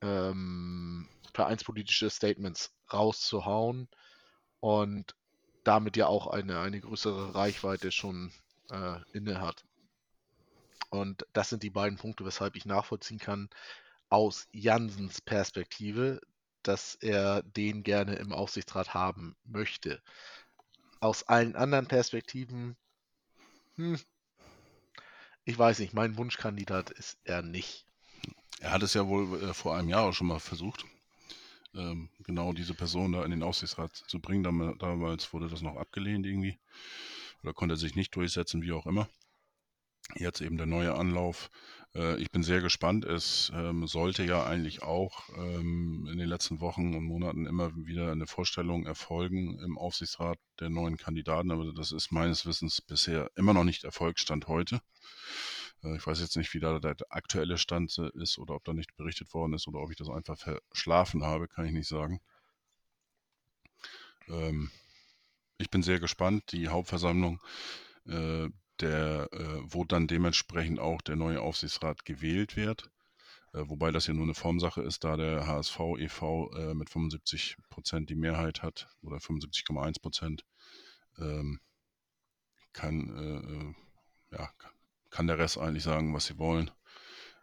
ähm, 0.01 1.09
vereinspolitische 1.33 2.11
Statements 2.11 2.75
rauszuhauen 2.93 3.89
und 4.61 5.15
damit 5.65 5.97
ja 5.97 6.07
auch 6.07 6.27
eine, 6.27 6.61
eine 6.61 6.81
größere 6.81 7.35
Reichweite 7.35 7.91
schon 7.91 8.33
äh, 8.71 9.01
inne 9.13 9.41
hat. 9.41 9.65
Und 10.91 11.27
das 11.33 11.49
sind 11.49 11.63
die 11.63 11.71
beiden 11.71 11.99
Punkte, 11.99 12.25
weshalb 12.25 12.55
ich 12.57 12.67
nachvollziehen 12.67 13.19
kann, 13.19 13.49
aus 14.11 14.47
Jansens 14.53 15.21
Perspektive, 15.21 16.21
dass 16.63 16.95
er 16.95 17.43
den 17.43 17.83
gerne 17.83 18.15
im 18.17 18.33
Aufsichtsrat 18.33 18.95
haben 18.95 19.37
möchte. 19.45 20.01
Aus 21.01 21.25
allen 21.25 21.57
anderen 21.57 21.89
Perspektiven, 21.89 22.77
hm, 23.75 23.99
ich 25.45 25.59
weiß 25.59 25.81
nicht, 25.81 25.93
mein 25.95 26.17
Wunschkandidat 26.17 26.91
ist 26.91 27.19
er 27.25 27.43
nicht. 27.43 27.84
Er 28.65 28.73
hat 28.73 28.83
es 28.83 28.95
ja 28.95 29.07
wohl 29.07 29.43
äh, 29.43 29.53
vor 29.53 29.77
einem 29.77 29.91
Jahr 29.91 30.05
auch 30.05 30.15
schon 30.15 30.27
mal 30.27 30.39
versucht, 30.39 30.87
ähm, 31.75 32.09
genau 32.21 32.55
diese 32.55 32.73
Person 32.73 33.13
da 33.13 33.23
in 33.23 33.31
den 33.31 33.43
Aufsichtsrat 33.43 33.95
zu 33.95 34.21
bringen. 34.21 34.43
Damals 34.79 35.35
wurde 35.35 35.49
das 35.49 35.61
noch 35.61 35.77
abgelehnt 35.77 36.25
irgendwie. 36.25 36.59
Oder 37.43 37.53
konnte 37.53 37.75
er 37.75 37.77
sich 37.77 37.95
nicht 37.95 38.17
durchsetzen, 38.17 38.63
wie 38.63 38.73
auch 38.73 38.87
immer. 38.87 39.07
Jetzt 40.17 40.41
eben 40.41 40.57
der 40.57 40.65
neue 40.65 40.95
Anlauf. 40.95 41.51
Äh, 41.95 42.19
ich 42.23 42.31
bin 42.31 42.43
sehr 42.43 42.63
gespannt. 42.63 43.05
Es 43.05 43.53
ähm, 43.55 43.87
sollte 43.87 44.25
ja 44.25 44.47
eigentlich 44.47 44.83
auch 44.83 45.29
ähm, 45.37 46.09
in 46.11 46.17
den 46.17 46.29
letzten 46.29 46.61
Wochen 46.61 46.95
und 46.95 47.05
Monaten 47.05 47.45
immer 47.45 47.71
wieder 47.77 48.13
eine 48.13 48.27
Vorstellung 48.27 48.87
erfolgen 48.87 49.59
im 49.59 49.77
Aufsichtsrat 49.77 50.39
der 50.59 50.71
neuen 50.71 50.97
Kandidaten, 50.97 51.51
aber 51.51 51.71
das 51.75 51.93
ist 51.93 52.13
meines 52.13 52.47
Wissens 52.47 52.81
bisher 52.81 53.31
immer 53.37 53.53
noch 53.53 53.65
nicht 53.65 53.85
Erfolgsstand 53.85 54.49
heute. 54.49 54.81
Äh, 55.85 55.97
ich 55.97 56.07
weiß 56.07 56.21
jetzt 56.21 56.37
nicht, 56.37 56.53
wie 56.55 56.61
da 56.61 56.79
der 56.79 56.97
aktuelle 57.11 57.59
Stand 57.59 57.97
ist 58.15 58.39
oder 58.39 58.55
ob 58.55 58.65
da 58.65 58.73
nicht 58.73 58.97
berichtet 58.97 59.33
worden 59.35 59.55
ist 59.55 59.69
oder 59.69 59.81
ob 59.81 59.91
ich 59.91 59.97
das 59.97 60.09
einfach 60.09 60.39
verschlafen 60.39 61.23
habe, 61.25 61.49
kann 61.49 61.67
ich 61.67 61.73
nicht 61.73 61.89
sagen. 61.89 62.21
Ähm, 64.29 64.71
ich 65.59 65.71
bin 65.71 65.83
sehr 65.83 66.01
gespannt. 66.01 66.53
Die 66.53 66.69
Hauptversammlung 66.69 67.41
äh, 68.07 68.49
der, 68.81 69.29
äh, 69.33 69.61
wo 69.65 69.85
dann 69.85 70.09
dementsprechend 70.09 70.81
auch 70.81 71.01
der 71.03 71.17
neue 71.17 71.41
Aufsichtsrat 71.41 72.05
gewählt 72.05 72.57
wird. 72.57 72.91
Äh, 73.53 73.69
wobei 73.69 73.93
das 73.93 74.07
ja 74.07 74.15
nur 74.15 74.25
eine 74.25 74.35
Formsache 74.35 74.83
ist, 74.83 75.05
da 75.05 75.17
der 75.17 75.47
HSV 75.47 75.79
e.V. 75.99 76.51
Äh, 76.55 76.75
mit 76.75 76.91
75 76.91 77.57
Prozent 77.71 78.11
die 78.11 78.17
Mehrheit 78.17 78.63
hat 78.63 78.89
oder 79.03 79.19
75,1 79.19 80.01
Prozent. 80.01 80.45
Ähm, 81.19 81.61
kann, 82.73 83.17
äh, 83.17 84.37
äh, 84.37 84.39
ja, 84.39 84.51
kann 84.59 84.74
der 85.23 85.39
Rest 85.39 85.59
eigentlich 85.59 85.85
sagen, 85.85 86.15
was 86.15 86.27
sie 86.27 86.39
wollen. 86.39 86.71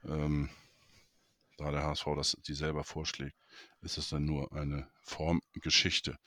Ähm, 0.04 0.50
da 1.58 1.72
der 1.72 1.84
HSV 1.84 2.06
das 2.16 2.38
die 2.48 2.54
selber 2.54 2.84
vorschlägt, 2.84 3.38
ist 3.82 3.98
es 3.98 4.10
dann 4.10 4.26
nur 4.26 4.52
eine 4.52 4.90
Formgeschichte. 5.04 6.18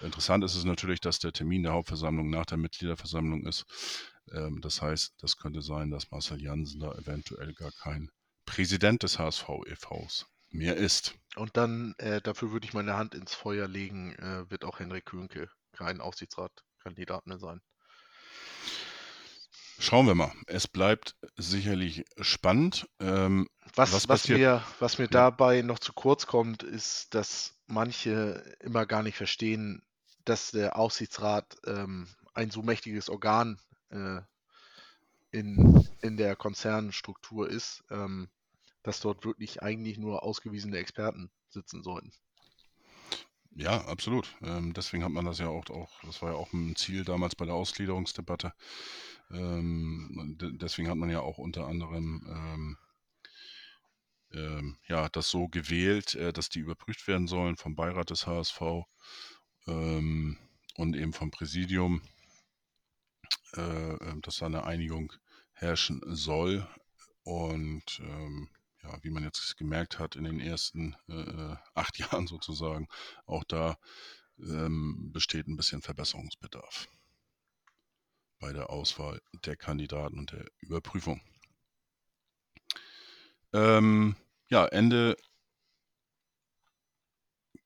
Interessant 0.00 0.44
ist 0.44 0.54
es 0.54 0.64
natürlich, 0.64 1.00
dass 1.00 1.18
der 1.18 1.32
Termin 1.32 1.62
der 1.62 1.72
Hauptversammlung 1.72 2.28
nach 2.28 2.46
der 2.46 2.58
Mitgliederversammlung 2.58 3.46
ist. 3.46 3.64
Ähm, 4.32 4.60
das 4.60 4.82
heißt, 4.82 5.14
das 5.18 5.36
könnte 5.36 5.62
sein, 5.62 5.90
dass 5.90 6.10
Marcel 6.10 6.42
Jansen 6.42 6.80
da 6.80 6.92
eventuell 6.92 7.54
gar 7.54 7.72
kein 7.72 8.10
Präsident 8.44 9.02
des 9.02 9.18
HSV 9.18 9.48
e.V.s 9.66 10.26
mehr 10.52 10.76
ist. 10.76 11.14
Und 11.36 11.56
dann, 11.56 11.94
äh, 11.98 12.20
dafür 12.20 12.52
würde 12.52 12.66
ich 12.66 12.74
meine 12.74 12.96
Hand 12.96 13.14
ins 13.14 13.34
Feuer 13.34 13.66
legen, 13.66 14.14
äh, 14.16 14.50
wird 14.50 14.64
auch 14.64 14.78
Henrik 14.78 15.06
Könke 15.06 15.48
kein 15.72 16.00
Aufsichtsratkandidat 16.00 17.26
mehr 17.26 17.38
sein. 17.38 17.60
Schauen 19.82 20.06
wir 20.06 20.14
mal. 20.14 20.32
Es 20.46 20.68
bleibt 20.68 21.16
sicherlich 21.36 22.04
spannend. 22.20 22.88
Ähm, 23.00 23.48
was, 23.74 23.92
was, 23.92 24.08
was, 24.08 24.28
mir, 24.28 24.62
was 24.78 24.98
mir 24.98 25.08
dabei 25.08 25.62
noch 25.62 25.80
zu 25.80 25.92
kurz 25.92 26.28
kommt, 26.28 26.62
ist, 26.62 27.12
dass 27.16 27.56
manche 27.66 28.44
immer 28.60 28.86
gar 28.86 29.02
nicht 29.02 29.16
verstehen, 29.16 29.82
dass 30.24 30.52
der 30.52 30.76
Aufsichtsrat 30.76 31.56
ähm, 31.66 32.06
ein 32.32 32.52
so 32.52 32.62
mächtiges 32.62 33.10
Organ 33.10 33.58
äh, 33.90 34.20
in, 35.32 35.88
in 36.00 36.16
der 36.16 36.36
Konzernstruktur 36.36 37.50
ist, 37.50 37.82
ähm, 37.90 38.28
dass 38.84 39.00
dort 39.00 39.24
wirklich 39.24 39.64
eigentlich 39.64 39.98
nur 39.98 40.22
ausgewiesene 40.22 40.76
Experten 40.76 41.28
sitzen 41.48 41.82
sollten. 41.82 42.12
Ja, 43.54 43.84
absolut. 43.86 44.34
Ähm, 44.42 44.72
deswegen 44.74 45.02
hat 45.02 45.10
man 45.10 45.24
das 45.24 45.40
ja 45.40 45.48
auch, 45.48 45.68
auch, 45.70 45.90
das 46.04 46.22
war 46.22 46.30
ja 46.30 46.36
auch 46.36 46.52
ein 46.52 46.76
Ziel 46.76 47.04
damals 47.04 47.34
bei 47.34 47.46
der 47.46 47.54
Ausgliederungsdebatte. 47.54 48.54
Ähm, 49.32 50.36
deswegen 50.60 50.88
hat 50.88 50.96
man 50.96 51.10
ja 51.10 51.20
auch 51.20 51.38
unter 51.38 51.66
anderem 51.66 52.26
ähm, 52.28 52.78
ähm, 54.34 54.78
ja, 54.86 55.08
das 55.08 55.28
so 55.30 55.48
gewählt, 55.48 56.14
äh, 56.14 56.32
dass 56.32 56.48
die 56.48 56.60
überprüft 56.60 57.06
werden 57.08 57.26
sollen 57.26 57.56
vom 57.56 57.74
Beirat 57.74 58.10
des 58.10 58.26
HSV 58.26 58.60
ähm, 59.66 60.38
und 60.76 60.96
eben 60.96 61.12
vom 61.12 61.30
Präsidium 61.30 62.02
äh, 63.56 63.94
ähm, 63.94 64.22
dass 64.22 64.38
da 64.38 64.46
eine 64.46 64.64
Einigung 64.64 65.12
herrschen 65.52 66.00
soll. 66.06 66.66
Und 67.24 68.00
ähm, 68.00 68.48
ja, 68.82 68.98
wie 69.02 69.10
man 69.10 69.22
jetzt 69.22 69.56
gemerkt 69.56 69.98
hat 69.98 70.16
in 70.16 70.24
den 70.24 70.40
ersten 70.40 70.96
äh, 71.08 71.56
acht 71.74 71.98
Jahren 71.98 72.26
sozusagen, 72.26 72.88
auch 73.26 73.44
da 73.44 73.78
besteht 74.34 75.46
ein 75.46 75.56
bisschen 75.56 75.82
Verbesserungsbedarf 75.82 76.88
bei 78.42 78.52
der 78.52 78.70
Auswahl 78.70 79.22
der 79.46 79.56
Kandidaten 79.56 80.18
und 80.18 80.32
der 80.32 80.44
Überprüfung. 80.58 81.22
Ähm, 83.52 84.16
ja, 84.48 84.66
Ende 84.66 85.16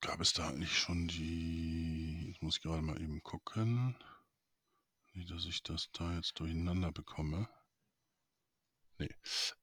gab 0.00 0.20
es 0.20 0.34
da 0.34 0.48
eigentlich 0.48 0.78
schon 0.78 1.08
die 1.08 2.36
muss 2.40 2.58
ich 2.58 2.62
gerade 2.62 2.82
mal 2.82 3.00
eben 3.00 3.22
gucken. 3.22 3.96
Nicht, 5.14 5.30
dass 5.30 5.46
ich 5.46 5.62
das 5.62 5.90
da 5.92 6.14
jetzt 6.14 6.38
durcheinander 6.38 6.92
bekomme. 6.92 7.48
Nee. 8.98 9.14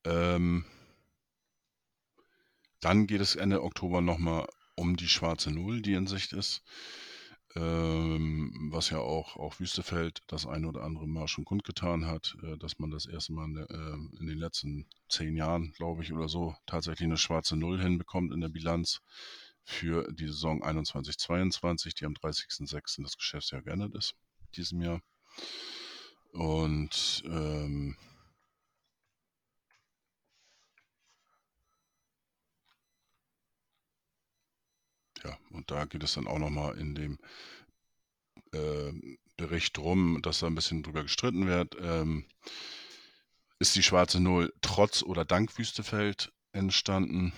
Ähm, 0.04 0.66
dann 2.82 3.08
geht 3.08 3.22
es 3.22 3.36
Ende 3.36 3.64
Oktober 3.64 4.02
nochmal 4.02 4.48
um 4.76 4.98
die 4.98 5.08
schwarze 5.08 5.52
Null, 5.52 5.82
die 5.82 5.94
in 5.94 6.08
Sicht 6.08 6.34
ist. 6.34 6.64
Ähm, 7.56 8.70
was 8.72 8.90
ja 8.90 8.98
auch, 8.98 9.38
auch 9.38 9.60
Wüstefeld 9.60 10.24
das 10.28 10.48
eine 10.48 10.68
oder 10.68 10.84
andere 10.84 11.08
Mal 11.08 11.28
schon 11.28 11.46
kundgetan 11.46 12.08
hat, 12.08 12.36
äh, 12.42 12.58
dass 12.58 12.80
man 12.80 12.90
das 12.90 13.06
erste 13.06 13.34
Mal 13.34 13.46
in, 13.46 13.58
äh, 13.58 14.20
in 14.20 14.26
den 14.26 14.40
letzten 14.40 14.88
zehn 15.08 15.36
Jahren, 15.36 15.72
glaube 15.74 16.02
ich, 16.02 16.12
oder 16.12 16.28
so, 16.28 16.56
tatsächlich 16.66 17.06
eine 17.06 17.18
schwarze 17.18 17.56
Null 17.56 17.80
hinbekommt 17.80 18.34
in 18.34 18.42
der 18.42 18.50
Bilanz 18.50 19.02
für 19.64 20.12
die 20.12 20.26
Saison 20.26 20.64
21-22, 20.64 21.96
die 21.96 22.06
am 22.06 22.14
30.06. 22.14 23.04
das 23.04 23.18
Geschäftsjahr 23.18 23.62
geendet 23.62 23.94
ist, 23.94 24.16
diesem 24.56 24.82
Jahr. 24.82 25.02
Und 26.32 27.24
ähm, 27.28 27.96
ja, 35.24 35.38
und 35.52 35.72
da 35.72 35.86
geht 35.86 36.04
es 36.04 36.14
dann 36.14 36.28
auch 36.28 36.40
nochmal 36.40 36.78
in 36.78 36.96
dem 36.96 37.20
äh, 38.52 38.92
Bericht 39.38 39.78
drum, 39.78 40.22
dass 40.22 40.40
da 40.40 40.48
ein 40.48 40.56
bisschen 40.56 40.84
drüber 40.84 41.04
gestritten 41.04 41.48
wird. 41.48 41.76
Ähm, 41.80 42.26
ist 43.60 43.76
die 43.76 43.84
schwarze 43.84 44.20
Null 44.20 44.54
trotz 44.62 45.04
oder 45.04 45.26
dank 45.26 45.58
Wüstefeld 45.58 46.32
entstanden? 46.52 47.34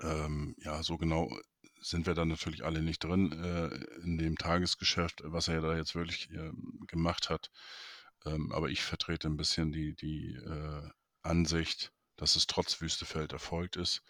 Ähm, 0.00 0.56
ja, 0.58 0.82
so 0.82 0.96
genau 0.96 1.30
sind 1.80 2.06
wir 2.06 2.14
dann 2.14 2.28
natürlich 2.28 2.64
alle 2.64 2.82
nicht 2.82 3.02
drin 3.02 3.32
äh, 3.32 4.02
in 4.02 4.18
dem 4.18 4.36
Tagesgeschäft, 4.36 5.22
was 5.24 5.48
er 5.48 5.60
da 5.60 5.76
jetzt 5.76 5.94
wirklich 5.94 6.30
äh, 6.30 6.52
gemacht 6.86 7.30
hat. 7.30 7.50
Ähm, 8.26 8.52
aber 8.52 8.68
ich 8.68 8.82
vertrete 8.82 9.28
ein 9.28 9.36
bisschen 9.36 9.72
die, 9.72 9.94
die 9.94 10.34
äh, 10.34 10.88
Ansicht, 11.22 11.92
dass 12.16 12.36
es 12.36 12.46
trotz 12.46 12.80
Wüstefeld 12.80 13.32
erfolgt 13.32 13.76
ist. 13.76 14.02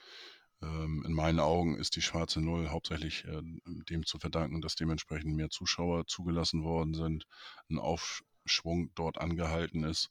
Ähm, 0.62 1.02
in 1.06 1.12
meinen 1.12 1.40
Augen 1.40 1.76
ist 1.76 1.96
die 1.96 2.02
schwarze 2.02 2.40
Null 2.40 2.68
hauptsächlich 2.68 3.24
äh, 3.24 3.42
dem 3.88 4.04
zu 4.04 4.18
verdanken, 4.18 4.60
dass 4.60 4.74
dementsprechend 4.74 5.34
mehr 5.34 5.50
Zuschauer 5.50 6.06
zugelassen 6.06 6.62
worden 6.64 6.94
sind, 6.94 7.26
ein 7.70 7.78
Aufschwung 7.78 8.90
dort 8.94 9.18
angehalten 9.18 9.84
ist. 9.84 10.10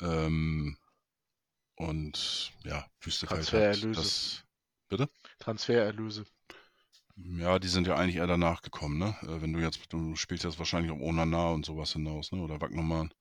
Ähm, 0.00 0.78
und 1.76 2.52
ja, 2.64 2.86
Wüstefeld 3.00 3.52
hat 3.52 3.96
das. 3.96 4.44
Bitte? 4.88 5.08
Transfererlöse. 5.38 6.24
Ja, 7.16 7.58
die 7.58 7.68
sind 7.68 7.86
ja 7.86 7.94
eigentlich 7.94 8.16
eher 8.16 8.26
danach 8.26 8.60
gekommen, 8.62 8.98
ne? 8.98 9.16
Äh, 9.22 9.40
wenn 9.40 9.52
du 9.52 9.60
jetzt, 9.60 9.80
du 9.92 10.16
spielst 10.16 10.44
jetzt 10.44 10.58
wahrscheinlich 10.58 10.90
auf 10.90 11.00
Onana 11.00 11.50
und 11.50 11.64
sowas 11.64 11.92
hinaus, 11.92 12.32
ne? 12.32 12.40
Oder 12.40 12.60
Wagnermann. 12.60 13.14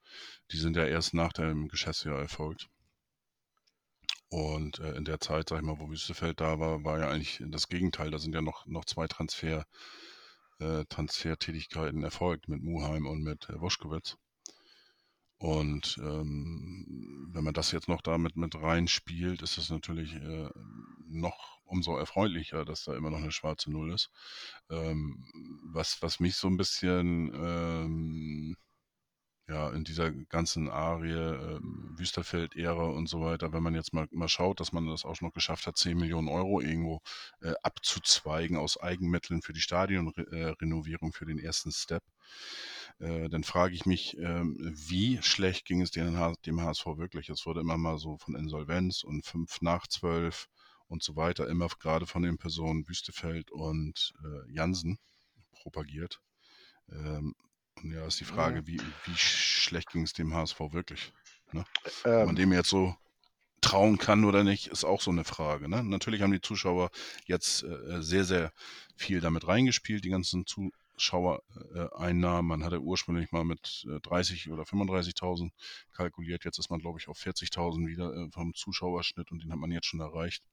Die 0.51 0.57
sind 0.57 0.75
ja 0.75 0.85
erst 0.85 1.13
nach 1.13 1.33
dem 1.33 1.67
Geschäftsjahr 1.67 2.19
erfolgt. 2.19 2.69
Und 4.33 4.79
äh, 4.79 4.95
in 4.95 5.05
der 5.05 5.19
Zeit, 5.19 5.49
sag 5.49 5.57
ich 5.57 5.63
mal, 5.63 5.79
wo 5.79 5.91
Wüstefeld 5.91 6.41
da 6.41 6.59
war, 6.59 6.83
war 6.83 6.97
ja 6.97 7.07
eigentlich 7.07 7.43
das 7.49 7.67
Gegenteil. 7.67 8.09
Da 8.09 8.17
sind 8.17 8.33
ja 8.33 8.41
noch, 8.41 8.65
noch 8.65 8.83
zwei 8.83 9.05
Transfer, 9.05 9.67
äh, 10.57 10.85
Transfertätigkeiten 10.85 12.03
erfolgt 12.03 12.47
mit 12.49 12.63
Muheim 12.63 13.05
und 13.05 13.21
mit 13.21 13.47
äh, 13.49 13.61
Woschkowitz. 13.61 14.17
Und 15.37 15.99
ähm, 16.01 17.29
wenn 17.31 17.43
man 17.43 17.53
das 17.53 17.71
jetzt 17.73 17.87
noch 17.87 18.01
damit 18.01 18.35
mit 18.35 18.55
reinspielt, 18.55 19.43
ist 19.43 19.59
es 19.59 19.69
natürlich 19.69 20.15
äh, 20.15 20.49
noch 21.07 21.59
umso 21.65 21.95
erfreulicher, 21.95 22.65
dass 22.65 22.85
da 22.85 22.95
immer 22.95 23.11
noch 23.11 23.19
eine 23.19 23.31
schwarze 23.31 23.71
Null 23.71 23.93
ist. 23.93 24.09
Ähm, 24.71 25.27
was, 25.63 26.01
was 26.01 26.19
mich 26.19 26.37
so 26.37 26.47
ein 26.47 26.57
bisschen 26.57 27.31
ähm, 27.35 28.55
ja, 29.47 29.69
in 29.71 29.83
dieser 29.83 30.11
ganzen 30.11 30.69
Arie, 30.69 31.11
äh, 31.11 31.59
Wüsterfeld-Ära 31.61 32.85
und 32.85 33.07
so 33.07 33.21
weiter, 33.21 33.51
wenn 33.51 33.63
man 33.63 33.75
jetzt 33.75 33.93
mal, 33.93 34.07
mal 34.11 34.29
schaut, 34.29 34.59
dass 34.59 34.71
man 34.71 34.87
das 34.87 35.03
auch 35.03 35.19
noch 35.21 35.33
geschafft 35.33 35.67
hat, 35.67 35.77
10 35.77 35.97
Millionen 35.97 36.29
Euro 36.29 36.61
irgendwo 36.61 37.01
äh, 37.41 37.53
abzuzweigen 37.61 38.55
aus 38.55 38.79
Eigenmitteln 38.79 39.41
für 39.41 39.53
die 39.53 39.59
Stadionrenovierung 39.59 41.11
für 41.11 41.25
den 41.25 41.39
ersten 41.39 41.71
Step, 41.71 42.03
äh, 42.99 43.27
dann 43.29 43.43
frage 43.43 43.75
ich 43.75 43.85
mich, 43.85 44.17
ähm, 44.17 44.57
wie 44.61 45.21
schlecht 45.21 45.65
ging 45.65 45.81
es 45.81 45.91
dem, 45.91 46.35
dem 46.45 46.61
HSV 46.61 46.85
wirklich? 46.97 47.29
Es 47.29 47.45
wurde 47.45 47.61
immer 47.61 47.77
mal 47.77 47.97
so 47.97 48.17
von 48.17 48.35
Insolvenz 48.35 49.03
und 49.03 49.25
5 49.25 49.61
nach 49.61 49.87
12 49.87 50.47
und 50.87 51.03
so 51.03 51.15
weiter, 51.15 51.47
immer 51.49 51.67
gerade 51.67 52.05
von 52.05 52.23
den 52.23 52.37
Personen 52.37 52.87
Wüstefeld 52.87 53.51
und 53.51 54.13
äh, 54.23 54.51
Jansen 54.53 54.99
propagiert. 55.51 56.21
Ähm, 56.89 57.35
und 57.83 57.91
ja, 57.91 58.05
ist 58.05 58.19
die 58.19 58.25
Frage, 58.25 58.59
ja. 58.59 58.67
wie, 58.67 58.81
wie 59.05 59.15
schlecht 59.15 59.91
ging 59.91 60.03
es 60.03 60.13
dem 60.13 60.33
HSV 60.33 60.59
wirklich? 60.71 61.11
Ne? 61.51 61.65
Ähm, 62.05 62.11
Ob 62.11 62.25
man 62.25 62.29
ähm. 62.29 62.35
dem 62.35 62.53
jetzt 62.53 62.69
so 62.69 62.95
trauen 63.61 63.97
kann 63.97 64.25
oder 64.25 64.43
nicht, 64.43 64.67
ist 64.67 64.83
auch 64.83 65.01
so 65.01 65.11
eine 65.11 65.23
Frage. 65.23 65.69
Ne? 65.69 65.83
Natürlich 65.83 66.21
haben 66.21 66.33
die 66.33 66.41
Zuschauer 66.41 66.89
jetzt 67.25 67.63
äh, 67.63 68.01
sehr, 68.01 68.25
sehr 68.25 68.51
viel 68.95 69.21
damit 69.21 69.47
reingespielt, 69.47 70.03
die 70.03 70.09
ganzen 70.09 70.45
Zuschauereinnahmen. 70.45 72.47
Man 72.47 72.63
hatte 72.63 72.81
ursprünglich 72.81 73.31
mal 73.31 73.45
mit 73.45 73.85
äh, 73.89 73.99
30 74.01 74.51
oder 74.51 74.63
35.000 74.63 75.51
kalkuliert. 75.93 76.43
Jetzt 76.43 76.59
ist 76.59 76.69
man, 76.69 76.81
glaube 76.81 76.99
ich, 76.99 77.07
auf 77.07 77.17
40.000 77.17 77.87
wieder 77.87 78.13
äh, 78.13 78.29
vom 78.31 78.53
Zuschauerschnitt 78.53 79.31
und 79.31 79.43
den 79.43 79.51
hat 79.51 79.59
man 79.59 79.71
jetzt 79.71 79.87
schon 79.87 80.01
erreicht. 80.01 80.43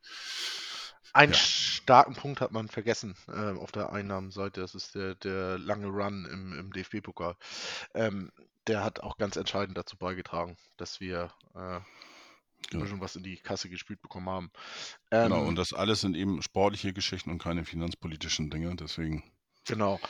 Einen 1.12 1.32
ja. 1.32 1.38
starken 1.38 2.14
Punkt 2.14 2.40
hat 2.40 2.52
man 2.52 2.68
vergessen 2.68 3.16
äh, 3.28 3.58
auf 3.58 3.72
der 3.72 3.92
Einnahmenseite. 3.92 4.60
Das 4.60 4.74
ist 4.74 4.94
der, 4.94 5.14
der 5.16 5.58
lange 5.58 5.88
Run 5.88 6.26
im, 6.30 6.58
im 6.58 6.72
DFB-Pokal. 6.72 7.36
Ähm, 7.94 8.30
der 8.66 8.84
hat 8.84 9.00
auch 9.00 9.16
ganz 9.16 9.36
entscheidend 9.36 9.76
dazu 9.76 9.96
beigetragen, 9.96 10.56
dass 10.76 11.00
wir 11.00 11.32
äh, 11.54 11.80
ja. 12.72 12.86
schon 12.86 13.00
was 13.00 13.16
in 13.16 13.22
die 13.22 13.36
Kasse 13.36 13.68
gespielt 13.68 14.02
bekommen 14.02 14.28
haben. 14.28 14.50
Genau, 15.10 15.24
ähm, 15.24 15.32
genau, 15.32 15.48
und 15.48 15.56
das 15.56 15.72
alles 15.72 16.00
sind 16.00 16.16
eben 16.16 16.42
sportliche 16.42 16.92
Geschichten 16.92 17.30
und 17.30 17.42
keine 17.42 17.64
finanzpolitischen 17.64 18.50
Dinge. 18.50 18.74
Deswegen. 18.76 19.24
Genau. 19.66 20.00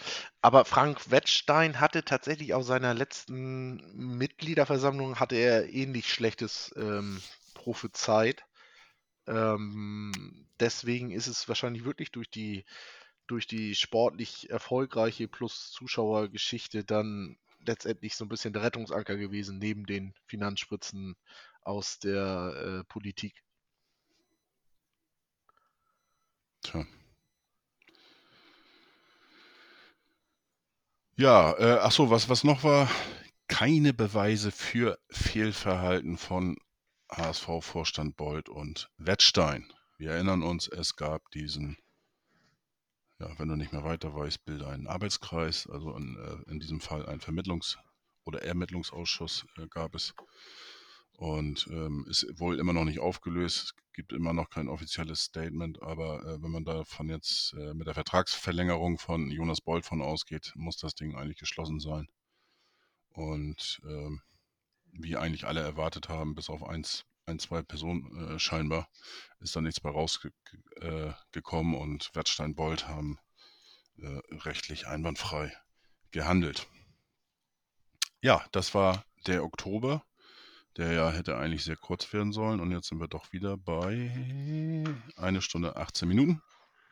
Aber 0.43 0.65
Frank 0.65 1.11
Wettstein 1.11 1.81
hatte 1.81 2.05
tatsächlich 2.05 2.55
auf 2.55 2.65
seiner 2.65 2.95
letzten 2.95 3.83
Mitgliederversammlung 4.19 5.19
hatte 5.19 5.37
er 5.37 5.73
ähnlich 5.73 6.13
schlechtes 6.13 6.73
ähm, 6.77 7.21
prophezeit. 7.55 8.45
Ähm, 9.31 10.13
deswegen 10.59 11.13
ist 11.13 11.29
es 11.29 11.49
wahrscheinlich 11.49 11.85
wirklich 11.85 12.11
durch 12.11 12.31
die, 12.31 12.65
durch 13.29 13.47
die 13.47 13.75
sportlich 13.77 14.51
erfolgreiche 14.51 15.29
plus 15.29 15.71
Zuschauergeschichte 15.71 16.85
dann 16.85 17.39
letztendlich 17.65 18.17
so 18.17 18.25
ein 18.25 18.29
bisschen 18.29 18.53
der 18.53 18.63
Rettungsanker 18.63 19.17
gewesen, 19.17 19.59
neben 19.59 19.87
den 19.87 20.15
Finanzspritzen 20.27 21.17
aus 21.63 21.99
der 22.01 22.81
äh, 22.83 22.85
Politik. 22.85 23.45
Tja. 26.63 26.85
Ja, 31.17 31.53
äh, 31.59 31.79
ach 31.83 31.93
was, 32.11 32.29
was 32.29 32.45
noch 32.45 32.65
war, 32.65 32.91
keine 33.47 33.93
Beweise 33.93 34.51
für 34.51 34.99
Fehlverhalten 35.11 36.17
von 36.17 36.57
HSV-Vorstand 37.11 38.17
Beuth 38.17 38.49
und 38.49 38.91
Wettstein. 38.99 39.73
Wir 39.99 40.13
erinnern 40.13 40.43
uns, 40.43 40.69
es 40.69 40.97
gab 40.97 41.31
diesen, 41.33 41.77
ja, 43.19 43.39
wenn 43.39 43.49
du 43.49 43.57
nicht 43.57 43.73
mehr 43.73 43.85
weiter 43.85 44.15
weißt, 44.15 44.45
bilde 44.45 44.69
einen 44.69 44.87
Arbeitskreis, 44.87 45.67
also 45.67 45.95
in, 45.97 46.17
äh, 46.17 46.51
in 46.51 46.61
diesem 46.61 46.81
Fall 46.81 47.07
einen 47.07 47.21
Vermittlungs- 47.21 47.77
oder 48.25 48.43
Ermittlungsausschuss 48.43 49.47
äh, 49.59 49.67
gab 49.69 49.95
es 49.95 50.15
und 51.21 51.67
ähm, 51.71 52.07
ist 52.09 52.27
wohl 52.41 52.59
immer 52.59 52.73
noch 52.73 52.85
nicht 52.85 52.99
aufgelöst. 52.99 53.75
Es 53.77 53.93
gibt 53.93 54.13
immer 54.13 54.33
noch 54.33 54.49
kein 54.49 54.69
offizielles 54.69 55.21
Statement, 55.25 55.83
aber 55.83 56.25
äh, 56.25 56.43
wenn 56.43 56.51
man 56.51 56.65
davon 56.65 57.11
jetzt 57.11 57.53
äh, 57.55 57.75
mit 57.75 57.87
der 57.87 57.95
Vertragsverlängerung 57.95 58.99
von 58.99 59.31
Jonas 59.31 59.61
Bold 59.61 59.85
von 59.85 60.01
ausgeht, 60.01 60.53
muss 60.55 60.79
das 60.79 60.95
Ding 60.95 61.15
eigentlich 61.15 61.39
geschlossen 61.39 61.79
sein. 61.79 62.09
Und 63.11 63.83
ähm, 63.85 64.23
wie 64.93 65.17
eigentlich 65.17 65.47
alle 65.47 65.61
erwartet 65.61 66.09
haben, 66.09 66.35
bis 66.35 66.51
auf 66.51 66.63
eins, 66.63 67.05
ein, 67.27 67.39
zwei 67.39 67.63
Personen 67.63 68.35
äh, 68.35 68.39
scheinbar, 68.39 68.89
ist 69.41 69.57
da 69.57 69.61
nichts 69.61 69.81
bei 69.81 69.91
rausgekommen 69.91 71.75
äh, 71.75 71.79
und 71.79 72.11
Wertstein 72.15 72.55
Bold 72.55 72.89
haben 72.89 73.19
äh, 73.99 74.21
rechtlich 74.45 74.87
einwandfrei 74.87 75.53
gehandelt. 76.11 76.67
Ja, 78.23 78.45
das 78.53 78.75
war 78.75 79.05
der 79.27 79.45
Oktober, 79.45 80.05
der 80.77 80.93
ja 80.93 81.11
hätte 81.11 81.37
eigentlich 81.37 81.65
sehr 81.65 81.77
kurz 81.77 82.13
werden 82.13 82.33
sollen 82.33 82.61
und 82.61 82.71
jetzt 82.71 82.89
sind 82.89 83.01
wir 83.01 83.09
doch 83.09 83.33
wieder 83.33 83.57
bei 83.57 84.95
eine 85.17 85.43
Stunde 85.43 85.77
18 85.77 86.09
Minuten. 86.09 86.43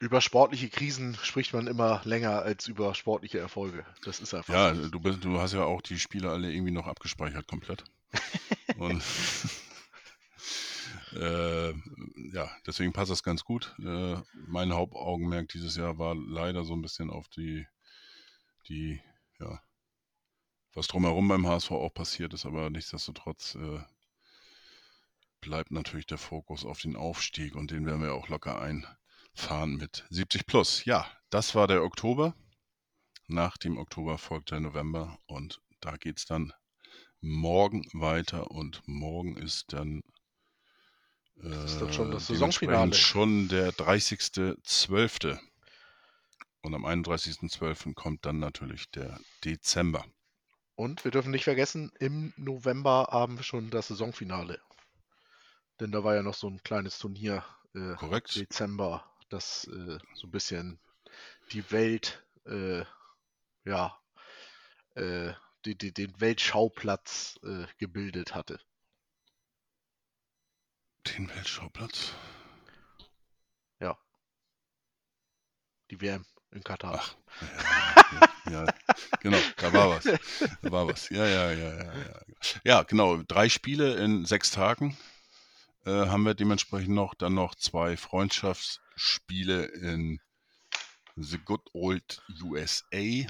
Über 0.01 0.20
sportliche 0.20 0.69
Krisen 0.69 1.16
spricht 1.23 1.53
man 1.53 1.66
immer 1.66 2.01
länger 2.05 2.43
als 2.43 2.69
über 2.69 2.95
sportliche 2.95 3.39
Erfolge. 3.39 3.85
Das 4.05 4.20
ist 4.20 4.33
einfach. 4.33 4.55
Ja, 4.55 4.73
du, 4.73 5.01
bist, 5.01 5.25
du 5.25 5.41
hast 5.41 5.55
ja 5.55 5.65
auch 5.65 5.83
die 5.83 5.99
Spiele 5.99 6.31
alle 6.31 6.53
irgendwie 6.53 6.73
noch 6.73 6.87
abgespeichert 6.87 7.49
komplett. 7.49 7.85
Und 8.79 9.03
äh, 11.15 11.73
ja, 12.33 12.51
deswegen 12.66 12.93
passt 12.93 13.11
das 13.11 13.25
ganz 13.25 13.45
gut. 13.45 13.75
Äh, 13.81 14.16
mein 14.47 14.73
Hauptaugenmerk 14.73 15.49
dieses 15.49 15.77
Jahr 15.77 15.99
war 15.99 16.15
leider 16.15 16.65
so 16.65 16.75
ein 16.75 16.83
bisschen 16.83 17.11
auf 17.11 17.29
die 17.29 17.66
die, 18.69 19.01
ja, 19.41 19.61
was 20.75 20.87
drumherum 20.87 21.29
beim 21.29 21.47
HSV 21.47 21.73
auch 21.73 21.93
passiert 21.93 22.35
ist, 22.35 22.47
aber 22.47 22.70
nichtsdestotrotz 22.70 23.57
äh, 23.57 23.81
bleibt 25.41 25.70
natürlich 25.70 26.07
der 26.07 26.19
Fokus 26.19 26.65
auf 26.65 26.81
den 26.81 26.97
Aufstieg 26.97 27.57
und 27.57 27.70
den 27.70 27.87
werden 27.87 28.03
wir 28.03 28.15
auch 28.15 28.29
locker 28.29 28.61
einfahren 29.37 29.77
mit 29.77 30.05
70 30.11 30.47
plus. 30.47 30.85
Ja, 30.85 31.07
das 31.31 31.55
war 31.55 31.67
der 31.67 31.83
Oktober. 31.83 32.35
Nach 33.27 33.57
dem 33.57 33.79
Oktober 33.79 34.19
folgt 34.19 34.51
der 34.51 34.61
November 34.61 35.19
und 35.27 35.61
da 35.81 35.97
geht 35.97 36.19
es 36.19 36.27
dann 36.27 36.53
morgen 37.21 37.85
weiter 37.93 38.51
und 38.51 38.83
morgen 38.87 39.37
ist 39.37 39.73
dann 39.73 40.03
Das 41.37 41.65
ist 41.73 41.81
dann 41.81 41.93
schon 41.93 42.11
das 42.11 42.25
äh, 42.31 42.35
Saisonfinale. 42.35 42.95
schon 42.95 43.49
der 43.49 43.73
30.12. 43.73 45.39
Und 46.63 46.75
am 46.75 46.85
31.12. 46.85 47.95
kommt 47.95 48.25
dann 48.27 48.39
natürlich 48.39 48.91
der 48.91 49.19
Dezember. 49.45 50.05
Und 50.77 51.05
wir 51.05 51.11
dürfen 51.11 51.31
nicht 51.31 51.45
vergessen, 51.45 51.93
im 51.99 52.33
November 52.37 53.09
haben 53.11 53.37
wir 53.37 53.43
schon 53.43 53.69
das 53.71 53.89
Saisonfinale. 53.89 54.61
Denn 55.81 55.93
da 55.93 56.05
war 56.05 56.15
ja 56.15 56.23
noch 56.23 56.35
so 56.35 56.49
ein 56.49 56.63
kleines 56.63 56.99
Turnier 56.99 57.45
äh, 57.75 57.95
Korrekt? 57.97 58.37
Dezember, 58.37 59.05
das 59.29 59.65
äh, 59.69 59.99
so 60.15 60.27
ein 60.27 60.31
bisschen 60.31 60.79
die 61.53 61.71
Welt, 61.71 62.25
äh, 62.47 62.85
ja, 63.65 63.99
äh, 64.95 65.33
die, 65.65 65.77
die, 65.77 65.93
den 65.93 66.21
Weltschauplatz 66.21 67.39
äh, 67.43 67.67
gebildet 67.79 68.35
hatte. 68.35 68.61
Den 71.07 71.29
Weltschauplatz. 71.31 72.13
Die 75.91 76.01
WM 76.03 76.25
in 76.51 76.63
Katar. 76.63 77.01
Ach, 77.01 77.17
ja, 77.41 78.29
ja, 78.51 78.65
ja, 78.65 78.75
genau, 79.21 79.39
da 79.57 79.73
war 79.73 79.91
was. 79.91 80.05
Da 80.05 80.71
war 80.71 80.87
was. 80.87 81.09
Ja, 81.09 81.27
ja, 81.27 81.51
ja, 81.53 81.75
ja. 81.77 81.85
Ja, 81.85 82.23
ja 82.65 82.83
genau. 82.83 83.23
Drei 83.23 83.49
Spiele 83.49 83.95
in 83.97 84.27
sechs 84.27 84.51
Tagen 84.51 84.97
äh, 85.87 85.91
haben 85.91 86.25
wir 86.25 86.35
dementsprechend 86.35 86.95
noch. 86.95 87.15
Dann 87.15 87.35
noch 87.35 87.55
zwei 87.55 87.97
Freundschaftsspiele 88.99 89.66
in 89.66 90.20
The 91.16 91.39
Good 91.39 91.70
Old 91.73 92.20
USA. 92.43 93.27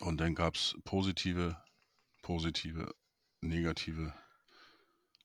Und 0.00 0.18
dann 0.18 0.34
gab 0.34 0.56
es 0.56 0.76
positive, 0.84 1.56
positive, 2.22 2.92
negative 3.40 4.12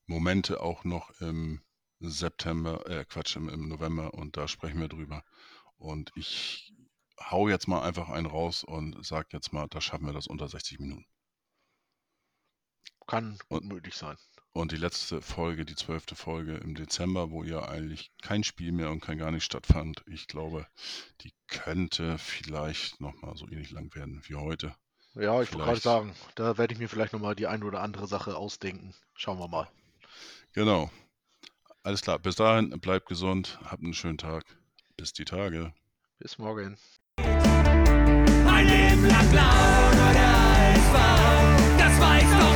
Momente 0.06 0.60
auch 0.60 0.84
noch 0.84 1.10
im 1.20 1.62
September, 1.98 2.88
äh 2.88 3.04
Quatsch, 3.04 3.36
im, 3.36 3.48
im 3.48 3.68
November 3.68 4.14
und 4.14 4.36
da 4.36 4.46
sprechen 4.46 4.80
wir 4.80 4.88
drüber. 4.88 5.24
Und 5.76 6.12
ich 6.14 6.72
hau 7.18 7.48
jetzt 7.48 7.66
mal 7.66 7.82
einfach 7.82 8.10
einen 8.10 8.26
raus 8.26 8.62
und 8.62 9.04
sag 9.04 9.32
jetzt 9.32 9.52
mal, 9.52 9.66
da 9.68 9.80
schaffen 9.80 10.06
wir 10.06 10.12
das 10.12 10.26
unter 10.26 10.48
60 10.48 10.78
Minuten. 10.78 11.06
Kann 13.06 13.38
gut 13.48 13.62
Und- 13.62 13.68
möglich 13.68 13.94
sein. 13.94 14.16
Und 14.52 14.72
die 14.72 14.76
letzte 14.76 15.20
Folge, 15.20 15.66
die 15.66 15.74
zwölfte 15.74 16.14
Folge 16.16 16.56
im 16.56 16.74
Dezember, 16.74 17.30
wo 17.30 17.44
ja 17.44 17.68
eigentlich 17.68 18.10
kein 18.22 18.42
Spiel 18.42 18.72
mehr 18.72 18.90
und 18.90 19.00
kein 19.00 19.18
gar 19.18 19.30
nicht 19.30 19.44
stattfand, 19.44 20.02
ich 20.06 20.28
glaube, 20.28 20.66
die 21.20 21.34
könnte 21.46 22.16
vielleicht 22.16 23.02
nochmal 23.02 23.36
so 23.36 23.46
ähnlich 23.48 23.70
lang 23.70 23.94
werden 23.94 24.22
wie 24.26 24.34
heute. 24.36 24.74
Ja, 25.14 25.42
ich 25.42 25.52
wollte 25.52 25.66
gerade 25.66 25.80
sagen, 25.80 26.14
da 26.36 26.56
werde 26.56 26.72
ich 26.72 26.78
mir 26.80 26.88
vielleicht 26.88 27.12
nochmal 27.12 27.34
die 27.34 27.46
ein 27.46 27.62
oder 27.64 27.82
andere 27.82 28.06
Sache 28.06 28.34
ausdenken. 28.36 28.94
Schauen 29.14 29.38
wir 29.38 29.48
mal. 29.48 29.68
Genau. 30.54 30.90
Alles 31.82 32.00
klar. 32.00 32.18
Bis 32.18 32.36
dahin, 32.36 32.70
bleibt 32.80 33.08
gesund, 33.08 33.58
habt 33.64 33.82
einen 33.82 33.92
schönen 33.94 34.16
Tag. 34.18 34.44
Bis 34.96 35.12
die 35.12 35.26
Tage. 35.26 35.74
Bis 36.18 36.38
morgen. 36.38 36.78
Ein 37.18 38.66
Leben 38.66 39.06
lang 39.06 39.30
blau 39.30 39.92
nur 39.92 40.12
der 40.14 40.32
HSV. 40.32 41.78
Das 41.78 42.00
weiß 42.00 42.30
doch 42.40 42.55